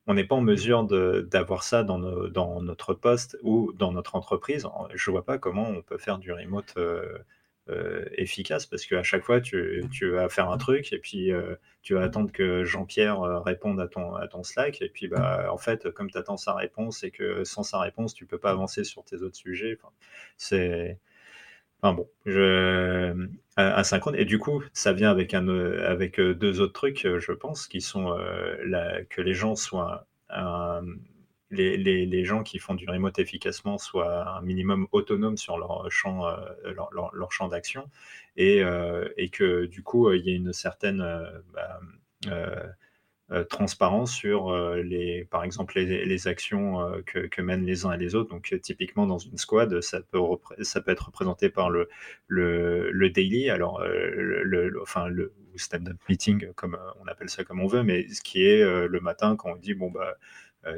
on 0.07 0.15
n'est 0.15 0.25
pas 0.25 0.35
en 0.35 0.41
mesure 0.41 0.85
d'avoir 0.85 1.63
ça 1.63 1.83
dans, 1.85 1.99
dans, 1.99 2.61
notre 2.61 2.95
poste 2.95 3.39
ou 3.43 3.73
dans 3.73 3.93
notre 3.93 4.17
entreprise, 4.17 4.67
je 4.95 5.11
vois 5.11 5.25
pas 5.25 5.39
comment 5.39 5.69
on 5.69 5.83
peut 5.83 5.99
faire 5.99 6.19
du 6.19 6.33
remote 6.33 6.75
euh, 6.77 7.19
euh, 7.69 8.05
efficace 8.17 8.67
parce 8.67 8.87
qu'à 8.87 9.05
chaque 9.05 9.23
fois, 9.23 9.41
tu, 9.41 9.87
vas 10.11 10.29
faire 10.29 10.51
un 10.51 10.59
truc 10.59 10.93
et 10.93 10.99
puis 10.99 11.33
euh, 11.33 11.55
tu 11.83 11.95
vas 11.95 12.03
attendre 12.03 12.33
que 12.33 12.65
Jean-Pierre 12.65 13.21
réponde 13.45 13.81
à 13.81 13.87
ton, 13.87 14.15
à 14.17 14.27
ton 14.27 14.43
Slack. 14.43 14.83
Et 14.83 14.89
puis, 14.89 15.07
bah, 15.07 15.49
en 15.53 15.59
fait, 15.59 15.91
comme 15.91 16.11
tu 16.11 16.19
attends 16.19 16.37
sa 16.37 16.55
réponse 16.55 17.05
et 17.05 17.11
que 17.11 17.45
sans 17.45 17.63
sa 17.63 17.79
réponse, 17.79 18.15
tu 18.15 18.27
peux 18.27 18.39
pas 18.39 18.51
avancer 18.51 18.83
sur 18.85 19.05
tes 19.05 19.17
autres 19.23 19.37
sujets, 19.37 19.79
c'est 20.37 20.99
Enfin 21.85 21.95
bon, 21.95 22.09
je, 22.27 23.29
asynchrone. 23.57 24.15
Et 24.17 24.25
du 24.25 24.39
coup, 24.39 24.63
ça 24.73 24.93
vient 24.93 25.11
avec, 25.11 25.35
un, 25.35 25.49
avec 25.49 26.21
deux 26.21 26.61
autres 26.61 26.73
trucs, 26.73 27.07
je 27.19 27.33
pense, 27.33 27.67
qui 27.67 27.81
sont 27.81 28.17
que 29.11 29.21
les 29.21 29.35
gens 29.35 29.57
soient. 29.57 30.07
Les, 31.53 32.25
gens 32.25 32.43
qui 32.43 32.59
font 32.59 32.75
du 32.75 32.89
remote 32.89 33.19
efficacement 33.19 33.79
soient 33.79 34.29
un 34.39 34.43
minimum 34.43 34.89
autonomes 34.93 35.37
sur 35.37 35.59
leur 35.59 35.91
champ, 35.91 36.27
leur, 36.65 36.91
leur, 37.13 37.33
champ 37.33 37.49
d'action 37.49 37.89
et, 38.37 38.63
et, 39.17 39.29
que 39.29 39.67
du 39.67 39.83
coup, 39.83 40.11
il 40.13 40.25
y 40.27 40.31
ait 40.31 40.37
une 40.37 40.53
certaine. 40.53 40.99
Bah, 41.53 41.81
euh, 43.33 43.45
transparent 43.45 44.05
sur 44.05 44.51
euh, 44.51 44.83
les, 44.83 45.25
par 45.25 45.43
exemple 45.43 45.81
les, 45.81 46.29
actions 46.29 46.83
euh, 46.83 47.01
que, 47.07 47.21
que, 47.21 47.41
mènent 47.41 47.65
les 47.65 47.87
uns 47.87 47.93
et 47.93 47.97
les 47.97 48.15
autres. 48.15 48.29
Donc 48.29 48.55
typiquement 48.61 49.07
dans 49.07 49.17
une 49.17 49.39
squad, 49.39 49.81
ça 49.81 50.01
peut, 50.03 50.19
ça 50.61 50.83
peut 50.83 50.91
être 50.91 51.07
représenté 51.07 51.49
par 51.49 51.71
le, 51.71 51.89
le, 52.27 52.91
le 52.91 53.11
daily, 53.11 53.49
alors 53.49 53.83
le, 53.83 54.79
enfin 54.83 55.09
le 55.09 55.33
stand-up 55.57 55.97
meeting, 56.11 56.53
comme 56.55 56.77
on 57.01 57.07
appelle 57.07 57.31
ça 57.31 57.43
comme 57.43 57.61
on 57.61 57.69
veut, 57.69 57.83
mais 57.83 58.07
ce 58.09 58.21
qui 58.21 58.45
est 58.45 58.63
le 58.63 59.01
matin 59.01 59.35
quand 59.37 59.53
on 59.53 59.57
dit 59.57 59.73
bon 59.73 59.91
bah 59.91 60.15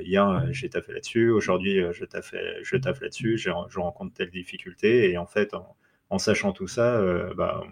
hier 0.01 0.47
j'ai 0.53 0.69
taffé 0.69 0.93
là-dessus, 0.93 1.31
aujourd'hui 1.31 1.81
je 1.93 2.05
taffe, 2.05 2.35
je 2.63 2.77
taffe 2.77 3.01
là-dessus, 3.01 3.39
je 3.39 3.51
rencontre 3.51 4.15
telle 4.15 4.31
difficulté. 4.31 5.11
Et 5.11 5.19
en 5.19 5.27
fait 5.27 5.55
en, 6.11 6.19
sachant 6.19 6.53
tout 6.53 6.69
ça, 6.69 7.01
bah, 7.37 7.65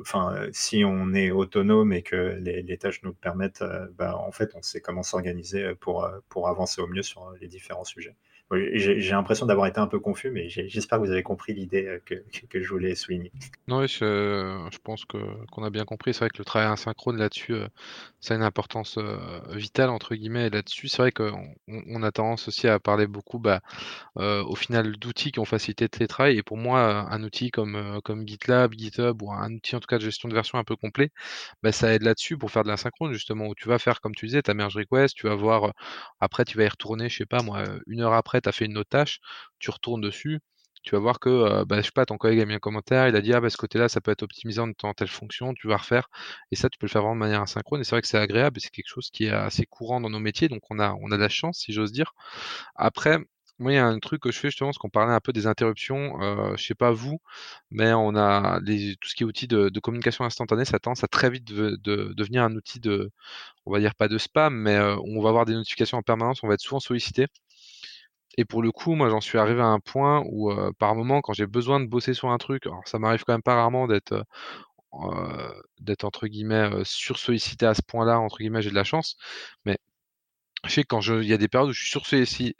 enfin, 0.00 0.34
euh, 0.34 0.50
si 0.52 0.84
on 0.84 1.14
est 1.14 1.30
autonome 1.30 1.92
et 1.92 2.02
que 2.02 2.16
les, 2.40 2.78
tâches 2.78 3.02
nous 3.02 3.14
permettent, 3.14 3.62
euh, 3.62 3.86
bah, 3.96 4.16
en 4.16 4.32
fait, 4.32 4.50
on 4.54 4.62
sait 4.62 4.80
comment 4.80 5.02
s'organiser 5.02 5.74
pour, 5.76 6.04
euh, 6.04 6.18
pour 6.28 6.48
avancer 6.48 6.80
au 6.80 6.86
mieux 6.86 7.02
sur 7.02 7.32
les 7.40 7.48
différents 7.48 7.84
sujets. 7.84 8.16
J'ai 8.52 9.10
l'impression 9.10 9.46
d'avoir 9.46 9.66
été 9.66 9.78
un 9.80 9.86
peu 9.86 9.98
confus, 9.98 10.30
mais 10.30 10.48
j'espère 10.48 10.98
que 10.98 11.04
vous 11.04 11.10
avez 11.10 11.22
compris 11.22 11.54
l'idée 11.54 11.86
euh, 11.86 11.98
que, 12.04 12.62
je 12.62 12.68
voulais 12.68 12.94
souligner. 12.94 13.32
Non, 13.66 13.86
je, 13.86 14.68
je 14.70 14.78
pense 14.82 15.04
qu'on 15.04 15.62
a 15.62 15.70
bien 15.70 15.84
compris. 15.84 16.12
C'est 16.12 16.20
vrai 16.20 16.28
que 16.28 16.38
le 16.38 16.44
travail 16.44 16.68
asynchrone 16.68 17.16
là-dessus, 17.16 17.54
euh, 17.54 17.68
ça 18.20 18.34
a 18.34 18.36
une 18.36 18.42
importance 18.42 18.98
euh, 18.98 19.40
vitale, 19.54 19.90
entre 19.90 20.14
guillemets, 20.14 20.50
là-dessus. 20.50 20.88
C'est 20.88 20.98
vrai 20.98 21.12
qu'on 21.12 21.54
on 21.68 22.02
a 22.02 22.12
tendance 22.12 22.48
aussi 22.48 22.68
à 22.68 22.78
parler 22.78 23.06
beaucoup, 23.06 23.38
bah, 23.38 23.60
au 24.16 24.54
final, 24.54 24.92
d'outils 24.96 25.32
qui 25.32 25.38
ont 25.38 25.44
facilité 25.44 25.84
le 25.86 25.88
télétravail. 25.88 26.36
Et 26.36 26.42
pour 26.42 26.56
moi, 26.58 27.06
un 27.10 27.22
outil 27.22 27.50
comme, 27.50 28.00
comme 28.04 28.26
GitLab, 28.26 28.74
GitHub, 28.74 29.22
ou 29.22 29.32
un 29.32 29.52
outil 29.54 29.76
en 29.76 29.80
tout 29.80 29.86
cas 29.86 29.98
de 29.98 30.02
gestion 30.02 30.28
de 30.28 30.34
version 30.34 30.58
un 30.58 30.64
peu 30.64 30.76
complet, 30.76 31.10
bah, 31.62 31.72
ça 31.72 31.92
aide 31.94 32.02
là-dessus 32.02 32.36
pour 32.36 32.50
faire 32.50 32.64
de 32.64 32.68
l'asynchrone, 32.68 33.12
justement, 33.12 33.46
où 33.46 33.54
tu 33.54 33.68
vas 33.68 33.78
faire, 33.78 34.00
comme 34.00 34.14
tu 34.14 34.26
disais, 34.26 34.42
ta 34.42 34.54
merge 34.54 34.76
request, 34.76 35.16
tu 35.16 35.26
vas 35.26 35.34
voir, 35.34 35.72
après, 36.20 36.44
tu 36.44 36.58
vas 36.58 36.64
y 36.64 36.68
retourner, 36.68 37.08
je 37.08 37.18
sais 37.18 37.26
pas 37.26 37.42
moi, 37.42 37.64
une 37.86 38.00
heure 38.00 38.12
après, 38.12 38.41
tu 38.42 38.48
as 38.48 38.52
fait 38.52 38.66
une 38.66 38.78
autre 38.78 38.90
tâche, 38.90 39.20
tu 39.58 39.70
retournes 39.70 40.00
dessus, 40.00 40.40
tu 40.82 40.94
vas 40.96 41.00
voir 41.00 41.20
que, 41.20 41.64
bah, 41.64 41.80
je 41.80 41.86
sais 41.86 41.92
pas, 41.92 42.04
ton 42.06 42.16
collègue 42.18 42.40
a 42.40 42.44
mis 42.44 42.54
un 42.54 42.58
commentaire, 42.58 43.08
il 43.08 43.16
a 43.16 43.20
dit, 43.20 43.32
ah, 43.32 43.40
bah, 43.40 43.50
ce 43.50 43.56
côté-là, 43.56 43.88
ça 43.88 44.00
peut 44.00 44.10
être 44.10 44.22
optimisé 44.24 44.60
en 44.60 44.72
telle 44.94 45.08
fonction, 45.08 45.54
tu 45.54 45.68
vas 45.68 45.76
refaire. 45.76 46.08
Et 46.50 46.56
ça, 46.56 46.68
tu 46.68 46.78
peux 46.78 46.86
le 46.86 46.90
faire 46.90 47.02
vraiment 47.02 47.14
de 47.14 47.20
manière 47.20 47.42
asynchrone. 47.42 47.80
Et 47.80 47.84
c'est 47.84 47.92
vrai 47.92 48.02
que 48.02 48.08
c'est 48.08 48.18
agréable, 48.18 48.60
c'est 48.60 48.70
quelque 48.70 48.88
chose 48.88 49.10
qui 49.10 49.26
est 49.26 49.30
assez 49.30 49.64
courant 49.66 50.00
dans 50.00 50.10
nos 50.10 50.18
métiers, 50.18 50.48
donc 50.48 50.62
on 50.70 50.78
a, 50.80 50.94
on 51.00 51.12
a 51.12 51.16
de 51.16 51.22
la 51.22 51.28
chance, 51.28 51.58
si 51.60 51.72
j'ose 51.72 51.92
dire. 51.92 52.14
Après, 52.76 53.18
moi, 53.58 53.72
il 53.72 53.74
y 53.76 53.78
a 53.78 53.86
un 53.86 53.98
truc 54.00 54.20
que 54.22 54.32
je 54.32 54.38
fais 54.38 54.48
justement, 54.48 54.70
parce 54.70 54.78
qu'on 54.78 54.90
parlait 54.90 55.12
un 55.14 55.20
peu 55.20 55.32
des 55.32 55.46
interruptions. 55.46 56.20
Euh, 56.22 56.56
je 56.56 56.64
sais 56.64 56.74
pas 56.74 56.90
vous, 56.90 57.20
mais 57.70 57.92
on 57.92 58.16
a 58.16 58.60
tout 58.60 59.08
ce 59.08 59.14
qui 59.14 59.22
est 59.22 59.26
outil 59.26 59.46
de, 59.46 59.70
communication 59.80 60.24
instantanée, 60.24 60.64
ça 60.64 60.78
tend 60.78 60.92
à 61.00 61.08
très 61.08 61.30
vite 61.30 61.44
de, 61.44 61.76
devenir 62.14 62.42
un 62.44 62.54
outil 62.56 62.80
de, 62.80 63.10
on 63.66 63.72
va 63.72 63.80
dire 63.80 63.94
pas 63.94 64.08
de 64.08 64.18
spam, 64.18 64.54
mais 64.54 64.76
euh, 64.76 64.96
on 65.04 65.22
va 65.22 65.28
avoir 65.30 65.44
des 65.46 65.54
notifications 65.54 65.98
en 65.98 66.02
permanence, 66.02 66.42
on 66.42 66.48
va 66.48 66.54
être 66.54 66.60
souvent 66.60 66.80
sollicité. 66.80 67.26
Et 68.38 68.44
pour 68.44 68.62
le 68.62 68.72
coup, 68.72 68.94
moi, 68.94 69.08
j'en 69.10 69.20
suis 69.20 69.38
arrivé 69.38 69.60
à 69.60 69.66
un 69.66 69.80
point 69.80 70.22
où, 70.26 70.50
par 70.78 70.94
moment, 70.94 71.20
quand 71.20 71.32
j'ai 71.34 71.46
besoin 71.46 71.80
de 71.80 71.86
bosser 71.86 72.14
sur 72.14 72.30
un 72.30 72.38
truc, 72.38 72.66
alors 72.66 72.82
ça 72.86 72.98
m'arrive 72.98 73.24
quand 73.24 73.34
même 73.34 73.42
pas 73.42 73.54
rarement 73.56 73.86
d'être 73.86 74.24
d'être 75.80 76.04
entre 76.04 76.26
guillemets 76.26 76.70
sur 76.84 77.18
sollicité 77.18 77.66
à 77.66 77.74
ce 77.74 77.82
point-là, 77.82 78.18
entre 78.20 78.38
guillemets, 78.38 78.62
j'ai 78.62 78.70
de 78.70 78.74
la 78.74 78.84
chance, 78.84 79.16
mais 79.64 79.78
que 80.62 80.80
quand 80.82 81.00
il 81.02 81.24
y 81.26 81.32
a 81.32 81.38
des 81.38 81.48
périodes 81.48 81.70
où 81.70 81.72
je 81.72 81.80
suis 81.84 81.90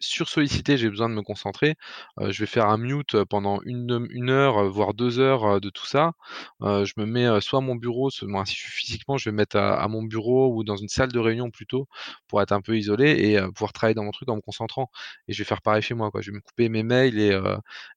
sursollicité, 0.01 0.77
j'ai 0.77 0.89
besoin 0.91 1.09
de 1.09 1.15
me 1.15 1.23
concentrer, 1.23 1.77
euh, 2.21 2.33
je 2.33 2.41
vais 2.41 2.47
faire 2.47 2.67
un 2.69 2.77
mute, 2.79 3.23
pendant 3.25 3.61
une 3.65 4.07
une 4.11 4.31
heure, 4.31 4.69
voire 4.71 4.95
deux 4.95 5.19
heures, 5.21 5.61
de 5.61 5.71
tout 5.71 5.87
ça. 5.87 6.13
Je 6.61 6.93
me 6.97 7.07
mets, 7.07 7.41
soit 7.41 7.59
à 7.61 7.63
mon 7.63 7.77
bureau, 7.77 8.11
si 8.11 8.27
je 8.27 8.53
suis 8.53 8.71
physiquement, 8.73 9.17
je 9.19 9.27
vais 9.31 9.33
me 9.33 9.37
mettre 9.39 9.57
à 9.57 9.87
mon 9.89 10.03
bureau 10.03 10.55
ou 10.57 10.65
dans 10.65 10.77
une 10.77 10.89
salle 10.89 11.13
de 11.13 11.19
réunion 11.19 11.51
plutôt, 11.51 11.87
pour 12.29 12.43
être 12.43 12.53
un 12.53 12.61
peu 12.61 12.77
isolé 12.77 13.11
et 13.11 13.41
pouvoir 13.55 13.73
travailler 13.73 13.95
dans 13.95 14.05
mon 14.05 14.11
truc 14.13 14.29
en 14.29 14.37
me 14.37 14.41
concentrant 14.41 14.91
et 15.29 15.33
je 15.33 15.39
vais 15.39 15.45
faire 15.45 15.63
pareil 15.63 15.83
chez 15.83 15.95
moi, 15.95 16.11
quoi. 16.11 16.21
Je 16.23 16.31
vais 16.31 16.37
me 16.37 16.41
couper 16.43 16.69
mes 16.69 16.83
mails 16.83 17.19
et 17.19 17.33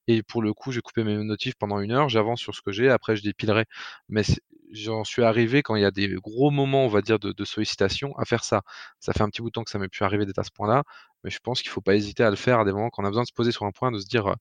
et 0.07 0.23
pour 0.23 0.41
le 0.41 0.53
coup, 0.53 0.71
je 0.71 0.77
vais 0.77 0.81
couper 0.81 1.03
mes 1.03 1.15
notifs 1.23 1.55
pendant 1.55 1.79
une 1.79 1.91
heure, 1.91 2.09
j'avance 2.09 2.39
sur 2.41 2.55
ce 2.55 2.61
que 2.61 2.71
j'ai, 2.71 2.89
après 2.89 3.15
je 3.15 3.23
dépilerai. 3.23 3.65
Mais 4.09 4.23
j'en 4.71 5.03
suis 5.03 5.23
arrivé 5.23 5.63
quand 5.63 5.75
il 5.75 5.81
y 5.81 5.85
a 5.85 5.91
des 5.91 6.07
gros 6.15 6.51
moments, 6.51 6.85
on 6.85 6.89
va 6.89 7.01
dire, 7.01 7.19
de, 7.19 7.45
sollicitation, 7.45 8.17
à 8.17 8.25
faire 8.25 8.43
ça. 8.43 8.61
Ça 8.99 9.13
fait 9.13 9.21
un 9.21 9.29
petit 9.29 9.41
bout 9.41 9.49
de 9.49 9.53
temps 9.53 9.63
que 9.63 9.69
ça 9.69 9.79
m'est 9.79 9.87
pu 9.87 10.03
arriver 10.03 10.25
d'être 10.25 10.39
à 10.39 10.43
ce 10.43 10.51
point-là, 10.51 10.83
mais 11.23 11.29
je 11.29 11.39
pense 11.39 11.61
qu'il 11.61 11.69
ne 11.69 11.73
faut 11.73 11.81
pas 11.81 11.95
hésiter 11.95 12.23
à 12.23 12.29
le 12.29 12.35
faire 12.35 12.59
à 12.59 12.65
des 12.65 12.71
moments 12.71 12.89
quand 12.89 13.03
on 13.03 13.05
a 13.05 13.09
besoin 13.09 13.23
de 13.23 13.27
se 13.27 13.33
poser 13.33 13.51
sur 13.51 13.65
un 13.65 13.71
point, 13.71 13.91
de 13.91 13.99
se 13.99 14.07
dire, 14.07 14.27
euh, 14.27 14.35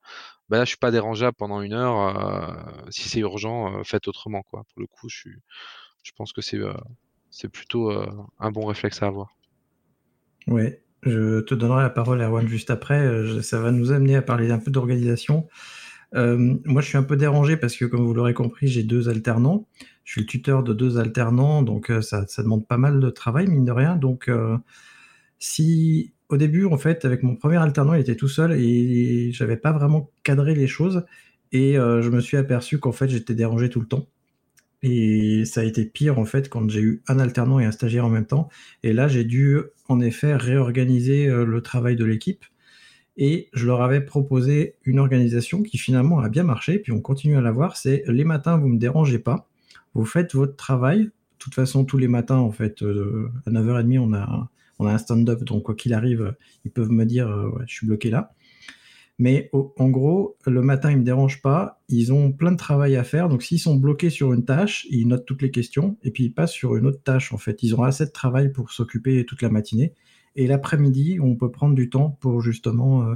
là, 0.50 0.64
je 0.64 0.70
suis 0.70 0.76
pas 0.78 0.90
dérangeable 0.90 1.36
pendant 1.36 1.60
une 1.62 1.72
heure. 1.72 2.16
Euh, 2.16 2.52
si 2.90 3.08
c'est 3.08 3.20
urgent, 3.20 3.78
euh, 3.78 3.82
faites 3.84 4.08
autrement, 4.08 4.42
quoi. 4.42 4.64
Pour 4.72 4.80
le 4.80 4.86
coup, 4.86 5.08
je 5.08 6.12
pense 6.16 6.32
que 6.32 6.42
c'est, 6.42 6.60
c'est 7.30 7.48
plutôt 7.48 7.92
un 8.38 8.50
bon 8.50 8.66
réflexe 8.66 9.02
à 9.02 9.06
avoir. 9.06 9.34
Ouais, 10.46 10.82
je 11.02 11.40
te 11.40 11.54
donnerai 11.54 11.82
la 11.82 11.90
parole, 11.90 12.20
Erwan, 12.20 12.46
juste 12.46 12.70
après. 12.70 13.40
Ça 13.42 13.60
va 13.60 13.70
nous 13.70 13.92
amener 13.92 14.16
à 14.16 14.22
parler 14.22 14.50
un 14.50 14.58
peu 14.58 14.70
d'organisation. 14.70 15.48
Euh, 16.14 16.56
moi, 16.64 16.80
je 16.80 16.88
suis 16.88 16.98
un 16.98 17.02
peu 17.02 17.16
dérangé 17.16 17.56
parce 17.56 17.76
que, 17.76 17.84
comme 17.84 18.04
vous 18.04 18.14
l'aurez 18.14 18.34
compris, 18.34 18.68
j'ai 18.68 18.82
deux 18.82 19.08
alternants. 19.08 19.66
Je 20.04 20.12
suis 20.12 20.20
le 20.22 20.26
tuteur 20.26 20.62
de 20.62 20.72
deux 20.72 20.98
alternants, 20.98 21.62
donc 21.62 21.90
euh, 21.90 22.02
ça, 22.02 22.24
demande 22.38 22.66
pas 22.66 22.76
mal 22.76 23.00
de 23.00 23.10
travail, 23.10 23.46
mine 23.46 23.64
de 23.64 23.72
rien. 23.72 23.96
Donc, 23.96 24.28
euh, 24.28 24.56
si 25.38 26.12
au 26.28 26.36
début, 26.36 26.66
en 26.66 26.78
fait, 26.78 27.04
avec 27.04 27.22
mon 27.22 27.36
premier 27.36 27.56
alternant, 27.56 27.94
il 27.94 28.00
était 28.00 28.16
tout 28.16 28.28
seul 28.28 28.52
et 28.52 29.30
j'avais 29.32 29.56
pas 29.56 29.72
vraiment 29.72 30.10
cadré 30.22 30.54
les 30.54 30.66
choses, 30.66 31.04
et 31.52 31.74
je 31.74 32.08
me 32.10 32.20
suis 32.20 32.36
aperçu 32.36 32.78
qu'en 32.78 32.92
fait, 32.92 33.08
j'étais 33.08 33.34
dérangé 33.34 33.68
tout 33.70 33.80
le 33.80 33.86
temps. 33.86 34.08
Et 34.82 35.44
ça 35.44 35.60
a 35.60 35.64
été 35.64 35.84
pire 35.84 36.18
en 36.18 36.24
fait 36.24 36.48
quand 36.48 36.68
j'ai 36.68 36.80
eu 36.80 37.02
un 37.08 37.18
alternant 37.18 37.60
et 37.60 37.64
un 37.64 37.70
stagiaire 37.70 38.06
en 38.06 38.10
même 38.10 38.26
temps. 38.26 38.48
Et 38.82 38.92
là, 38.92 39.06
j'ai 39.06 39.24
dû 39.24 39.60
en 39.88 40.00
effet 40.00 40.34
réorganiser 40.34 41.26
le 41.28 41.60
travail 41.62 41.96
de 41.96 42.04
l'équipe 42.04 42.44
et 43.16 43.48
je 43.52 43.66
leur 43.66 43.82
avais 43.82 44.00
proposé 44.00 44.76
une 44.84 44.98
organisation 44.98 45.62
qui 45.62 45.78
finalement 45.78 46.20
a 46.20 46.28
bien 46.28 46.42
marché, 46.42 46.78
puis 46.78 46.92
on 46.92 47.00
continue 47.00 47.36
à 47.36 47.40
l'avoir, 47.40 47.76
c'est 47.76 48.04
les 48.06 48.24
matins, 48.24 48.56
vous 48.56 48.68
ne 48.68 48.74
me 48.74 48.78
dérangez 48.78 49.18
pas, 49.18 49.48
vous 49.94 50.04
faites 50.04 50.34
votre 50.34 50.56
travail. 50.56 51.04
De 51.04 51.10
toute 51.38 51.54
façon, 51.54 51.84
tous 51.84 51.98
les 51.98 52.08
matins, 52.08 52.38
en 52.38 52.50
fait, 52.50 52.82
euh, 52.82 53.30
à 53.46 53.50
9h30, 53.50 53.98
on 53.98 54.12
a, 54.14 54.50
on 54.78 54.86
a 54.86 54.92
un 54.92 54.98
stand-up, 54.98 55.44
donc 55.44 55.64
quoi 55.64 55.74
qu'il 55.74 55.92
arrive, 55.94 56.34
ils 56.64 56.70
peuvent 56.70 56.90
me 56.90 57.04
dire, 57.04 57.28
euh, 57.28 57.50
je 57.66 57.74
suis 57.74 57.86
bloqué 57.86 58.10
là. 58.10 58.32
Mais 59.18 59.48
en 59.52 59.90
gros, 59.90 60.36
le 60.44 60.60
matin, 60.60 60.90
ils 60.90 60.94
ne 60.94 61.00
me 61.00 61.04
dérangent 61.04 61.40
pas, 61.40 61.80
ils 61.88 62.12
ont 62.12 62.32
plein 62.32 62.50
de 62.50 62.56
travail 62.56 62.96
à 62.96 63.04
faire, 63.04 63.28
donc 63.28 63.44
s'ils 63.44 63.60
sont 63.60 63.76
bloqués 63.76 64.10
sur 64.10 64.32
une 64.32 64.44
tâche, 64.44 64.88
ils 64.90 65.06
notent 65.06 65.24
toutes 65.24 65.42
les 65.42 65.52
questions, 65.52 65.96
et 66.02 66.10
puis 66.10 66.24
ils 66.24 66.34
passent 66.34 66.52
sur 66.52 66.74
une 66.74 66.86
autre 66.86 67.00
tâche, 67.02 67.32
en 67.32 67.38
fait. 67.38 67.62
Ils 67.62 67.76
ont 67.76 67.84
assez 67.84 68.06
de 68.06 68.10
travail 68.10 68.50
pour 68.50 68.72
s'occuper 68.72 69.24
toute 69.24 69.42
la 69.42 69.50
matinée. 69.50 69.94
Et 70.34 70.48
l'après-midi, 70.48 71.18
on 71.22 71.36
peut 71.36 71.52
prendre 71.52 71.76
du 71.76 71.90
temps 71.90 72.18
pour 72.20 72.40
justement, 72.40 73.04
euh, 73.04 73.14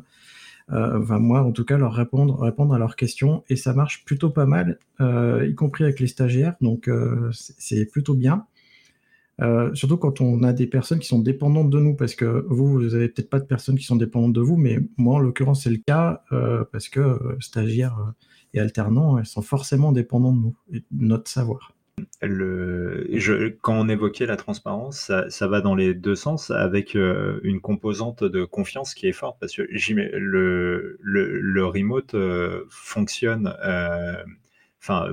enfin 0.71 1.19
moi 1.19 1.43
en 1.43 1.53
tout 1.53 1.65
cas, 1.65 1.79
leur 1.79 1.93
répondre, 1.93 2.39
répondre 2.41 2.75
à 2.75 2.79
leurs 2.79 2.97
questions. 2.97 3.45
Et 3.49 3.57
ça 3.57 3.73
marche 3.73 4.05
plutôt 4.05 4.31
pas 4.31 4.47
mal, 4.47 4.79
euh, 5.01 5.47
y 5.49 5.55
compris 5.55 5.85
avec 5.85 6.01
les 6.01 6.07
stagiaires. 6.07 6.55
Donc 6.61 6.91
c'est 7.33 7.87
plutôt 7.87 8.15
bien. 8.15 8.47
surtout 9.75 9.97
quand 9.97 10.21
on 10.21 10.43
a 10.43 10.53
des 10.53 10.67
personnes 10.67 10.99
qui 10.99 11.09
sont 11.09 11.21
dépendantes 11.21 11.71
de 11.71 11.79
nous, 11.79 11.95
parce 11.95 12.15
que 12.15 12.47
vous, 12.49 12.67
vous 12.67 12.95
avez 12.95 13.09
peut-être 13.09 13.31
pas 13.31 13.41
de 13.41 13.47
personnes 13.47 13.77
qui 13.77 13.85
sont 13.85 13.97
dépendantes 13.97 14.35
de 14.35 14.41
vous, 14.41 14.57
mais 14.57 14.79
moi, 14.97 15.17
en 15.17 15.19
l'occurrence, 15.21 15.65
c'est 15.65 15.71
le 15.71 15.79
cas, 15.79 16.23
parce 16.73 16.89
que 16.89 17.37
stagiaires 17.41 18.13
et 18.55 18.61
alternants, 18.61 19.19
elles 19.19 19.27
sont 19.27 19.43
forcément 19.43 19.93
dépendants 19.93 20.33
de 20.33 20.41
nous 20.41 20.57
et 20.73 20.81
de 20.81 20.85
notre 20.91 21.31
savoir 21.31 21.78
quand 23.63 23.75
on 23.75 23.89
évoquait 23.89 24.27
la 24.27 24.37
transparence, 24.37 25.11
ça, 25.29 25.49
va 25.49 25.61
dans 25.61 25.75
les 25.75 25.95
deux 25.95 26.15
sens 26.15 26.51
avec 26.51 26.97
euh, 26.97 27.41
une 27.43 27.61
composante 27.61 28.25
de 28.25 28.45
confiance 28.45 28.95
qui 28.95 29.09
est 29.09 29.13
forte 29.13 29.39
parce 29.41 29.55
que 29.55 29.63
le, 29.63 31.65
remote 31.65 32.15
euh, 32.15 32.65
fonctionne, 32.71 33.55
euh, 33.65 34.23
enfin, 34.83 35.09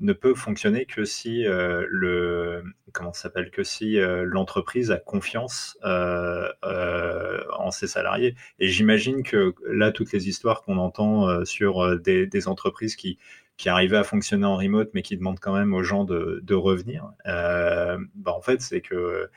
ne 0.00 0.12
peut 0.12 0.34
fonctionner 0.34 0.86
que 0.86 1.04
si 1.04 1.44
le, 1.44 2.62
comment 2.92 3.12
s'appelle, 3.12 3.50
que 3.50 3.62
si 3.62 3.96
l'entreprise 3.98 4.90
a 4.90 4.98
confiance 4.98 5.78
en 5.82 7.70
ses 7.70 7.86
salariés. 7.86 8.34
Et 8.58 8.68
j'imagine 8.68 9.22
que 9.22 9.54
là, 9.66 9.92
toutes 9.92 10.12
les 10.12 10.28
histoires 10.28 10.62
qu'on 10.62 10.78
entend 10.78 11.44
sur 11.44 11.98
des 12.00 12.48
entreprises 12.48 12.96
qui 12.96 13.18
qui 13.62 13.68
arrivait 13.68 13.96
à 13.96 14.02
fonctionner 14.02 14.44
en 14.44 14.56
remote, 14.56 14.90
mais 14.92 15.02
qui 15.02 15.16
demande 15.16 15.38
quand 15.38 15.54
même 15.54 15.72
aux 15.72 15.84
gens 15.84 16.02
de, 16.04 16.54
revenir, 16.54 17.12
euh, 17.26 17.96
bah 18.16 18.32
en 18.32 18.40
fait, 18.42 18.60
c'est 18.60 18.80
que 18.80 19.30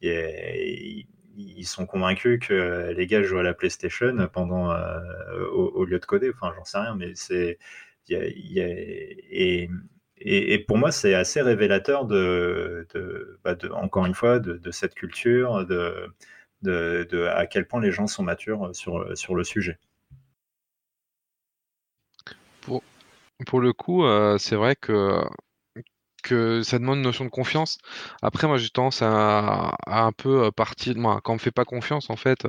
ils 0.00 1.64
sont 1.64 1.86
convaincus 1.86 2.38
que 2.46 2.92
les 2.96 3.06
gars 3.08 3.24
jouent 3.24 3.38
à 3.38 3.42
la 3.42 3.54
PlayStation 3.54 4.16
pendant 4.32 4.70
euh, 4.70 5.00
au, 5.50 5.84
lieu 5.84 5.98
de 5.98 6.04
coder. 6.06 6.30
Enfin, 6.32 6.52
j'en 6.56 6.64
sais 6.64 6.78
rien, 6.78 6.94
mais 6.94 7.12
c'est 7.16 7.58
et, 8.08 9.68
et, 10.20 10.58
pour 10.60 10.78
moi, 10.78 10.92
c'est 10.92 11.14
assez 11.14 11.42
révélateur 11.42 12.06
de, 12.06 12.86
de, 12.94 13.40
bah 13.42 13.56
encore 13.72 14.06
une 14.06 14.14
fois, 14.14 14.38
de, 14.38 14.70
cette 14.70 14.94
culture, 14.94 15.66
de, 15.66 16.06
de, 16.62 17.26
à 17.34 17.46
quel 17.46 17.66
point 17.66 17.80
les 17.80 17.90
gens 17.90 18.06
sont 18.06 18.22
matures 18.22 18.70
sur, 18.76 19.16
sur 19.18 19.34
le 19.34 19.42
sujet. 19.42 19.78
Pour 23.46 23.60
le 23.60 23.72
coup, 23.72 24.04
euh, 24.04 24.38
c'est 24.38 24.56
vrai 24.56 24.76
que 24.76 25.22
que 26.22 26.62
ça 26.62 26.78
demande 26.78 26.98
une 26.98 27.02
notion 27.04 27.24
de 27.24 27.30
confiance. 27.30 27.78
Après, 28.22 28.46
moi, 28.46 28.58
j'ai 28.58 28.70
tendance 28.70 29.02
à, 29.02 29.74
un 29.86 30.12
peu 30.12 30.44
euh, 30.46 30.50
partir. 30.50 30.96
Moi, 30.96 31.20
quand 31.22 31.32
on 31.32 31.36
me 31.36 31.40
fait 31.40 31.50
pas 31.50 31.64
confiance, 31.64 32.10
en 32.10 32.16
fait, 32.16 32.46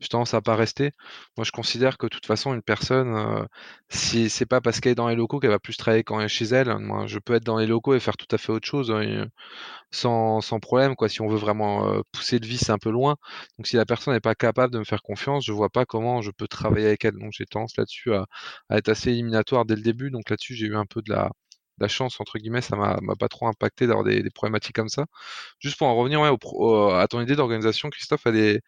j'ai 0.00 0.08
tendance 0.08 0.34
à 0.34 0.40
pas 0.42 0.56
rester. 0.56 0.92
Moi, 1.36 1.44
je 1.44 1.52
considère 1.52 1.98
que 1.98 2.06
de 2.06 2.10
toute 2.10 2.26
façon, 2.26 2.54
une 2.54 2.62
personne, 2.62 3.14
euh, 3.16 3.44
si 3.88 4.28
c'est 4.30 4.46
pas 4.46 4.60
parce 4.60 4.80
qu'elle 4.80 4.92
est 4.92 4.94
dans 4.96 5.08
les 5.08 5.16
locaux 5.16 5.38
qu'elle 5.40 5.50
va 5.50 5.58
plus 5.58 5.76
travailler 5.76 6.04
quand 6.04 6.18
elle 6.20 6.26
est 6.26 6.28
chez 6.28 6.46
elle. 6.46 6.76
Moi, 6.78 7.06
je 7.06 7.18
peux 7.18 7.34
être 7.34 7.44
dans 7.44 7.58
les 7.58 7.66
locaux 7.66 7.94
et 7.94 8.00
faire 8.00 8.16
tout 8.16 8.26
à 8.34 8.38
fait 8.38 8.52
autre 8.52 8.66
chose 8.68 8.90
hein, 8.90 9.26
sans, 9.90 10.40
sans 10.40 10.60
problème, 10.60 10.96
quoi. 10.96 11.08
Si 11.08 11.20
on 11.20 11.28
veut 11.28 11.36
vraiment 11.38 11.88
euh, 11.88 12.02
pousser 12.12 12.38
le 12.38 12.46
vice 12.46 12.70
un 12.70 12.78
peu 12.78 12.90
loin. 12.90 13.16
Donc, 13.58 13.66
si 13.66 13.76
la 13.76 13.86
personne 13.86 14.14
n'est 14.14 14.20
pas 14.20 14.34
capable 14.34 14.72
de 14.72 14.78
me 14.78 14.84
faire 14.84 15.02
confiance, 15.02 15.44
je 15.44 15.52
vois 15.52 15.70
pas 15.70 15.84
comment 15.86 16.22
je 16.22 16.30
peux 16.30 16.48
travailler 16.48 16.86
avec 16.86 17.04
elle. 17.04 17.14
Donc, 17.18 17.32
j'ai 17.32 17.46
tendance 17.46 17.76
là-dessus 17.76 18.14
à, 18.14 18.26
à 18.68 18.78
être 18.78 18.88
assez 18.88 19.10
éliminatoire 19.10 19.64
dès 19.64 19.76
le 19.76 19.82
début. 19.82 20.10
Donc, 20.10 20.30
là-dessus, 20.30 20.54
j'ai 20.54 20.66
eu 20.66 20.76
un 20.76 20.86
peu 20.86 21.02
de 21.02 21.10
la 21.12 21.30
la 21.82 21.88
chance, 21.88 22.20
entre 22.20 22.38
guillemets, 22.38 22.62
ça 22.62 22.76
m'a 22.76 22.98
pas 23.18 23.28
trop 23.28 23.46
impacté 23.46 23.86
d'avoir 23.86 24.04
des, 24.04 24.22
problématiques 24.30 24.76
comme 24.76 24.88
ça. 24.88 25.06
Juste 25.60 25.78
pour 25.78 25.88
en 25.88 25.96
revenir 25.96 26.22
à 26.22 27.08
ton 27.08 27.20
idée 27.20 27.36
d'organisation, 27.36 27.90
Christophe, 27.90 28.26
elle 28.26 28.60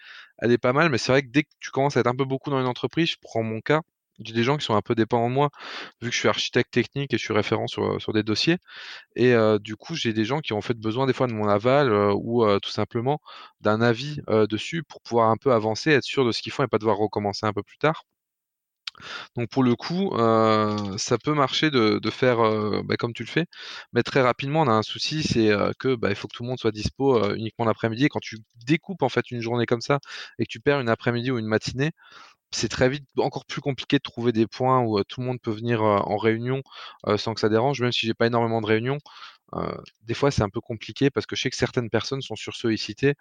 est, 0.52 0.58
pas 0.58 0.72
mal, 0.72 0.90
mais 0.90 0.98
c'est 0.98 1.12
vrai 1.12 1.22
que 1.22 1.28
dès 1.28 1.44
que 1.44 1.50
tu 1.60 1.70
commences 1.70 1.96
à 1.96 2.00
être 2.00 2.06
un 2.08 2.16
peu 2.16 2.24
beaucoup 2.24 2.50
dans 2.50 2.60
une 2.60 2.66
entreprise, 2.66 3.10
je 3.10 3.16
prends 3.22 3.42
mon 3.42 3.60
cas, 3.60 3.82
j'ai 4.20 4.32
des 4.34 4.44
gens 4.44 4.56
qui 4.56 4.64
sont 4.64 4.74
un 4.74 4.82
peu 4.82 4.94
dépendants 4.94 5.28
de 5.28 5.34
moi, 5.34 5.50
vu 6.00 6.08
que 6.10 6.14
je 6.14 6.20
suis 6.20 6.28
architecte 6.28 6.72
technique 6.72 7.12
et 7.14 7.18
je 7.18 7.24
suis 7.24 7.34
référent 7.34 7.66
sur, 7.66 8.00
sur 8.00 8.12
des 8.12 8.22
dossiers. 8.22 8.58
Et 9.16 9.34
euh, 9.34 9.58
du 9.58 9.76
coup, 9.76 9.94
j'ai 9.96 10.12
des 10.12 10.24
gens 10.24 10.40
qui 10.40 10.52
ont 10.52 10.62
fait 10.62 10.74
besoin 10.74 11.06
des 11.06 11.12
fois 11.12 11.26
de 11.26 11.32
mon 11.32 11.48
aval 11.48 11.92
euh, 11.92 12.14
ou 12.14 12.44
euh, 12.44 12.58
tout 12.60 12.70
simplement 12.70 13.20
d'un 13.60 13.80
avis 13.80 14.20
dessus 14.50 14.82
pour 14.84 15.00
pouvoir 15.02 15.30
un 15.30 15.36
peu 15.36 15.52
avancer, 15.52 15.90
être 15.90 16.04
sûr 16.04 16.24
de 16.24 16.32
ce 16.32 16.42
qu'ils 16.42 16.52
font 16.52 16.64
et 16.64 16.68
pas 16.68 16.78
devoir 16.78 16.98
recommencer 16.98 17.46
un 17.46 17.52
peu 17.52 17.62
plus 17.62 17.78
tard. 17.78 18.04
Donc 19.36 19.48
pour 19.50 19.62
le 19.62 19.76
coup, 19.76 20.12
euh, 20.14 20.96
ça 20.98 21.18
peut 21.18 21.34
marcher 21.34 21.70
de, 21.70 22.00
faire 22.10 22.40
euh, 22.40 22.82
bah, 22.84 22.96
comme 22.96 23.12
tu 23.12 23.24
le 23.24 23.28
fais, 23.28 23.46
mais 23.92 24.02
très 24.02 24.22
rapidement, 24.22 24.62
on 24.62 24.68
a 24.68 24.72
un 24.72 24.82
souci, 24.82 25.22
c'est 25.22 25.50
euh, 25.50 25.72
que 25.78 25.94
bah, 25.94 26.14
faut 26.14 26.28
que 26.28 26.36
tout 26.36 26.42
le 26.42 26.48
monde 26.48 26.58
soit 26.58 26.72
dispo 26.72 27.34
uniquement 27.34 27.64
l'après-midi. 27.64 28.08
Quand 28.08 28.20
tu 28.20 28.38
découpes 28.66 29.02
en 29.02 29.08
fait 29.08 29.30
une 29.30 29.40
journée 29.40 29.66
comme 29.66 29.80
ça 29.80 30.00
et 30.38 30.44
que 30.44 30.50
tu 30.50 30.60
perds 30.60 30.80
une 30.80 30.88
après-midi 30.88 31.30
ou 31.30 31.38
une 31.38 31.46
matinée, 31.46 31.92
c'est 32.52 32.68
très 32.68 32.88
vite 32.88 33.04
encore 33.18 33.46
plus 33.46 33.60
compliqué 33.60 33.98
de 33.98 34.02
trouver 34.02 34.32
des 34.32 34.46
points 34.46 34.82
où 34.82 35.02
tout 35.04 35.20
le 35.20 35.26
monde 35.26 35.40
peut 35.42 35.50
venir 35.52 35.82
en 35.82 36.16
réunion 36.16 36.62
sans 37.16 37.34
que 37.34 37.40
ça 37.40 37.48
dérange, 37.48 37.80
même 37.82 37.92
si 37.92 38.06
j'ai 38.06 38.14
pas 38.14 38.26
énormément 38.26 38.60
de 38.60 38.66
réunions. 38.66 38.98
des 40.04 40.14
fois, 40.14 40.30
c'est 40.30 40.42
un 40.42 40.48
peu 40.50 40.60
compliqué 40.60 41.10
parce 41.10 41.26
que 41.26 41.36
je 41.36 41.42
sais 41.42 41.50
que 41.50 41.56
certaines 41.56 41.90
personnes 41.90 42.22
sont 42.22 42.36
sur 42.36 42.54
sollicitées 42.56 43.14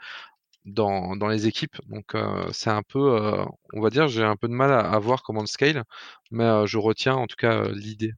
dans, 0.66 1.16
dans 1.16 1.28
les 1.28 1.48
équipes. 1.48 1.78
Donc 1.88 2.16
c'est 2.52 2.70
un 2.70 2.84
peu, 2.84 3.46
on 3.74 3.82
va 3.82 3.90
dire, 3.90 4.08
j'ai 4.08 4.24
un 4.24 4.36
peu 4.36 4.48
de 4.48 4.54
mal 4.54 4.72
à, 4.72 4.98
voir 5.00 5.24
comment 5.24 5.42
le 5.42 5.48
scale, 5.48 5.84
mais 6.32 6.66
je 6.68 6.78
retiens 6.78 7.16
en 7.16 7.28
tout 7.28 7.36
cas 7.38 7.68
l'idée. 7.70 8.14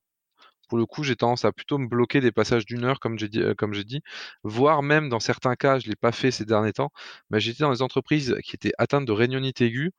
Pour 0.69 0.77
le 0.79 0.85
coup, 0.85 1.03
j'ai 1.03 1.15
tendance 1.15 1.45
à 1.45 1.51
plutôt 1.51 1.77
me 1.77 1.87
bloquer 1.87 2.21
des 2.21 2.31
passages 2.31 2.65
d'une 2.65 2.85
heure, 2.85 2.99
comme 2.99 3.19
j'ai 3.19 3.29
dit, 3.29 3.41
comme 3.57 3.73
j'ai 3.73 3.83
dit, 3.83 4.01
voire 4.43 4.81
même 4.83 5.09
dans 5.09 5.19
certains 5.19 5.55
cas, 5.55 5.79
je 5.79 5.87
l'ai 5.87 5.95
pas 5.95 6.11
fait 6.11 6.31
ces 6.31 6.45
derniers 6.45 6.73
temps, 6.73 6.91
mais 7.29 7.39
j'étais 7.39 7.63
dans 7.63 7.71
des 7.71 7.81
entreprises 7.83 8.35
qui 8.43 8.55
étaient 8.55 8.73
atteintes 8.79 9.05
de 9.05 9.11
réunionite 9.11 9.61
aiguë. 9.61 9.91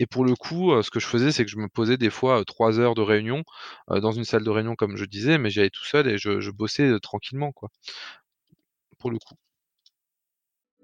et 0.00 0.06
pour 0.06 0.24
le 0.24 0.34
coup, 0.36 0.70
ce 0.82 0.90
que 0.90 1.00
je 1.00 1.06
faisais, 1.06 1.32
c'est 1.32 1.44
que 1.44 1.50
je 1.50 1.58
me 1.58 1.68
posais 1.68 1.96
des 1.96 2.10
fois 2.10 2.44
trois 2.44 2.78
heures 2.78 2.94
de 2.94 3.02
réunion 3.02 3.44
dans 3.88 4.12
une 4.12 4.24
salle 4.24 4.44
de 4.44 4.50
réunion, 4.50 4.74
comme 4.76 4.96
je 4.96 5.04
disais, 5.04 5.38
mais 5.38 5.50
j'allais 5.50 5.70
tout 5.70 5.84
seul 5.84 6.08
et 6.08 6.18
je, 6.18 6.40
je 6.40 6.50
bossais 6.50 6.98
tranquillement, 7.00 7.52
quoi. 7.52 7.70
Pour 8.98 9.10
le 9.10 9.18
coup. 9.18 9.34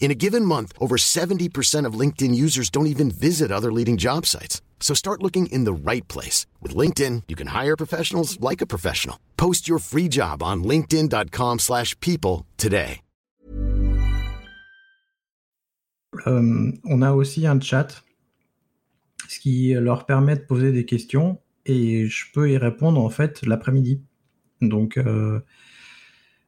In 0.00 0.10
a 0.10 0.14
given 0.14 0.44
month, 0.44 0.72
over 0.78 0.96
70% 0.96 1.86
of 1.86 1.98
LinkedIn 1.98 2.34
users 2.34 2.68
don't 2.68 2.86
even 2.86 3.10
visit 3.10 3.50
other 3.50 3.72
leading 3.72 3.96
job 3.96 4.26
sites. 4.26 4.60
So 4.78 4.94
start 4.94 5.22
looking 5.22 5.46
in 5.46 5.64
the 5.64 5.72
right 5.72 6.06
place. 6.08 6.46
With 6.60 6.76
LinkedIn, 6.76 7.22
you 7.26 7.34
can 7.34 7.48
hire 7.48 7.74
professionals 7.74 8.38
like 8.38 8.60
a 8.60 8.66
professional. 8.66 9.16
Post 9.36 9.66
your 9.66 9.78
free 9.78 10.08
job 10.08 10.42
on 10.42 10.62
linkedin.com 10.62 11.58
slash 11.58 11.98
people 12.00 12.44
today. 12.58 13.00
Euh, 16.26 16.70
on 16.84 17.02
a 17.02 17.12
aussi 17.12 17.44
un 17.46 17.58
chat, 17.60 17.88
ce 19.28 19.40
qui 19.40 19.74
leur 19.74 20.06
permet 20.06 20.36
de 20.36 20.42
poser 20.42 20.70
des 20.70 20.84
questions 20.84 21.40
et 21.66 22.06
je 22.06 22.26
peux 22.32 22.50
y 22.50 22.56
répondre 22.56 23.00
en 23.00 23.10
fait 23.10 23.44
l'après-midi. 23.46 24.00
Donc... 24.60 24.98
Euh, 24.98 25.40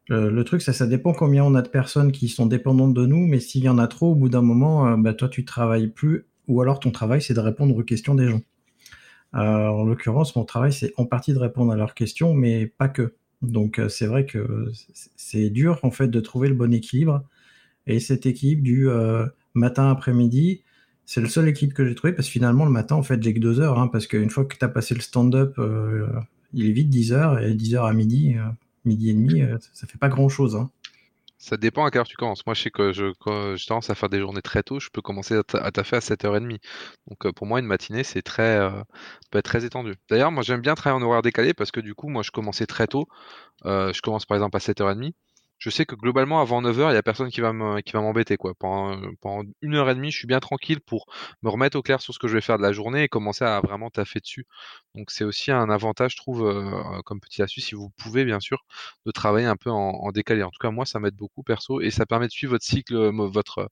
le, 0.09 0.43
truc, 0.45 0.63
ça, 0.63 0.87
dépend 0.87 1.13
combien 1.13 1.45
on 1.45 1.55
a 1.55 1.63
de 1.63 1.69
personnes 1.69 2.13
qui 2.13 2.29
sont 2.29 2.47
dépendantes 2.47 2.95
de 2.95 3.07
nous, 3.07 3.27
mais 3.27 3.41
s'il 3.41 3.65
y 3.65 3.69
en 3.69 3.79
a 3.79 3.89
trop, 3.89 4.13
au 4.13 4.15
bout 4.15 4.29
d'un 4.29 4.43
moment, 4.43 4.87
euh, 4.87 4.97
bah, 4.97 5.15
toi, 5.15 5.29
tu 5.29 5.45
travailles 5.45 5.89
plus, 5.89 6.27
ou 6.47 6.61
alors 6.61 6.79
ton 6.79 6.91
travail, 6.93 7.21
c'est 7.21 7.35
de 7.35 7.41
répondre 7.41 7.77
aux 7.77 7.83
questions 7.83 8.15
des 8.15 8.29
gens. 8.29 8.43
Euh, 9.35 9.67
en 9.69 9.85
l'occurrence, 9.85 10.37
mon 10.37 10.45
travail, 10.45 10.73
c'est 10.73 10.93
en 10.97 11.07
partie 11.07 11.33
de 11.35 11.39
répondre 11.39 11.73
à 11.73 11.77
leurs 11.77 11.95
questions, 11.95 12.35
mais 12.35 12.67
pas 12.67 12.89
que. 12.89 13.15
Donc, 13.43 13.79
euh, 13.79 13.89
c'est 13.89 14.07
vrai 14.07 14.27
que 14.27 14.71
c'est 15.17 15.51
dur, 15.51 15.81
en 15.83 15.91
fait, 15.91 16.09
de 16.09 16.21
trouver 16.21 16.49
le 16.49 16.55
bon 16.55 16.73
équilibre. 16.73 17.25
Et 17.89 18.01
cette 18.01 18.27
équipe 18.27 18.63
du 18.63 18.89
matin 19.55 19.91
après-midi, 19.91 20.63
c'est 21.05 21.21
le 21.21 21.29
seul 21.29 21.49
équipe 21.49 21.73
que 21.73 21.87
j'ai 21.87 21.95
trouvé, 21.95 22.13
parce 22.13 22.27
que 22.27 22.33
finalement, 22.33 22.65
le 22.65 22.73
matin, 22.73 22.97
en 22.97 23.03
fait, 23.03 23.23
j'ai 23.23 23.33
que 23.35 23.39
deux 23.39 23.61
heures, 23.61 23.79
hein, 23.79 23.89
parce 23.89 24.09
qu'une 24.09 24.31
fois 24.31 24.45
que 24.45 24.57
tu 24.57 24.65
as 24.65 24.69
passé 24.69 24.95
le 24.95 25.01
stand-up, 25.01 25.61
il 26.53 26.67
est 26.67 26.73
vite 26.73 26.89
10 26.91 27.13
heures, 27.13 27.39
et 27.39 27.55
10 27.55 27.77
heures 27.77 27.85
à 27.85 27.93
midi 27.93 28.35
midi 28.87 29.11
et 29.11 29.15
demi, 29.15 29.43
euh, 29.43 29.59
ça 29.73 29.87
fait 29.87 29.99
pas 29.99 30.09
grand 30.09 30.29
chose. 30.29 30.57
Hein. 30.57 30.71
Ça 31.39 31.57
dépend 31.57 31.85
à 31.85 31.91
quelle 31.91 32.01
heure 32.01 32.07
tu 32.07 32.17
commences. 32.17 32.47
Moi, 32.47 32.55
je 32.55 32.63
sais 32.63 32.71
que 32.71 32.93
je, 32.93 33.13
quand 33.21 33.55
tendance 33.69 33.91
à 33.91 33.95
faire 33.95 34.09
des 34.09 34.21
journées 34.21 34.43
très 34.43 34.63
tôt, 34.63 34.81
je 34.81 34.89
peux 34.91 35.03
commencer 35.03 35.39
à 35.55 35.71
taffer 35.71 35.97
à 35.97 36.01
7h30. 36.01 36.59
Donc, 37.09 37.27
euh, 37.27 37.33
pour 37.33 37.47
moi, 37.47 37.61
une 37.61 37.67
matinée, 37.67 38.05
c'est 38.05 38.23
très, 38.23 38.57
euh, 38.59 38.71
peut 39.31 39.39
être 39.39 39.45
très 39.45 39.65
étendu. 39.65 39.95
D'ailleurs, 40.09 40.33
moi, 40.33 40.43
j'aime 40.43 40.63
bien 40.63 40.75
travailler 40.75 41.03
en 41.05 41.07
horaire 41.07 41.23
décalé 41.23 41.53
parce 41.55 41.71
que 41.71 41.81
du 41.81 41.95
coup, 41.95 42.09
moi, 42.09 42.23
je 42.23 42.31
commençais 42.31 42.67
très 42.67 42.87
tôt. 42.87 43.07
je 43.65 44.01
commence 44.01 44.25
par 44.27 44.37
exemple 44.37 44.57
à 44.57 44.61
7h30 44.61 45.13
je 45.59 45.71
sais 45.71 45.87
que 45.87 45.95
globalement, 45.95 46.41
avant 46.41 46.61
9h, 46.63 46.91
il 46.91 46.95
y 46.95 46.97
a 46.97 47.03
personne 47.03 47.31
qui 47.31 47.41
va 47.41 47.53
m'embêter, 47.53 48.37
quoi. 48.37 48.55
Pendant, 48.55 49.01
pendant 49.21 49.49
une 49.63 49.75
heure 49.75 49.89
et 49.89 49.95
demie, 49.95 50.11
je 50.11 50.19
suis 50.19 50.27
bien 50.27 50.41
tranquille 50.41 50.81
pour 50.81 51.07
me 51.43 51.49
remettre 51.51 51.79
au 51.79 51.83
clair 51.83 52.01
sur 52.01 52.13
ce 52.15 52.19
que 52.19 52.29
je 52.29 52.35
vais 52.35 52.41
faire 52.43 52.59
de 52.59 52.63
la 52.63 52.73
journée 52.73 53.05
et 53.05 53.09
commencer 53.09 53.45
à 53.45 53.61
vraiment 53.61 53.91
taffer 53.91 54.21
dessus. 54.21 54.47
Donc 54.95 55.11
c'est 55.11 55.25
aussi 55.25 55.51
un 55.53 55.71
avantage, 55.71 56.13
je 56.13 56.17
trouve, 56.19 56.47
euh, 56.47 57.01
comme 57.05 57.21
petit 57.21 57.43
astuce, 57.43 57.67
si 57.67 57.75
vous 57.75 57.91
pouvez, 57.97 58.25
bien 58.25 58.41
sûr, 58.41 58.65
de 59.07 59.11
travailler 59.13 59.47
un 59.47 59.57
peu 59.57 59.71
en, 59.71 60.11
décalé. 60.13 60.43
En 60.43 60.51
tout 60.51 60.59
cas, 60.61 60.71
moi, 60.71 60.87
ça 60.87 61.01
m'aide 61.01 61.17
beaucoup 61.17 61.43
perso 61.43 61.81
et 61.81 61.91
ça 61.91 62.07
permet 62.07 62.27
de 62.27 62.33
suivre 62.33 62.53
votre 62.53 62.65
cycle, 62.65 62.97
votre 63.13 63.71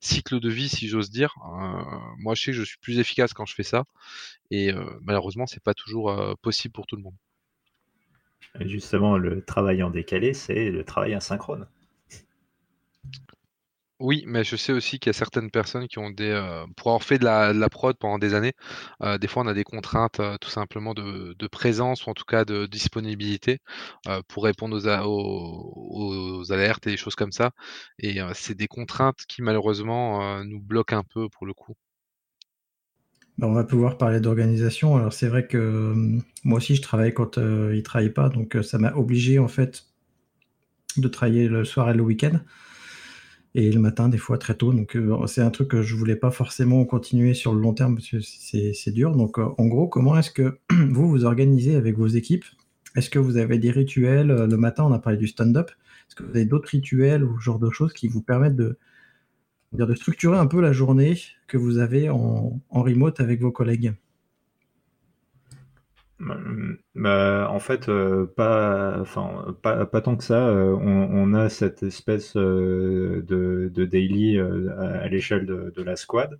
cycle 0.00 0.40
de 0.40 0.50
vie, 0.50 0.68
si 0.68 0.88
j'ose 0.88 1.10
dire. 1.10 1.34
Euh, 1.44 1.82
moi, 2.18 2.34
je 2.34 2.42
sais 2.44 2.52
que 2.52 2.58
je 2.58 2.64
suis 2.64 2.78
plus 2.78 2.98
efficace 2.98 3.34
quand 3.34 3.46
je 3.46 3.54
fais 3.54 3.62
ça 3.64 3.84
et 4.50 4.72
euh, 4.72 4.84
malheureusement, 5.02 5.46
c'est 5.46 5.62
pas 5.62 5.74
toujours 5.74 6.14
possible 6.42 6.72
pour 6.72 6.86
tout 6.86 6.96
le 6.96 7.02
monde. 7.02 7.16
Justement, 8.60 9.18
le 9.18 9.42
travail 9.42 9.82
en 9.82 9.90
décalé, 9.90 10.34
c'est 10.34 10.70
le 10.70 10.84
travail 10.84 11.14
asynchrone. 11.14 11.66
Oui, 14.00 14.24
mais 14.26 14.42
je 14.44 14.56
sais 14.56 14.72
aussi 14.72 14.98
qu'il 14.98 15.08
y 15.08 15.14
a 15.14 15.18
certaines 15.18 15.50
personnes 15.50 15.86
qui 15.86 15.98
ont 15.98 16.10
des, 16.10 16.28
euh, 16.28 16.66
pour 16.76 16.88
avoir 16.88 17.04
fait 17.04 17.18
de 17.18 17.24
la, 17.24 17.68
prod 17.70 17.96
pendant 17.96 18.18
des 18.18 18.34
années, 18.34 18.52
euh, 19.02 19.18
des 19.18 19.28
fois 19.28 19.44
on 19.44 19.46
a 19.46 19.54
des 19.54 19.62
contraintes 19.64 20.18
euh, 20.20 20.36
tout 20.38 20.50
simplement 20.50 20.94
de, 20.94 21.46
présence 21.46 22.04
ou 22.06 22.10
en 22.10 22.14
tout 22.14 22.24
cas 22.24 22.44
de 22.44 22.66
disponibilité 22.66 23.60
pour 24.28 24.44
répondre 24.44 24.76
aux, 25.06 26.40
aux, 26.40 26.52
alertes 26.52 26.86
et 26.86 26.90
des 26.90 26.96
choses 26.96 27.14
comme 27.14 27.32
ça. 27.32 27.52
Et 27.98 28.18
c'est 28.34 28.56
des 28.56 28.66
contraintes 28.66 29.24
qui 29.28 29.42
malheureusement 29.42 30.42
nous 30.44 30.60
bloquent 30.60 30.96
un 30.96 31.04
peu 31.04 31.28
pour 31.28 31.46
le 31.46 31.54
coup. 31.54 31.74
Bah, 33.38 33.48
on 33.48 33.52
va 33.52 33.64
pouvoir 33.64 33.98
parler 33.98 34.20
d'organisation. 34.20 34.96
Alors 34.96 35.12
c'est 35.12 35.26
vrai 35.28 35.46
que 35.46 35.58
euh, 35.58 36.18
moi 36.44 36.58
aussi 36.58 36.76
je 36.76 36.82
travaille 36.82 37.12
quand 37.12 37.38
euh, 37.38 37.70
il 37.72 37.78
ne 37.78 37.82
travaille 37.82 38.10
pas, 38.10 38.28
donc 38.28 38.54
euh, 38.56 38.62
ça 38.62 38.78
m'a 38.78 38.92
obligé 38.94 39.38
en 39.40 39.48
fait 39.48 39.86
de 40.96 41.08
travailler 41.08 41.48
le 41.48 41.64
soir 41.64 41.90
et 41.90 41.94
le 41.94 42.02
week-end 42.02 42.40
et 43.56 43.72
le 43.72 43.80
matin 43.80 44.08
des 44.08 44.18
fois 44.18 44.38
très 44.38 44.54
tôt. 44.54 44.72
Donc 44.72 44.96
c'est 45.26 45.40
un 45.40 45.50
truc 45.50 45.68
que 45.68 45.82
je 45.82 45.96
voulais 45.96 46.16
pas 46.16 46.30
forcément 46.30 46.84
continuer 46.84 47.34
sur 47.34 47.54
le 47.54 47.60
long 47.60 47.74
terme 47.74 47.96
parce 47.96 48.08
que 48.10 48.20
c'est 48.20 48.92
dur. 48.92 49.16
Donc 49.16 49.38
en 49.38 49.66
gros, 49.66 49.88
comment 49.88 50.16
est-ce 50.18 50.30
que 50.30 50.58
vous 50.72 51.08
vous 51.08 51.24
organisez 51.24 51.74
avec 51.76 51.96
vos 51.96 52.06
équipes? 52.06 52.44
Est-ce 52.96 53.10
que 53.10 53.18
vous 53.18 53.36
avez 53.36 53.58
des 53.58 53.70
rituels? 53.70 54.28
Le 54.28 54.56
matin, 54.56 54.84
on 54.84 54.92
a 54.92 54.98
parlé 54.98 55.18
du 55.18 55.28
stand-up. 55.28 55.70
Est-ce 56.08 56.16
que 56.16 56.24
vous 56.24 56.30
avez 56.30 56.44
d'autres 56.44 56.68
rituels 56.68 57.24
ou 57.24 57.38
ce 57.38 57.44
genre 57.44 57.58
de 57.60 57.70
choses 57.70 57.92
qui 57.92 58.08
vous 58.08 58.22
permettent 58.22 58.56
de 58.56 58.76
de 59.74 59.94
structurer 59.94 60.38
un 60.38 60.46
peu 60.46 60.60
la 60.60 60.72
journée 60.72 61.14
que 61.46 61.56
vous 61.56 61.78
avez 61.78 62.08
en, 62.08 62.60
remote 62.70 63.20
avec 63.20 63.40
vos 63.40 63.52
collègues 63.52 63.94
bah, 66.94 67.48
en 67.50 67.58
fait, 67.58 67.88
euh, 67.88 68.26
pas, 68.26 69.04
tant 70.00 70.16
que 70.16 70.24
ça. 70.24 70.48
Euh, 70.48 70.74
on, 70.80 71.34
a 71.34 71.48
cette 71.48 71.82
espèce 71.82 72.36
euh, 72.36 73.22
de, 73.26 73.84
daily 73.84 74.38
à, 74.38 75.08
l'échelle 75.08 75.44
de, 75.46 75.82
la 75.82 75.96
squad. 75.96 76.38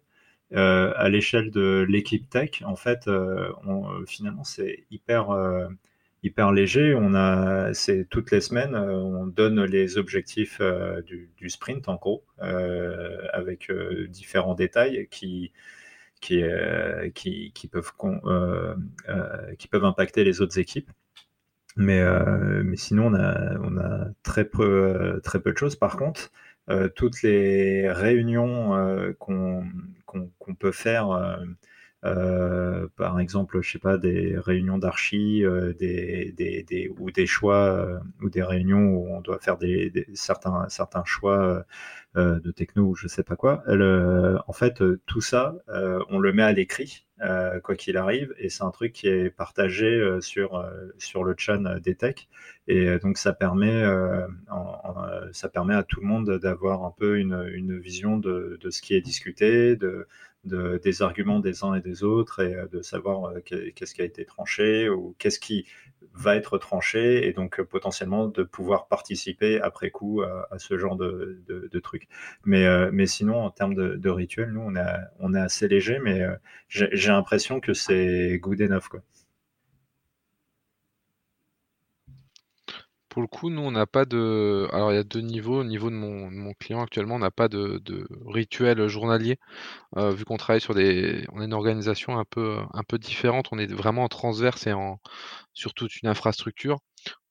à 0.53 1.09
l'échelle 1.09 1.51
de 1.51 1.85
l'équipe 1.89 2.29
tech, 2.31 2.63
en 2.65 2.77
fait, 2.77 3.11
finalement, 4.07 4.45
c'est 4.45 4.85
hyper 4.91 5.29
hyper 6.25 6.53
léger. 6.53 6.95
On 6.97 7.15
a, 7.15 7.73
c'est 7.75 8.07
toutes 8.09 8.31
les 8.33 8.41
semaines, 8.41 8.75
euh, 8.75 8.95
on 8.95 9.27
donne 9.27 9.63
les 9.65 9.99
objectifs 9.99 10.59
euh, 10.61 11.03
du, 11.03 11.49
sprint 11.49 11.89
en 11.89 11.97
gros, 11.97 12.25
euh, 12.43 13.19
avec 13.33 13.71
différents 14.09 14.55
détails 14.55 15.07
qui 15.11 15.53
qui, 16.21 16.43
qui, 17.15 17.69
peuvent 17.71 17.93
qui 19.59 19.69
peuvent 19.69 19.85
impacter 19.85 20.25
les 20.25 20.41
autres 20.41 20.59
équipes. 20.59 20.91
Mais, 21.77 22.03
mais 22.65 22.77
sinon, 22.77 23.09
on 23.09 23.15
a, 23.15 23.59
on 23.61 23.77
a 23.77 24.07
très, 24.23 24.47
peu, 24.47 25.21
très 25.23 25.41
peu 25.41 25.53
de 25.53 25.59
choses. 25.59 25.77
Par 25.77 25.99
contre, 25.99 26.31
toutes 26.95 27.23
les 27.23 27.91
réunions 27.91 29.15
qu'on 29.19 30.55
peut 30.59 30.73
faire 30.73 31.39
euh, 32.05 32.87
par 32.97 33.19
exemple, 33.19 33.61
je 33.63 33.73
sais 33.73 33.79
pas, 33.79 33.97
des 33.97 34.37
réunions 34.39 34.77
d'archi, 34.79 35.45
euh, 35.45 35.73
des, 35.73 36.33
des, 36.37 36.93
ou 36.99 37.11
des 37.11 37.27
choix, 37.27 37.65
euh, 37.65 37.99
ou 38.23 38.29
des 38.29 38.43
réunions 38.43 38.89
où 38.95 39.09
on 39.09 39.21
doit 39.21 39.39
faire 39.39 39.57
des, 39.57 40.07
certains, 40.15 40.69
certains 40.69 41.05
choix 41.05 41.65
de 42.15 42.51
techno 42.53 42.85
ou 42.85 42.95
je 42.95 43.09
sais 43.09 43.25
pas 43.25 43.35
quoi. 43.37 43.65
en 43.69 44.53
fait, 44.53 44.83
tout 45.07 45.21
ça, 45.21 45.57
on 46.09 46.19
le 46.19 46.33
met 46.33 46.43
à 46.43 46.53
l'écrit, 46.53 47.07
quoi 47.63 47.75
qu'il 47.77 47.97
arrive, 47.97 48.35
et 48.39 48.49
c'est 48.49 48.63
un 48.63 48.71
truc 48.71 48.93
qui 48.93 49.09
est 49.09 49.31
partagé 49.31 50.19
sur, 50.21 50.65
sur 50.99 51.25
le 51.25 51.35
chan 51.37 51.79
des 51.83 51.97
techs. 51.97 52.29
Et 52.69 52.99
donc, 52.99 53.19
ça 53.19 53.33
permet, 53.33 53.85
ça 55.33 55.49
permet 55.49 55.75
à 55.75 55.83
tout 55.83 56.01
le 56.01 56.07
monde 56.07 56.39
d'avoir 56.39 56.85
un 56.85 56.95
peu 56.97 57.19
une, 57.19 57.51
une 57.53 57.79
vision 57.79 58.17
de, 58.19 58.59
de, 58.61 58.71
ce 58.71 58.81
qui 58.81 58.95
est 58.95 59.01
discuté, 59.01 59.75
de, 59.77 60.07
de, 60.45 60.81
des 60.83 61.03
arguments 61.03 61.41
des 61.41 61.65
uns 61.65 61.75
et 61.75 61.81
des 61.81 62.03
autres 62.05 62.41
et 62.41 62.57
de 62.71 62.83
savoir 62.83 63.33
qu'est-ce 63.45 63.95
qui 63.95 64.03
a 64.03 64.05
été 64.05 64.25
tranché 64.25 64.89
ou 64.89 65.15
qu'est-ce 65.19 65.41
qui 65.41 65.67
va 66.15 66.37
être 66.37 66.59
tranché 66.59 67.27
et 67.27 67.33
donc 67.33 67.59
euh, 67.59 67.65
potentiellement 67.65 68.29
de 68.29 68.43
pouvoir 68.43 68.87
participer 68.89 69.61
après 69.61 69.91
coup 69.91 70.23
à, 70.23 70.59
ce 70.59 70.79
genre 70.79 70.97
de, 70.97 71.43
de, 71.49 71.79
trucs. 71.81 72.09
Mais, 72.45 72.67
euh, 72.67 72.91
mais 72.93 73.07
sinon, 73.07 73.41
en 73.41 73.51
termes 73.51 73.75
de, 73.75 74.09
rituel, 74.11 74.53
nous, 74.53 74.61
on, 74.61 74.77
a, 74.77 75.01
on 75.19 75.35
est 75.35 75.41
assez 75.41 75.69
léger, 75.69 75.99
mais 75.99 76.21
euh, 76.23 76.35
j'ai 76.69 77.11
l'impression 77.11 77.61
que 77.61 77.75
c'est 77.75 78.39
good 78.39 78.61
enough. 78.61 78.89
Quoi. 78.89 79.01
Pour 83.15 83.23
le 83.23 83.29
coup, 83.29 83.49
nous, 83.49 83.63
on 83.63 83.71
n'a 83.71 83.87
pas 83.87 84.07
de. 84.07 84.67
Alors, 84.73 84.91
il 84.91 84.97
y 84.97 84.99
a 84.99 85.05
deux 85.05 85.21
niveaux. 85.21 85.61
Au 85.61 85.65
niveau 85.65 85.89
de 85.89 85.95
mon, 85.95 86.53
client, 86.55 86.83
actuellement, 86.83 87.15
on 87.15 87.21
n'a 87.21 87.31
pas 87.31 87.47
de, 87.49 87.81
rituel 88.27 88.89
journalier, 88.89 89.39
vu 89.97 90.25
qu'on 90.25 90.37
travaille 90.37 90.61
sur 90.61 90.75
des. 90.75 91.25
On 91.33 91.41
est 91.41 91.45
une 91.45 91.53
organisation 91.55 92.19
un 92.19 92.25
peu, 92.25 92.59
différente. 92.99 93.51
On 93.53 93.59
est 93.59 93.73
vraiment 93.73 94.03
en 94.03 94.09
transverse 94.09 94.67
et 94.67 94.73
en, 94.73 94.99
sur 95.53 95.75
toute 95.75 96.03
une 96.03 96.09
infrastructure. 96.09 96.81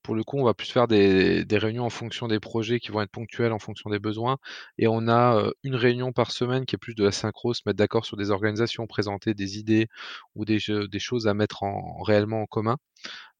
Pour 0.03 0.15
le 0.15 0.23
coup, 0.23 0.37
on 0.37 0.45
va 0.45 0.53
plus 0.53 0.71
faire 0.71 0.87
des, 0.87 1.45
réunions 1.51 1.85
en 1.85 1.89
fonction 1.89 2.29
des 2.29 2.39
projets 2.39 2.79
qui 2.79 2.91
vont 2.91 3.01
être 3.01 3.11
ponctuels 3.11 3.51
en 3.51 3.59
fonction 3.59 3.89
des 3.89 3.99
besoins. 3.99 4.37
Et 4.77 4.87
on 4.87 5.09
a 5.09 5.51
une 5.63 5.75
réunion 5.75 6.13
par 6.13 6.31
semaine 6.31 6.65
qui 6.65 6.75
est 6.75 6.77
plus 6.77 6.95
de 6.95 7.03
la 7.03 7.11
synchro, 7.11 7.53
se 7.53 7.61
mettre 7.65 7.77
d'accord 7.77 8.05
sur 8.05 8.15
des 8.15 8.31
organisations, 8.31 8.87
présenter 8.87 9.33
des 9.33 9.57
idées 9.59 9.87
ou 10.35 10.45
des, 10.45 10.59
des 10.89 10.99
choses 10.99 11.27
à 11.27 11.33
mettre 11.33 11.63
en, 11.63 12.01
réellement 12.03 12.41
en 12.43 12.45
commun. 12.45 12.77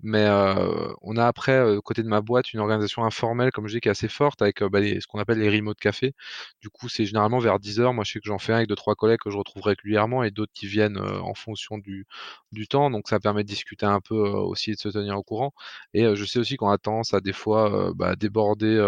Mais 0.04 0.26
euh, 0.28 0.93
on 1.01 1.16
a 1.18 1.26
après, 1.26 1.54
euh, 1.54 1.80
côté 1.82 2.04
de 2.04 2.10
ma 2.10 2.22
boîte, 2.22 2.54
une 2.54 2.60
organisation 2.60 3.06
informelle, 3.06 3.51
comme 3.51 3.68
je 3.68 3.76
dis, 3.76 3.82
qui 3.82 3.88
est 3.88 3.91
assez 3.91 4.10
forte, 4.10 4.41
avec 4.41 4.62
euh, 4.62 4.70
bah, 4.70 4.80
ce 4.84 5.08
qu'on 5.08 5.20
appelle 5.20 5.39
les 5.39 5.49
remote 5.49 5.80
café. 5.80 6.14
Du 6.62 6.70
coup, 6.70 6.89
c'est 6.89 7.06
généralement 7.06 7.39
vers 7.39 7.58
10h. 7.60 7.93
Moi, 7.93 8.04
je 8.04 8.12
sais 8.14 8.20
que 8.20 8.26
j'en 8.28 8.38
fais 8.38 8.51
un 8.54 8.58
avec 8.58 8.68
deux, 8.70 8.76
trois 8.76 8.95
collègues 8.95 9.20
que 9.22 9.32
je 9.32 9.38
retrouve 9.38 9.64
régulièrement 9.64 10.24
et 10.24 10.32
d'autres 10.32 10.51
qui 10.54 10.68
viennent 10.68 10.97
en 10.99 11.34
fonction 11.34 11.78
du, 11.78 12.06
du 12.51 12.68
temps. 12.68 12.89
Donc, 12.91 13.08
ça 13.08 13.20
permet 13.20 13.43
de 13.43 13.47
discuter 13.47 13.86
un 13.86 14.01
peu 14.01 14.16
aussi 14.16 14.72
et 14.72 14.76
de 14.76 14.80
se 14.80 14.89
tenir 14.89 15.18
au 15.18 15.24
courant. 15.24 15.54
Et 15.93 16.04
je 16.16 16.26
sais 16.26 16.39
aussi 16.39 16.58
qu'on 16.58 16.70
a 16.70 16.78
tendance 16.78 17.14
à 17.14 17.22
des 17.22 17.34
fois 17.34 17.93
bah, 17.95 18.16
déborder 18.16 18.80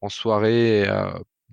en 0.00 0.08
soirée 0.08 0.86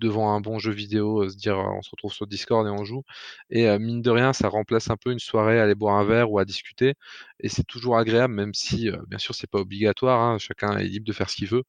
devant 0.01 0.33
un 0.35 0.41
bon 0.41 0.59
jeu 0.59 0.71
vidéo, 0.71 1.29
se 1.29 1.37
dire 1.37 1.57
on 1.57 1.81
se 1.81 1.89
retrouve 1.91 2.11
sur 2.13 2.27
Discord 2.27 2.67
et 2.67 2.69
on 2.69 2.83
joue. 2.83 3.03
Et 3.49 3.77
mine 3.79 4.01
de 4.01 4.09
rien, 4.09 4.33
ça 4.33 4.49
remplace 4.49 4.89
un 4.89 4.97
peu 4.97 5.11
une 5.11 5.19
soirée 5.19 5.59
à 5.59 5.63
aller 5.63 5.75
boire 5.75 5.95
un 5.95 6.03
verre 6.03 6.31
ou 6.31 6.39
à 6.39 6.45
discuter. 6.45 6.95
Et 7.39 7.49
c'est 7.49 7.63
toujours 7.63 7.97
agréable, 7.97 8.33
même 8.33 8.53
si 8.53 8.89
bien 9.07 9.17
sûr 9.19 9.35
c'est 9.35 9.49
pas 9.49 9.59
obligatoire, 9.59 10.19
hein, 10.21 10.37
chacun 10.39 10.77
est 10.77 10.83
libre 10.85 11.05
de 11.05 11.13
faire 11.13 11.29
ce 11.29 11.35
qu'il 11.37 11.47
veut. 11.47 11.63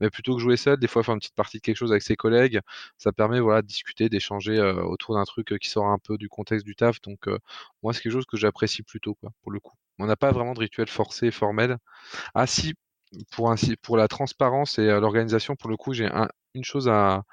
Mais 0.00 0.10
plutôt 0.10 0.36
que 0.36 0.40
jouer 0.42 0.56
seul, 0.56 0.78
des 0.78 0.86
fois 0.88 1.02
faire 1.02 1.14
une 1.14 1.20
petite 1.20 1.34
partie 1.34 1.58
de 1.58 1.62
quelque 1.62 1.76
chose 1.76 1.90
avec 1.92 2.02
ses 2.02 2.16
collègues, 2.16 2.60
ça 2.98 3.12
permet 3.12 3.40
voilà 3.40 3.62
de 3.62 3.66
discuter, 3.66 4.08
d'échanger 4.08 4.60
autour 4.60 5.14
d'un 5.16 5.24
truc 5.24 5.54
qui 5.60 5.68
sort 5.70 5.86
un 5.86 5.98
peu 5.98 6.18
du 6.18 6.28
contexte 6.28 6.66
du 6.66 6.76
taf. 6.76 7.00
Donc 7.02 7.26
moi 7.82 7.92
c'est 7.92 8.02
quelque 8.02 8.12
chose 8.12 8.26
que 8.26 8.36
j'apprécie 8.36 8.82
plutôt 8.82 9.16
pour 9.42 9.52
le 9.52 9.60
coup. 9.60 9.74
On 9.98 10.06
n'a 10.06 10.16
pas 10.16 10.30
vraiment 10.30 10.54
de 10.54 10.60
rituel 10.60 10.88
forcé, 10.88 11.30
formel. 11.30 11.76
Ah 12.34 12.46
si, 12.46 12.74
pour, 13.32 13.96
la 13.96 14.08
transparence 14.08 14.78
et 14.78 14.86
l'organisation, 14.86 15.56
pour 15.56 15.70
le 15.70 15.76
coup, 15.76 15.92
j'ai 15.92 16.08
une 16.54 16.64
chose 16.64 16.88
à, 16.88 17.24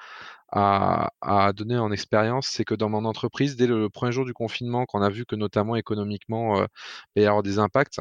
donner 1.54 1.78
en 1.78 1.92
expérience, 1.92 2.48
c'est 2.48 2.66
que 2.66 2.76
dans 2.76 2.90
mon 2.90 3.06
entreprise, 3.06 3.56
dès 3.56 3.68
le 3.68 3.90
premier 3.90 4.12
jour 4.12 4.26
du 4.26 4.34
confinement, 4.34 4.86
quand 4.86 5.00
on 5.00 5.04
a 5.04 5.10
vu 5.10 5.26
que 5.26 5.36
notamment 5.36 5.76
économiquement, 5.76 6.60
euh, 6.60 6.66
il 7.16 7.24
y 7.24 7.26
avoir 7.26 7.44
des 7.44 7.60
impacts, 7.60 8.00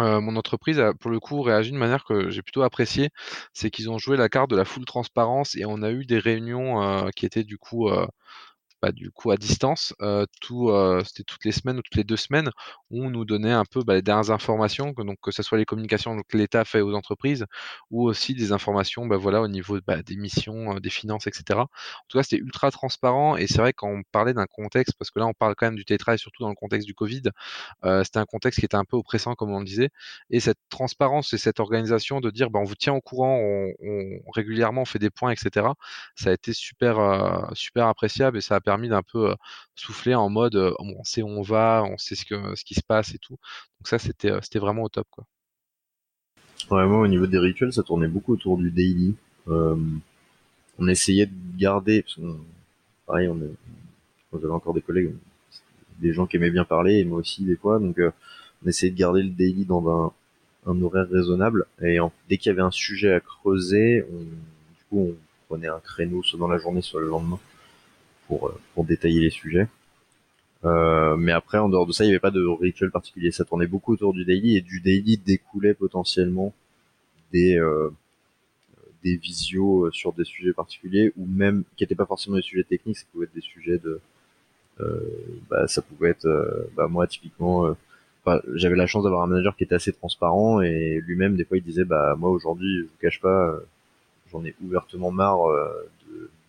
euh, 0.00 0.20
mon 0.20 0.36
entreprise 0.36 0.78
a 0.78 0.94
pour 0.94 1.10
le 1.10 1.18
coup 1.18 1.42
réagi 1.42 1.72
de 1.72 1.76
manière 1.76 2.04
que 2.04 2.30
j'ai 2.30 2.42
plutôt 2.42 2.62
appréciée, 2.62 3.10
c'est 3.52 3.70
qu'ils 3.70 3.90
ont 3.90 3.98
joué 3.98 4.16
la 4.16 4.28
carte 4.28 4.50
de 4.50 4.56
la 4.56 4.64
full 4.64 4.84
transparence 4.84 5.56
et 5.56 5.64
on 5.66 5.82
a 5.82 5.90
eu 5.90 6.04
des 6.06 6.18
réunions 6.20 6.82
euh, 6.82 7.10
qui 7.16 7.26
étaient 7.26 7.42
du 7.44 7.58
coup 7.58 7.90
bah, 8.82 8.92
du 8.92 9.10
coup 9.10 9.30
à 9.30 9.36
distance, 9.36 9.94
c'était 11.04 11.24
toutes 11.24 11.44
les 11.44 11.52
semaines 11.52 11.78
ou 11.78 11.82
toutes 11.82 11.96
les 11.96 12.04
deux 12.04 12.16
semaines, 12.16 12.50
où 12.90 13.04
on 13.04 13.10
nous 13.10 13.24
donnait 13.24 13.52
un 13.52 13.64
peu 13.64 13.82
bah, 13.84 13.94
les 13.94 14.02
dernières 14.02 14.30
informations, 14.30 14.94
que, 14.94 15.02
donc 15.02 15.18
que 15.22 15.30
ce 15.30 15.42
soit 15.42 15.58
les 15.58 15.64
communications 15.64 16.16
que 16.28 16.36
l'État 16.36 16.64
fait 16.64 16.80
aux 16.80 16.94
entreprises, 16.94 17.46
ou 17.90 18.04
aussi 18.08 18.34
des 18.34 18.52
informations 18.52 19.06
bah, 19.06 19.16
voilà, 19.16 19.40
au 19.42 19.48
niveau 19.48 19.78
des 19.80 20.16
missions, 20.16 20.74
des 20.76 20.90
finances, 20.90 21.26
etc. 21.26 21.60
En 21.60 21.66
tout 22.08 22.18
cas, 22.18 22.22
c'était 22.22 22.42
ultra 22.42 22.70
transparent, 22.70 23.36
et 23.36 23.46
c'est 23.46 23.58
vrai 23.58 23.72
quand 23.72 23.88
on 23.88 24.02
parlait 24.12 24.34
d'un 24.34 24.46
contexte, 24.46 24.94
parce 24.98 25.10
que 25.10 25.18
là 25.18 25.26
on 25.26 25.34
parle 25.34 25.54
quand 25.56 25.66
même 25.66 25.76
du 25.76 25.84
télétravail, 25.84 26.18
surtout 26.18 26.42
dans 26.42 26.48
le 26.50 26.54
contexte 26.54 26.86
du 26.86 26.94
Covid, 26.94 27.22
c'était 28.04 28.18
un 28.18 28.26
contexte 28.26 28.60
qui 28.60 28.66
était 28.66 28.76
un 28.76 28.84
peu 28.84 28.96
oppressant, 28.96 29.34
comme 29.34 29.50
on 29.52 29.58
le 29.60 29.64
disait, 29.64 29.90
et 30.30 30.40
cette 30.40 30.58
transparence 30.70 31.32
et 31.32 31.38
cette 31.38 31.60
organisation 31.60 32.20
de 32.20 32.30
dire 32.30 32.48
on 32.54 32.64
vous 32.64 32.74
tient 32.74 32.94
au 32.94 33.00
courant, 33.00 33.36
on, 33.38 33.72
on 33.80 34.30
régulièrement 34.32 34.82
on 34.82 34.84
fait 34.84 34.98
des 34.98 35.10
points, 35.10 35.30
etc. 35.30 35.66
Ça 36.16 36.30
a 36.30 36.32
été 36.32 36.52
super, 36.52 37.48
super 37.54 37.86
appréciable 37.86 38.38
et 38.38 38.40
ça 38.40 38.56
a 38.56 38.60
permis 38.68 38.90
d'un 38.90 39.02
peu 39.02 39.34
souffler 39.74 40.14
en 40.14 40.28
mode 40.28 40.56
on 40.78 41.02
sait 41.04 41.22
où 41.22 41.28
on 41.28 41.42
va, 41.42 41.82
on 41.90 41.96
sait 41.96 42.14
ce, 42.14 42.26
que, 42.26 42.54
ce 42.54 42.64
qui 42.64 42.74
se 42.74 42.82
passe 42.86 43.14
et 43.14 43.18
tout. 43.18 43.38
Donc 43.78 43.88
ça, 43.92 43.98
c'était 43.98 44.32
c'était 44.42 44.58
vraiment 44.58 44.82
au 44.82 44.90
top. 44.90 45.06
Quoi. 45.10 45.24
Ouais, 46.70 46.86
moi, 46.86 46.98
au 47.00 47.06
niveau 47.08 47.26
des 47.26 47.38
rituels, 47.38 47.72
ça 47.72 47.82
tournait 47.82 48.08
beaucoup 48.08 48.34
autour 48.34 48.58
du 48.58 48.70
daily. 48.70 49.14
on 49.46 50.86
essayait 50.86 51.26
de 51.26 51.32
garder, 51.56 52.02
parce 52.02 52.18
pareil, 53.06 53.28
on, 53.28 53.40
on 54.32 54.36
avait 54.36 54.58
encore 54.60 54.74
des 54.74 54.82
collègues, 54.82 55.14
des 55.98 56.12
gens 56.12 56.26
qui 56.26 56.36
aimaient 56.36 56.50
bien 56.50 56.66
parler, 56.66 56.98
et 56.98 57.04
moi 57.04 57.18
aussi 57.20 57.42
des 57.42 57.56
fois, 57.56 57.78
donc 57.78 57.98
on 58.62 58.68
essayait 58.68 58.92
de 58.92 58.98
garder 58.98 59.22
le 59.22 59.30
daily 59.30 59.64
dans 59.64 59.82
un, 59.88 60.12
un 60.70 60.82
horaire 60.82 61.08
raisonnable. 61.08 61.64
Et 61.80 61.98
dès 62.28 62.36
qu'il 62.36 62.50
y 62.50 62.52
avait 62.52 62.62
un 62.62 62.70
sujet 62.70 63.12
à 63.14 63.20
creuser, 63.20 64.04
on, 64.12 64.18
du 64.18 64.84
coup, 64.90 65.00
on 65.00 65.14
prenait 65.48 65.68
un 65.68 65.80
créneau 65.80 66.22
soit 66.22 66.38
dans 66.38 66.48
la 66.48 66.58
journée, 66.58 66.82
soit 66.82 67.00
le 67.00 67.08
lendemain 67.08 67.40
pour, 68.28 68.48
euh, 68.48 68.60
pour 68.74 68.84
détailler 68.84 69.20
les 69.20 69.30
sujets. 69.30 69.66
Euh, 70.64 71.16
mais 71.16 71.32
après, 71.32 71.58
en 71.58 71.68
dehors 71.68 71.86
de 71.86 71.92
ça, 71.92 72.04
il 72.04 72.08
n'y 72.08 72.12
avait 72.12 72.20
pas 72.20 72.30
de 72.30 72.44
rituel 72.44 72.90
particulier. 72.90 73.30
Ça 73.30 73.44
tournait 73.44 73.66
beaucoup 73.66 73.92
autour 73.92 74.12
du 74.12 74.24
daily 74.24 74.56
et 74.56 74.60
du 74.60 74.80
daily 74.80 75.18
découlait 75.18 75.74
potentiellement 75.74 76.52
des 77.32 77.58
euh, 77.58 77.90
des 79.04 79.16
visios 79.16 79.90
sur 79.92 80.12
des 80.12 80.24
sujets 80.24 80.52
particuliers 80.52 81.12
ou 81.16 81.26
même 81.26 81.64
qui 81.76 81.84
n'étaient 81.84 81.94
pas 81.94 82.06
forcément 82.06 82.36
des 82.36 82.42
sujets 82.42 82.64
techniques. 82.64 82.98
Ça 82.98 83.06
pouvait 83.12 83.26
être 83.26 83.34
des 83.34 83.40
sujets 83.40 83.78
de 83.78 84.00
euh, 84.80 85.00
bah, 85.50 85.66
ça 85.68 85.82
pouvait 85.82 86.10
être 86.10 86.68
bah, 86.76 86.88
moi 86.88 87.06
typiquement. 87.06 87.76
j'avais 88.54 88.76
la 88.76 88.86
chance 88.86 89.04
d'avoir 89.04 89.22
un 89.22 89.26
manager 89.28 89.56
qui 89.56 89.64
était 89.64 89.74
assez 89.74 89.92
transparent 89.92 90.60
et 90.60 91.00
lui-même 91.06 91.36
des 91.36 91.44
fois 91.44 91.56
il 91.56 91.62
disait 91.64 91.84
bah 91.84 92.14
moi 92.18 92.30
aujourd'hui 92.30 92.78
je 92.78 92.82
vous 92.82 92.98
cache 93.00 93.20
pas 93.20 93.58
j'en 94.30 94.44
ai 94.44 94.54
ouvertement 94.62 95.10
marre 95.10 95.46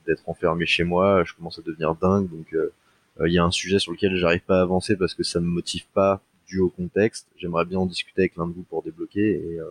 d'être 0.10 0.28
enfermé 0.28 0.66
chez 0.66 0.84
moi, 0.84 1.24
je 1.24 1.34
commence 1.34 1.60
à 1.60 1.62
devenir 1.62 1.94
dingue, 1.96 2.28
donc 2.30 2.54
euh, 2.54 2.74
euh, 3.22 3.30
il 3.30 3.34
y 3.34 3.38
a 3.38 3.44
un 3.44 3.52
sujet 3.52 3.78
sur 3.80 3.92
lequel 3.92 4.16
j'arrive 4.16 4.42
pas 4.42 4.60
à 4.60 4.62
avancer 4.62 4.98
parce 4.98 5.14
que 5.14 5.24
ça 5.24 5.40
me 5.40 5.46
motive 5.46 5.86
pas 5.94 6.22
dû 6.48 6.60
au 6.60 6.70
contexte. 6.70 7.28
J'aimerais 7.38 7.66
bien 7.66 7.80
en 7.80 7.86
discuter 7.86 8.24
avec 8.24 8.36
l'un 8.36 8.48
de 8.48 8.54
vous 8.54 8.64
pour 8.64 8.82
débloquer 8.82 9.30
et, 9.30 9.60
euh, 9.60 9.70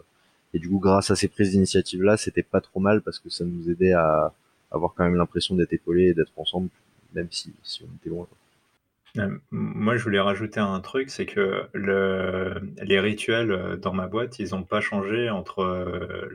du 0.54 0.68
coup 0.68 0.78
grâce 0.78 1.10
à 1.10 1.16
ces 1.16 1.28
prises 1.28 1.50
d'initiative 1.50 2.02
là, 2.02 2.16
c'était 2.16 2.42
pas 2.42 2.60
trop 2.60 2.80
mal 2.80 3.02
parce 3.02 3.18
que 3.18 3.30
ça 3.30 3.44
nous 3.44 3.70
aidait 3.70 3.92
à 3.92 4.32
avoir 4.70 4.94
quand 4.94 5.04
même 5.04 5.16
l'impression 5.16 5.54
d'être 5.56 5.72
épaulés 5.72 6.08
et 6.08 6.14
d'être 6.14 6.32
ensemble, 6.36 6.68
même 7.14 7.28
si, 7.30 7.52
si 7.62 7.82
on 7.82 7.96
était 7.96 8.10
loin. 8.10 8.26
Moi, 9.50 9.96
je 9.96 10.04
voulais 10.04 10.20
rajouter 10.20 10.60
un 10.60 10.78
truc, 10.80 11.10
c'est 11.10 11.26
que 11.26 11.64
le, 11.72 12.60
les 12.82 13.00
rituels 13.00 13.78
dans 13.80 13.92
ma 13.92 14.06
boîte, 14.06 14.38
ils 14.38 14.50
n'ont 14.50 14.62
pas 14.62 14.80
changé 14.80 15.30
entre 15.30 16.28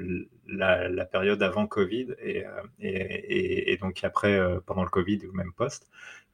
la, 0.89 1.05
période 1.05 1.41
avant 1.43 1.68
Covid 1.68 2.16
et, 2.22 2.45
et, 2.80 3.72
et, 3.74 3.78
donc 3.78 4.03
après, 4.03 4.39
pendant 4.66 4.84
le 4.84 4.89
Covid 4.89 5.20
ou 5.28 5.34
même 5.34 5.53
post. 5.53 5.89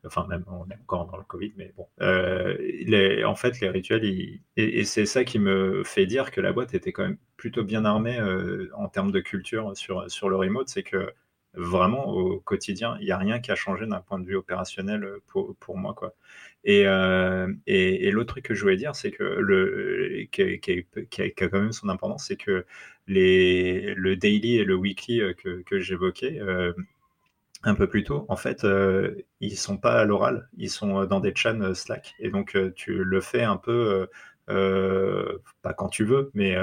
Enfin, 0.05 0.25
même, 0.29 0.45
on 0.47 0.69
est 0.69 0.79
encore 0.81 1.07
dans 1.07 1.17
le 1.17 1.23
Covid, 1.23 1.53
mais 1.57 1.73
bon. 1.75 1.87
les, 1.99 3.23
en 3.25 3.35
fait, 3.35 3.59
les 3.59 3.69
rituels, 3.69 4.05
et, 4.55 4.83
c'est 4.85 5.05
ça 5.05 5.23
qui 5.23 5.39
me 5.39 5.83
fait 5.83 6.05
dire 6.05 6.31
que 6.31 6.41
la 6.41 6.53
boîte 6.53 6.73
était 6.73 6.91
quand 6.93 7.03
même 7.03 7.17
plutôt 7.37 7.63
bien 7.63 7.85
armée 7.85 8.19
en 8.75 8.87
termes 8.87 9.11
de 9.11 9.19
culture 9.19 9.75
sur, 9.75 10.09
sur 10.09 10.29
le 10.29 10.37
remote, 10.37 10.69
c'est 10.69 10.83
que 10.83 11.13
vraiment 11.53 12.07
au 12.07 12.39
quotidien, 12.39 12.97
il 12.99 13.05
n'y 13.05 13.11
a 13.11 13.17
rien 13.17 13.39
qui 13.39 13.51
a 13.51 13.55
changé 13.55 13.85
d'un 13.87 14.01
point 14.01 14.19
de 14.19 14.25
vue 14.25 14.35
opérationnel 14.35 15.07
pour, 15.27 15.55
pour 15.57 15.77
moi. 15.77 15.93
Quoi. 15.93 16.13
Et, 16.65 16.85
euh, 16.85 17.51
et, 17.67 18.11
l'autre 18.11 18.33
truc 18.33 18.45
que 18.45 18.53
je 18.53 18.61
voulais 18.61 18.75
dire, 18.75 18.95
c'est 18.95 19.11
que 19.11 19.23
le, 19.23 20.25
qui, 20.31 20.41
a, 21.21 21.29
quand 21.29 21.53
même 21.53 21.71
son 21.71 21.89
importance, 21.89 22.25
c'est 22.27 22.35
que 22.35 22.65
les, 23.07 23.93
le 23.95 24.15
daily 24.15 24.57
et 24.57 24.63
le 24.65 24.75
weekly 24.75 25.21
euh, 25.21 25.33
que, 25.33 25.79
j'évoquais 25.79 26.39
euh, 26.39 26.73
un 27.63 27.75
peu 27.75 27.87
plus 27.87 28.03
tôt, 28.03 28.25
en 28.29 28.35
fait, 28.37 28.63
euh, 28.63 29.15
ils 29.41 29.57
sont 29.57 29.77
pas 29.77 29.99
à 30.01 30.05
l'oral, 30.05 30.49
ils 30.57 30.69
sont 30.69 31.05
dans 31.05 31.19
des 31.19 31.33
chans 31.35 31.73
Slack. 31.73 32.15
Et 32.19 32.29
donc, 32.29 32.57
tu 32.75 33.03
le 33.03 33.21
fais 33.21 33.43
un 33.43 33.57
peu 33.57 34.07
pas 34.47 35.73
quand 35.73 35.89
tu 35.89 36.05
veux, 36.05 36.31
mais 36.33 36.57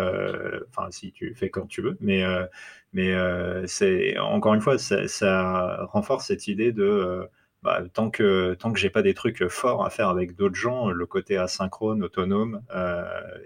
enfin 0.68 0.90
si 0.90 1.12
tu 1.12 1.34
fais 1.34 1.50
quand 1.50 1.66
tu 1.66 1.82
veux, 1.82 1.96
mais 2.00 2.24
mais 2.92 3.14
c'est 3.66 4.18
encore 4.18 4.54
une 4.54 4.60
fois 4.60 4.78
ça, 4.78 5.84
renforce 5.84 6.26
cette 6.26 6.48
idée 6.48 6.72
de 6.72 7.28
bah, 7.66 7.82
tant 7.92 8.10
que 8.10 8.54
tant 8.54 8.72
que 8.72 8.78
j'ai 8.78 8.90
pas 8.90 9.02
des 9.02 9.12
trucs 9.12 9.48
forts 9.48 9.84
à 9.84 9.90
faire 9.90 10.08
avec 10.08 10.36
d'autres 10.36 10.54
gens, 10.54 10.90
le 10.90 11.06
côté 11.06 11.36
asynchrone, 11.36 12.02
autonome 12.02 12.62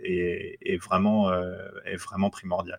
est, 0.04 0.58
est, 0.60 0.76
vraiment 0.76 1.32
est 1.32 1.96
vraiment 1.96 2.30
primordial. 2.30 2.78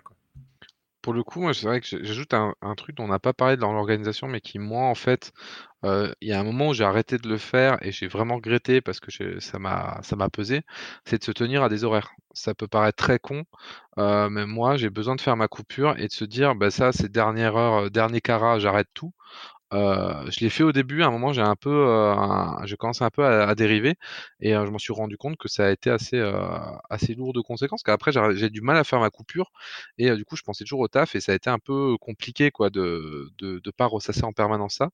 Pour 1.01 1.13
le 1.13 1.23
coup, 1.23 1.51
c'est 1.53 1.65
vrai 1.65 1.81
que 1.81 1.87
j'ajoute 1.87 2.33
un, 2.35 2.53
truc 2.77 2.95
dont 2.95 3.05
on 3.05 3.07
n'a 3.07 3.17
pas 3.17 3.33
parlé 3.33 3.57
dans 3.57 3.73
l'organisation, 3.73 4.27
mais 4.27 4.39
qui, 4.39 4.59
moi, 4.59 4.83
en 4.83 4.93
fait, 4.93 5.33
euh, 5.83 6.13
il 6.21 6.27
y 6.29 6.33
a 6.33 6.39
un 6.39 6.43
moment 6.43 6.69
où 6.69 6.73
j'ai 6.75 6.83
arrêté 6.83 7.17
de 7.17 7.27
le 7.27 7.37
faire 7.39 7.77
et 7.81 7.91
j'ai 7.91 8.07
vraiment 8.07 8.35
regretté 8.35 8.81
parce 8.81 8.99
que 8.99 9.39
ça 9.39 9.57
m'a 9.57 9.99
ça 10.03 10.15
m'a 10.15 10.29
pesé, 10.29 10.61
c'est 11.05 11.17
de 11.17 11.23
se 11.23 11.31
tenir 11.31 11.63
à 11.63 11.69
des 11.69 11.83
horaires. 11.83 12.11
Ça 12.33 12.53
peut 12.53 12.67
paraître 12.67 13.03
très 13.03 13.17
con, 13.19 13.45
euh, 13.97 14.29
mais 14.29 14.45
moi, 14.45 14.77
j'ai 14.77 14.91
besoin 14.91 15.15
de 15.15 15.21
faire 15.21 15.35
ma 15.37 15.47
coupure 15.47 15.95
et 15.97 16.07
de 16.07 16.13
se 16.13 16.25
dire, 16.25 16.55
bah 16.55 16.69
ça, 16.71 16.91
c'est 16.91 17.11
dernière 17.11 17.55
heure, 17.57 17.89
dernier 17.91 18.21
carat, 18.21 18.59
j'arrête 18.59 18.89
tout. 18.93 19.13
Euh, 19.73 20.29
je 20.29 20.41
l'ai 20.41 20.49
fait 20.49 20.63
au 20.63 20.73
début, 20.73 21.01
à 21.01 21.07
un 21.07 21.11
moment 21.11 21.31
j'ai 21.31 21.41
un 21.41 21.55
peu, 21.55 21.69
euh, 21.69 22.15
j'ai 22.65 22.75
commencé 22.75 23.05
un 23.05 23.09
peu 23.09 23.25
à, 23.25 23.55
dériver 23.55 23.95
et 24.41 24.53
euh, 24.53 24.65
je 24.65 24.71
m'en 24.71 24.77
suis 24.77 24.91
rendu 24.91 25.15
compte 25.17 25.37
que 25.37 25.47
ça 25.47 25.67
a 25.67 25.71
été 25.71 25.89
assez, 25.89 26.19
assez 26.89 27.13
lourd 27.15 27.31
de 27.33 27.39
conséquences. 27.41 27.81
Qu'après 27.83 28.11
j'ai 28.11 28.49
du 28.49 28.61
mal 28.61 28.75
à 28.77 28.83
faire 28.83 28.99
ma 28.99 29.09
coupure 29.09 29.51
et 29.97 30.13
du 30.15 30.25
coup 30.25 30.35
je 30.35 30.43
pensais 30.43 30.65
toujours 30.65 30.81
au 30.81 30.87
taf 30.89 31.15
et 31.15 31.21
ça 31.21 31.31
a 31.31 31.35
été 31.35 31.49
un 31.49 31.59
peu 31.59 31.95
compliqué 32.01 32.51
quoi 32.51 32.69
de 32.69 33.31
de, 33.39 33.59
de 33.59 33.71
pas 33.71 33.85
ressasser 33.85 34.23
en 34.23 34.33
permanence 34.33 34.75
ça. 34.75 34.89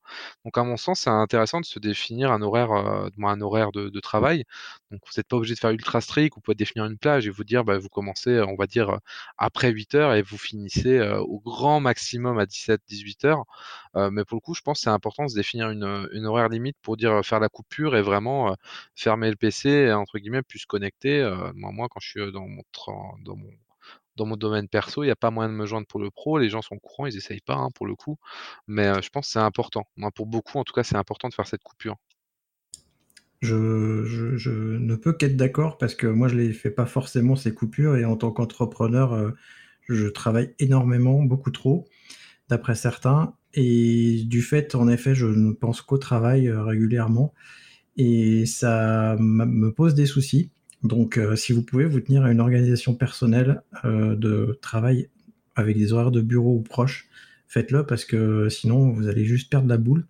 Donc 0.45 0.57
à 0.57 0.63
mon 0.63 0.77
sens 0.77 1.01
c'est 1.01 1.09
intéressant 1.09 1.59
de 1.59 1.65
se 1.65 1.79
définir 1.79 2.31
un 2.31 2.41
horaire, 2.41 2.71
un 2.71 3.41
horaire 3.41 3.71
de, 3.71 3.89
de 3.89 3.99
travail. 3.99 4.43
Donc 4.91 5.01
vous 5.05 5.13
n'êtes 5.17 5.27
pas 5.27 5.37
obligé 5.37 5.55
de 5.55 5.59
faire 5.59 5.71
ultra 5.71 6.01
strict, 6.01 6.35
vous 6.35 6.41
pouvez 6.41 6.55
définir 6.55 6.85
une 6.85 6.97
plage 6.97 7.25
et 7.27 7.31
vous 7.31 7.43
dire 7.43 7.63
bah, 7.63 7.77
vous 7.79 7.89
commencez 7.89 8.39
on 8.41 8.55
va 8.55 8.67
dire 8.67 8.99
après 9.37 9.71
8 9.71 9.95
heures 9.95 10.13
et 10.13 10.21
vous 10.21 10.37
finissez 10.37 10.99
au 11.01 11.39
grand 11.39 11.79
maximum 11.79 12.37
à 12.39 12.45
17-18 12.45 13.25
heures. 13.25 13.45
mais 14.11 14.23
pour 14.23 14.35
le 14.35 14.41
coup 14.41 14.53
je 14.53 14.61
pense 14.67 14.81
c'est 14.81 14.89
important 14.89 15.23
de 15.23 15.29
se 15.29 15.35
définir 15.35 15.69
une, 15.69 16.25
horaire 16.25 16.49
limite 16.49 16.75
pour 16.81 16.97
dire 16.97 17.25
faire 17.25 17.39
la 17.39 17.47
coupure 17.47 17.95
et 17.95 18.01
vraiment 18.01 18.53
fermer 18.95 19.29
le 19.29 19.37
PC 19.37 19.93
entre 19.93 20.19
guillemets 20.19 20.41
puis 20.43 20.59
se 20.59 20.67
connecter. 20.67 21.23
moi, 21.55 21.71
moi, 21.71 21.87
quand 21.89 22.01
je 22.01 22.09
suis 22.09 22.31
dans 22.33 22.47
mon, 24.25 24.35
domaine 24.35 24.67
perso, 24.67 25.03
il 25.03 25.07
n'y 25.07 25.11
a 25.11 25.15
pas 25.15 25.31
moyen 25.31 25.49
de 25.49 25.55
me 25.55 25.65
joindre 25.65 25.87
pour 25.87 26.01
le 26.01 26.11
pro. 26.11 26.37
Les 26.37 26.49
gens 26.49 26.61
sont 26.61 26.75
au 26.75 26.79
courant, 26.79 27.05
ils 27.05 27.13
n'essayent 27.15 27.39
pas 27.39 27.55
hein, 27.55 27.69
pour 27.75 27.87
le 27.87 27.95
coup. 27.95 28.17
Mais 28.67 29.01
je 29.01 29.09
pense 29.09 29.27
que 29.27 29.31
c'est 29.31 29.39
important. 29.39 29.87
Moi, 29.95 30.11
pour 30.11 30.25
beaucoup, 30.25 30.57
en 30.57 30.65
tout 30.65 30.73
cas, 30.73 30.83
c'est 30.83 30.97
important 30.97 31.29
de 31.29 31.33
faire 31.33 31.47
cette 31.47 31.63
coupure. 31.63 31.95
Je 33.41 33.53
ne 33.55 34.95
peux 34.97 35.13
qu'être 35.13 35.37
d'accord 35.37 35.77
parce 35.77 35.95
que 35.95 36.07
moi, 36.07 36.27
je 36.27 36.35
ne 36.35 36.41
les 36.41 36.51
fais 36.51 36.71
pas 36.71 36.85
forcément 36.85 37.37
ces 37.37 37.53
coupures 37.53 37.95
et 37.95 38.03
en 38.03 38.17
tant 38.17 38.31
qu'entrepreneur, 38.31 39.33
je 39.87 40.07
travaille 40.07 40.53
énormément, 40.59 41.23
beaucoup 41.23 41.51
trop, 41.51 41.87
d'après 42.49 42.75
certains. 42.75 43.36
Et 43.53 44.23
du 44.25 44.41
fait, 44.41 44.75
en 44.75 44.87
effet, 44.87 45.15
je 45.15 45.25
ne 45.25 45.51
pense 45.51 45.81
qu'au 45.81 45.97
travail 45.97 46.47
euh, 46.47 46.63
régulièrement. 46.63 47.33
Et 47.97 48.45
ça 48.45 49.15
me 49.19 49.71
pose 49.71 49.95
des 49.95 50.05
soucis. 50.05 50.51
Donc, 50.83 51.17
euh, 51.17 51.35
si 51.35 51.53
vous 51.53 51.63
pouvez 51.63 51.85
vous 51.85 51.99
tenir 51.99 52.23
à 52.23 52.31
une 52.31 52.39
organisation 52.39 52.93
personnelle 52.93 53.63
euh, 53.85 54.15
de 54.15 54.59
travail 54.61 55.09
avec 55.55 55.77
des 55.77 55.93
horaires 55.93 56.11
de 56.11 56.21
bureau 56.21 56.57
ou 56.57 56.61
proches, 56.61 57.09
faites-le 57.47 57.85
parce 57.85 58.05
que 58.05 58.49
sinon, 58.49 58.91
vous 58.91 59.07
allez 59.07 59.25
juste 59.25 59.49
perdre 59.49 59.67
la 59.67 59.77
boule. 59.77 60.05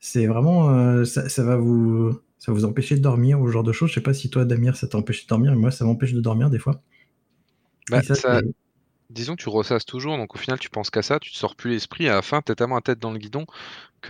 C'est 0.00 0.26
vraiment, 0.26 1.02
ça, 1.06 1.42
va 1.42 1.56
vous, 1.56 2.20
ça 2.38 2.52
vous 2.52 2.66
empêcher 2.66 2.94
de 2.96 3.00
dormir 3.00 3.40
ou 3.40 3.46
ce 3.46 3.52
genre 3.52 3.62
de 3.62 3.72
choses. 3.72 3.88
Je 3.88 3.94
sais 3.94 4.02
pas 4.02 4.12
si 4.12 4.28
toi, 4.28 4.44
Damir, 4.44 4.76
ça 4.76 4.86
t'empêche 4.86 5.24
de 5.24 5.28
dormir. 5.28 5.56
Moi, 5.56 5.70
ça 5.70 5.86
m'empêche 5.86 6.12
de 6.12 6.20
dormir 6.20 6.50
des 6.50 6.58
fois. 6.58 6.82
Bah, 7.90 8.02
ça, 8.02 8.42
disons 9.10 9.36
que 9.36 9.42
tu 9.42 9.48
ressasses 9.48 9.84
toujours, 9.84 10.16
donc 10.16 10.34
au 10.34 10.38
final 10.38 10.58
tu 10.58 10.70
penses 10.70 10.90
qu'à 10.90 11.02
ça, 11.02 11.18
tu 11.20 11.30
te 11.32 11.36
sors 11.36 11.56
plus 11.56 11.70
l'esprit, 11.70 12.08
à 12.08 12.14
la 12.14 12.22
fin 12.22 12.42
t'es 12.42 12.54
tellement 12.54 12.76
à 12.76 12.80
tête 12.80 12.98
dans 12.98 13.12
le 13.12 13.18
guidon 13.18 13.46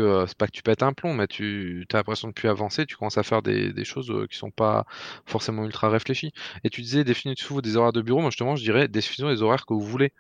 euh, 0.02 0.26
c'est 0.26 0.36
pas 0.36 0.46
que 0.46 0.52
tu 0.52 0.62
pètes 0.62 0.82
un 0.82 0.92
plomb, 0.92 1.14
mais 1.14 1.26
tu 1.26 1.86
as 1.92 1.96
l'impression 1.96 2.28
de 2.28 2.32
plus 2.32 2.48
avancer, 2.48 2.86
tu 2.86 2.96
commences 2.96 3.18
à 3.18 3.22
faire 3.22 3.42
des, 3.42 3.84
choses 3.84 4.10
euh, 4.10 4.26
qui 4.26 4.36
sont 4.36 4.50
pas 4.50 4.86
forcément 5.26 5.64
ultra 5.64 5.88
réfléchies. 5.88 6.32
Et 6.64 6.70
tu 6.70 6.82
disais 6.82 7.04
définissez-vous 7.04 7.62
des 7.62 7.76
horaires 7.76 7.92
de 7.92 8.02
bureau, 8.02 8.20
moi 8.20 8.30
justement 8.30 8.56
je 8.56 8.62
dirais 8.64 8.88
définissez 8.88 9.34
des 9.34 9.42
horaires 9.42 9.66
que 9.66 9.74
vous 9.74 9.80
voulez. 9.80 10.12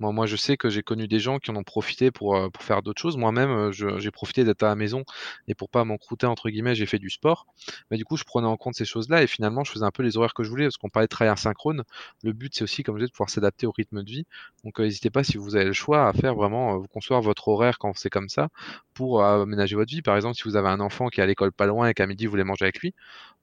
Moi, 0.00 0.12
moi 0.12 0.26
je 0.26 0.36
sais 0.36 0.56
que 0.56 0.70
j'ai 0.70 0.82
connu 0.82 1.06
des 1.08 1.20
gens 1.20 1.38
qui 1.38 1.50
en 1.50 1.56
ont 1.56 1.62
profité 1.62 2.10
pour, 2.10 2.34
euh, 2.34 2.48
pour 2.48 2.62
faire 2.62 2.82
d'autres 2.82 3.00
choses. 3.02 3.18
Moi-même, 3.18 3.70
j'ai 3.70 4.10
profité 4.10 4.44
d'être 4.44 4.62
à 4.62 4.68
la 4.68 4.74
maison 4.74 5.04
et 5.46 5.54
pour 5.54 5.68
pas 5.68 5.84
m'encrouter 5.84 6.26
entre 6.26 6.48
guillemets, 6.48 6.74
j'ai 6.74 6.86
fait 6.86 6.98
du 6.98 7.10
sport. 7.10 7.46
Mais 7.90 7.98
du 7.98 8.06
coup, 8.06 8.16
je 8.16 8.24
prenais 8.24 8.46
en 8.46 8.56
compte 8.56 8.74
ces 8.74 8.86
choses-là 8.86 9.22
et 9.22 9.26
finalement, 9.26 9.62
je 9.62 9.70
faisais 9.70 9.84
un 9.84 9.90
peu 9.90 10.02
les 10.02 10.16
horaires 10.16 10.32
que 10.32 10.42
je 10.42 10.48
voulais 10.48 10.64
parce 10.64 10.78
qu'on 10.78 10.88
parlait 10.88 11.06
de 11.06 11.10
travail 11.10 11.32
asynchrone. 11.32 11.84
Le 12.22 12.32
but, 12.32 12.54
c'est 12.54 12.64
aussi, 12.64 12.82
comme 12.82 12.96
je 12.96 13.00
disais, 13.00 13.08
de 13.08 13.12
pouvoir 13.12 13.28
s'adapter 13.28 13.66
au 13.66 13.72
rythme 13.72 14.02
de 14.02 14.10
vie. 14.10 14.24
Donc, 14.64 14.78
n'hésitez 14.80 15.10
pas 15.10 15.22
si 15.22 15.36
vous 15.36 15.54
avez 15.54 15.66
le 15.66 15.72
choix 15.74 16.08
à 16.08 16.12
faire 16.14 16.34
vraiment, 16.34 16.78
vous 16.78 16.88
construire 16.88 17.20
votre 17.20 17.48
horaire 17.48 17.78
quand 17.78 17.92
c'est 17.96 18.10
comme 18.10 18.30
ça 18.30 18.48
pour 18.94 19.19
aménager 19.22 19.76
votre 19.76 19.90
vie. 19.90 20.02
Par 20.02 20.16
exemple, 20.16 20.36
si 20.36 20.44
vous 20.44 20.56
avez 20.56 20.68
un 20.68 20.80
enfant 20.80 21.08
qui 21.08 21.20
est 21.20 21.22
à 21.22 21.26
l'école 21.26 21.52
pas 21.52 21.66
loin 21.66 21.88
et 21.88 21.94
qu'à 21.94 22.06
midi 22.06 22.26
vous 22.26 22.30
voulez 22.30 22.44
manger 22.44 22.64
avec 22.64 22.80
lui, 22.80 22.94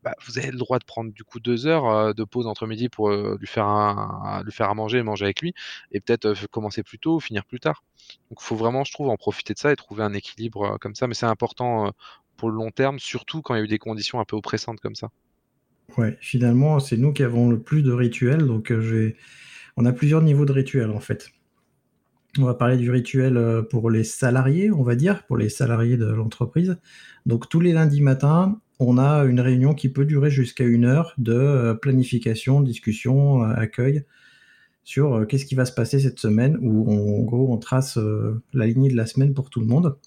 bah, 0.03 0.13
vous 0.25 0.37
avez 0.37 0.51
le 0.51 0.57
droit 0.57 0.79
de 0.79 0.85
prendre 0.85 1.11
du 1.11 1.23
coup 1.23 1.39
deux 1.39 1.67
heures 1.67 1.87
euh, 1.89 2.13
de 2.13 2.23
pause 2.23 2.47
entre 2.47 2.67
midi 2.67 2.87
pour 2.87 3.09
euh, 3.09 3.35
lui, 3.39 3.47
faire 3.47 3.65
un, 3.65 4.43
faire 4.51 4.69
à 4.69 4.73
manger 4.73 4.99
et 4.99 5.03
manger 5.03 5.25
avec 5.25 5.41
lui, 5.41 5.53
et 5.91 5.99
peut-être 5.99 6.25
euh, 6.25 6.35
commencer 6.51 6.83
plus 6.83 6.99
tôt 6.99 7.15
ou 7.15 7.19
finir 7.19 7.45
plus 7.45 7.59
tard. 7.59 7.83
Donc 8.29 8.39
il 8.41 8.45
faut 8.45 8.55
vraiment, 8.55 8.83
je 8.83 8.93
trouve, 8.93 9.09
en 9.09 9.17
profiter 9.17 9.53
de 9.53 9.59
ça 9.59 9.71
et 9.71 9.75
trouver 9.75 10.03
un 10.03 10.13
équilibre 10.13 10.77
comme 10.79 10.95
ça. 10.95 11.07
Mais 11.07 11.13
c'est 11.13 11.25
important 11.25 11.91
pour 12.37 12.49
le 12.49 12.55
long 12.55 12.71
terme, 12.71 12.99
surtout 12.99 13.41
quand 13.41 13.55
il 13.55 13.57
y 13.57 13.61
a 13.61 13.63
eu 13.63 13.67
des 13.67 13.79
conditions 13.79 14.19
un 14.19 14.25
peu 14.25 14.35
oppressantes 14.35 14.79
comme 14.79 14.95
ça. 14.95 15.09
Ouais, 15.97 16.17
finalement, 16.21 16.79
c'est 16.79 16.97
nous 16.97 17.11
qui 17.11 17.23
avons 17.23 17.49
le 17.49 17.59
plus 17.59 17.81
de 17.81 17.91
rituels, 17.91 18.45
donc 18.45 18.71
on 19.75 19.85
a 19.85 19.91
plusieurs 19.91 20.21
niveaux 20.21 20.45
de 20.45 20.53
rituels 20.53 20.91
en 20.91 20.99
fait. 20.99 21.31
On 22.39 22.45
va 22.45 22.53
parler 22.53 22.77
du 22.77 22.91
rituel 22.91 23.37
euh, 23.37 23.61
pour 23.63 23.89
les 23.89 24.03
salariés, 24.03 24.71
on 24.71 24.83
va 24.83 24.95
dire, 24.95 25.25
pour 25.25 25.37
les 25.37 25.49
salariés 25.49 25.97
de 25.97 26.05
l'entreprise. 26.05 26.77
Donc 27.25 27.49
tous 27.49 27.59
les 27.59 27.73
lundis 27.73 28.01
matins, 28.01 28.59
on 28.79 28.97
a 28.97 29.23
une 29.25 29.39
réunion 29.39 29.73
qui 29.73 29.89
peut 29.89 30.05
durer 30.05 30.29
jusqu'à 30.29 30.63
une 30.63 30.85
heure 30.85 31.13
de 31.17 31.33
euh, 31.33 31.73
planification, 31.73 32.61
discussion, 32.61 33.43
euh, 33.43 33.53
accueil 33.55 34.03
sur 34.83 35.27
qu'est-ce 35.27 35.45
qui 35.45 35.55
va 35.55 35.65
se 35.65 35.73
passer 35.73 35.99
cette 35.99 36.19
semaine, 36.19 36.57
où 36.61 36.89
en 36.89 37.21
gros 37.23 37.51
on 37.53 37.57
trace 37.57 37.99
la 38.53 38.65
lignée 38.65 38.89
de 38.89 38.95
la 38.95 39.05
semaine 39.05 39.33
pour 39.33 39.49
tout 39.49 39.59
le 39.59 39.65
monde. 39.65 39.97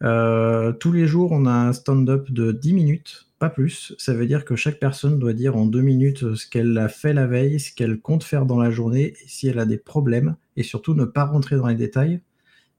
Tous 0.00 0.92
les 0.92 1.06
jours, 1.06 1.32
on 1.32 1.46
a 1.46 1.52
un 1.52 1.72
stand-up 1.72 2.30
de 2.30 2.52
10 2.52 2.72
minutes 2.74 3.28
pas 3.38 3.50
plus. 3.50 3.94
Ça 3.98 4.14
veut 4.14 4.26
dire 4.26 4.44
que 4.44 4.56
chaque 4.56 4.80
personne 4.80 5.18
doit 5.18 5.32
dire 5.32 5.56
en 5.56 5.66
deux 5.66 5.80
minutes 5.80 6.34
ce 6.34 6.48
qu'elle 6.48 6.76
a 6.78 6.88
fait 6.88 7.12
la 7.12 7.26
veille, 7.26 7.60
ce 7.60 7.72
qu'elle 7.72 8.00
compte 8.00 8.24
faire 8.24 8.46
dans 8.46 8.58
la 8.58 8.70
journée, 8.70 9.14
si 9.26 9.48
elle 9.48 9.58
a 9.58 9.66
des 9.66 9.78
problèmes, 9.78 10.36
et 10.56 10.62
surtout 10.62 10.94
ne 10.94 11.04
pas 11.04 11.24
rentrer 11.24 11.56
dans 11.56 11.66
les 11.66 11.74
détails. 11.74 12.20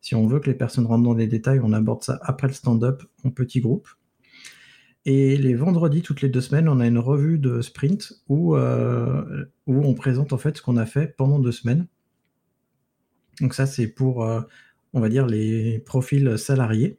Si 0.02 0.16
on 0.16 0.28
veut 0.28 0.40
que 0.40 0.50
les 0.50 0.56
personnes 0.56 0.86
rentrent 0.86 1.04
dans 1.04 1.14
les 1.14 1.28
détails, 1.28 1.60
on 1.64 1.74
aborde 1.74 2.04
ça 2.04 2.20
après 2.22 2.48
le 2.48 2.54
stand-up 2.54 3.04
en 3.24 3.32
petit 3.32 3.62
groupe. 3.62 3.88
Et 5.06 5.38
les 5.38 5.56
vendredis, 5.56 6.02
toutes 6.02 6.22
les 6.22 6.30
deux 6.30 6.42
semaines, 6.42 6.68
on 6.68 6.80
a 6.80 6.88
une 6.88 7.00
revue 7.00 7.40
de 7.40 7.62
sprint 7.62 8.22
où, 8.28 8.56
euh, 8.56 9.46
où 9.66 9.82
on 9.82 9.94
présente 9.94 10.34
en 10.34 10.38
fait 10.38 10.58
ce 10.58 10.62
qu'on 10.62 10.78
a 10.78 10.86
fait 10.86 11.16
pendant 11.18 11.40
deux 11.40 11.52
semaines. 11.52 11.88
Donc 13.40 13.54
ça, 13.54 13.66
c'est 13.66 13.88
pour, 13.88 14.24
euh, 14.26 14.42
on 14.94 15.00
va 15.00 15.10
dire, 15.10 15.26
les 15.26 15.80
profils 15.80 16.38
salariés. 16.38 16.98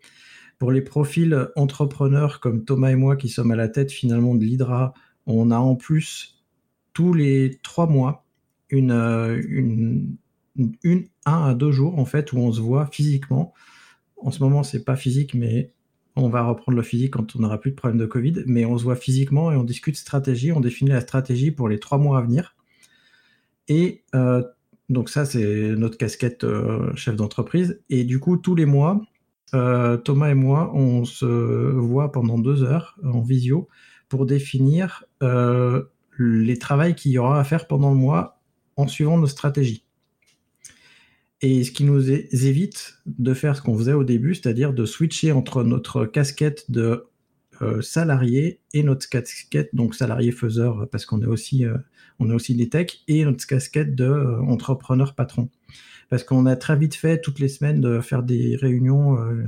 Pour 0.58 0.72
les 0.72 0.82
profils 0.82 1.48
entrepreneurs 1.56 2.40
comme 2.40 2.64
Thomas 2.64 2.90
et 2.90 2.96
moi 2.96 3.16
qui 3.16 3.28
sommes 3.28 3.50
à 3.50 3.56
la 3.56 3.68
tête 3.68 3.90
finalement 3.90 4.34
de 4.34 4.44
l'Hydra, 4.44 4.92
on 5.26 5.50
a 5.50 5.58
en 5.58 5.74
plus 5.74 6.44
tous 6.92 7.14
les 7.14 7.58
trois 7.62 7.86
mois 7.86 8.26
une, 8.68 10.16
un 11.26 11.44
à 11.44 11.54
deux 11.54 11.72
jours 11.72 11.98
en 11.98 12.04
fait 12.04 12.32
où 12.32 12.38
on 12.38 12.52
se 12.52 12.60
voit 12.60 12.86
physiquement. 12.86 13.54
En 14.16 14.30
ce 14.30 14.42
moment, 14.42 14.62
c'est 14.62 14.84
pas 14.84 14.96
physique, 14.96 15.34
mais 15.34 15.72
on 16.16 16.28
va 16.28 16.42
reprendre 16.42 16.76
le 16.76 16.82
physique 16.82 17.14
quand 17.14 17.36
on 17.36 17.40
n'aura 17.40 17.58
plus 17.58 17.70
de 17.70 17.76
problème 17.76 17.98
de 17.98 18.06
Covid. 18.06 18.44
Mais 18.46 18.64
on 18.64 18.76
se 18.76 18.84
voit 18.84 18.96
physiquement 18.96 19.50
et 19.50 19.56
on 19.56 19.64
discute 19.64 19.96
stratégie, 19.96 20.52
on 20.52 20.60
définit 20.60 20.90
la 20.90 21.00
stratégie 21.00 21.50
pour 21.50 21.68
les 21.68 21.78
trois 21.78 21.98
mois 21.98 22.18
à 22.18 22.22
venir. 22.22 22.56
Et 23.68 24.04
euh, 24.14 24.42
donc 24.90 25.08
ça, 25.08 25.24
c'est 25.24 25.76
notre 25.76 25.96
casquette 25.96 26.42
euh, 26.42 26.94
chef 26.96 27.14
d'entreprise. 27.14 27.80
Et 27.90 28.02
du 28.02 28.18
coup, 28.18 28.36
tous 28.36 28.56
les 28.56 28.66
mois, 28.66 29.00
euh, 29.54 29.96
Thomas 29.96 30.30
et 30.30 30.34
moi, 30.34 30.72
on 30.74 31.04
se 31.04 31.24
voit 31.24 32.10
pendant 32.10 32.38
deux 32.38 32.64
heures 32.64 32.98
en 33.04 33.22
visio 33.22 33.68
pour 34.08 34.26
définir 34.26 35.04
euh, 35.22 35.84
les 36.18 36.58
travaux 36.58 36.92
qu'il 36.92 37.12
y 37.12 37.18
aura 37.18 37.38
à 37.38 37.44
faire 37.44 37.68
pendant 37.68 37.90
le 37.90 37.96
mois 37.96 38.40
en 38.76 38.88
suivant 38.88 39.16
nos 39.16 39.28
stratégies. 39.28 39.84
Et 41.40 41.62
ce 41.62 41.70
qui 41.70 41.84
nous 41.84 42.10
évite 42.10 43.00
de 43.06 43.32
faire 43.32 43.56
ce 43.56 43.62
qu'on 43.62 43.78
faisait 43.78 43.92
au 43.92 44.04
début, 44.04 44.34
c'est-à-dire 44.34 44.74
de 44.74 44.84
switcher 44.84 45.30
entre 45.30 45.62
notre 45.62 46.04
casquette 46.04 46.68
de 46.70 47.06
euh, 47.62 47.82
salarié 47.82 48.60
et 48.72 48.82
notre 48.82 49.08
casquette, 49.08 49.74
donc 49.74 49.94
salarié 49.94 50.32
faiseur, 50.32 50.88
parce 50.90 51.06
qu'on 51.06 51.22
est 51.22 51.26
aussi, 51.26 51.64
on 52.18 52.30
est 52.30 52.34
aussi 52.34 52.54
des 52.54 52.68
techs, 52.68 53.02
et 53.08 53.24
notre 53.24 53.46
casquette 53.46 53.94
de 53.94 54.38
entrepreneur 54.42 55.14
patron 55.14 55.48
parce 56.10 56.24
qu'on 56.24 56.44
a 56.44 56.56
très 56.56 56.76
vite 56.76 56.96
fait 56.96 57.20
toutes 57.20 57.38
les 57.38 57.48
semaines 57.48 57.80
de 57.80 58.00
faire 58.00 58.22
des 58.22 58.56
réunions 58.56 59.18
euh, 59.18 59.46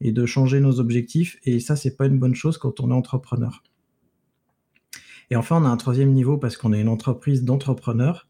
et 0.00 0.12
de 0.12 0.26
changer 0.26 0.60
nos 0.60 0.78
objectifs, 0.78 1.38
et 1.44 1.58
ça, 1.58 1.74
c'est 1.74 1.96
pas 1.96 2.06
une 2.06 2.18
bonne 2.18 2.34
chose 2.34 2.58
quand 2.58 2.80
on 2.80 2.90
est 2.90 2.94
entrepreneur. 2.94 3.62
Et 5.30 5.36
enfin, 5.36 5.56
on 5.60 5.64
a 5.64 5.68
un 5.68 5.76
troisième 5.76 6.12
niveau 6.12 6.36
parce 6.36 6.56
qu'on 6.56 6.72
est 6.72 6.80
une 6.80 6.88
entreprise 6.88 7.44
d'entrepreneurs. 7.44 8.28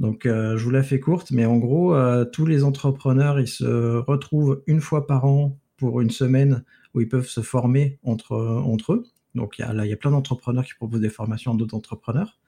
Donc, 0.00 0.22
je 0.24 0.62
vous 0.62 0.70
la 0.70 0.82
fais 0.82 0.98
courte, 0.98 1.30
mais 1.30 1.44
en 1.44 1.58
gros, 1.58 1.94
tous 2.32 2.46
les 2.46 2.64
entrepreneurs, 2.64 3.38
ils 3.38 3.46
se 3.46 3.98
retrouvent 3.98 4.62
une 4.66 4.80
fois 4.80 5.06
par 5.06 5.26
an 5.26 5.58
pour 5.76 6.00
une 6.00 6.10
semaine 6.10 6.64
où 6.96 7.00
ils 7.00 7.08
peuvent 7.08 7.28
se 7.28 7.42
former 7.42 7.98
entre, 8.02 8.92
eux. 8.92 9.04
Donc, 9.34 9.58
là, 9.58 9.84
il 9.84 9.88
y 9.88 9.92
a 9.92 9.96
plein 9.96 10.10
d'entrepreneurs 10.10 10.64
qui 10.64 10.74
proposent 10.74 11.00
des 11.00 11.10
formations 11.10 11.52
à 11.52 11.56
d'autres 11.56 11.76
entrepreneurs. 11.76 12.38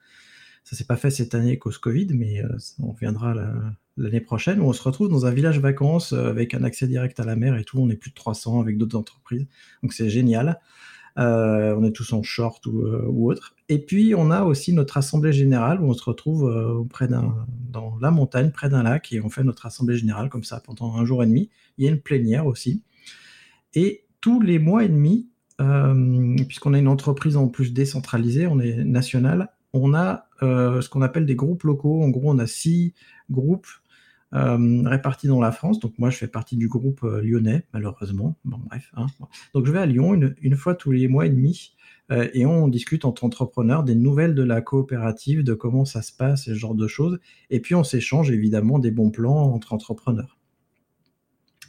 Ça 0.65 0.75
s'est 0.75 0.85
pas 0.85 0.97
fait 0.97 1.09
cette 1.09 1.33
année 1.33 1.57
cause 1.57 1.77
Covid, 1.77 2.07
mais 2.13 2.43
on 2.79 2.91
reviendra 2.91 3.33
l'année 3.95 4.19
prochaine 4.19 4.59
où 4.59 4.65
on 4.65 4.73
se 4.73 4.83
retrouve 4.83 5.07
dans 5.07 5.25
un 5.25 5.31
village 5.31 5.59
vacances 5.59 6.13
avec 6.13 6.53
un 6.53 6.63
accès 6.63 6.87
direct 6.87 7.19
à 7.19 7.25
la 7.25 7.35
mer 7.35 7.55
et 7.55 7.63
tout. 7.63 7.79
On 7.79 7.89
est 7.89 7.95
plus 7.95 8.09
de 8.09 8.15
300 8.15 8.59
avec 8.59 8.77
d'autres 8.77 8.97
entreprises. 8.97 9.47
Donc, 9.83 9.93
c'est 9.93 10.09
génial. 10.09 10.59
Euh, 11.17 11.75
on 11.77 11.83
est 11.83 11.91
tous 11.91 12.13
en 12.13 12.23
short 12.23 12.65
euh, 12.67 13.03
ou, 13.07 13.29
autre. 13.29 13.55
Et 13.67 13.79
puis, 13.79 14.13
on 14.15 14.31
a 14.31 14.43
aussi 14.43 14.73
notre 14.73 14.97
assemblée 14.97 15.33
générale 15.33 15.81
où 15.81 15.85
on 15.85 15.93
se 15.93 16.03
retrouve 16.03 16.49
euh, 16.49 16.83
près 16.89 17.07
d'un, 17.07 17.35
dans 17.69 17.97
la 17.99 18.11
montagne, 18.11 18.51
près 18.51 18.69
d'un 18.69 18.83
lac, 18.83 19.11
et 19.11 19.19
on 19.19 19.29
fait 19.29 19.43
notre 19.43 19.65
assemblée 19.65 19.97
générale 19.97 20.29
comme 20.29 20.43
ça 20.43 20.61
pendant 20.61 20.95
un 20.95 21.05
jour 21.05 21.21
et 21.23 21.25
demi. 21.25 21.49
Il 21.77 21.85
y 21.85 21.87
a 21.87 21.91
une 21.91 21.99
plénière 21.99 22.45
aussi. 22.45 22.83
Et 23.73 24.05
tous 24.21 24.41
les 24.41 24.59
mois 24.59 24.83
et 24.83 24.89
demi, 24.89 25.29
puisqu'on 26.47 26.73
a 26.73 26.79
une 26.79 26.87
entreprise 26.87 27.35
en 27.35 27.47
plus 27.47 27.73
décentralisée, 27.73 28.47
on 28.47 28.59
est 28.59 28.83
national, 28.83 29.49
on 29.73 29.93
a 29.93 30.27
ce 30.41 30.87
qu'on 30.89 31.01
appelle 31.01 31.25
des 31.25 31.35
groupes 31.35 31.63
locaux. 31.63 32.01
En 32.01 32.09
gros, 32.09 32.31
on 32.31 32.39
a 32.39 32.47
six 32.47 32.93
groupes 33.29 33.67
euh, 34.35 34.83
répartis 34.85 35.27
dans 35.27 35.41
la 35.41 35.51
France. 35.51 35.79
Donc 35.79 35.97
moi, 35.97 36.11
je 36.11 36.17
fais 36.17 36.27
partie 36.27 36.55
du 36.55 36.67
groupe 36.67 37.03
euh, 37.03 37.21
lyonnais, 37.21 37.65
malheureusement. 37.73 38.37
Bon, 38.45 38.59
bref. 38.69 38.91
Hein. 38.95 39.07
Donc 39.55 39.65
je 39.65 39.71
vais 39.71 39.79
à 39.79 39.87
Lyon 39.87 40.13
une, 40.39 40.55
fois 40.55 40.75
tous 40.75 40.91
les 40.91 41.07
mois 41.07 41.25
et 41.25 41.29
demi 41.29 41.75
euh, 42.11 42.29
et 42.33 42.45
on 42.45 42.67
discute 42.67 43.05
entre 43.05 43.23
entrepreneurs 43.23 43.83
des 43.83 43.95
nouvelles 43.95 44.35
de 44.35 44.43
la 44.43 44.61
coopérative, 44.61 45.43
de 45.43 45.55
comment 45.55 45.83
ça 45.83 46.03
se 46.03 46.13
passe, 46.13 46.45
ce 46.45 46.53
genre 46.53 46.75
de 46.75 46.87
choses. 46.87 47.19
Et 47.49 47.59
puis 47.59 47.73
on 47.73 47.83
s'échange 47.83 48.29
évidemment 48.29 48.77
des 48.77 48.91
bons 48.91 49.09
plans 49.09 49.51
entre 49.51 49.73
entrepreneurs. 49.73 50.38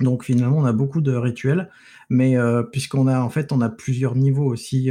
Donc 0.00 0.24
finalement, 0.24 0.58
on 0.58 0.64
a 0.64 0.72
beaucoup 0.72 1.00
de 1.00 1.14
rituels, 1.14 1.70
mais 2.08 2.36
puisqu'on 2.72 3.06
a 3.06 3.20
en 3.20 3.30
fait, 3.30 3.52
on 3.52 3.60
a 3.60 3.68
plusieurs 3.68 4.14
niveaux 4.16 4.46
aussi. 4.46 4.90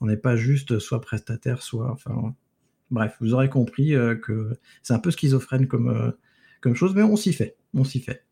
on 0.00 0.06
n'est 0.06 0.16
pas 0.16 0.36
juste 0.36 0.78
soit 0.78 1.00
prestataire, 1.00 1.62
soit 1.62 1.90
enfin. 1.90 2.34
Bref, 2.90 3.16
vous 3.20 3.34
aurez 3.34 3.48
compris 3.48 3.94
que 4.22 4.52
c'est 4.82 4.94
un 4.94 4.98
peu 4.98 5.10
schizophrène 5.10 5.66
comme 5.66 6.14
comme 6.60 6.74
chose, 6.74 6.94
mais 6.94 7.02
on 7.02 7.16
s'y 7.16 7.32
fait, 7.32 7.56
on 7.74 7.84
s'y 7.84 8.00
fait. 8.00 8.25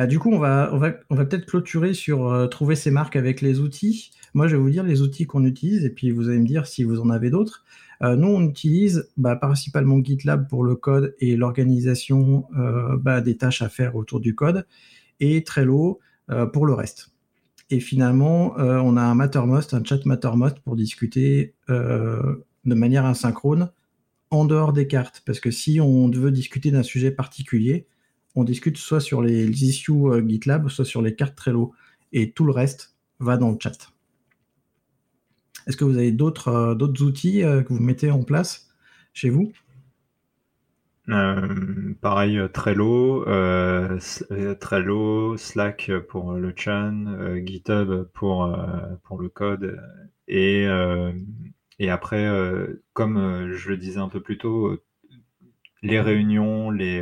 Ah, 0.00 0.06
du 0.06 0.20
coup, 0.20 0.30
on 0.30 0.38
va, 0.38 0.70
peut-être 1.10 1.44
clôturer 1.44 1.92
sur 1.92 2.28
euh, 2.28 2.46
trouver 2.46 2.76
ces 2.76 2.92
marques 2.92 3.16
avec 3.16 3.40
les 3.40 3.58
outils. 3.58 4.12
Moi, 4.32 4.46
je 4.46 4.54
vais 4.54 4.62
vous 4.62 4.70
dire 4.70 4.84
les 4.84 5.02
outils 5.02 5.26
qu'on 5.26 5.44
utilise, 5.44 5.84
et 5.84 5.90
puis 5.90 6.12
vous 6.12 6.28
allez 6.28 6.38
me 6.38 6.46
dire 6.46 6.68
si 6.68 6.84
vous 6.84 7.00
en 7.00 7.10
avez 7.10 7.30
d'autres. 7.30 7.64
Euh, 8.04 8.14
nous, 8.14 8.28
on 8.28 8.48
utilise 8.48 9.10
bah, 9.16 9.34
principalement 9.34 9.98
GitLab 10.00 10.48
pour 10.48 10.62
le 10.62 10.76
code 10.76 11.16
et 11.18 11.34
l'organisation 11.34 12.46
euh, 12.56 12.96
bah, 12.96 13.20
des 13.20 13.36
tâches 13.36 13.60
à 13.60 13.68
faire 13.68 13.96
autour 13.96 14.20
du 14.20 14.36
code, 14.36 14.66
et 15.18 15.42
Trello 15.42 15.98
pour 16.52 16.66
le 16.66 16.74
reste. 16.74 17.10
Et 17.70 17.80
finalement, 17.80 18.54
on 18.58 18.98
a 18.98 19.02
un 19.02 19.14
Mattermost, 19.14 19.72
un 19.72 19.82
chat 19.82 20.04
Mattermost 20.04 20.58
pour 20.60 20.76
discuter 20.76 21.54
de 21.68 22.74
manière 22.74 23.06
asynchrone 23.06 23.70
en 24.30 24.44
dehors 24.44 24.74
des 24.74 24.86
cartes. 24.86 25.22
Parce 25.24 25.40
que 25.40 25.50
si 25.50 25.80
on 25.80 26.10
veut 26.10 26.30
discuter 26.30 26.70
d'un 26.70 26.82
sujet 26.82 27.10
particulier, 27.10 27.86
on 28.38 28.44
discute 28.44 28.76
soit 28.76 29.00
sur 29.00 29.22
les 29.22 29.64
issues 29.64 29.92
euh, 29.92 30.26
GitLab, 30.26 30.68
soit 30.68 30.84
sur 30.84 31.02
les 31.02 31.14
cartes 31.14 31.36
Trello. 31.36 31.72
Et 32.12 32.32
tout 32.32 32.44
le 32.44 32.52
reste 32.52 32.96
va 33.18 33.36
dans 33.36 33.50
le 33.50 33.56
chat. 33.60 33.92
Est-ce 35.66 35.76
que 35.76 35.84
vous 35.84 35.98
avez 35.98 36.12
d'autres 36.12 36.48
euh, 36.48 37.04
outils 37.04 37.42
euh, 37.42 37.62
que 37.62 37.72
vous 37.72 37.80
mettez 37.80 38.10
en 38.10 38.22
place 38.22 38.68
chez 39.12 39.30
vous? 39.30 39.52
Pareil, 42.02 42.38
Trello, 42.52 43.24
Trello, 44.60 45.36
Slack 45.38 45.90
pour 46.06 46.34
le 46.34 46.52
chat, 46.54 46.92
GitHub 47.46 48.04
pour, 48.12 48.54
pour 49.04 49.18
le 49.18 49.30
code 49.30 49.80
et 50.26 50.66
et 51.78 51.90
après, 51.90 52.26
euh, 52.26 52.82
comme 52.92 53.16
euh, 53.16 53.54
je 53.54 53.70
le 53.70 53.76
disais 53.76 54.00
un 54.00 54.08
peu 54.08 54.20
plus 54.20 54.38
tôt, 54.38 54.66
euh, 54.66 54.82
les 55.82 56.00
réunions, 56.00 56.70
les, 56.70 57.00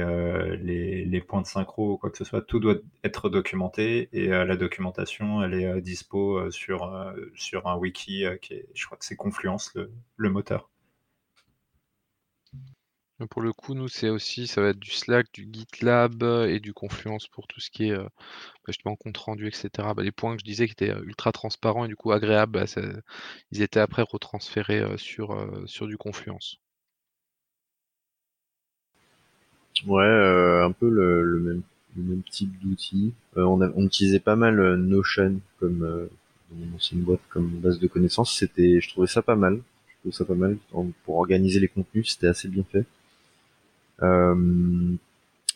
les, 0.58 1.20
points 1.20 1.40
de 1.42 1.46
synchro, 1.46 1.96
quoi 1.98 2.10
que 2.10 2.18
ce 2.18 2.24
soit, 2.24 2.42
tout 2.42 2.60
doit 2.60 2.76
être 3.04 3.28
documenté 3.28 4.08
et 4.12 4.28
la 4.28 4.56
documentation, 4.56 5.42
elle 5.42 5.54
est 5.54 5.80
dispo 5.80 6.50
sur, 6.50 7.12
sur 7.34 7.66
un 7.66 7.76
wiki 7.76 8.24
qui 8.42 8.54
est, 8.54 8.68
je 8.74 8.86
crois 8.86 8.98
que 8.98 9.04
c'est 9.04 9.16
Confluence, 9.16 9.76
le, 10.16 10.28
moteur. 10.28 10.70
Pour 13.30 13.40
le 13.40 13.54
coup, 13.54 13.72
nous, 13.72 13.88
c'est 13.88 14.10
aussi, 14.10 14.46
ça 14.46 14.60
va 14.60 14.68
être 14.68 14.78
du 14.78 14.90
Slack, 14.90 15.32
du 15.32 15.48
GitLab 15.50 16.22
et 16.46 16.60
du 16.60 16.74
Confluence 16.74 17.28
pour 17.28 17.46
tout 17.46 17.60
ce 17.60 17.70
qui 17.70 17.88
est 17.88 17.92
euh, 17.92 18.06
compte 19.00 19.16
rendu, 19.16 19.48
etc. 19.48 19.70
Bah, 19.96 20.02
les 20.02 20.12
points 20.12 20.34
que 20.34 20.40
je 20.40 20.44
disais 20.44 20.66
qui 20.66 20.72
étaient 20.72 20.92
ultra 21.02 21.32
transparents 21.32 21.86
et 21.86 21.88
du 21.88 21.96
coup 21.96 22.12
agréables, 22.12 22.52
bah, 22.52 22.66
ils 23.52 23.62
étaient 23.62 23.80
après 23.80 24.02
retransférés 24.02 24.84
sur 24.98 25.86
du 25.86 25.96
Confluence. 25.96 26.60
Ouais, 29.86 30.04
un 30.04 30.72
peu 30.72 30.88
le, 30.88 31.38
même, 31.40 31.62
même 31.96 32.22
type 32.30 32.58
d'outil. 32.60 33.12
on, 33.36 33.60
on 33.60 33.84
utilisait 33.84 34.20
pas 34.20 34.36
mal 34.36 34.76
Notion 34.76 35.40
comme 35.60 36.08
dans 36.50 36.56
mon 36.56 37.02
boîte 37.02 37.20
comme 37.28 37.48
base 37.48 37.78
de 37.78 37.86
connaissances. 37.86 38.36
C'était, 38.36 38.80
je 38.80 38.88
trouvais 38.88 39.06
ça 39.06 39.22
pas 39.22 39.36
mal. 39.36 39.60
Je 39.88 39.94
trouvais 40.00 40.16
ça 40.16 40.24
pas 40.24 40.34
mal 40.34 40.56
pour 41.04 41.16
organiser 41.16 41.60
les 41.60 41.68
contenus. 41.68 42.12
C'était 42.12 42.28
assez 42.28 42.48
bien 42.48 42.64
fait. 42.70 42.86
Euh, 44.02 44.94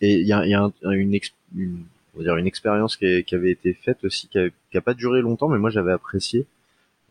et 0.01 0.15
il 0.15 0.27
y 0.27 0.33
a, 0.33 0.47
y 0.47 0.55
a 0.55 0.71
une, 0.83 1.19
une, 1.57 1.85
on 2.15 2.19
va 2.19 2.25
dire 2.25 2.37
une 2.37 2.47
expérience 2.47 2.97
qui, 2.97 3.23
qui, 3.25 3.35
avait 3.35 3.51
été 3.51 3.75
faite 3.75 4.03
aussi, 4.05 4.29
qui 4.29 4.39
a, 4.39 4.81
pas 4.81 4.95
duré 4.95 5.21
longtemps, 5.21 5.49
mais 5.49 5.59
moi 5.59 5.71
j'avais 5.71 5.93
apprécié. 5.93 6.47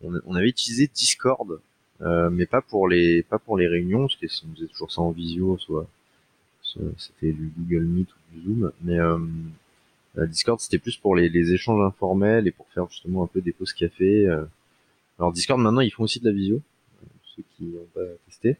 On, 0.03 0.13
on, 0.25 0.35
avait 0.35 0.47
utilisé 0.47 0.89
Discord, 0.93 1.59
euh, 2.01 2.29
mais 2.31 2.47
pas 2.47 2.61
pour 2.61 2.87
les 2.87 3.21
pas 3.23 3.37
pour 3.37 3.57
les 3.57 3.67
réunions, 3.67 4.07
parce 4.07 4.15
qu'on 4.15 4.55
faisait 4.55 4.67
toujours 4.67 4.91
ça 4.91 5.01
en 5.01 5.11
visio, 5.11 5.57
soit, 5.59 5.87
c'était 6.97 7.31
du 7.31 7.51
Google 7.57 7.85
Meet 7.85 8.09
ou 8.09 8.37
du 8.37 8.45
Zoom, 8.45 8.71
mais 8.83 8.99
euh, 8.99 9.17
Discord 10.27 10.59
c'était 10.59 10.79
plus 10.79 10.97
pour 10.97 11.15
les, 11.15 11.29
les, 11.29 11.53
échanges 11.53 11.85
informels 11.85 12.47
et 12.47 12.51
pour 12.51 12.67
faire 12.73 12.87
justement 12.89 13.23
un 13.23 13.27
peu 13.27 13.41
des 13.41 13.51
pauses 13.53 13.73
café. 13.73 14.27
Euh. 14.27 14.43
Alors 15.17 15.31
Discord 15.33 15.59
maintenant 15.59 15.81
ils 15.81 15.91
font 15.91 16.03
aussi 16.03 16.19
de 16.19 16.25
la 16.25 16.31
visio, 16.31 16.61
ceux 17.35 17.43
qui 17.57 17.65
n'ont 17.65 17.87
pas 17.93 18.01
testé 18.27 18.57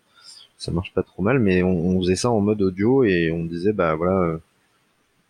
ça 0.59 0.71
marche 0.71 0.93
pas 0.93 1.03
trop 1.03 1.23
mal, 1.23 1.39
mais 1.39 1.63
on, 1.63 1.99
faisait 2.01 2.17
ça 2.17 2.29
en 2.29 2.41
mode 2.41 2.61
audio 2.61 3.03
et 3.05 3.31
on 3.31 3.45
disait 3.45 3.71
bah 3.71 3.95
voilà, 3.95 4.19
euh, 4.19 4.37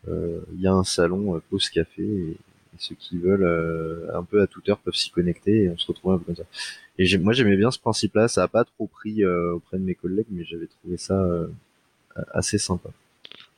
euh, 0.09 0.41
il 0.55 0.61
y 0.61 0.67
a 0.67 0.73
un 0.73 0.83
salon 0.83 1.35
euh, 1.35 1.41
pause 1.49 1.69
café 1.69 2.03
et, 2.03 2.37
ceux 2.77 2.95
qui 2.95 3.17
veulent 3.17 4.09
un 4.13 4.23
peu 4.23 4.41
à 4.41 4.47
toute 4.47 4.69
heure 4.69 4.77
peuvent 4.77 4.95
s'y 4.95 5.09
connecter 5.11 5.63
et 5.63 5.69
on 5.69 5.77
se 5.77 5.85
retrouvait 5.85 6.15
un 6.15 6.17
peu 6.19 6.25
comme 6.25 6.35
ça. 6.37 6.45
Et 6.97 7.17
moi 7.17 7.33
j'aimais 7.33 7.57
bien 7.57 7.71
ce 7.71 7.79
principe-là, 7.79 8.29
ça 8.29 8.43
a 8.43 8.47
pas 8.47 8.63
trop 8.63 8.87
pris 8.87 9.25
auprès 9.25 9.77
de 9.77 9.83
mes 9.83 9.95
collègues, 9.95 10.27
mais 10.29 10.45
j'avais 10.45 10.67
trouvé 10.67 10.95
ça 10.95 11.27
assez 12.33 12.57
sympa. 12.57 12.89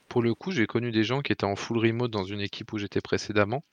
Pour 0.09 0.21
le 0.21 0.33
coup, 0.33 0.51
j'ai 0.51 0.67
connu 0.67 0.91
des 0.91 1.03
gens 1.03 1.21
qui 1.21 1.31
étaient 1.31 1.45
en 1.45 1.55
full 1.55 1.77
remote 1.77 2.11
dans 2.11 2.25
une 2.25 2.41
équipe 2.41 2.73
où 2.73 2.77
j'étais 2.77 3.01
précédemment 3.01 3.63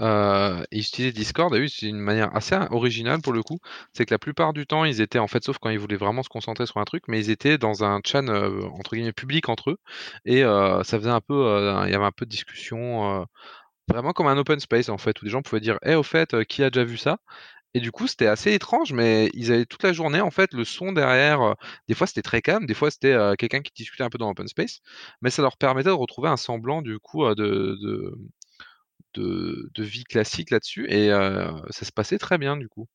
euh, 0.00 0.62
ils 0.70 0.80
utilisaient 0.80 1.12
Discord, 1.12 1.54
et 1.54 1.68
c'est 1.68 1.86
une 1.86 1.98
manière 1.98 2.34
assez 2.34 2.56
originale 2.70 3.20
pour 3.20 3.32
le 3.32 3.42
coup. 3.42 3.58
C'est 3.92 4.06
que 4.06 4.14
la 4.14 4.18
plupart 4.18 4.52
du 4.52 4.66
temps, 4.66 4.84
ils 4.84 5.00
étaient 5.00 5.18
en 5.18 5.28
fait, 5.28 5.44
sauf 5.44 5.58
quand 5.58 5.70
ils 5.70 5.78
voulaient 5.78 5.96
vraiment 5.96 6.22
se 6.22 6.28
concentrer 6.28 6.66
sur 6.66 6.78
un 6.78 6.84
truc, 6.84 7.04
mais 7.08 7.18
ils 7.20 7.30
étaient 7.30 7.58
dans 7.58 7.84
un 7.84 8.00
chat 8.04 8.22
euh, 8.22 8.62
entre 8.78 8.94
guillemets 8.94 9.12
public 9.12 9.48
entre 9.48 9.70
eux, 9.70 9.78
et 10.24 10.44
euh, 10.44 10.82
ça 10.84 10.98
faisait 10.98 11.10
un 11.10 11.20
peu, 11.20 11.84
il 11.86 11.92
y 11.92 11.94
avait 11.94 12.04
un 12.04 12.12
peu 12.12 12.24
de 12.24 12.30
discussion, 12.30 13.26
vraiment 13.88 14.12
comme 14.12 14.28
un 14.28 14.38
open 14.38 14.60
space 14.60 14.88
en 14.88 14.98
fait, 14.98 15.20
où 15.22 15.24
des 15.24 15.30
gens 15.30 15.42
pouvaient 15.42 15.60
dire, 15.60 15.78
eh 15.84 15.94
au 15.94 16.02
fait, 16.02 16.44
qui 16.44 16.62
a 16.62 16.70
déjà 16.70 16.84
vu 16.84 16.96
ça? 16.96 17.18
Et 17.74 17.80
du 17.80 17.90
coup, 17.92 18.06
c'était 18.06 18.26
assez 18.26 18.52
étrange, 18.52 18.92
mais 18.92 19.30
ils 19.34 19.52
avaient 19.52 19.66
toute 19.66 19.82
la 19.82 19.92
journée, 19.92 20.20
en 20.20 20.30
fait, 20.30 20.52
le 20.52 20.64
son 20.64 20.92
derrière. 20.92 21.56
des 21.88 21.94
fois, 21.94 22.06
c'était 22.06 22.22
très 22.22 22.42
calme, 22.42 22.66
des 22.66 22.74
fois, 22.74 22.90
c'était 22.90 23.16
quelqu'un 23.38 23.60
qui 23.62 23.72
discutait 23.74 24.04
un 24.04 24.10
peu 24.10 24.18
dans 24.18 24.28
l'open 24.28 24.48
space, 24.48 24.80
mais 25.22 25.30
ça 25.30 25.42
leur 25.42 25.56
permettait 25.56 25.88
de 25.88 25.94
retrouver 25.94 26.28
un 26.28 26.36
semblant, 26.36 26.82
du 26.82 26.98
coup, 26.98 27.24
de, 27.34 27.78
de, 29.14 29.82
vie 29.82 30.04
classique 30.04 30.50
là-dessus 30.50 30.86
et 30.88 31.08
ça 31.08 31.84
se 31.84 31.92
passait 31.92 32.18
très 32.18 32.38
bien 32.38 32.56
du 32.56 32.68
coup. 32.68 32.88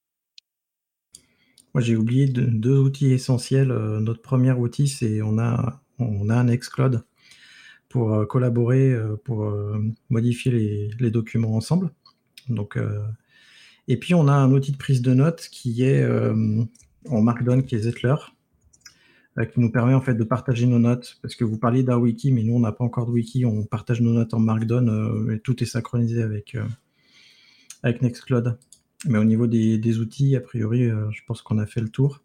Moi 1.74 1.82
j'ai 1.82 1.96
oublié 1.96 2.28
deux, 2.28 2.78
outils 2.78 3.12
essentiels. 3.12 3.68
notre 3.68 4.22
premier 4.22 4.52
outil 4.52 4.88
c'est 4.88 5.22
on 5.22 5.38
a, 5.38 5.82
on 6.00 6.30
a 6.30 6.36
un 6.36 6.56
Xcloud 6.56 7.06
pour 7.90 8.28
collaborer, 8.28 8.96
pour 9.24 9.54
modifier 10.10 10.90
les, 11.00 11.12
documents 11.12 11.56
ensemble. 11.56 11.92
Donc, 12.50 12.78
et 13.88 13.98
puis 13.98 14.14
on 14.14 14.28
a 14.28 14.34
un 14.34 14.52
outil 14.52 14.72
de 14.72 14.78
prise 14.78 15.02
de 15.02 15.14
notes 15.14 15.48
qui 15.52 15.84
est 15.84 16.06
en 17.10 17.22
Markdown 17.22 17.64
qui 17.64 17.76
est 17.76 17.80
Zettler 17.80 18.16
euh, 19.40 19.46
qui 19.46 19.60
nous 19.60 19.72
permet 19.72 19.94
en 19.94 20.02
fait 20.02 20.16
de 20.16 20.24
partager 20.24 20.66
nos 20.66 20.80
notes. 20.80 21.20
Parce 21.22 21.36
que 21.36 21.44
vous 21.44 21.58
parliez 21.58 21.84
d'un 21.84 21.98
wiki, 21.98 22.32
mais 22.32 22.44
nous 22.44 22.56
on 22.56 22.60
n'a 22.60 22.72
pas 22.72 22.84
encore 22.84 23.06
de 23.06 23.12
wiki, 23.12 23.46
on 23.46 23.64
partage 23.64 24.02
nos 24.02 24.14
notes 24.14 24.34
en 24.34 24.40
Markdown 24.40 24.90
euh, 24.90 25.40
tout 25.44 25.62
est 25.62 25.68
synchronisé 25.68 26.24
avec, 26.24 26.56
euh, 26.56 26.64
avec 27.84 28.02
Nextcloud. 28.02 28.58
Mais 29.06 29.20
au 29.20 29.24
niveau 29.24 29.46
des, 29.46 30.00
outils, 30.00 30.36
a 30.36 30.42
priori, 30.42 30.90
je 30.90 31.22
pense 31.28 31.44
qu'on 31.44 31.60
a 31.60 31.68
fait 31.68 31.82
le 31.82 31.90
tour. 31.90 32.24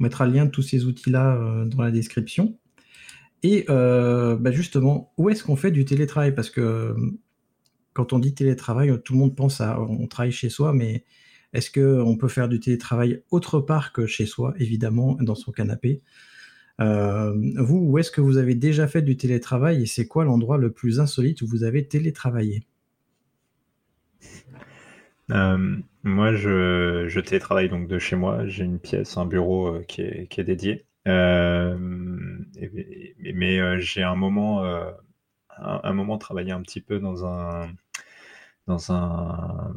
On 0.00 0.04
mettra 0.04 0.26
le 0.26 0.32
lien 0.32 0.46
de 0.46 0.50
tous 0.50 0.62
ces 0.62 0.86
outils-là 0.86 1.66
dans 1.66 1.82
la 1.82 1.90
description. 1.90 2.56
Et 3.42 3.66
bah, 3.68 4.50
justement, 4.52 5.12
où 5.18 5.28
est-ce 5.28 5.44
qu'on 5.44 5.54
fait 5.54 5.70
du 5.70 5.84
télétravail? 5.84 6.34
Parce 6.34 6.48
que 6.48 6.96
quand 7.96 8.12
on 8.12 8.18
dit 8.18 8.34
télétravail, 8.34 8.92
tout 9.02 9.14
le 9.14 9.18
monde 9.18 9.34
pense 9.34 9.62
à 9.62 9.80
on 9.80 10.06
travaille 10.06 10.30
chez 10.30 10.50
soi, 10.50 10.74
mais 10.74 11.04
est-ce 11.54 11.70
qu'on 11.70 12.18
peut 12.18 12.28
faire 12.28 12.48
du 12.48 12.60
télétravail 12.60 13.22
autre 13.30 13.60
part 13.60 13.94
que 13.94 14.06
chez 14.06 14.26
soi, 14.26 14.52
évidemment, 14.58 15.16
dans 15.20 15.34
son 15.34 15.50
canapé? 15.50 16.02
Euh, 16.82 17.32
Vous, 17.56 17.78
où 17.78 17.96
est-ce 17.96 18.10
que 18.10 18.20
vous 18.20 18.36
avez 18.36 18.54
déjà 18.54 18.86
fait 18.86 19.00
du 19.00 19.16
télétravail 19.16 19.82
et 19.82 19.86
c'est 19.86 20.06
quoi 20.06 20.26
l'endroit 20.26 20.58
le 20.58 20.70
plus 20.70 21.00
insolite 21.00 21.40
où 21.40 21.46
vous 21.46 21.64
avez 21.64 21.86
télétravaillé? 21.86 22.66
Euh, 25.30 25.78
Moi, 26.04 26.34
je, 26.34 27.20
télétravaille 27.20 27.70
donc 27.70 27.88
de 27.88 27.98
chez 27.98 28.16
moi. 28.16 28.46
J'ai 28.46 28.64
une 28.64 28.78
pièce, 28.78 29.16
un 29.16 29.24
bureau 29.24 29.68
euh, 29.68 29.82
qui, 29.84 30.02
est, 30.02 30.44
dédié. 30.44 30.84
mais 31.06 31.40
j'ai 33.80 34.02
un 34.02 34.16
moment, 34.16 34.62
un, 35.58 35.92
moment 35.94 36.18
travaillé 36.18 36.52
un 36.52 36.60
petit 36.60 36.82
peu 36.82 37.00
dans 37.00 37.24
un 37.24 37.68
dans 38.66 38.90
un, 38.92 39.72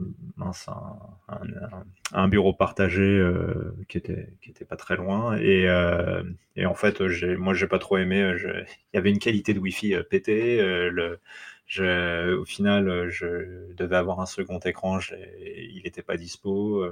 un, 2.12 2.28
bureau 2.28 2.54
partagé 2.54 3.02
euh, 3.04 3.76
qui 3.88 3.98
était 3.98 4.34
qui 4.42 4.50
était 4.50 4.66
pas 4.66 4.78
très 4.78 4.96
loin. 4.96 5.38
Et, 5.38 5.68
euh, 5.70 6.24
et 6.56 6.66
en 6.66 6.74
fait 6.74 7.08
j'ai 7.08 7.36
moi 7.38 7.54
j'ai 7.54 7.68
pas 7.68 7.80
trop 7.80 7.98
aimé 7.98 8.34
il 8.44 8.66
y 8.94 8.98
avait 8.98 9.12
une 9.12 9.20
qualité 9.20 9.54
de 9.54 9.60
wifi 9.60 9.94
euh, 9.94 10.04
pété 10.04 10.58
le 10.62 11.20
je, 11.68 12.34
au 12.34 12.46
final 12.46 13.10
je 13.10 13.74
devais 13.76 13.96
avoir 13.96 14.20
un 14.22 14.26
second 14.26 14.60
écran 14.60 15.00
il 15.40 15.82
n'était 15.84 16.02
pas 16.02 16.18
dispo 16.18 16.84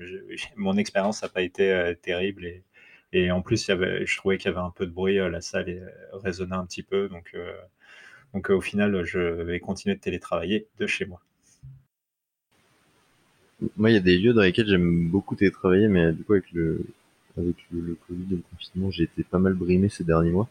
mon 0.56 0.76
expérience 0.76 1.22
n'a 1.22 1.28
pas 1.28 1.42
été 1.42 1.94
terrible. 2.02 2.44
Et, 2.46 2.64
et 3.12 3.30
en 3.30 3.42
plus 3.42 3.66
je 3.68 4.16
trouvais 4.16 4.38
qu'il 4.38 4.50
y 4.50 4.54
avait 4.54 4.64
un 4.64 4.70
peu 4.70 4.86
de 4.86 4.92
bruit 4.92 5.16
la 5.16 5.40
salle 5.40 5.92
résonnait 6.12 6.56
un 6.56 6.66
petit 6.66 6.82
peu. 6.82 7.08
Donc 7.08 7.36
donc 8.34 8.50
au 8.50 8.60
final 8.60 9.04
je 9.04 9.20
vais 9.20 9.60
continuer 9.60 9.94
de 9.94 10.00
télétravailler 10.00 10.66
de 10.78 10.86
chez 10.88 11.06
moi 11.06 11.20
moi, 13.76 13.90
il 13.90 13.94
y 13.94 13.96
a 13.96 14.00
des 14.00 14.18
lieux 14.18 14.32
dans 14.32 14.42
lesquels 14.42 14.68
j'aime 14.68 15.08
beaucoup 15.08 15.34
télétravailler, 15.36 15.88
mais 15.88 16.12
du 16.12 16.24
coup, 16.24 16.32
avec 16.32 16.50
le, 16.52 16.84
avec 17.38 17.56
le, 17.72 17.96
Covid 18.06 18.26
et 18.32 18.36
le 18.36 18.42
confinement, 18.50 18.90
j'ai 18.90 19.04
été 19.04 19.24
pas 19.24 19.38
mal 19.38 19.54
brimé 19.54 19.88
ces 19.88 20.04
derniers 20.04 20.30
mois. 20.30 20.48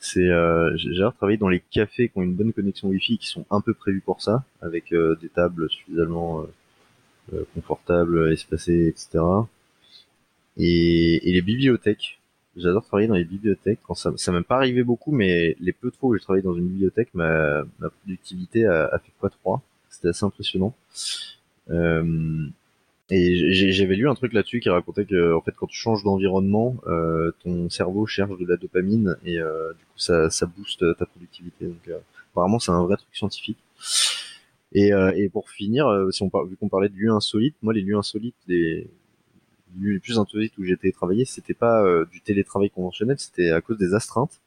C'est, 0.00 0.28
euh, 0.28 0.74
j'ai 0.76 1.02
dans 1.36 1.48
les 1.48 1.60
cafés 1.60 2.08
qui 2.08 2.18
ont 2.18 2.22
une 2.22 2.34
bonne 2.34 2.52
connexion 2.52 2.88
Wi-Fi, 2.88 3.18
qui 3.18 3.26
sont 3.26 3.44
un 3.50 3.60
peu 3.60 3.74
prévus 3.74 4.00
pour 4.00 4.22
ça, 4.22 4.44
avec 4.62 4.92
euh, 4.92 5.16
des 5.16 5.28
tables 5.28 5.68
suffisamment 5.70 6.40
euh, 6.40 6.46
euh, 7.34 7.44
confortables, 7.54 8.32
espacées, 8.32 8.88
etc. 8.88 9.22
Et, 10.56 11.20
les 11.24 11.42
bibliothèques. 11.42 12.18
J'adore 12.56 12.84
travailler 12.84 13.08
dans 13.08 13.14
les 13.14 13.24
bibliothèques. 13.24 13.78
Ça, 13.94 14.12
ça 14.16 14.32
m'est 14.32 14.42
pas 14.42 14.56
arrivé 14.56 14.82
beaucoup, 14.82 15.12
mais 15.12 15.56
les 15.60 15.72
peu 15.72 15.90
de 15.90 15.96
fois 15.96 16.10
où 16.10 16.14
j'ai 16.14 16.20
travaillé 16.20 16.42
dans 16.42 16.54
une 16.54 16.66
bibliothèque, 16.66 17.10
ma, 17.14 17.62
ma 17.78 17.90
productivité 17.90 18.66
a, 18.66 18.86
a 18.86 18.98
fait 18.98 19.12
quoi 19.20 19.30
3 19.30 19.62
C'était 19.90 20.08
assez 20.08 20.24
impressionnant. 20.24 20.74
Euh, 21.70 22.46
et 23.10 23.72
j'avais 23.72 23.96
lu 23.96 24.08
un 24.08 24.14
truc 24.14 24.34
là-dessus 24.34 24.60
qui 24.60 24.68
racontait 24.68 25.06
que 25.06 25.32
en 25.32 25.40
fait 25.40 25.54
quand 25.56 25.66
tu 25.66 25.76
changes 25.78 26.04
d'environnement, 26.04 26.76
euh, 26.86 27.32
ton 27.42 27.70
cerveau 27.70 28.06
cherche 28.06 28.38
de 28.38 28.46
la 28.46 28.56
dopamine 28.56 29.16
et 29.24 29.38
euh, 29.38 29.72
du 29.72 29.84
coup 29.86 29.98
ça, 29.98 30.28
ça 30.28 30.44
booste 30.44 30.84
ta 30.98 31.06
productivité. 31.06 31.66
Donc 31.66 31.90
apparemment 32.32 32.58
c'est 32.58 32.72
un 32.72 32.84
vrai 32.84 32.96
truc 32.96 33.14
scientifique. 33.14 33.58
Et, 34.72 34.90
et 35.16 35.30
pour 35.30 35.48
finir, 35.48 35.88
vu 36.06 36.56
qu'on 36.56 36.68
parlait 36.68 36.90
de 36.90 36.94
lieux 36.94 37.10
insolites, 37.10 37.56
moi 37.62 37.72
les 37.72 37.80
lieux 37.80 37.96
insolites, 37.96 38.36
les 38.46 38.86
lieux 39.80 39.92
les 39.92 39.98
plus 39.98 40.18
insolites 40.18 40.52
où 40.58 40.64
j'ai 40.64 40.74
été 40.74 40.92
travailler, 40.92 41.24
c'était 41.24 41.54
pas 41.54 41.82
du 42.12 42.20
télétravail 42.20 42.68
conventionnel, 42.68 43.18
c'était 43.18 43.50
à 43.50 43.62
cause 43.62 43.78
des 43.78 43.94
astreintes. 43.94 44.42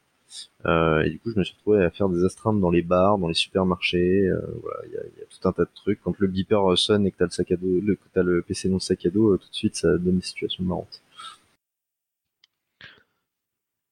Euh, 0.66 1.02
et 1.04 1.10
du 1.10 1.20
coup, 1.20 1.32
je 1.32 1.40
me 1.40 1.44
suis 1.44 1.56
retrouvé 1.56 1.84
à 1.84 1.90
faire 1.90 2.10
des 2.10 2.24
astreintes 2.24 2.60
dans 2.60 2.70
les 2.70 2.82
bars, 2.82 3.18
dans 3.18 3.28
les 3.28 3.34
supermarchés. 3.34 4.28
Euh, 4.28 4.40
voilà, 4.62 4.80
il 4.86 4.94
y 4.94 4.98
a, 4.98 5.26
tout 5.30 5.48
un 5.48 5.52
tas 5.52 5.64
de 5.64 5.70
trucs. 5.74 6.02
Quand 6.02 6.18
le 6.20 6.28
beeper 6.28 6.78
sonne 6.78 7.06
et 7.06 7.12
que 7.12 7.18
t'as 7.18 7.26
le 7.26 7.32
sac 7.32 7.52
à 7.52 7.58
dos, 7.58 7.82
le, 7.82 7.96
que 7.96 8.08
t'as 8.14 8.24
le 8.24 8.42
PC 8.42 8.70
dans 8.70 8.76
le 8.76 8.80
sac 8.80 9.06
à 9.06 9.10
dos, 9.10 9.34
euh, 9.34 9.38
tout 9.38 9.50
de 9.50 9.56
suite, 9.56 9.76
ça 9.76 9.98
donne 9.98 10.18
des 10.18 10.26
situations 10.26 10.64
marrantes. 10.64 11.02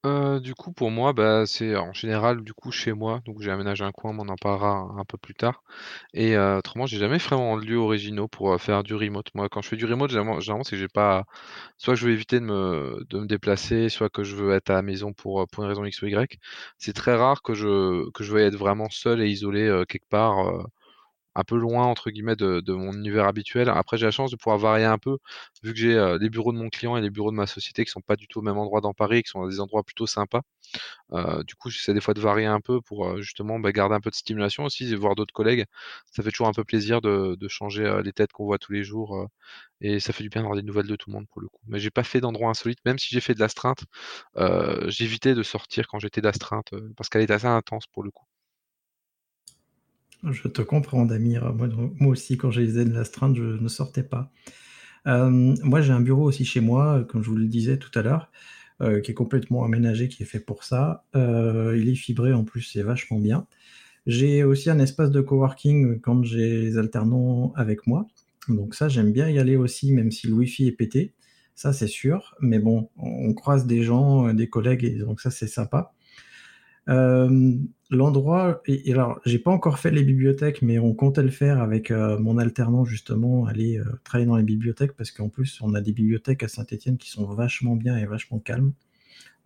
Euh, 0.06 0.40
du 0.40 0.56
coup, 0.56 0.72
pour 0.72 0.92
moi, 0.92 1.12
bah, 1.12 1.46
c'est 1.46 1.76
en 1.76 1.92
général, 1.92 2.42
du 2.44 2.54
coup, 2.54 2.72
chez 2.72 2.94
moi. 2.94 3.20
Donc, 3.26 3.42
j'ai 3.42 3.52
aménagé 3.52 3.84
un 3.84 3.92
coin, 3.92 4.18
on 4.18 4.30
en 4.30 4.38
parlera 4.38 4.88
un 4.98 5.04
peu 5.04 5.18
plus 5.18 5.34
tard. 5.36 5.62
Et 6.14 6.38
euh, 6.38 6.60
autrement, 6.60 6.86
j'ai 6.86 6.98
jamais 6.98 7.18
vraiment 7.18 7.58
de 7.58 7.66
lieux 7.66 7.78
originaux 7.78 8.30
pour 8.30 8.54
euh, 8.54 8.58
faire 8.58 8.84
du 8.84 8.96
remote. 8.96 9.28
Moi, 9.36 9.50
quand 9.50 9.62
je 9.62 9.68
fais 9.68 9.76
du 9.76 9.86
remote, 9.86 10.10
généralement, 10.12 10.64
c'est 10.64 10.72
que 10.72 10.78
j'ai 10.78 10.88
pas. 10.88 11.26
Soit 11.78 11.96
je 11.96 12.06
veux 12.08 12.14
éviter 12.14 12.40
de 12.40 12.46
me, 12.46 13.06
de 13.10 13.20
me 13.20 13.28
déplacer, 13.28 13.90
soit 13.90 14.10
que 14.10 14.24
je 14.24 14.36
veux 14.36 14.54
être 14.54 14.70
à 14.70 14.74
la 14.76 14.82
maison 14.84 15.12
pour, 15.14 15.46
pour 15.50 15.64
une 15.64 15.70
raison 15.70 15.84
X 15.86 16.02
ou 16.02 16.08
Y. 16.08 16.40
C'est 16.78 16.94
très 16.94 17.16
rare 17.16 17.42
que 17.42 17.54
je, 17.54 18.10
que 18.12 18.24
je 18.24 18.32
veuille 18.34 18.46
être 18.48 18.56
vraiment 18.58 18.90
seul 18.90 19.22
et 19.22 19.30
isolé 19.30 19.84
quelque 19.90 20.08
part 20.10 20.66
un 21.40 21.44
peu 21.44 21.58
loin 21.58 21.86
entre 21.86 22.10
guillemets 22.12 22.36
de, 22.36 22.74
mon 22.74 22.94
univers 22.94 23.26
habituel. 23.26 23.70
Après, 23.70 23.98
j'ai 23.98 24.06
la 24.06 24.12
chance 24.12 24.32
de 24.32 24.36
pouvoir 24.36 24.58
varier 24.58 24.86
un 24.86 24.98
peu, 24.98 25.18
vu 25.64 25.74
que 25.74 25.80
j'ai 25.80 25.96
euh, 25.96 26.18
les 26.20 26.30
bureaux 26.30 26.52
de 26.52 26.58
mon 26.58 26.70
client 26.70 26.98
et 26.98 27.02
les 27.02 27.10
bureaux 27.10 27.32
de 27.32 27.36
ma 27.36 27.48
société 27.48 27.86
qui 27.86 27.92
sont 27.92 28.02
pas 28.02 28.16
du 28.16 28.28
tout 28.28 28.40
au 28.40 28.42
même 28.42 28.58
endroit 28.58 28.82
dans 28.82 28.94
Paris, 28.94 29.24
qui 29.24 29.30
sont 29.30 29.48
des 29.48 29.60
endroits 29.60 29.84
plutôt 29.84 30.08
sympas. 30.08 30.42
Euh, 31.14 31.44
du 31.44 31.56
coup, 31.56 31.70
j'essaie 31.70 31.94
des 31.94 32.02
fois 32.02 32.14
de 32.14 32.22
varier 32.22 32.46
un 32.46 32.62
peu 32.62 32.82
pour 32.82 33.08
euh, 33.08 33.22
justement 33.22 33.60
bah, 33.60 33.72
garder 33.72 33.96
un 33.96 34.02
peu 34.02 34.10
de 34.10 34.16
stimulation 34.16 34.66
aussi 34.66 34.92
et 34.92 34.96
voir 34.96 35.16
d'autres 35.16 35.34
collègues. 35.34 35.66
Ça 36.12 36.24
fait 36.24 36.32
toujours 36.32 36.48
un 36.48 36.54
peu 36.54 36.64
plaisir 36.64 37.02
de, 37.02 37.38
changer 37.48 38.02
les 38.04 38.14
têtes 38.14 38.32
qu'on 38.32 38.46
voit 38.46 38.60
tous 38.60 38.74
les 38.74 38.84
jours 38.84 39.28
et 39.82 40.00
ça 40.00 40.14
fait 40.14 40.24
du 40.24 40.30
bien 40.30 40.42
d'avoir 40.42 40.56
des 40.58 40.64
nouvelles 40.64 40.88
de 40.88 40.96
tout 40.96 41.10
le 41.10 41.16
monde 41.16 41.28
pour 41.30 41.42
le 41.42 41.48
coup. 41.50 41.62
Mais 41.68 41.80
j'ai 41.80 41.92
pas 41.92 42.04
fait 42.04 42.22
d'endroit 42.22 42.50
insolite, 42.50 42.80
même 42.86 43.00
si 43.00 43.10
j'ai 43.12 43.22
fait 43.22 43.34
de 43.34 43.40
l'astreinte, 43.40 43.86
j'évitais 44.88 45.34
de 45.36 45.44
sortir 45.44 45.88
quand 45.88 46.00
j'étais 46.00 46.22
d'astreinte 46.22 46.72
parce 46.98 47.10
qu'elle 47.10 47.24
est 47.24 47.32
assez 47.32 47.48
intense 47.48 47.88
pour 47.88 48.04
le 48.04 48.12
coup. 48.12 48.26
Je 50.24 50.48
te 50.48 50.62
comprends, 50.62 51.06
Damir. 51.06 51.54
Moi, 51.54 52.12
aussi, 52.12 52.38
quand 52.38 52.52
j'ai 52.52 52.66
les 52.66 52.86
l'astreinte, 52.86 53.36
je 53.36 53.44
ne 53.44 53.68
sortais 53.68 54.04
pas. 54.04 54.32
Euh, 55.08 55.30
moi, 55.30 55.82
j'ai 55.82 55.94
un 55.94 56.02
bureau 56.02 56.26
aussi 56.26 56.44
chez 56.46 56.60
moi, 56.60 57.06
comme 57.08 57.24
je 57.24 57.30
vous 57.30 57.38
le 57.38 57.48
disais 57.48 57.78
tout 57.78 57.92
à 57.98 58.02
l'heure, 58.02 58.30
euh, 58.82 59.00
qui 59.00 59.12
est 59.12 59.14
complètement 59.14 59.64
aménagé, 59.64 60.10
qui 60.10 60.24
est 60.24 60.26
fait 60.26 60.40
pour 60.40 60.64
ça. 60.64 61.06
Euh, 61.16 61.78
il 61.80 61.90
est 61.90 61.96
fibré 61.96 62.34
en 62.34 62.44
plus, 62.44 62.64
c'est 62.64 62.84
vachement 62.84 63.20
bien. 63.20 63.48
J'ai 64.08 64.44
aussi 64.44 64.70
un 64.70 64.80
espace 64.80 65.12
de 65.12 65.22
coworking 65.22 66.02
quand 66.02 66.24
j'ai 66.24 66.62
les 66.62 66.78
alternants 66.78 67.54
avec 67.56 67.88
moi. 67.88 68.08
Donc 68.50 68.76
ça, 68.76 68.90
j'aime 68.90 69.12
bien 69.12 69.30
y 69.30 69.40
aller 69.40 69.56
aussi, 69.56 69.94
même 69.94 70.12
si 70.12 70.28
le 70.28 70.34
Wi-Fi 70.34 70.68
est 70.68 70.72
pété. 70.74 71.14
Ça, 71.56 71.72
c'est 71.74 71.88
sûr. 71.88 72.36
Mais 72.42 72.60
bon, 72.60 72.90
on 72.98 73.34
croise 73.34 73.68
des 73.68 73.84
gens, 73.84 74.34
des 74.34 74.50
collègues, 74.50 74.84
et 74.84 74.96
donc 74.98 75.22
ça, 75.22 75.32
c'est 75.32 75.48
sympa. 75.48 75.94
Euh, 77.92 77.96
l'endroit, 77.96 78.62
et, 78.68 78.92
alors 78.92 79.20
j'ai 79.26 79.40
pas 79.40 79.52
encore 79.52 79.80
fait 79.80 79.92
les 79.92 80.04
bibliothèques, 80.04 80.62
mais 80.62 80.80
on 80.80 80.94
comptait 80.94 81.24
le 81.24 81.30
faire 81.30 81.62
avec 81.62 81.92
euh, 81.92 82.20
mon 82.20 82.38
alternant 82.38 82.86
justement, 82.86 83.46
aller 83.46 83.80
euh, 83.80 83.86
travailler 84.04 84.28
dans 84.28 84.38
les 84.38 84.44
bibliothèques 84.44 84.94
parce 84.96 85.12
qu'en 85.12 85.30
plus 85.30 85.60
on 85.62 85.74
a 85.74 85.82
des 85.82 85.92
bibliothèques 85.94 86.44
à 86.44 86.48
Saint-Etienne 86.48 86.98
qui 86.98 87.10
sont 87.10 87.26
vachement 87.26 87.76
bien 87.76 87.98
et 87.98 88.06
vachement 88.06 88.40
calmes. 88.40 88.74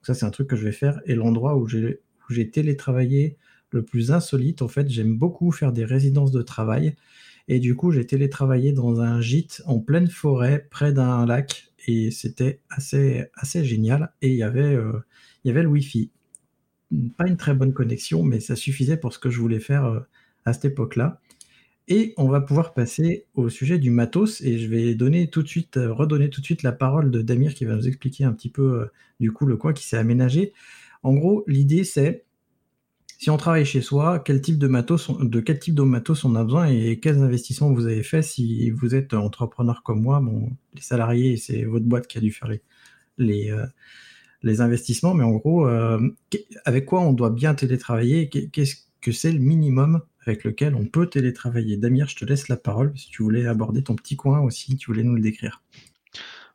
ça 0.02 0.14
c'est 0.14 0.26
un 0.26 0.32
truc 0.32 0.48
que 0.50 0.56
je 0.56 0.66
vais 0.66 0.72
faire. 0.72 1.02
Et 1.06 1.16
l'endroit 1.16 1.58
où 1.58 1.68
j'ai 1.68 2.50
télétravaillé 2.52 3.38
le 3.72 3.84
plus 3.84 4.12
insolite, 4.12 4.62
en 4.62 4.68
fait, 4.68 4.90
j'aime 4.90 5.18
beaucoup 5.18 5.52
faire 5.52 5.72
des 5.74 5.86
résidences 5.86 6.32
de 6.32 6.42
travail. 6.44 6.96
Et 7.48 7.60
du 7.60 7.76
coup, 7.76 7.92
j'ai 7.92 8.06
télétravaillé 8.06 8.72
dans 8.72 9.02
un 9.02 9.20
gîte 9.20 9.64
en 9.66 9.80
pleine 9.80 10.08
forêt, 10.08 10.68
près 10.70 10.94
d'un 10.94 11.26
lac, 11.26 11.72
et 11.88 12.12
c'était 12.12 12.62
assez, 12.70 13.26
assez 13.36 13.66
génial. 13.66 14.14
Et 14.22 14.30
il 14.30 14.36
y 14.36 14.44
avait, 14.44 14.78
il 15.44 15.48
y 15.48 15.52
avait 15.52 15.64
le 15.64 15.70
Wi-Fi 15.70 16.12
pas 17.18 17.28
une 17.28 17.38
très 17.38 17.54
bonne 17.54 17.74
connexion, 17.74 18.24
mais 18.24 18.40
ça 18.40 18.56
suffisait 18.56 18.98
pour 18.98 19.14
ce 19.14 19.20
que 19.20 19.30
je 19.30 19.40
voulais 19.40 19.60
faire 19.60 19.86
euh, 19.86 20.00
à 20.46 20.54
cette 20.54 20.66
époque-là. 20.66 21.22
Et 21.88 22.14
on 22.16 22.30
va 22.30 22.40
pouvoir 22.40 22.74
passer 22.74 23.26
au 23.34 23.50
sujet 23.50 23.78
du 23.78 23.90
matos, 23.90 24.42
et 24.42 24.58
je 24.58 24.68
vais 24.68 24.96
donner 24.96 25.30
tout 25.30 25.44
de 25.44 25.48
suite, 25.48 25.78
euh, 25.78 25.94
redonner 25.94 26.30
tout 26.30 26.40
de 26.40 26.46
suite 26.46 26.64
la 26.64 26.72
parole 26.72 27.12
de 27.12 27.22
Damir 27.22 27.54
qui 27.54 27.66
va 27.66 27.76
nous 27.76 27.88
expliquer 27.88 28.24
un 28.24 28.34
petit 28.34 28.50
peu 28.50 28.82
euh, 28.82 28.86
du 29.20 29.32
coup 29.32 29.46
le 29.46 29.58
coin 29.58 29.74
qui 29.74 29.86
s'est 29.86 29.98
aménagé. 29.98 30.54
En 31.04 31.14
gros, 31.14 31.44
l'idée 31.48 31.84
c'est 31.84 32.26
si 33.20 33.30
on 33.30 33.38
travaille 33.38 33.66
chez 33.66 33.82
soi, 33.82 34.20
quel 34.20 34.42
type 34.42 34.58
de 34.58 34.68
matos, 34.68 35.10
de 35.20 35.40
quel 35.40 35.60
type 35.60 35.76
de 35.76 35.84
matos 35.84 36.26
on 36.26 36.36
a 36.36 36.44
besoin 36.44 36.68
et 36.68 37.00
quels 37.00 37.20
investissements 37.20 37.72
vous 37.72 37.86
avez 37.86 38.04
fait 38.04 38.22
si 38.22 38.70
vous 38.72 38.96
êtes 38.96 39.14
entrepreneur 39.14 39.82
comme 39.84 40.02
moi. 40.02 40.20
Bon, 40.20 40.52
les 40.74 40.82
salariés, 40.82 41.38
c'est 41.38 41.64
votre 41.64 41.86
boîte 41.86 42.08
qui 42.08 42.18
a 42.18 42.22
dû 42.22 42.32
faire 42.32 42.50
les, 42.50 42.62
les, 43.18 43.52
les 44.44 44.62
investissements, 44.62 45.14
mais 45.14 45.24
en 45.24 45.32
gros, 45.32 45.68
euh, 45.68 46.00
avec 46.66 46.86
quoi 46.86 47.02
on 47.02 47.14
doit 47.14 47.30
bien 47.30 47.56
télétravailler 47.56 48.30
Qu'est-ce 48.30 48.76
que 49.02 49.12
c'est 49.12 49.32
le 49.32 49.40
minimum 49.40 50.02
avec 50.26 50.44
lequel 50.44 50.76
on 50.76 50.86
peut 50.86 51.08
télétravailler? 51.08 51.78
Damir, 51.78 52.08
je 52.08 52.16
te 52.16 52.26
laisse 52.26 52.50
la 52.50 52.58
parole 52.58 52.92
si 52.96 53.10
tu 53.10 53.24
voulais 53.24 53.48
aborder 53.48 53.84
ton 53.84 53.96
petit 53.96 54.16
coin 54.16 54.42
aussi, 54.42 54.76
tu 54.76 54.92
voulais 54.92 55.04
nous 55.04 55.16
le 55.16 55.22
décrire. 55.22 55.62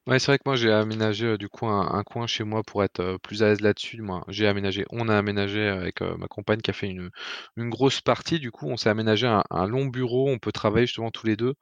Ouais, 0.09 0.19
c'est 0.19 0.27
vrai 0.33 0.39
que 0.39 0.45
moi 0.47 0.57
j'ai 0.57 0.73
aménagé, 0.73 1.27
heu, 1.27 1.37
du 1.39 1.51
coup 1.51 1.67
un 1.67 2.03
coin 2.03 2.27
chez 2.27 2.43
moi 2.43 2.63
pour 2.63 2.83
être, 2.83 3.01
heu, 3.01 3.19
plus 3.19 3.43
à 3.43 3.49
l'aise 3.49 3.61
là-dessus. 3.61 4.01
Moi, 4.01 4.25
j'ai 4.29 4.47
aménagé 4.47 4.87
on 4.91 5.07
a 5.11 5.15
aménagé 5.19 5.69
avec, 5.69 6.01
heu, 6.01 6.17
ma 6.17 6.27
compagne 6.29 6.61
qui 6.63 6.71
a 6.71 6.73
fait 6.73 6.89
une, 6.89 7.11
une 7.59 7.69
grosse 7.69 8.01
partie. 8.01 8.39
Du 8.41 8.51
coup, 8.51 8.67
on 8.69 8.79
s'est 8.79 8.89
aménagé 8.89 9.27
un 9.51 9.67
long 9.67 9.85
bureau, 9.85 10.31
on 10.31 10.39
peut 10.39 10.51
travailler 10.51 10.87
justement 10.87 11.11
tous 11.11 11.27
les 11.27 11.37
2 11.37 11.55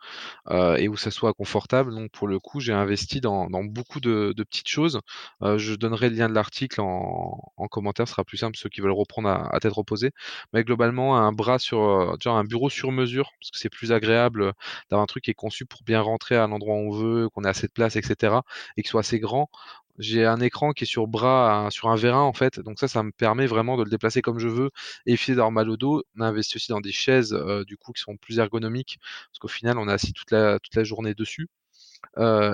heu, 0.50 0.76
et 0.78 0.88
où 0.88 0.96
ça 0.98 1.10
soit 1.10 1.34
confortable. 1.34 1.94
Donc 1.94 2.12
pour 2.12 2.28
le 2.28 2.40
coup, 2.40 2.60
j'ai 2.60 2.74
investi 2.74 3.20
dans 3.22 3.48
dans 3.50 3.64
beaucoup 3.64 4.00
de 4.00 4.34
de 4.36 4.44
petites 4.44 4.68
choses. 4.68 5.00
Je 5.42 5.74
donnerai 5.74 6.10
le 6.10 6.16
lien 6.16 6.28
de 6.28 6.34
l'article 6.34 6.80
en 6.82 7.40
en 7.56 7.68
commentaire, 7.68 8.06
ce 8.08 8.12
sera 8.12 8.24
plus 8.24 8.38
simple, 8.38 8.56
ceux 8.58 8.68
qui 8.68 8.80
veulent 8.82 8.90
reprendre 8.92 9.28
à 9.28 9.54
à 9.54 9.60
tête 9.60 9.72
reposée. 9.72 10.12
Mais 10.52 10.64
globalement, 10.64 11.16
un 11.18 11.32
bras 11.32 11.58
sur, 11.58 11.80
un 12.26 12.44
bureau 12.44 12.70
sur 12.70 12.92
mesure, 12.92 13.30
parce 13.40 13.50
que 13.50 13.58
c'est 13.58 13.70
plus 13.70 13.92
agréable, 13.92 14.52
d'avoir 14.90 15.02
un 15.04 15.06
truc 15.06 15.24
qui 15.24 15.30
est 15.30 15.34
conçu 15.34 15.66
pour 15.66 15.82
bien 15.84 16.00
rentrer 16.00 16.36
à 16.36 16.46
l'endroit 16.46 16.74
où 16.76 16.78
on 16.78 16.90
veut, 16.92 17.28
qu'on 17.30 17.44
ait 17.44 17.48
assez 17.48 17.66
de 17.68 17.72
place 17.72 17.96
et 17.96 18.02
cetera 18.02 18.35
et 18.76 18.82
qu'il 18.82 18.90
soit 18.90 19.00
assez 19.00 19.18
grand. 19.20 19.50
J'ai 19.98 20.26
un 20.26 20.40
écran 20.40 20.72
qui 20.72 20.84
est 20.84 20.86
sur 20.86 21.06
bras, 21.06 21.68
sur 21.70 21.88
un 21.88 21.96
vérin 21.96 22.20
en 22.20 22.32
fait, 22.34 22.60
donc 22.60 22.78
ça, 22.78 22.86
ça 22.88 23.02
me 23.02 23.12
permet 23.12 23.46
vraiment 23.46 23.76
de 23.78 23.84
le 23.84 23.90
déplacer 23.90 24.20
comme 24.22 24.38
je 24.38 24.48
veux, 24.48 24.70
éviter 25.06 25.32
d'avoir 25.32 25.52
mal 25.52 25.70
au 25.70 25.76
dos. 25.78 26.02
On 26.18 26.34
aussi 26.36 26.68
dans 26.68 26.80
des 26.82 26.92
chaises, 26.92 27.32
heu, 27.32 27.64
du 27.64 27.76
coup 27.78 27.92
qui 27.92 28.02
sont 28.02 28.16
plus 28.18 28.38
ergonomiques, 28.38 28.98
parce 29.30 29.38
qu'au 29.40 29.48
final 29.48 29.78
on 29.78 29.88
est 29.88 29.92
assis 29.92 30.12
toute 30.12 30.30
la 30.32 30.58
journée 30.84 31.14
dessus. 31.14 31.48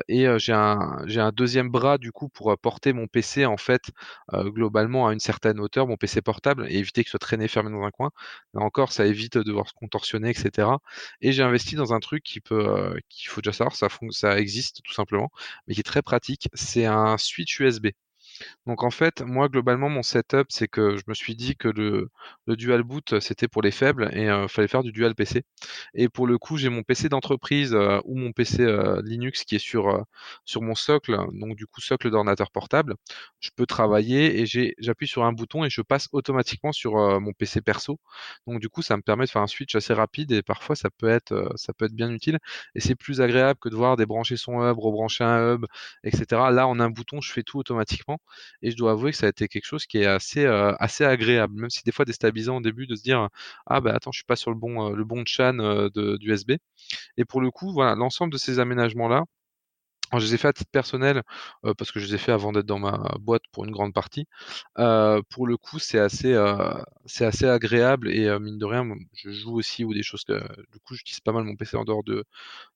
Et 0.09 0.27
j'ai 0.39 0.53
un 0.53 1.33
2 1.33 1.71
bras 1.71 1.99
du 1.99 2.13
coup 2.13 2.29
pour, 2.29 2.57
porter 2.59 2.93
mon 2.93 3.07
PC 3.07 3.47
en 3.47 3.57
fait, 3.57 3.83
globalement 4.33 5.07
à 5.09 5.13
une 5.13 5.21
certaine 5.21 5.61
hauteur, 5.61 5.87
mon 5.87 5.97
PC 5.97 6.23
portable 6.23 6.67
et 6.69 6.77
éviter 6.79 7.03
qu'il 7.05 7.11
soit 7.11 7.19
traîné 7.19 7.49
fermé 7.49 7.71
dans 7.71 7.83
un 7.85 7.91
coin. 7.91 8.11
Là 8.55 8.61
encore, 8.63 8.93
ça 8.93 9.07
évite 9.07 9.37
de 9.39 9.43
devoir 9.43 9.69
se 9.69 9.75
contorsionner 9.75 10.31
et 10.31 10.35
cetera 10.35 10.81
et 11.21 11.33
j'ai 11.33 11.43
investi 11.43 11.75
dans 11.77 11.93
un 11.95 12.01
truc 12.01 12.23
qui 12.25 12.41
peut, 12.41 12.99
qu'il 13.09 13.29
faut 13.31 13.41
déjà 13.41 13.53
savoir, 13.53 13.77
ça 14.13 14.39
existe 14.39 14.83
tout 14.85 14.93
simplement, 14.95 15.31
mais 15.67 15.75
qui 15.75 15.81
est 15.81 15.83
très 15.85 16.03
pratique, 16.03 16.49
c'est 16.55 16.87
un 16.87 17.17
switch 17.19 17.59
USB. 17.61 17.89
Donc 18.67 18.83
en 18.83 18.91
fait, 18.91 19.23
moi 19.23 19.49
globalement 19.49 19.89
mon 19.89 20.03
setup, 20.03 20.47
c'est 20.51 20.69
que 20.69 20.97
je 20.97 21.03
me 21.09 21.15
suis 21.15 21.35
dit 21.37 21.57
que 21.57 21.69
le 21.69 22.11
dual 22.57 22.83
boot, 22.83 23.21
c'était 23.21 23.49
pour 23.49 23.63
les 23.63 23.71
faibles 23.71 24.11
et 24.13 24.29
heu, 24.29 24.49
fallait 24.49 24.69
faire 24.69 24.83
du 24.83 24.93
dual 24.93 25.15
PC 25.15 25.43
et 25.95 26.09
pour 26.09 26.27
le 26.27 26.39
coup, 26.39 26.57
j'ai 26.57 26.69
mon 26.69 26.83
PC 26.83 27.09
d'entreprise, 27.09 27.75
heu, 27.75 28.01
ou 28.05 28.17
mon 28.17 28.33
PC, 28.33 28.63
heu, 28.63 29.01
Linux 29.05 29.45
qui 29.45 29.57
est 29.57 29.59
sur, 29.59 30.05
mon 30.61 30.75
socle, 30.75 31.17
donc 31.33 31.57
du 31.57 31.67
coup 31.67 31.81
socle 31.81 32.11
d'ordinateur 32.11 32.51
portable. 32.51 32.95
Je 33.41 33.51
peux 33.57 33.67
travailler 33.67 34.41
et 34.41 34.47
j'appuie 34.79 35.09
sur 35.09 35.25
un 35.25 35.33
bouton 35.33 35.65
et 35.65 35.71
je 35.71 35.83
passe 35.83 36.09
automatiquement 36.13 36.73
sur, 36.73 36.95
mon 37.21 37.33
PC 37.33 37.61
perso. 37.61 37.99
Donc 38.47 38.61
du 38.61 38.69
coup, 38.69 38.83
ça 38.83 38.97
me 38.97 39.03
permet 39.03 39.25
de 39.27 39.31
faire 39.31 39.43
un 39.43 39.47
switch 39.47 39.75
assez 39.75 39.93
rapide 39.95 40.33
et 40.33 40.43
parfois 40.43 40.77
ça 40.77 40.91
peut 40.91 41.09
être, 41.09 41.53
ça 41.57 41.73
peut 41.73 41.87
être 41.87 41.95
bien 41.95 42.11
utile 42.11 42.39
et 42.75 42.81
c'est 42.81 42.95
plus 42.95 43.21
agréable 43.21 43.59
que 43.61 43.69
de 43.69 43.73
devoir 43.75 43.97
débrancher 43.97 44.37
son 44.37 44.61
hub, 44.63 44.79
rebrancher 44.79 45.25
un 45.25 45.55
hub 45.55 45.67
et 46.05 46.11
cetera. 46.15 46.51
Là, 46.51 46.67
en 46.69 46.79
un 46.81 46.91
bouton, 46.91 47.21
je 47.21 47.33
fais 47.33 47.43
tout 47.43 47.59
automatiquement 47.59 48.19
et 48.63 48.71
je 48.71 48.77
dois 48.77 48.93
avouer 48.93 49.11
que 49.13 49.17
ça 49.19 49.27
a 49.27 49.29
été 49.31 49.49
quelque 49.49 49.65
chose 49.67 49.87
qui 49.87 49.99
est 49.99 50.07
assez, 50.07 50.45
heu, 50.47 50.75
assez 50.81 51.05
agréable, 51.05 51.55
même 51.61 51.71
si 51.71 51.83
des 51.85 51.93
fois 51.93 52.05
déstabilisant 52.05 52.57
au 52.59 52.61
début 52.61 52.87
de 52.87 52.95
se 52.97 53.03
dire: 53.03 53.29
«Ah 53.67 53.81
bah 53.81 53.93
attends, 53.95 54.13
je 54.13 54.19
suis 54.19 54.25
pas 54.27 54.37
sur 54.37 54.51
le 54.51 54.57
bon, 54.59 54.91
heu, 54.93 54.97
le 54.97 55.05
bon 55.05 55.25
chan, 55.27 55.55
de 55.55 56.17
d'USB» 56.19 56.53
et 57.19 57.25
pour 57.25 57.41
le 57.41 57.51
coup, 57.51 57.73
voilà, 57.73 57.95
l'ensemble 57.97 58.33
de 58.33 58.39
ces 58.39 58.59
aménagements-là, 58.61 59.25
alors 60.11 60.21
je 60.21 60.27
les 60.27 60.35
ai 60.35 60.39
fait 60.39 60.49
à 60.49 60.53
titre 60.53 60.71
personnel, 60.71 61.23
parce 61.79 61.91
que 61.93 61.99
je 62.01 62.07
les 62.07 62.15
ai 62.17 62.19
fait 62.19 62.33
avant 62.33 62.53
d'être 62.53 62.67
dans 62.67 62.79
ma 62.79 62.99
boîte 63.21 63.43
pour 63.53 63.65
une 63.65 63.71
grande 63.73 63.95
partie. 63.95 64.27
Pour 64.77 65.47
le 65.47 65.57
coup, 65.57 65.79
c'est 65.79 65.99
assez, 65.99 66.35
c'est 67.07 67.25
assez 67.27 67.47
agréable 67.47 68.11
et 68.13 68.39
mine 68.39 68.59
de 68.59 68.65
rien, 68.67 68.87
je 69.15 69.31
joue 69.31 69.55
aussi 69.57 69.85
ou 69.85 69.95
des 69.95 70.03
choses 70.03 70.25
que 70.25 70.35
du 70.73 70.79
coup, 70.81 70.95
j'utilise 70.95 71.21
pas 71.21 71.33
mal 71.33 71.45
mon 71.45 71.57
PC 71.57 71.77
en 71.79 71.85
dehors 71.85 72.05
de 72.05 72.25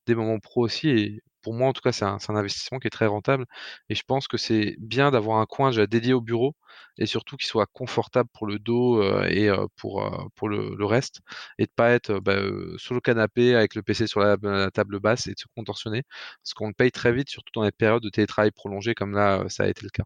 des 0.06 0.14
moments 0.16 0.40
pro 0.40 0.64
aussi 0.64 1.20
pour 1.46 1.54
moi, 1.54 1.68
en 1.68 1.72
tout 1.72 1.80
cas, 1.80 1.92
c'est 1.92 2.04
un 2.04 2.18
investissement 2.30 2.80
qui 2.80 2.88
est 2.88 2.90
très 2.90 3.06
rentable 3.06 3.46
et 3.88 3.94
je 3.94 4.02
pense 4.02 4.26
que 4.26 4.36
c'est 4.36 4.74
bien 4.80 5.12
d'avoir 5.12 5.38
un 5.38 5.46
coin 5.46 5.70
déjà 5.70 5.86
dédié 5.86 6.12
au 6.12 6.20
bureau 6.20 6.56
et 6.98 7.06
surtout 7.06 7.36
qu'il 7.36 7.46
soit 7.46 7.66
confortable 7.72 8.28
pour 8.32 8.48
le 8.48 8.58
dos, 8.58 9.00
heu 9.00 9.24
et 9.30 9.48
heu, 9.48 9.68
pour, 9.76 10.02
heu, 10.02 10.10
pour 10.34 10.48
le 10.48 10.84
reste 10.84 11.20
et 11.58 11.66
de 11.66 11.70
pas 11.76 11.90
être, 11.90 12.18
bah, 12.18 12.36
sur 12.78 12.94
le 12.94 13.00
canapé 13.00 13.54
avec 13.54 13.76
le 13.76 13.82
PC 13.84 14.08
sur 14.08 14.18
la 14.18 14.36
table 14.72 14.98
basse 14.98 15.28
et 15.28 15.34
de 15.34 15.38
se 15.38 15.46
contorsionner. 15.54 16.02
Parce 16.42 16.54
qu'on 16.54 16.66
le 16.66 16.74
paye 16.74 16.90
très 16.90 17.12
vite, 17.12 17.28
surtout 17.30 17.52
dans 17.54 17.62
les 17.62 17.70
périodes 17.70 18.02
de 18.02 18.10
télétravail 18.10 18.50
prolongé 18.50 18.94
comme 18.96 19.12
là, 19.12 19.44
ça 19.48 19.62
a 19.64 19.68
été 19.68 19.82
le 19.84 19.90
cas. 19.90 20.04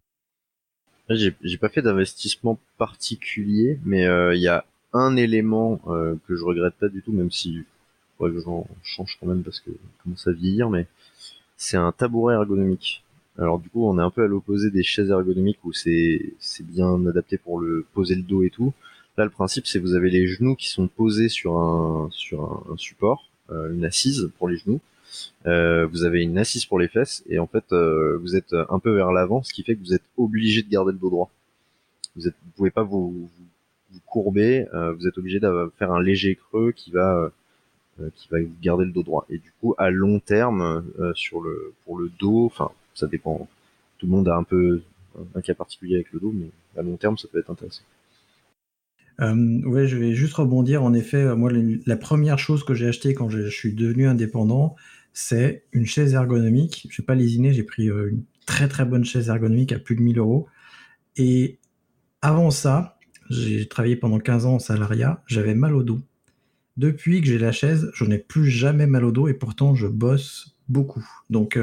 j'ai 1.09 1.57
pas 1.59 1.71
fait 1.71 1.81
d'investissement 1.81 2.59
particulier, 2.77 3.79
mais 3.87 4.05
euh, 4.05 4.35
il 4.35 4.43
y 4.43 4.49
a 4.49 4.67
un 4.93 5.17
élément 5.17 5.81
euh, 5.87 6.17
que 6.29 6.37
je 6.37 6.45
regrette 6.45 6.75
pas 6.75 6.91
du 6.91 7.01
tout, 7.01 7.13
même 7.13 7.31
si 7.31 7.65
faudrait 8.21 8.39
que 8.39 8.45
j'en 8.45 8.67
change 8.83 9.17
quand 9.19 9.27
même 9.27 9.43
parce 9.43 9.61
que 9.61 9.71
commence 10.03 10.27
à 10.27 10.33
vieillir, 10.33 10.69
mais 10.71 10.87
c'est 11.57 11.77
un 11.77 11.93
tabouret 11.93 12.35
ergonomique. 12.35 13.03
Alors 13.39 13.59
du 13.59 13.71
coup, 13.71 13.87
on 13.87 13.99
est 13.99 14.03
un 14.03 14.11
peu 14.11 14.25
à 14.25 14.27
l'opposé 14.27 14.71
des 14.71 14.83
chaises 14.83 15.11
ergonomiques 15.11 15.65
où 15.65 15.73
c'est 15.73 16.35
bien 16.61 17.07
adapté 17.07 17.39
pour 17.39 17.61
le 17.61 17.87
poser 17.95 18.15
le 18.15 18.23
dos 18.23 18.43
et 18.43 18.51
tout. 18.51 18.75
Là, 19.17 19.25
le 19.25 19.31
principe, 19.31 19.67
c'est 19.67 19.79
vous 19.79 19.95
avez 19.95 20.11
les 20.11 20.27
genoux 20.27 20.55
qui 20.55 20.69
sont 20.69 20.89
posés 20.89 21.29
sur 21.29 21.59
un 21.59 22.09
sur 22.13 22.65
un, 22.71 22.77
support, 22.77 23.31
euh, 23.51 23.73
une 23.73 23.85
assise 23.85 24.31
pour 24.39 24.49
les 24.49 24.57
genoux. 24.57 24.81
Euh, 25.47 25.87
vous 25.87 26.05
avez 26.05 26.23
une 26.23 26.39
assise 26.39 26.67
pour 26.67 26.79
les 26.79 26.89
fesses 26.89 27.25
et 27.29 27.39
en 27.39 27.47
fait, 27.47 27.65
euh, 27.73 28.19
vous 28.19 28.37
êtes 28.37 28.53
un 28.53 28.79
peu 28.79 28.95
vers 28.95 29.13
l'avant, 29.13 29.43
ce 29.43 29.53
qui 29.53 29.63
fait 29.63 29.75
que 29.75 29.81
vous 29.81 29.95
êtes 29.95 30.05
obligé 30.17 30.63
de 30.63 30.69
garder 30.69 30.93
le 30.93 30.99
dos 30.99 31.11
droit. 31.11 31.31
Vous 32.17 32.23
vous 32.25 32.53
pouvez 32.57 32.71
pas 32.71 32.83
vous, 32.83 33.29
vous, 33.91 34.01
courber, 34.07 34.67
vous 34.73 35.07
êtes 35.07 35.19
obligé 35.19 35.41
de 35.41 35.73
faire 35.79 35.93
un 35.93 36.03
léger 36.03 36.37
creux 36.37 36.73
qui 36.73 36.91
va 36.91 37.33
qui 38.15 38.29
va 38.31 38.39
garder 38.63 38.85
le 38.85 38.93
dos 38.93 39.03
droit. 39.03 39.27
Et 39.29 39.39
du 39.39 39.53
coup, 39.61 39.75
à 39.79 39.91
long 39.91 40.21
terme, 40.21 40.85
le 40.97 41.75
pour 41.85 41.99
le 41.99 42.11
dos, 42.19 42.47
enfin, 42.47 42.71
ça 42.95 43.07
dépend. 43.07 43.49
Tout 43.99 44.07
le 44.07 44.13
monde 44.13 44.29
a 44.29 44.37
un 44.37 44.45
peu 44.45 44.83
un 45.35 45.41
cas 45.41 45.55
particulier 45.55 45.97
avec 45.97 46.13
le 46.13 46.21
dos, 46.21 46.33
mais 46.33 46.51
à 46.79 46.83
long 46.83 46.97
terme, 46.97 47.19
ça 47.19 47.29
peut 47.29 47.39
être 47.39 47.51
intéressant. 47.51 47.83
Euh, 49.21 49.61
ouais, 49.65 49.87
je 49.87 49.97
vais 49.97 50.15
juste 50.15 50.35
rebondir. 50.35 50.83
En 50.83 50.95
effet, 50.95 51.19
euh, 51.19 51.37
moi, 51.37 51.51
la 51.87 51.97
première 51.97 52.39
chose 52.39 52.65
que 52.65 52.75
j'ai 52.75 52.89
acheté 52.89 53.15
quand 53.15 53.29
je, 53.29 53.49
suis 53.49 53.75
devenu 53.75 54.07
indépendant, 54.07 54.77
c'est 55.13 55.65
une 55.73 55.87
chaise 55.87 56.15
ergonomique. 56.15 56.87
Je 56.91 57.03
vais 57.03 57.07
pas 57.07 57.15
lésiner, 57.15 57.53
j'ai 57.53 57.63
pris 57.63 57.91
euh, 57.91 58.11
une 58.11 58.23
très 58.47 58.69
très 58.69 58.85
bonne 58.85 59.05
chaise 59.05 59.29
ergonomique 59.29 59.73
à 59.73 59.79
plus 59.79 59.97
de 59.97 60.01
1000 60.01 60.19
euros. 60.19 60.47
Et 61.17 61.59
avant 62.23 62.51
ça, 62.51 62.99
j'ai 63.29 63.69
travaillé 63.69 63.97
pendant 63.97 64.19
15 64.19 64.47
ans 64.47 64.55
en 64.55 64.59
salariat, 64.59 65.23
j'avais 65.27 65.55
mal 65.55 65.75
au 65.75 65.83
dos. 65.83 66.01
Depuis 66.77 67.21
que 67.21 67.27
j'ai 67.27 67.39
la 67.39 67.53
chaise, 67.53 67.91
je 67.95 68.05
n'ai 68.05 68.19
plus 68.19 68.49
jamais 68.49 68.87
mal 68.87 69.05
au 69.05 69.13
dos 69.13 69.29
et 69.29 69.35
pourtant 69.35 69.75
je 69.75 69.87
bosse 69.87 70.57
beaucoup. 70.69 71.07
Donc, 71.31 71.59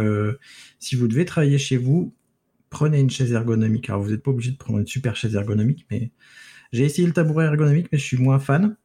si 0.80 0.96
vous 0.96 1.08
devez 1.08 1.26
travailler 1.26 1.58
chez 1.58 1.78
vous, 1.78 2.14
prenez 2.70 3.00
une 3.00 3.10
chaise 3.10 3.32
ergonomique. 3.32 3.90
Alors, 3.90 4.02
vous 4.02 4.12
n'êtes 4.12 4.24
pas 4.24 4.32
obligé 4.32 4.52
de 4.52 4.58
prendre 4.58 4.80
une 4.80 4.88
super 4.88 5.16
chaise 5.16 5.36
ergonomique, 5.36 5.88
mais 5.90 6.12
j'ai 6.72 6.84
essayé 6.84 7.08
le 7.08 7.14
tabouret 7.14 7.46
ergonomique, 7.46 7.88
mais 7.92 7.98
je 7.98 8.04
suis 8.04 8.18
moins 8.18 8.40
fan. 8.40 8.76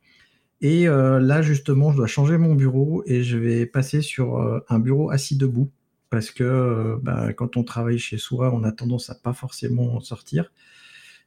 Et 0.60 0.86
euh, 0.86 1.18
là, 1.18 1.42
justement, 1.42 1.90
je 1.90 1.96
dois 1.96 2.06
changer 2.06 2.38
mon 2.38 2.54
bureau 2.54 3.02
et 3.06 3.24
je 3.24 3.36
vais 3.36 3.66
passer 3.66 4.00
sur 4.00 4.38
euh, 4.38 4.60
un 4.68 4.78
bureau 4.78 5.10
assis 5.10 5.36
debout. 5.36 5.70
Parce 6.08 6.30
que 6.30 6.44
euh, 6.44 6.96
bah, 7.02 7.32
quand 7.32 7.56
on 7.56 7.64
travaille 7.64 7.98
chez 7.98 8.18
soi, 8.18 8.54
on 8.54 8.62
a 8.62 8.70
tendance 8.70 9.10
à 9.10 9.16
pas 9.16 9.32
forcément 9.32 9.98
sortir. 10.00 10.52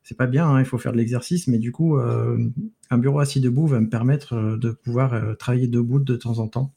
C'est 0.07 0.15
pas 0.15 0.27
bien, 0.27 0.47
hein, 0.47 0.59
il 0.59 0.65
faut 0.65 0.77
faire 0.77 0.91
de 0.93 0.97
l'exercice, 0.97 1.47
mais 1.47 1.57
du 1.57 1.71
coup, 1.71 1.97
un 1.97 2.97
bureau 2.97 3.19
assis 3.19 3.41
debout 3.41 3.65
va 3.65 3.79
me 3.81 3.89
permettre 3.89 4.55
de 4.55 4.69
pouvoir 4.69 5.35
travailler 5.37 5.67
debout 5.67 5.99
de 5.99 6.15
temps 6.15 6.37
en 6.37 6.47
temps. 6.47 6.71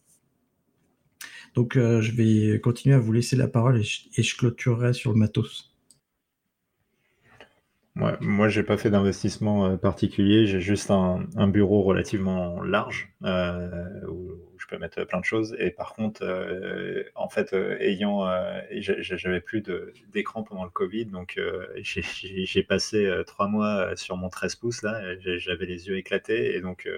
Donc, 1.55 1.75
je 1.75 2.13
vais 2.13 2.59
continuer 2.59 2.95
à 2.95 2.99
vous 2.99 3.13
laisser 3.13 3.37
la 3.37 3.47
parole 3.47 3.81
et 3.81 4.23
je 4.23 4.37
clôturerai 4.37 4.95
sur 4.95 5.13
le 5.13 5.19
matos. 5.19 5.68
Ouais, 7.99 8.13
moi, 8.21 8.49
j'ai 8.49 8.63
pas 8.63 8.77
fait 8.77 8.91
d'investissement 8.91 9.67
euh, 9.67 9.77
particulier. 9.77 10.47
J'ai 10.47 10.61
juste 10.61 10.91
un, 10.93 11.49
bureau 11.49 11.83
relativement 11.83 12.63
large 12.63 13.13
euh, 13.25 14.07
où, 14.09 14.31
je 14.57 14.67
peux 14.69 14.79
mettre 14.79 15.05
plein 15.05 15.19
de 15.19 15.25
choses. 15.25 15.57
Et 15.59 15.71
par 15.71 15.95
contre, 15.95 16.23
euh, 16.23 17.03
en 17.17 17.29
fait, 17.29 17.53
ayant, 17.81 18.29
j'avais 18.81 19.41
plus 19.41 19.63
d'écran 20.13 20.45
pendant 20.45 20.65
le 20.65 20.71
Covid, 20.71 21.07
donc 21.07 21.41
j'ai 21.83 22.63
passé 22.63 23.11
trois 23.27 23.49
mois 23.49 23.97
sur 23.97 24.17
mon 24.17 24.29
13 24.29 24.57
pouces 24.57 24.83
là. 24.83 25.01
J'avais 25.21 25.67
les 25.67 25.89
yeux 25.89 25.97
éclatés 25.97 26.55
et 26.57 26.61
donc 26.61 26.89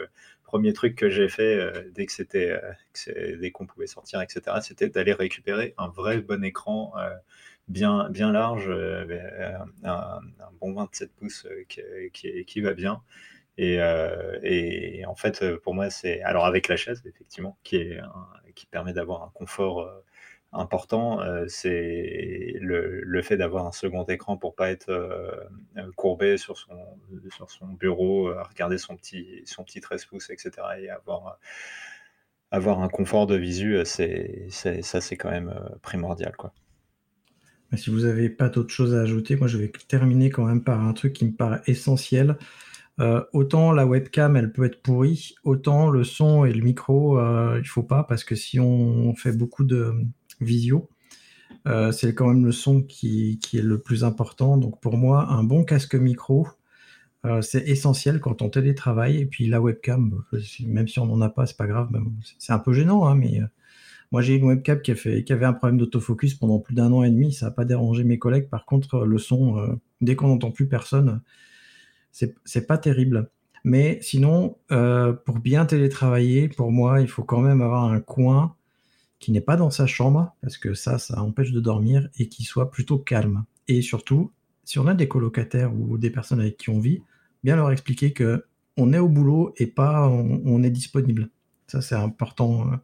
premier 0.42 0.72
truc 0.72 0.96
que 0.96 1.08
j'ai 1.10 1.28
fait 1.28 1.90
dès 1.94 2.06
que 2.06 2.12
c'était 2.12 2.58
dès 3.06 3.50
qu'on 3.50 3.66
pouvait 3.66 3.86
sortir, 3.86 4.20
etc., 4.20 4.56
c'était 4.62 4.88
d'aller 4.88 5.12
récupérer 5.12 5.74
un 5.78 5.88
vrai 5.88 6.20
bon 6.20 6.42
écran 6.42 6.92
bien, 7.68 8.10
bien 8.10 8.32
large, 8.32 8.68
euh, 8.68 9.58
un, 9.84 10.20
bon 10.60 10.72
27 10.74 11.12
pouces 11.14 11.46
euh, 11.46 11.64
qui, 12.12 12.44
qui, 12.44 12.60
va 12.60 12.74
bien. 12.74 13.02
Et, 13.58 13.80
euh, 13.80 14.38
et, 14.42 15.04
en 15.06 15.14
fait, 15.14 15.44
pour 15.58 15.74
moi, 15.74 15.90
c'est 15.90 16.22
alors 16.22 16.46
avec 16.46 16.68
la 16.68 16.76
chaise, 16.76 17.02
effectivement, 17.06 17.58
qui, 17.62 17.76
est 17.76 18.00
qui 18.54 18.66
permet 18.66 18.92
d'avoir 18.92 19.22
un 19.22 19.30
confort 19.34 19.88
important, 20.52 21.20
c'est 21.48 22.54
le, 22.60 23.02
le, 23.02 23.22
fait 23.22 23.36
d'avoir 23.36 23.66
un 23.66 23.72
second 23.72 24.04
écran 24.04 24.36
pour 24.36 24.54
pas 24.54 24.70
être 24.70 25.48
courbé 25.96 26.36
sur 26.36 26.58
son, 26.58 26.76
sur 27.30 27.50
son 27.50 27.66
bureau, 27.68 28.32
regarder 28.48 28.78
son 28.78 28.96
petit, 28.96 29.42
son 29.46 29.64
petit 29.64 29.80
13 29.80 30.06
pouces, 30.06 30.30
etc. 30.30 30.50
et 30.80 30.90
avoir, 30.90 31.38
avoir 32.50 32.80
un 32.82 32.88
confort 32.88 33.26
de 33.26 33.36
visu, 33.36 33.80
c'est, 33.84 34.48
ça 34.50 35.00
c'est 35.00 35.16
quand 35.16 35.30
même 35.30 35.54
primordial. 35.82 36.34
Quoi. 36.36 36.52
Si 37.76 37.90
vous 37.90 38.00
n'avez 38.00 38.28
pas 38.28 38.48
d'autres 38.48 38.72
choses 38.72 38.94
à 38.94 39.00
ajouter, 39.00 39.36
moi 39.36 39.48
je 39.48 39.58
vais 39.58 39.70
terminer 39.88 40.30
quand 40.30 40.44
même 40.44 40.62
par 40.62 40.80
un 40.84 40.92
truc 40.92 41.12
qui 41.12 41.24
me 41.24 41.32
paraît 41.32 41.62
essentiel. 41.66 42.36
Euh, 42.98 43.22
autant 43.32 43.72
la 43.72 43.86
webcam 43.86 44.36
elle 44.36 44.52
peut 44.52 44.64
être 44.64 44.82
pourrie, 44.82 45.34
autant 45.44 45.88
le 45.88 46.04
son 46.04 46.44
et 46.44 46.52
le 46.52 46.62
micro 46.62 47.18
euh, 47.18 47.58
il 47.58 47.66
faut 47.66 47.82
pas 47.82 48.04
parce 48.04 48.24
que 48.24 48.34
si 48.34 48.60
on 48.60 49.14
fait 49.14 49.32
beaucoup 49.32 49.64
de 49.64 49.94
visio, 50.40 50.90
euh, 51.66 51.92
c'est 51.92 52.14
quand 52.14 52.28
même 52.28 52.44
le 52.44 52.52
son 52.52 52.82
qui, 52.82 53.38
qui, 53.40 53.58
est 53.58 53.62
le 53.62 53.78
plus 53.78 54.04
important. 54.04 54.56
Donc 54.56 54.80
pour 54.80 54.96
moi, 54.96 55.30
un 55.30 55.44
bon 55.44 55.64
casque 55.64 55.94
micro, 55.94 56.48
euh, 57.26 57.42
c'est 57.42 57.68
essentiel 57.68 58.20
quand 58.20 58.42
on 58.42 58.48
télétravaille. 58.48 59.18
Et 59.18 59.26
puis 59.26 59.48
la 59.48 59.60
webcam, 59.60 60.22
même 60.66 60.88
si 60.88 60.98
on 60.98 61.06
n'en 61.06 61.20
a 61.20 61.28
pas, 61.28 61.46
c'est 61.46 61.56
pas 61.56 61.66
grave. 61.66 61.90
C'est 62.38 62.52
un 62.52 62.58
peu 62.58 62.72
gênant, 62.72 63.06
hein, 63.06 63.14
mais 63.14 63.40
moi, 64.12 64.22
j'ai 64.22 64.34
une 64.36 64.44
webcam 64.44 64.80
qui, 64.82 64.90
avait 64.90 65.46
un 65.46 65.52
problème 65.52 65.78
d'autofocus 65.78 66.34
pendant 66.34 66.58
plus 66.58 66.74
d'un 66.74 66.92
an 66.92 67.04
et 67.04 67.10
demi. 67.10 67.32
Ça 67.32 67.46
n'a 67.46 67.52
pas 67.52 67.64
dérangé 67.64 68.02
mes 68.02 68.18
collègues. 68.18 68.48
Par 68.48 68.66
contre, 68.66 69.04
le 69.04 69.18
son, 69.18 69.58
euh, 69.58 69.74
dès 70.00 70.16
qu'on 70.16 70.28
n'entend 70.28 70.50
plus 70.50 70.66
personne, 70.66 71.22
c'est 72.10 72.66
pas 72.66 72.76
terrible. 72.76 73.30
Mais 73.62 73.98
sinon, 74.02 74.56
euh, 74.72 75.12
pour 75.12 75.38
bien 75.38 75.64
télétravailler, 75.64 76.48
pour 76.48 76.72
moi, 76.72 77.00
il 77.00 77.08
faut 77.08 77.22
quand 77.22 77.40
même 77.40 77.60
avoir 77.60 77.84
un 77.84 78.00
coin 78.00 78.56
qui 79.20 79.32
n'est 79.32 79.40
pas 79.40 79.56
dans 79.56 79.70
sa 79.70 79.86
chambre, 79.86 80.34
parce 80.40 80.56
que 80.56 80.74
ça, 80.74 80.98
ça 80.98 81.22
empêche 81.22 81.52
de 81.52 81.60
dormir, 81.60 82.08
et 82.18 82.28
qui 82.28 82.42
soit 82.44 82.70
plutôt 82.70 82.98
calme. 82.98 83.44
Et 83.68 83.82
surtout, 83.82 84.32
si 84.64 84.78
on 84.78 84.86
a 84.86 84.94
des 84.94 85.08
colocataires 85.08 85.72
ou 85.74 85.98
des 85.98 86.10
personnes 86.10 86.40
avec 86.40 86.56
qui 86.56 86.70
on 86.70 86.80
vit, 86.80 87.02
bien 87.44 87.54
leur 87.54 87.70
expliquer 87.70 88.12
que 88.12 88.44
on 88.76 88.92
est 88.92 88.98
au 88.98 89.08
boulot 89.08 89.52
et 89.58 89.66
pas 89.66 90.08
on, 90.08 90.40
on 90.44 90.62
est 90.62 90.70
disponible. 90.70 91.28
Ça, 91.66 91.82
c'est 91.82 91.94
important 91.94 92.66
euh, 92.72 92.76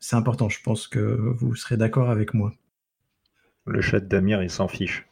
c'est 0.00 0.16
important. 0.16 0.48
Je 0.48 0.62
pense 0.62 0.86
que 0.88 0.98
vous 0.98 1.54
serez 1.54 1.76
d'accord 1.76 2.10
avec 2.10 2.34
moi. 2.34 2.52
Le 3.66 3.80
chat 3.80 4.00
d'Amir, 4.00 4.42
il 4.42 4.50
s'en 4.50 4.68
fiche. 4.68 5.06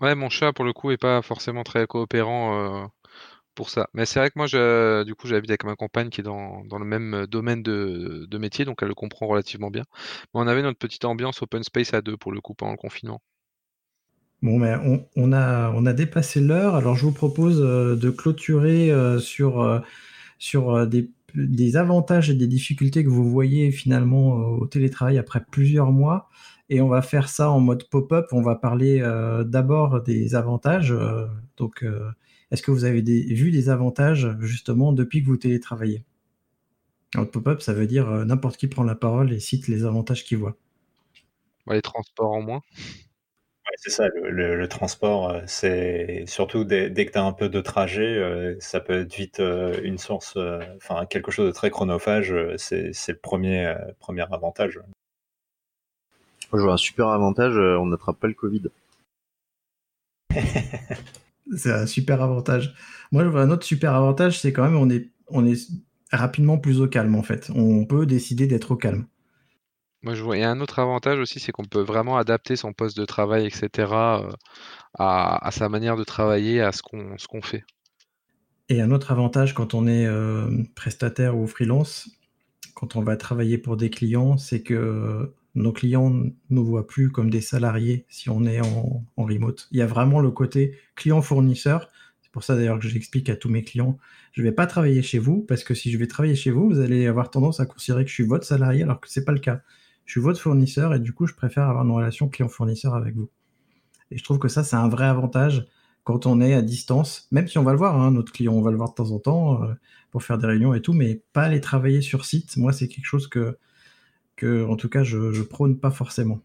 Ouais, 0.00 0.14
mon 0.14 0.30
chat, 0.30 0.52
pour 0.52 0.64
le 0.64 0.72
coup, 0.72 0.90
est 0.90 0.96
pas 0.96 1.20
forcément 1.22 1.62
très 1.64 1.86
coopérant 1.86 2.84
euh, 2.84 2.86
pour 3.54 3.68
ça. 3.68 3.88
Mais 3.92 4.06
c'est 4.06 4.20
vrai 4.20 4.30
que 4.30 4.38
moi, 4.38 5.04
du 5.04 5.14
coup, 5.14 5.26
j'habite 5.26 5.50
avec 5.50 5.64
ma 5.64 5.76
compagne 5.76 6.08
qui 6.08 6.20
est 6.20 6.24
dans, 6.24 6.62
le 6.62 6.84
même 6.84 7.26
domaine 7.26 7.62
de, 7.62 8.38
métier, 8.38 8.64
donc 8.64 8.78
elle 8.80 8.88
le 8.88 8.94
comprend 8.94 9.26
relativement 9.26 9.70
bien. 9.70 9.84
Mais 10.32 10.40
on 10.40 10.46
avait 10.46 10.62
notre 10.62 10.78
petite 10.78 11.04
ambiance 11.04 11.42
open 11.42 11.62
space 11.62 11.92
à 11.92 12.00
deux, 12.00 12.16
pour 12.16 12.32
le 12.32 12.40
coup, 12.40 12.54
pendant 12.54 12.72
le 12.72 12.78
confinement. 12.78 13.20
Bon, 14.42 14.58
mais 14.58 14.74
on, 15.16 15.32
a, 15.32 15.70
on 15.72 15.84
a 15.84 15.92
dépassé 15.92 16.40
l'heure, 16.40 16.74
alors 16.74 16.94
je 16.94 17.04
vous 17.04 17.12
propose 17.12 17.60
euh, 17.60 17.94
de 17.94 18.08
clôturer 18.08 18.90
euh, 18.90 19.18
sur, 19.18 19.82
sur 20.38 20.86
des 20.86 21.10
des 21.34 21.76
avantages 21.76 22.30
et 22.30 22.34
des 22.34 22.46
difficultés 22.46 23.04
que 23.04 23.08
vous 23.08 23.28
voyez 23.28 23.70
finalement 23.70 24.38
euh, 24.38 24.58
au 24.58 24.66
télétravail 24.66 25.18
après 25.18 25.44
plusieurs 25.50 25.92
mois. 25.92 26.28
Et 26.68 26.80
on 26.80 26.88
va 26.88 27.02
faire 27.02 27.28
ça 27.28 27.50
en 27.50 27.60
mode 27.60 27.88
pop-up. 27.88 28.26
On 28.32 28.42
va 28.42 28.54
parler 28.54 29.00
euh, 29.00 29.42
d'abord 29.44 30.02
des 30.02 30.34
avantages. 30.34 30.92
Euh, 30.92 31.26
donc, 31.56 31.84
est-ce 32.50 32.62
que 32.62 32.70
vous 32.70 32.84
avez 32.84 33.02
vu 33.02 33.50
des 33.50 33.68
avantages 33.68 34.28
justement 34.40 34.92
depuis 34.92 35.22
que 35.22 35.26
vous 35.26 35.36
télétravaillez? 35.36 36.04
En 37.16 37.26
pop-up, 37.26 37.60
ça 37.60 37.72
veut 37.72 37.88
dire 37.88 38.08
n'importe 38.24 38.56
qui 38.56 38.68
prend 38.68 38.84
la 38.84 38.94
parole 38.94 39.32
et 39.32 39.40
cite 39.40 39.66
les 39.66 39.84
avantages 39.84 40.24
qu'il 40.24 40.38
voit. 40.38 40.56
les 41.68 41.82
transports 41.82 42.30
en 42.30 42.42
moins 42.42 42.62
c'est 43.82 43.88
ça, 43.88 44.08
le, 44.08 44.66
transport, 44.68 45.30
euh, 45.30 45.40
c'est 45.46 46.24
surtout 46.26 46.64
dès, 46.64 46.92
que 46.92 47.12
tu 47.12 47.18
as 47.18 47.24
un 47.24 47.32
peu 47.32 47.48
de 47.48 47.62
trajet, 47.62 48.18
euh, 48.18 48.54
ça 48.60 48.78
peut 48.78 49.00
être 49.00 49.14
vite 49.14 49.40
euh, 49.40 49.80
une 49.82 49.96
source, 49.96 50.36
enfin 50.76 51.06
quelque 51.06 51.30
chose 51.30 51.46
de 51.46 51.52
très 51.52 51.70
chronophage, 51.70 52.34
c'est 52.58 52.92
le 53.08 53.16
premier, 53.16 53.74
premier 53.98 54.26
avantage. 54.30 54.80
je 56.52 56.58
vois 56.58 56.74
un 56.74 56.76
super 56.76 57.08
avantage, 57.08 57.56
on 57.56 57.86
n'attrape 57.86 58.20
pas 58.20 58.28
le 58.28 58.34
Covid. 58.34 58.64
c'est 61.56 61.72
un 61.72 61.86
super 61.86 62.20
avantage. 62.20 62.74
Moi, 63.12 63.24
je 63.24 63.28
vois 63.30 63.40
un 63.40 63.50
autre 63.50 63.64
super 63.64 63.94
avantage, 63.94 64.40
c'est 64.40 64.52
quand 64.52 64.64
même 64.64 64.76
on 64.76 64.90
est, 64.90 65.08
on 65.28 65.46
est 65.46 65.70
rapidement 66.12 66.58
plus 66.58 66.82
au 66.82 66.86
calme 66.86 67.14
en 67.14 67.22
fait. 67.22 67.50
On 67.54 67.86
peut 67.86 68.04
décider 68.04 68.46
d'être 68.46 68.72
au 68.72 68.76
calme. 68.76 69.06
Moi, 70.02 70.14
je 70.14 70.22
vois. 70.22 70.36
A 70.36 70.50
un 70.50 70.60
autre 70.60 70.78
avantage 70.78 71.18
aussi, 71.18 71.40
c'est 71.40 71.52
qu'on 71.52 71.64
peut 71.64 71.82
vraiment 71.82 72.16
adapter 72.16 72.56
son 72.56 72.72
poste 72.72 72.96
de 72.96 73.04
travail, 73.04 73.46
etc., 73.46 73.68
euh, 73.92 74.30
à, 74.98 75.50
sa 75.52 75.68
manière 75.68 75.96
de 75.96 76.04
travailler, 76.04 76.60
à 76.60 76.72
ce 76.72 76.82
qu'on 76.82 77.42
fait. 77.42 77.64
Et 78.68 78.80
un 78.80 78.92
autre 78.92 79.10
avantage 79.10 79.52
quand 79.52 79.74
on 79.74 79.86
est 79.86 80.06
euh, 80.06 80.48
prestataire 80.74 81.36
ou 81.36 81.46
freelance, 81.46 82.08
quand 82.74 82.96
on 82.96 83.02
va 83.02 83.16
travailler 83.16 83.58
pour 83.58 83.76
des 83.76 83.90
clients, 83.90 84.38
c'est 84.38 84.62
que 84.62 85.34
nos 85.54 85.72
clients 85.72 86.10
ne 86.10 86.30
nous 86.50 86.64
voient 86.64 86.86
plus 86.86 87.10
comme 87.10 87.30
des 87.30 87.40
salariés 87.40 88.06
si 88.08 88.30
on 88.30 88.44
est 88.44 88.60
en, 88.60 89.04
en 89.16 89.24
remote. 89.24 89.68
Il 89.72 89.78
y 89.78 89.82
a 89.82 89.86
vraiment 89.86 90.20
le 90.20 90.30
côté 90.30 90.78
client-fournisseur. 90.94 91.90
C'est 92.22 92.30
pour 92.30 92.44
ça 92.44 92.54
d'ailleurs 92.54 92.78
que 92.78 92.86
j'explique 92.86 93.28
à 93.28 93.34
tous 93.34 93.48
mes 93.48 93.64
clients, 93.64 93.98
je 94.32 94.42
ne 94.42 94.46
vais 94.46 94.52
pas 94.52 94.66
travailler 94.66 95.02
chez 95.02 95.18
vous 95.18 95.40
parce 95.40 95.64
que 95.64 95.74
si 95.74 95.90
je 95.90 95.98
vais 95.98 96.06
travailler 96.06 96.36
chez 96.36 96.52
vous, 96.52 96.68
vous 96.68 96.78
allez 96.78 97.06
avoir 97.08 97.30
tendance 97.30 97.58
à 97.58 97.66
considérer 97.66 98.04
que 98.04 98.08
je 98.08 98.14
suis 98.14 98.24
votre 98.24 98.46
salarié 98.46 98.84
alors 98.84 99.00
que 99.00 99.10
ce 99.10 99.18
n'est 99.18 99.24
pas 99.24 99.32
le 99.32 99.40
cas 99.40 99.62
je 100.10 100.14
suis 100.14 100.20
votre 100.20 100.40
fournisseur 100.40 100.92
et 100.92 100.98
du 100.98 101.12
coup, 101.12 101.28
je 101.28 101.34
préfère 101.34 101.68
avoir 101.68 101.84
une 101.84 101.92
relation 101.92 102.28
client-fournisseur 102.28 102.96
avec 102.96 103.14
vous. 103.14 103.28
Et 104.10 104.18
je 104.18 104.24
trouve 104.24 104.40
que 104.40 104.48
ça, 104.48 104.64
c'est 104.64 104.74
un 104.74 104.88
vrai 104.88 105.04
avantage 105.04 105.68
quand 106.02 106.26
on 106.26 106.40
est 106.40 106.52
à 106.52 106.62
distance, 106.62 107.28
même 107.30 107.46
si 107.46 107.58
on 107.58 107.62
va 107.62 107.70
le 107.70 107.78
voir, 107.78 107.94
hein, 107.94 108.10
notre 108.10 108.32
client, 108.32 108.54
on 108.54 108.60
va 108.60 108.72
le 108.72 108.76
voir 108.76 108.88
de 108.88 108.94
temps 108.94 109.12
en 109.12 109.20
temps 109.20 109.62
euh, 109.62 109.72
pour 110.10 110.24
faire 110.24 110.36
des 110.36 110.48
réunions 110.48 110.74
et 110.74 110.82
tout, 110.82 110.94
mais 110.94 111.22
pas 111.32 111.42
aller 111.42 111.60
travailler 111.60 112.02
sur 112.02 112.24
site. 112.24 112.56
Moi, 112.56 112.72
c'est 112.72 112.88
quelque 112.88 113.04
chose 113.04 113.28
que, 113.28 113.56
que, 114.34 114.66
en 114.66 114.74
tout 114.74 114.88
cas, 114.88 115.04
je, 115.04 115.30
je 115.30 115.42
prône 115.42 115.78
pas 115.78 115.92
forcément. 115.92 116.40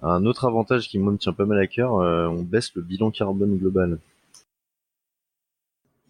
Un 0.00 0.24
autre 0.26 0.44
avantage 0.44 0.86
qui 0.86 1.00
me 1.00 1.16
tient 1.16 1.32
pas 1.32 1.44
mal 1.44 1.58
à 1.58 1.66
cœur, 1.66 1.96
euh, 1.96 2.28
on 2.28 2.44
baisse 2.44 2.72
le 2.76 2.82
bilan 2.82 3.10
carbone 3.10 3.58
global. 3.58 3.98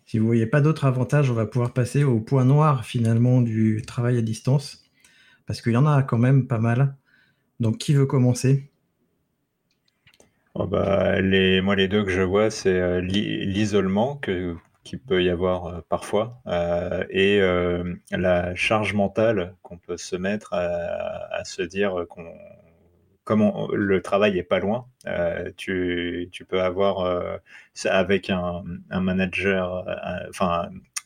Si 0.05 0.19
vous 0.19 0.27
voyez 0.27 0.47
pas 0.47 0.61
d'autres 0.61 0.85
avantages, 0.85 1.31
on 1.31 1.35
va 1.35 1.47
pouvoir 1.47 1.73
passer 1.73 2.05
au 2.05 2.21
point 2.21 2.45
noir 2.45 2.85
finalement 2.85 3.41
du 3.41 3.83
travail 3.87 4.19
à 4.19 4.23
distance. 4.23 4.86
Parce 5.47 5.61
qu'il 5.63 5.73
y 5.73 5.77
en 5.77 5.87
a 5.87 6.03
quand 6.03 6.19
même 6.19 6.47
pas 6.47 6.59
mal. 6.59 6.95
Donc, 7.61 7.79
qui 7.79 7.95
veut 7.95 8.07
commencer? 8.07 8.71
Oh 10.59 10.67
bah, 10.67 11.21
Moi, 11.21 11.77
les 11.77 11.89
deux 11.89 12.03
que 12.03 12.11
je 12.11 12.23
vois, 12.23 12.51
c'est 12.51 12.81
euh, 12.81 13.01
l'isolement 13.03 14.17
qu'il 14.17 14.99
peut 15.07 15.23
y 15.23 15.29
avoir 15.29 15.67
euh, 15.67 15.81
parfois 15.89 16.41
euh, 16.47 17.05
et 17.11 17.41
la 18.11 18.55
charge 18.55 18.95
mentale 18.95 19.55
qu'on 19.63 19.77
peut 19.77 19.99
se 19.99 20.17
mettre 20.17 20.55
à, 20.55 21.45
se 21.45 21.61
dire 21.63 22.07
qu'on 22.09 22.25
le 23.75 24.01
travail 24.01 24.39
est 24.39 24.45
pas 24.45 24.61
loin, 24.61 24.87
tu, 25.59 26.31
peux 26.49 26.63
avoir 26.63 27.41
avec 27.85 28.31
un, 28.31 28.65
manager, 28.91 29.85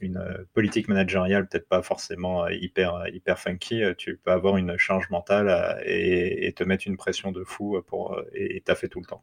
une 0.01 0.16
euh, 0.16 0.44
politique 0.55 0.89
managériale 0.89 1.47
peut-être 1.47 1.68
pas 1.68 1.82
forcément 1.82 2.44
euh, 2.44 2.52
hyper, 2.52 2.94
euh, 2.94 3.09
hyper 3.10 3.39
funky, 3.39 3.82
tu 3.97 4.18
peux 4.22 4.31
avoir 4.31 4.56
une 4.56 4.77
charge 4.77 5.10
mentale 5.10 5.81
et, 5.85 6.52
te 6.56 6.64
mettre 6.64 6.86
une 6.86 6.97
pression 6.97 7.32
de 7.32 7.44
fou 7.44 7.81
pour, 7.86 8.20
et 8.35 8.62
fait 8.74 8.89
tout 8.89 9.01
le 9.01 9.06
temps. 9.06 9.22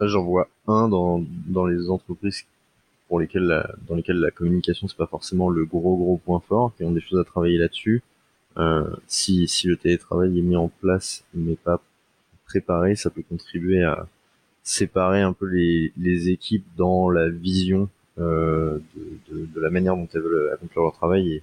j'en 0.00 0.24
vois 0.24 0.48
un 0.66 0.88
dans, 0.88 1.24
dans 1.46 1.66
les 1.66 1.88
entreprises 1.88 2.46
pour 3.08 3.20
lesquelles 3.20 3.64
dans 3.86 3.94
lesquelles 3.94 4.18
la 4.18 4.30
communication 4.30 4.88
c'est 4.88 4.96
pas 4.96 5.06
forcément 5.06 5.48
le 5.48 5.64
gros 5.64 5.96
gros 5.96 6.16
point 6.16 6.40
fort, 6.40 6.74
qui 6.76 6.84
ont 6.84 6.90
des 6.90 7.00
choses 7.00 7.20
à 7.20 7.24
travailler 7.24 7.58
là-dessus. 7.58 8.02
si, 9.06 9.46
si 9.46 9.68
le 9.68 9.76
télétravail 9.76 10.38
est 10.38 10.42
mis 10.42 10.56
en 10.56 10.68
place 10.68 11.24
mais 11.34 11.56
pas 11.56 11.80
préparé, 12.46 12.96
ça 12.96 13.10
peut 13.10 13.22
contribuer 13.22 13.84
à 13.84 14.08
séparer 14.64 15.22
un 15.22 15.32
peu 15.32 15.46
les, 15.46 15.92
les 15.96 16.30
équipes 16.30 16.66
dans 16.76 17.10
la 17.10 17.28
vision 17.28 17.88
euh, 18.18 18.78
de, 19.30 19.60
la 19.60 19.70
manière 19.70 19.96
dont 19.96 20.08
elles 20.12 20.20
veulent 20.20 20.52
accomplir 20.52 20.82
leur 20.82 20.92
travail 20.92 21.42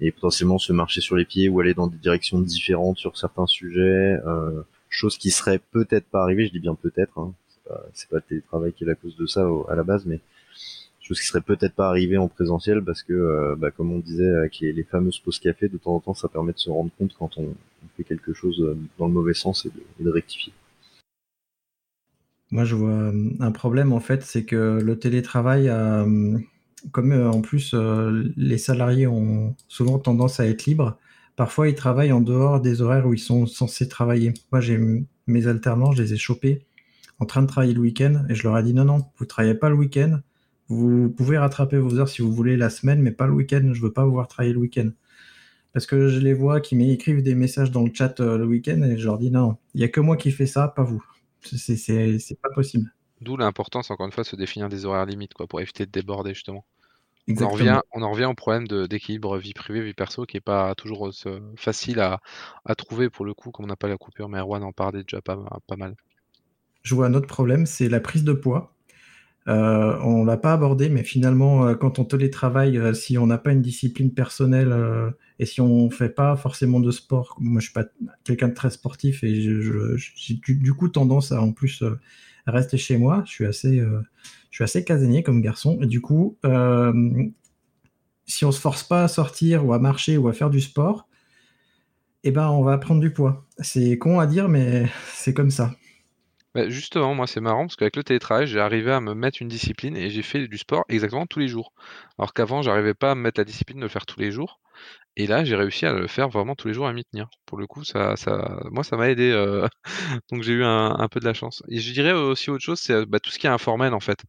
et, 0.00 0.12
potentiellement 0.12 0.58
se 0.58 0.72
marcher 0.72 1.00
sur 1.00 1.16
les 1.16 1.24
pieds 1.24 1.48
ou 1.48 1.58
aller 1.60 1.74
dans 1.74 1.88
des 1.88 1.96
directions 1.96 2.40
différentes 2.40 2.98
sur 2.98 3.18
certains 3.18 3.46
sujets, 3.46 4.18
euh, 4.26 4.62
chose 4.88 5.18
qui 5.18 5.30
serait 5.30 5.58
peut-être 5.72 6.06
pas 6.06 6.22
arrivée, 6.22 6.46
je 6.46 6.52
dis 6.52 6.60
bien 6.60 6.76
peut-être, 6.76 7.18
hein, 7.18 7.32
c'est 7.92 8.08
pas, 8.08 8.16
le 8.16 8.22
télétravail 8.22 8.72
qui 8.72 8.84
est 8.84 8.86
la 8.86 8.94
cause 8.94 9.16
de 9.16 9.26
ça 9.26 9.46
à 9.68 9.74
la 9.74 9.82
base, 9.82 10.06
mais 10.06 10.20
chose 11.00 11.20
qui 11.20 11.26
serait 11.26 11.40
peut-être 11.40 11.74
pas 11.74 11.88
arrivée 11.88 12.16
en 12.16 12.28
présentiel 12.28 12.82
parce 12.82 13.02
que, 13.02 13.12
euh, 13.12 13.56
bah, 13.56 13.70
comme 13.70 13.92
on 13.92 13.98
disait 13.98 14.30
avec 14.36 14.60
les, 14.60 14.84
fameuses 14.84 15.18
pauses 15.18 15.38
café, 15.40 15.68
de 15.68 15.78
temps 15.78 15.96
en 15.96 16.00
temps, 16.00 16.14
ça 16.14 16.28
permet 16.28 16.52
de 16.52 16.58
se 16.58 16.70
rendre 16.70 16.90
compte 16.98 17.14
quand 17.18 17.38
on, 17.38 17.54
fait 17.96 18.04
quelque 18.04 18.32
chose 18.32 18.76
dans 18.98 19.06
le 19.06 19.12
mauvais 19.12 19.34
sens 19.34 19.66
et 19.66 20.02
de 20.02 20.10
rectifier. 20.10 20.52
Moi, 22.50 22.64
je 22.64 22.74
vois 22.74 22.90
euh, 22.90 23.30
un 23.40 23.52
problème, 23.52 23.92
en 23.92 24.00
fait, 24.00 24.22
c'est 24.22 24.44
que 24.44 24.80
le 24.82 24.98
télétravail, 24.98 25.68
euh, 25.68 26.38
comme 26.92 27.12
euh, 27.12 27.30
en 27.30 27.42
plus 27.42 27.74
les 28.36 28.58
salariés 28.58 29.06
ont 29.06 29.54
souvent 29.68 29.98
tendance 29.98 30.40
à 30.40 30.46
être 30.46 30.64
libres, 30.66 30.98
parfois 31.36 31.68
ils 31.68 31.74
travaillent 31.74 32.12
en 32.12 32.20
dehors 32.20 32.60
des 32.60 32.82
horaires 32.82 33.06
où 33.06 33.14
ils 33.14 33.18
sont 33.18 33.46
censés 33.46 33.88
travailler. 33.88 34.32
Moi, 34.52 34.60
j'ai 34.60 34.78
mes 35.26 35.46
alternants, 35.46 35.92
je 35.92 36.02
les 36.02 36.14
ai 36.14 36.16
chopés 36.16 36.66
en 37.20 37.26
train 37.26 37.42
de 37.42 37.48
travailler 37.48 37.74
le 37.74 37.80
week-end 37.80 38.24
et 38.28 38.34
je 38.34 38.44
leur 38.44 38.56
ai 38.58 38.62
dit 38.62 38.74
non, 38.74 38.84
non, 38.84 39.04
vous 39.18 39.26
travaillez 39.26 39.54
pas 39.54 39.68
le 39.70 39.76
week-end, 39.76 40.20
vous 40.68 41.10
pouvez 41.10 41.38
rattraper 41.38 41.78
vos 41.78 41.98
heures 41.98 42.08
si 42.08 42.22
vous 42.22 42.32
voulez 42.32 42.56
la 42.56 42.70
semaine, 42.70 43.02
mais 43.02 43.10
pas 43.12 43.26
le 43.26 43.32
week-end, 43.32 43.70
je 43.72 43.82
veux 43.82 43.92
pas 43.92 44.04
vous 44.04 44.12
voir 44.12 44.28
travailler 44.28 44.52
le 44.54 44.60
week-end. 44.60 44.90
parce 45.72 45.86
que 45.86 46.08
je 46.08 46.20
les 46.20 46.34
vois 46.34 46.60
qui 46.60 46.76
m'écrivent 46.76 47.22
des 47.22 47.34
messages 47.34 47.70
dans 47.72 47.84
le 47.84 47.90
chat 47.94 48.20
le 48.20 48.44
week-end 48.46 48.82
et 48.82 48.98
je 48.98 49.06
leur 49.06 49.18
dis 49.18 49.30
non, 49.30 49.56
il 49.74 49.78
n'y 49.78 49.84
a 49.84 49.88
que 49.88 50.00
moi 50.00 50.16
qui 50.16 50.30
fais 50.32 50.46
ça, 50.46 50.68
pas 50.68 50.84
vous. 50.84 51.04
C'est 51.42 52.40
pas 52.40 52.50
possible. 52.50 52.92
D'où 53.20 53.36
l'importance, 53.36 53.90
encore 53.90 54.06
une 54.06 54.12
fois, 54.12 54.22
de 54.22 54.28
se 54.28 54.36
définir 54.36 54.68
des 54.68 54.84
horaires 54.84 55.06
limites 55.06 55.34
quoi, 55.34 55.46
pour 55.46 55.60
éviter 55.60 55.86
de 55.86 55.90
déborder 55.90 56.34
justement. 56.34 56.64
On 57.28 57.42
en, 57.42 57.48
revient, 57.50 57.80
on 57.92 58.00
en, 58.00 58.10
revient, 58.10 58.24
au 58.24 58.34
problème 58.34 58.66
d'équilibre 58.66 59.36
vie 59.36 59.52
privée, 59.52 59.82
vie 59.82 59.92
perso 59.92 60.24
qui 60.24 60.36
n'est 60.36 60.40
pas 60.40 60.74
toujours 60.74 61.10
facile 61.56 62.00
à, 62.00 62.20
à, 62.64 62.74
trouver 62.74 63.10
pour 63.10 63.26
le 63.26 63.34
coup, 63.34 63.50
comme 63.50 63.66
on 63.66 63.68
n'a 63.68 63.76
pas 63.76 63.88
la 63.88 63.98
coupure, 63.98 64.30
mais 64.30 64.38
Erwan 64.38 64.62
en 64.62 64.72
parlait 64.72 65.02
déjà 65.02 65.20
pas, 65.20 65.38
pas 65.66 65.76
mal. 65.76 65.94
Je 66.82 66.94
vois 66.94 67.06
un 67.06 67.12
autre 67.12 67.26
problème, 67.26 67.66
c'est 67.66 67.90
la 67.90 68.00
prise 68.00 68.24
de 68.24 68.32
poids. 68.32 68.72
Euh, 69.48 69.98
on 70.02 70.24
l'a 70.24 70.36
pas 70.36 70.52
abordé, 70.52 70.90
mais 70.90 71.02
finalement, 71.02 71.66
euh, 71.66 71.74
quand 71.74 71.98
on 71.98 72.04
télétravaille, 72.04 72.76
euh, 72.76 72.92
si 72.92 73.16
on 73.16 73.26
n'a 73.26 73.38
pas 73.38 73.52
une 73.52 73.62
discipline 73.62 74.12
personnelle 74.12 74.74
et 75.38 75.46
si 75.46 75.60
on 75.60 75.90
fait 75.90 76.10
pas 76.10 76.36
forcément 76.36 76.80
de 76.80 76.90
sport, 76.90 77.36
moi 77.40 77.60
je 77.60 77.66
suis 77.66 77.72
pas 77.72 77.84
quelqu'un 78.24 78.48
de 78.48 78.54
très 78.54 78.70
sportif 78.70 79.24
et 79.24 79.34
j'ai 79.96 80.34
du, 80.34 80.74
coup 80.74 80.88
tendance 80.88 81.32
à 81.32 81.40
en 81.40 81.52
plus 81.52 81.82
rester 82.46 82.76
chez 82.76 82.98
moi. 82.98 83.22
Je 83.26 83.32
suis 83.32 83.46
assez, 83.46 83.78
je 83.78 84.54
suis 84.56 84.64
assez 84.64 84.84
casanier 84.84 85.22
comme 85.22 85.40
garçon 85.40 85.78
et 85.80 85.86
du 85.86 86.00
coup, 86.00 86.36
si 88.26 88.44
on 88.44 88.52
se 88.52 88.60
force 88.60 88.82
pas 88.82 89.04
à 89.04 89.08
sortir 89.08 89.64
ou 89.64 89.72
à 89.72 89.78
marcher 89.78 90.18
ou 90.18 90.28
à 90.28 90.32
faire 90.32 90.50
du 90.50 90.60
sport, 90.60 91.08
eh 92.24 92.30
ben 92.32 92.48
on 92.48 92.62
va 92.62 92.76
prendre 92.78 93.00
du 93.00 93.12
poids. 93.12 93.46
C'est 93.60 93.96
con 93.96 94.20
à 94.20 94.26
dire, 94.26 94.48
mais 94.48 94.86
c'est 95.14 95.32
comme 95.32 95.50
ça. 95.50 95.74
Bah, 96.58 96.68
justement, 96.68 97.14
moi, 97.14 97.28
c'est 97.28 97.40
marrant 97.40 97.66
parce 97.66 97.76
qu'avec 97.76 97.94
le 97.94 98.02
télétravail, 98.02 98.48
j'ai 98.48 98.58
arrivé 98.58 98.90
à 98.90 99.00
me 99.00 99.14
mettre 99.14 99.40
une 99.40 99.46
discipline 99.48 99.96
et 99.96 100.10
j'ai 100.10 100.22
fait 100.22 100.48
du 100.48 100.58
sport 100.58 100.84
exactement 100.88 101.24
tous 101.26 101.38
les 101.38 101.46
jours. 101.46 101.72
Alors 102.18 102.32
qu'avant, 102.34 102.62
j'arrivais 102.62 102.94
pas 102.94 103.12
à 103.12 103.14
me 103.14 103.20
mettre 103.20 103.38
la 103.38 103.44
discipline 103.44 103.78
de 103.78 103.84
le 103.84 103.88
faire 103.88 104.06
tous 104.06 104.18
les 104.18 104.32
jours. 104.32 104.58
Et 105.16 105.26
là, 105.28 105.44
j'ai 105.44 105.56
réussi 105.56 105.86
à 105.86 105.92
le 105.92 106.08
faire 106.08 106.28
vraiment 106.30 106.56
tous 106.56 106.68
les 106.68 106.74
jours 106.74 106.88
à 106.88 106.92
m'y 106.92 107.04
tenir. 107.04 107.28
Pour 107.46 107.58
le 107.58 107.66
coup, 107.68 107.84
ça, 107.84 108.16
ça, 108.16 108.60
moi, 108.72 108.82
ça 108.84 108.96
m'a 108.96 109.08
aidé. 109.10 109.30
Euh, 109.30 109.68
donc, 110.32 110.42
j'ai 110.42 110.54
eu 110.54 110.64
un, 110.64 111.08
peu 111.10 111.20
de 111.20 111.26
la 111.26 111.34
chance. 111.34 111.62
Et 111.68 111.80
je 111.80 111.92
dirais 111.92 112.12
aussi 112.12 112.50
autre 112.50 112.64
chose, 112.64 112.80
c'est 112.80 112.94
euh, 112.94 113.06
bah, 113.06 113.20
tout 113.20 113.30
ce 113.30 113.38
qui 113.38 113.46
est 113.46 113.50
informel, 113.50 113.94
en 113.94 114.00
fait. 114.00 114.20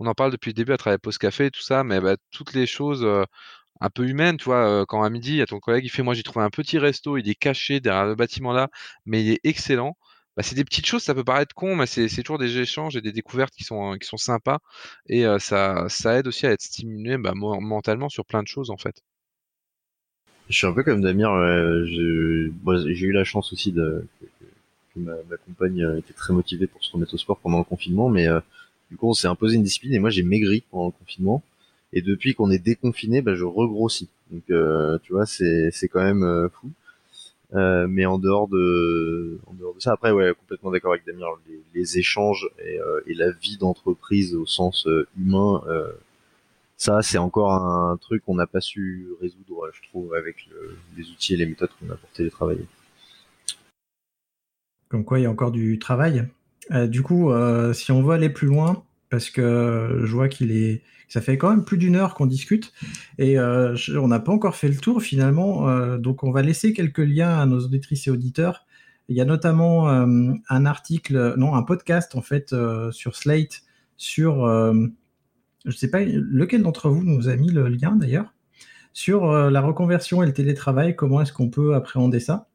On 0.00 0.06
en 0.06 0.14
parle 0.14 0.32
depuis 0.32 0.50
le 0.50 0.54
début 0.54 0.72
à 0.72 0.78
travers 0.78 1.00
Pause 1.00 1.18
Café 1.18 1.46
et 1.46 1.50
tout 1.52 1.62
ça, 1.62 1.84
mais 1.84 2.00
bah, 2.00 2.16
toutes 2.32 2.54
les 2.54 2.66
choses 2.66 3.04
euh, 3.04 3.24
un 3.80 3.90
peu 3.90 4.06
humaines, 4.08 4.38
tu 4.38 4.46
vois, 4.46 4.86
quand 4.86 5.02
à 5.04 5.10
midi, 5.10 5.32
il 5.32 5.36
y 5.38 5.42
a 5.42 5.46
ton 5.46 5.60
collègue, 5.60 5.84
il 5.84 5.90
fait, 5.90 6.02
moi, 6.02 6.14
j'ai 6.14 6.22
trouvé 6.24 6.44
un 6.44 6.50
petit 6.50 6.78
resto, 6.78 7.16
il 7.18 7.28
est 7.28 7.34
caché 7.36 7.80
derrière 7.80 8.06
le 8.06 8.14
bâtiment 8.16 8.52
là, 8.52 8.68
mais 9.06 9.22
il 9.24 9.32
est 9.32 9.40
excellent. 9.44 9.96
Bah, 10.36 10.42
c'est 10.42 10.54
des 10.54 10.64
petites 10.64 10.84
choses, 10.84 11.02
ça 11.02 11.14
peut 11.14 11.24
paraître 11.24 11.54
con, 11.54 11.76
mais 11.76 11.86
c'est 11.86 12.08
toujours 12.22 12.38
des 12.38 12.58
échanges 12.58 12.94
et 12.94 13.00
des 13.00 13.12
découvertes 13.12 13.54
qui 13.54 13.64
sont, 13.64 13.96
qui 13.98 14.06
sont 14.06 14.18
sympas. 14.18 14.58
Et 15.08 15.24
ça, 15.38 15.86
ça 15.88 16.18
aide 16.18 16.26
aussi 16.26 16.46
à 16.46 16.50
être 16.52 16.62
stimulé 16.62 17.16
bah, 17.16 17.32
mentalement 17.34 18.10
sur 18.10 18.26
plein 18.26 18.42
de 18.42 18.48
choses, 18.48 18.70
en 18.70 18.76
fait. 18.76 19.02
Je 20.50 20.56
suis 20.56 20.66
un 20.66 20.72
peu 20.72 20.82
comme 20.82 21.00
Damir. 21.00 21.30
J'ai 21.86 23.06
eu 23.06 23.12
la 23.12 23.24
chance 23.24 23.52
aussi 23.52 23.72
de, 23.72 24.06
que, 24.20 25.00
ma, 25.00 25.14
compagne 25.46 25.98
était 25.98 26.12
très 26.12 26.34
motivée 26.34 26.66
pour 26.66 26.84
se 26.84 26.92
remettre 26.92 27.14
au 27.14 27.18
sport 27.18 27.38
pendant 27.38 27.58
le 27.58 27.64
confinement, 27.64 28.10
mais 28.10 28.26
du 28.90 28.98
coup, 28.98 29.08
on 29.08 29.14
s'est 29.14 29.28
imposé 29.28 29.56
une 29.56 29.62
discipline 29.62 29.94
et 29.94 29.98
moi, 29.98 30.10
j'ai 30.10 30.22
maigri 30.22 30.64
pendant 30.70 30.86
le 30.86 30.92
confinement. 30.92 31.42
Et 31.94 32.02
depuis 32.02 32.34
qu'on 32.34 32.50
est 32.50 32.58
déconfiné, 32.58 33.22
bah, 33.22 33.34
je 33.34 33.44
regrossis. 33.44 34.08
Donc, 34.30 34.44
tu 35.02 35.12
vois, 35.12 35.24
c'est 35.24 35.88
quand 35.90 36.02
même 36.02 36.50
fou. 36.52 36.70
Euh, 37.54 37.86
mais 37.88 38.06
en 38.06 38.18
dehors 38.18 38.48
de, 38.48 39.38
en 39.46 39.54
dehors 39.54 39.74
de 39.74 39.80
ça, 39.80 39.92
après, 39.92 40.10
ouais, 40.10 40.34
complètement 40.34 40.70
d'accord 40.72 40.92
avec 40.92 41.06
Damien, 41.06 41.26
les, 41.74 41.98
échanges 41.98 42.48
et, 42.58 42.80
euh, 42.80 43.00
et, 43.06 43.14
la 43.14 43.30
vie 43.30 43.56
d'entreprise 43.56 44.34
au 44.34 44.46
sens 44.46 44.86
euh, 44.88 45.06
humain, 45.16 45.62
ça, 46.76 47.00
c'est 47.02 47.18
encore 47.18 47.52
un 47.52 47.96
truc 47.96 48.24
qu'on 48.24 48.34
n'a 48.34 48.46
pas 48.46 48.60
su 48.60 49.08
résoudre, 49.20 49.70
je 49.72 49.88
trouve, 49.88 50.12
avec 50.14 50.46
le, 50.50 50.76
les 50.96 51.08
outils 51.08 51.34
et 51.34 51.36
les 51.36 51.46
méthodes 51.46 51.70
qu'on 51.80 51.90
a 51.90 51.96
pour 51.96 52.10
télétravailler. 52.10 52.66
Comme 54.88 55.04
quoi, 55.04 55.18
il 55.18 55.22
y 55.22 55.26
a 55.26 55.30
encore 55.30 55.52
du 55.52 55.78
travail. 55.78 56.28
du 56.88 57.02
coup, 57.02 57.30
si 57.72 57.92
on 57.92 58.02
veut 58.02 58.14
aller 58.14 58.28
plus 58.28 58.48
loin, 58.48 58.82
parce 59.10 59.30
que 59.30 60.02
je 60.04 60.12
vois 60.12 60.28
qu'il 60.28 60.52
est, 60.52 60.82
ça 61.08 61.20
fait 61.20 61.38
quand 61.38 61.50
même 61.50 61.64
plus 61.64 61.78
d'une 61.78 61.96
heure 61.96 62.14
qu'on 62.14 62.26
discute 62.26 62.72
et 63.18 63.38
euh, 63.38 63.76
on 63.94 64.08
n'a 64.08 64.20
pas 64.20 64.32
encore 64.32 64.56
fait 64.56 64.68
le 64.68 64.76
tour 64.76 65.02
finalement. 65.02 65.68
Euh, 65.68 65.98
donc 65.98 66.24
on 66.24 66.32
va 66.32 66.42
laisser 66.42 66.72
quelques 66.72 66.98
liens 66.98 67.38
à 67.38 67.46
nos 67.46 67.60
auditrices 67.60 68.06
et 68.06 68.10
auditeurs. 68.10 68.66
Il 69.08 69.16
y 69.16 69.20
a 69.20 69.24
notamment 69.24 69.88
euh, 69.88 70.32
un 70.48 70.66
article, 70.66 71.34
non, 71.36 71.54
un 71.54 71.62
podcast 71.62 72.16
en 72.16 72.22
fait 72.22 72.54
sur 72.90 73.16
Slate 73.16 73.62
sur, 73.98 74.46
je 75.64 75.76
sais 75.76 75.90
pas 75.90 76.00
lequel 76.04 76.62
d'entre 76.62 76.90
vous 76.90 77.02
nous 77.02 77.28
a 77.28 77.36
mis 77.36 77.50
le 77.50 77.68
lien 77.68 77.96
d'ailleurs 77.96 78.34
sur 78.92 79.30
la 79.32 79.60
reconversion 79.60 80.22
et 80.22 80.26
le 80.26 80.32
télétravail. 80.32 80.96
Comment 80.96 81.22
est-ce 81.22 81.32
qu'on 81.32 81.48
peut 81.48 81.74
appréhender 81.74 82.20
ça? 82.20 82.48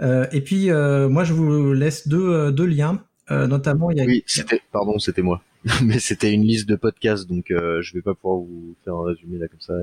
Et 0.00 0.42
puis 0.42 0.68
moi 0.68 1.24
je 1.24 1.32
vous 1.32 1.72
laisse 1.72 2.06
deux, 2.06 2.52
deux 2.52 2.66
liens. 2.66 3.02
notamment, 3.30 3.90
il 3.90 3.96
y 3.96 4.00
a... 4.00 4.04
Oui, 4.04 4.22
c'était, 4.26 4.60
pardon, 4.70 4.98
c'était 4.98 5.22
moi. 5.22 5.42
mais 5.82 5.98
c'était 5.98 6.32
une 6.32 6.44
liste 6.44 6.68
de 6.68 6.76
podcasts, 6.76 7.28
donc 7.28 7.50
euh, 7.50 7.82
je 7.82 7.92
vais 7.94 8.02
pas 8.02 8.14
pouvoir 8.14 8.38
vous 8.38 8.76
faire 8.84 8.94
un 8.94 9.04
résumé 9.04 9.38
là 9.38 9.48
comme 9.48 9.60
ça. 9.60 9.74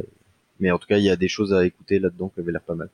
Mais 0.60 0.72
en 0.72 0.78
tout 0.78 0.88
cas, 0.88 0.98
il 0.98 1.04
y 1.04 1.10
a 1.10 1.18
des 1.18 1.28
choses 1.28 1.54
à 1.54 1.66
écouter 1.66 2.00
là-dedans 2.00 2.30
qui 2.30 2.40
avaient 2.40 2.54
l'air 2.54 2.62
pas 2.62 2.76
mal. 2.76 2.90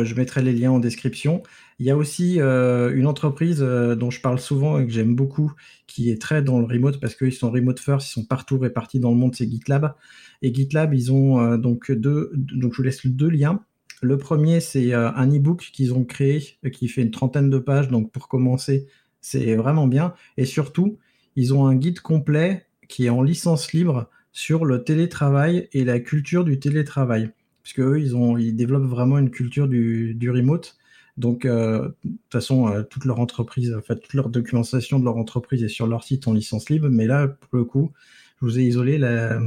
je 0.00 0.14
mettrai 0.14 0.42
les 0.42 0.52
liens 0.52 0.70
en 0.70 0.78
description. 0.78 1.42
Il 1.80 1.86
y 1.86 1.90
a 1.90 1.96
aussi 1.96 2.40
euh, 2.40 2.94
une 2.94 3.08
entreprise 3.08 3.58
euh, 3.60 3.96
dont 3.96 4.10
je 4.10 4.20
parle 4.20 4.38
souvent 4.38 4.78
et 4.78 4.86
que 4.86 4.92
j'aime 4.92 5.16
beaucoup, 5.16 5.52
qui 5.88 6.10
est 6.10 6.20
très 6.22 6.42
dans 6.42 6.60
le 6.60 6.66
remote 6.66 7.00
parce 7.00 7.16
qu'ils 7.16 7.32
sont 7.32 7.50
remote 7.50 7.80
first, 7.80 8.08
ils 8.08 8.12
sont 8.12 8.24
partout 8.24 8.58
répartis 8.58 9.00
dans 9.00 9.10
le 9.10 9.16
monde, 9.16 9.34
c'est 9.34 9.50
GitLab. 9.50 9.96
Et 10.42 10.54
GitLab, 10.54 10.94
ils 10.94 11.12
ont 11.12 11.56
donc 11.56 11.90
deux, 11.90 12.30
donc 12.34 12.72
je 12.72 12.76
vous 12.76 12.82
laisse 12.84 13.04
deux 13.04 13.30
liens. 13.30 13.64
Le 14.00 14.16
premier, 14.16 14.60
c'est 14.60 14.92
un 14.92 15.26
e-book 15.28 15.70
qu'ils 15.72 15.94
ont 15.94 16.04
créé 16.04 16.58
qui 16.72 16.86
fait 16.88 17.02
une 17.02 17.10
trentaine 17.10 17.50
de 17.50 17.58
pages, 17.58 17.88
donc 17.88 18.12
pour 18.12 18.28
commencer, 18.28 18.86
c'est 19.20 19.56
vraiment 19.56 19.86
bien. 19.86 20.12
Et 20.36 20.44
surtout, 20.44 20.98
ils 21.36 21.54
ont 21.54 21.66
un 21.66 21.74
guide 21.74 22.00
complet 22.00 22.66
qui 22.88 23.06
est 23.06 23.10
en 23.10 23.22
licence 23.22 23.72
libre 23.72 24.08
sur 24.32 24.64
le 24.64 24.84
télétravail 24.84 25.68
et 25.72 25.84
la 25.84 26.00
culture 26.00 26.44
du 26.44 26.58
télétravail. 26.58 27.30
Puisque 27.62 27.80
eux, 27.80 28.00
ils, 28.00 28.12
ils 28.40 28.54
développent 28.54 28.84
vraiment 28.84 29.18
une 29.18 29.30
culture 29.30 29.68
du, 29.68 30.30
remote. 30.30 30.76
Donc, 31.16 31.44
euh, 31.44 31.88
de 32.04 32.10
toute 32.10 32.32
façon, 32.32 32.68
euh, 32.68 32.82
toute 32.82 33.04
leur 33.04 33.20
entreprise, 33.20 33.74
fait, 33.86 33.96
toute 33.96 34.12
leur 34.12 34.28
documentation 34.28 34.98
de 34.98 35.04
leur 35.04 35.16
entreprise 35.16 35.62
est 35.62 35.68
sur 35.68 35.86
leur 35.86 36.02
site 36.02 36.26
en 36.28 36.32
licence 36.32 36.68
libre. 36.68 36.88
Mais 36.90 37.06
là, 37.06 37.28
pour 37.28 37.56
le 37.56 37.64
coup, 37.64 37.92
je 38.40 38.46
vous 38.46 38.58
ai 38.58 38.64
isolé 38.64 38.98
la 38.98 39.40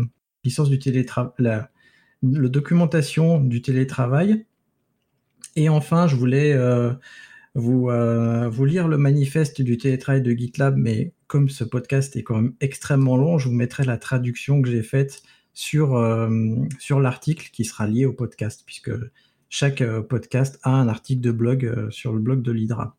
licence 0.43 0.69
du 0.69 0.79
télétravail, 0.79 1.33
la, 1.37 1.69
documentation 2.23 3.41
du 3.41 3.61
télétravail. 3.61 4.45
Et 5.55 5.69
enfin, 5.69 6.07
je 6.07 6.15
voulais 6.15 6.53
euh, 6.53 6.93
vous, 7.55 7.89
vous 8.49 8.65
lire 8.65 8.87
le 8.87 8.97
manifeste 8.97 9.61
du 9.61 9.77
télétravail 9.77 10.21
de 10.21 10.31
GitLab, 10.31 10.77
mais 10.77 11.11
comme 11.27 11.49
ce 11.49 11.63
podcast 11.63 12.15
est 12.15 12.23
quand 12.23 12.35
même 12.35 12.53
extrêmement 12.61 13.17
long, 13.17 13.37
je 13.37 13.49
vous 13.49 13.55
mettrai 13.55 13.83
la 13.83 13.97
traduction 13.97 14.61
que 14.61 14.69
j'ai 14.69 14.83
faite 14.83 15.23
sur, 15.53 15.95
euh, 15.95 16.29
l'article 17.01 17.49
qui 17.51 17.65
sera 17.65 17.87
lié 17.87 18.05
au 18.05 18.13
podcast, 18.13 18.63
puisque 18.65 18.91
chaque 19.49 19.81
euh, 19.81 20.01
podcast 20.01 20.59
a 20.63 20.71
un 20.71 20.87
article 20.87 21.21
de 21.21 21.31
blog 21.31 21.65
euh, 21.65 21.89
sur 21.89 22.13
le 22.13 22.19
blog 22.19 22.41
de 22.41 22.51
l'Hydra. 22.51 22.95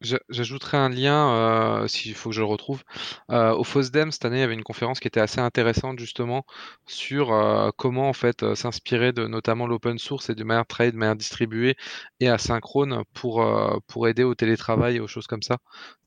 J'ajouterai 0.00 0.78
un 0.78 0.88
lien, 0.88 1.84
s'il 1.86 2.14
faut 2.14 2.30
que 2.30 2.34
je 2.34 2.40
le 2.40 2.46
retrouve. 2.46 2.82
au 3.28 3.64
FOSDEM, 3.64 4.10
cette 4.12 4.24
année, 4.24 4.38
il 4.38 4.40
y 4.40 4.42
avait 4.42 4.54
une 4.54 4.62
conférence 4.62 4.98
qui 4.98 5.08
était 5.08 5.20
assez 5.20 5.40
intéressante 5.40 5.98
justement 5.98 6.44
sur 6.86 7.72
comment 7.76 8.08
en 8.08 8.12
fait 8.14 8.54
s'inspirer 8.54 9.12
de 9.12 9.26
notamment 9.26 9.66
l'open 9.66 9.98
source 9.98 10.30
et 10.30 10.34
de 10.34 10.42
manière 10.44 10.66
trade, 10.66 10.92
de 10.92 10.98
manière 10.98 11.16
distribuée 11.16 11.76
et 12.18 12.28
asynchrone 12.28 13.02
pour, 13.12 13.46
pour 13.86 14.08
aider 14.08 14.24
au 14.24 14.34
télétravail 14.34 14.96
et 14.96 15.00
aux 15.00 15.08
choses 15.08 15.26
comme 15.26 15.42
ça. 15.42 15.58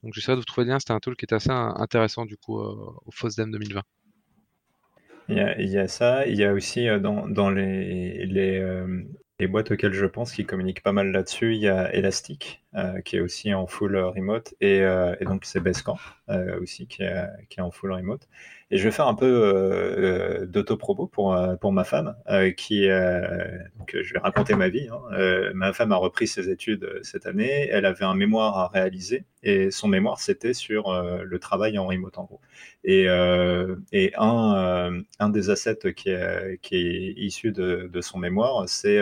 Donc 0.02 0.14
j'essaierai 0.16 0.36
de 0.36 0.42
vous 0.42 0.46
trouver 0.46 0.66
le 0.66 0.72
lien, 0.72 0.80
c'était 0.80 0.94
un 0.94 1.00
tool 1.00 1.16
qui 1.16 1.26
était 1.26 1.36
assez 1.36 1.52
intéressant 1.52 2.26
du 2.26 2.38
coup 2.38 2.60
au 2.60 3.12
FOSDEM 3.12 3.52
2020. 3.52 3.84
Il 5.30 5.38
y, 5.38 5.40
a, 5.40 5.60
il 5.60 5.70
y, 5.70 5.78
a, 5.78 5.88
ça, 5.88 6.26
il 6.28 6.36
y 6.36 6.44
a 6.44 6.52
aussi 6.54 6.88
dans, 7.00 7.28
dans 7.28 7.50
les, 7.50 8.26
les, 8.26 8.84
les 9.40 9.48
boîtes 9.48 9.72
auxquelles 9.72 9.94
je 9.94 10.06
pense 10.06 10.34
qui 10.34 10.46
communiquent 10.46 10.84
pas 10.84 10.92
mal 10.92 11.12
là-dessus, 11.12 11.56
il 11.56 11.62
y 11.62 11.68
a 11.68 11.94
Elastic, 11.94 12.63
euh, 12.76 13.02
qui 13.02 13.18
est 13.18 13.20
aussi 13.20 13.54
en 13.54 13.68
full 13.68 13.96
remote, 13.96 14.56
et, 14.60 14.82
euh, 14.82 15.14
donc 15.22 15.46
c'est 15.46 15.60
Basecamp 15.60 16.00
euh, 16.30 16.60
aussi 16.60 16.88
qui 16.88 17.04
est, 17.04 17.28
qui 17.48 17.60
est, 17.60 17.62
en 17.62 17.70
full 17.70 17.92
remote. 17.92 18.28
Et 18.72 18.80
je 18.80 18.84
vais 18.84 18.90
faire 18.90 19.08
un 19.08 19.14
peu 19.14 20.48
d'autoprobo 20.50 21.06
pour, 21.06 21.40
pour 21.62 21.72
ma 21.72 21.84
femme, 21.84 22.16
qui, 22.58 22.88
donc 22.88 23.96
je 24.02 24.14
vais 24.14 24.20
raconter 24.20 24.56
ma 24.56 24.70
vie. 24.70 24.90
Hein. 24.92 25.52
ma 25.54 25.74
femme 25.74 25.92
a 25.92 25.98
repris 25.98 26.26
ses 26.26 26.50
études 26.50 26.90
cette 27.04 27.28
année, 27.28 27.68
elle 27.70 27.86
avait 27.86 28.06
un 28.06 28.16
mémoire 28.16 28.58
à 28.58 28.68
réaliser, 28.70 29.26
et 29.44 29.70
son 29.70 29.88
mémoire 29.88 30.20
c'était 30.20 30.56
sur 30.56 30.92
le 31.24 31.38
travail 31.38 31.78
en 31.78 31.86
remote 31.86 32.18
en 32.18 32.24
gros. 32.24 32.42
Et, 32.84 33.04
et 33.92 34.14
un, 34.18 35.04
un 35.20 35.30
des 35.30 35.52
assets 35.52 35.94
qui 35.96 36.10
est, 36.10 36.60
qui 36.64 36.76
est 36.78 37.14
issu 37.18 37.52
de 37.52 38.02
son 38.02 38.18
mémoire, 38.18 38.68
c'est 38.68 39.00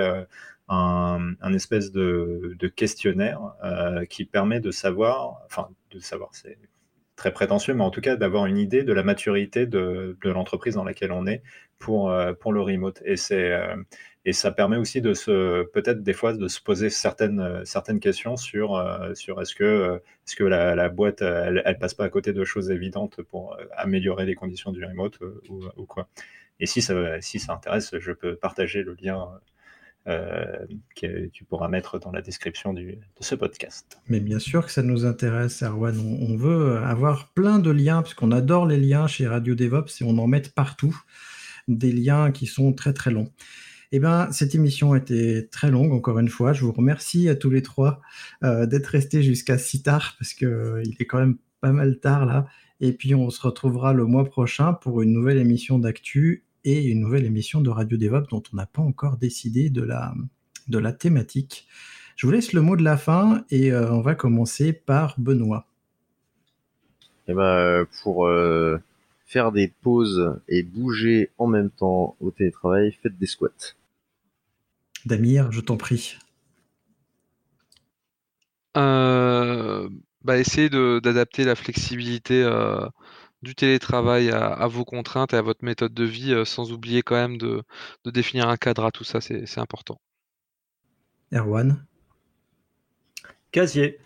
un, 0.73 1.53
espèce 1.53 1.91
de, 1.91 2.55
questionnaire 2.75 3.53
euh, 3.63 4.05
qui 4.05 4.25
permet 4.25 4.59
de 4.59 4.71
savoir, 4.71 5.41
enfin 5.45 5.69
de 5.91 5.99
savoir, 5.99 6.29
c'est 6.33 6.57
très 7.15 7.31
prétentieux, 7.31 7.73
mais 7.73 7.83
en 7.83 7.91
tout 7.91 8.01
cas 8.01 8.15
d'avoir 8.15 8.45
une 8.47 8.57
idée 8.57 8.83
de 8.83 8.93
la 8.93 9.03
maturité 9.03 9.67
de, 9.67 10.17
l'entreprise 10.23 10.75
dans 10.75 10.83
laquelle 10.83 11.11
on 11.11 11.27
est 11.27 11.43
pour, 11.77 12.13
pour 12.39 12.53
le 12.53 12.61
remote. 12.61 13.01
Et 13.05 13.17
c'est 13.17 13.53
et 14.23 14.33
ça 14.33 14.51
permet 14.51 14.77
aussi 14.77 15.01
de 15.01 15.13
se, 15.15 15.63
peut-être 15.71 16.03
des 16.03 16.13
fois, 16.13 16.33
de 16.33 16.47
se 16.47 16.61
poser 16.61 16.91
certaines, 16.91 17.39
euh, 17.39 17.65
certaines 17.65 17.99
questions 17.99 18.37
sur, 18.37 18.75
euh, 18.75 19.15
sur 19.15 19.41
est-ce 19.41 19.55
que, 19.55 19.63
euh, 19.63 19.95
est-ce 20.27 20.35
que 20.35 20.43
la, 20.43 20.89
boîte, 20.89 21.21
elle, 21.21 21.63
elle, 21.65 21.79
passe 21.79 21.95
pas 21.95 22.05
à 22.05 22.09
côté 22.09 22.31
de 22.31 22.43
choses 22.43 22.69
évidentes 22.69 23.21
pour 23.23 23.57
améliorer 23.75 24.25
les 24.25 24.35
conditions 24.35 24.71
du 24.71 24.85
remote 24.85 25.19
ou, 25.49 25.63
ou, 25.75 25.85
quoi. 25.85 26.07
Et 26.59 26.67
si 26.67 26.83
ça, 26.83 27.19
si 27.21 27.39
ça 27.39 27.53
intéresse, 27.53 27.97
je 27.97 28.11
peux 28.11 28.35
partager 28.35 28.83
le 28.83 28.95
lien 29.01 29.23
euh, 29.23 29.37
que 30.05 31.27
tu 31.27 31.43
pourras 31.43 31.67
mettre 31.67 31.99
dans 31.99 32.11
la 32.11 32.21
description 32.21 32.73
du, 32.73 32.85
de 32.93 33.23
ce 33.23 33.35
podcast. 33.35 33.99
Mais 34.07 34.19
bien 34.19 34.39
sûr 34.39 34.65
que 34.65 34.71
ça 34.71 34.81
nous 34.81 35.05
intéresse, 35.05 35.61
Erwan. 35.61 35.97
On, 35.99 36.31
on 36.31 36.37
veut 36.37 36.77
avoir 36.77 37.31
plein 37.33 37.59
de 37.59 37.69
liens, 37.69 38.01
puisqu'on 38.01 38.31
adore 38.31 38.65
les 38.65 38.77
liens 38.77 39.07
chez 39.07 39.27
Radio 39.27 39.55
DevOps 39.55 40.01
et 40.01 40.03
on 40.03 40.17
en 40.17 40.27
met 40.27 40.41
partout 40.41 40.99
des 41.67 41.91
liens 41.91 42.31
qui 42.31 42.47
sont 42.47 42.73
très 42.73 42.93
très 42.93 43.11
longs. 43.11 43.31
Eh 43.93 43.99
bien, 43.99 44.31
cette 44.31 44.55
émission 44.55 44.95
été 44.95 45.47
très 45.49 45.69
longue, 45.69 45.91
encore 45.91 46.17
une 46.17 46.29
fois. 46.29 46.53
Je 46.53 46.63
vous 46.63 46.71
remercie 46.71 47.27
à 47.27 47.35
tous 47.35 47.49
les 47.49 47.61
trois 47.61 48.01
euh, 48.43 48.65
d'être 48.65 48.87
restés 48.87 49.21
jusqu'à 49.21 49.57
si 49.57 49.83
tard, 49.83 50.15
parce 50.17 50.33
qu'il 50.33 50.47
euh, 50.47 50.83
est 50.99 51.05
quand 51.05 51.19
même 51.19 51.37
pas 51.59 51.73
mal 51.73 51.99
tard 51.99 52.25
là. 52.25 52.47
Et 52.79 52.93
puis, 52.93 53.13
on 53.13 53.29
se 53.29 53.41
retrouvera 53.41 53.93
le 53.93 54.05
mois 54.05 54.25
prochain 54.25 54.73
pour 54.73 55.01
une 55.01 55.11
nouvelle 55.11 55.37
émission 55.37 55.77
d'actu 55.77 56.45
et 56.63 56.83
une 56.85 56.99
nouvelle 56.99 57.25
émission 57.25 57.61
de 57.61 57.69
Radio 57.69 57.97
DevOps 57.97 58.29
dont 58.29 58.43
on 58.53 58.55
n'a 58.55 58.65
pas 58.65 58.81
encore 58.81 59.17
décidé 59.17 59.69
de 59.69 59.81
la, 59.81 60.13
de 60.67 60.77
la 60.77 60.93
thématique. 60.93 61.67
Je 62.15 62.27
vous 62.27 62.31
laisse 62.31 62.53
le 62.53 62.61
mot 62.61 62.75
de 62.75 62.83
la 62.83 62.97
fin 62.97 63.45
et 63.49 63.71
euh, 63.71 63.91
on 63.91 64.01
va 64.01 64.15
commencer 64.15 64.73
par 64.73 65.19
Benoît. 65.19 65.65
Eh 67.27 67.33
ben, 67.33 67.85
pour 68.01 68.27
euh, 68.27 68.77
faire 69.25 69.51
des 69.51 69.67
pauses 69.67 70.39
et 70.47 70.63
bouger 70.63 71.31
en 71.37 71.47
même 71.47 71.69
temps 71.69 72.15
au 72.19 72.31
télétravail, 72.31 72.97
faites 73.01 73.17
des 73.17 73.25
squats. 73.25 73.75
Damir, 75.05 75.51
je 75.51 75.61
t'en 75.61 75.77
prie. 75.77 76.17
Euh, 78.77 79.89
bah, 80.23 80.37
essayez 80.37 80.69
d'adapter 80.69 81.43
la 81.43 81.55
flexibilité 81.55 82.43
euh, 82.43 82.87
du 83.41 83.55
télétravail 83.55 84.29
à, 84.29 84.67
vos 84.67 84.85
contraintes 84.85 85.33
et 85.33 85.37
à 85.37 85.41
votre 85.41 85.65
méthode 85.65 85.93
de 85.93 86.03
vie, 86.03 86.33
euh, 86.33 86.45
sans 86.45 86.71
oublier 86.71 87.01
quand 87.01 87.15
même 87.15 87.37
de, 87.37 87.63
définir 88.05 88.49
un 88.49 88.57
cadre 88.57 88.85
à 88.85 88.91
tout 88.91 89.03
ça, 89.03 89.21
c'est 89.21 89.59
important. 89.59 89.99
Erwan 91.33 91.83
Casier. 93.51 93.99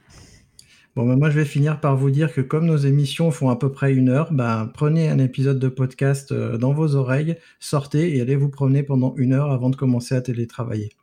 Bon, 0.96 1.06
ben 1.06 1.18
moi, 1.18 1.30
je 1.30 1.38
vais 1.38 1.46
finir 1.46 1.82
par 1.82 1.98
vous 1.98 2.10
dire 2.10 2.34
que 2.34 2.40
comme 2.40 2.66
nos 2.66 2.78
émissions 2.78 3.30
font 3.30 3.50
à 3.50 3.58
peu 3.58 3.70
près 3.70 3.94
une 3.94 4.08
heure, 4.08 4.32
ben, 4.32 4.72
prenez 4.74 5.10
un 5.10 5.20
épisode 5.20 5.60
de 5.60 5.68
podcast 5.68 6.32
euh, 6.32 6.58
dans 6.58 6.72
vos 6.72 6.96
oreilles, 6.96 7.36
sortez 7.60 8.16
et 8.16 8.22
allez 8.22 8.38
vous 8.38 8.50
promener 8.50 8.82
pendant 8.82 9.14
une 9.18 9.34
heure 9.34 9.52
avant 9.52 9.70
de 9.70 9.76
commencer 9.76 10.16
à 10.16 10.22
télétravailler. 10.22 10.94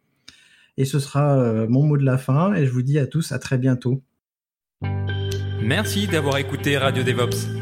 Et 0.79 0.87
ce 0.87 0.99
sera 0.99 1.39
euh, 1.39 1.69
mon 1.69 1.83
mot 1.83 1.99
de 1.99 2.05
la 2.05 2.17
fin 2.17 2.55
et 2.55 2.65
je 2.65 2.73
vous 2.73 2.83
dis 2.83 2.99
à 2.99 3.07
tous 3.07 3.33
à 3.33 3.39
très 3.39 3.59
bientôt. 3.59 4.03
Merci 5.61 6.07
d'avoir 6.07 6.39
écouté 6.39 6.79
Radio 6.79 7.03
DevOps. 7.03 7.62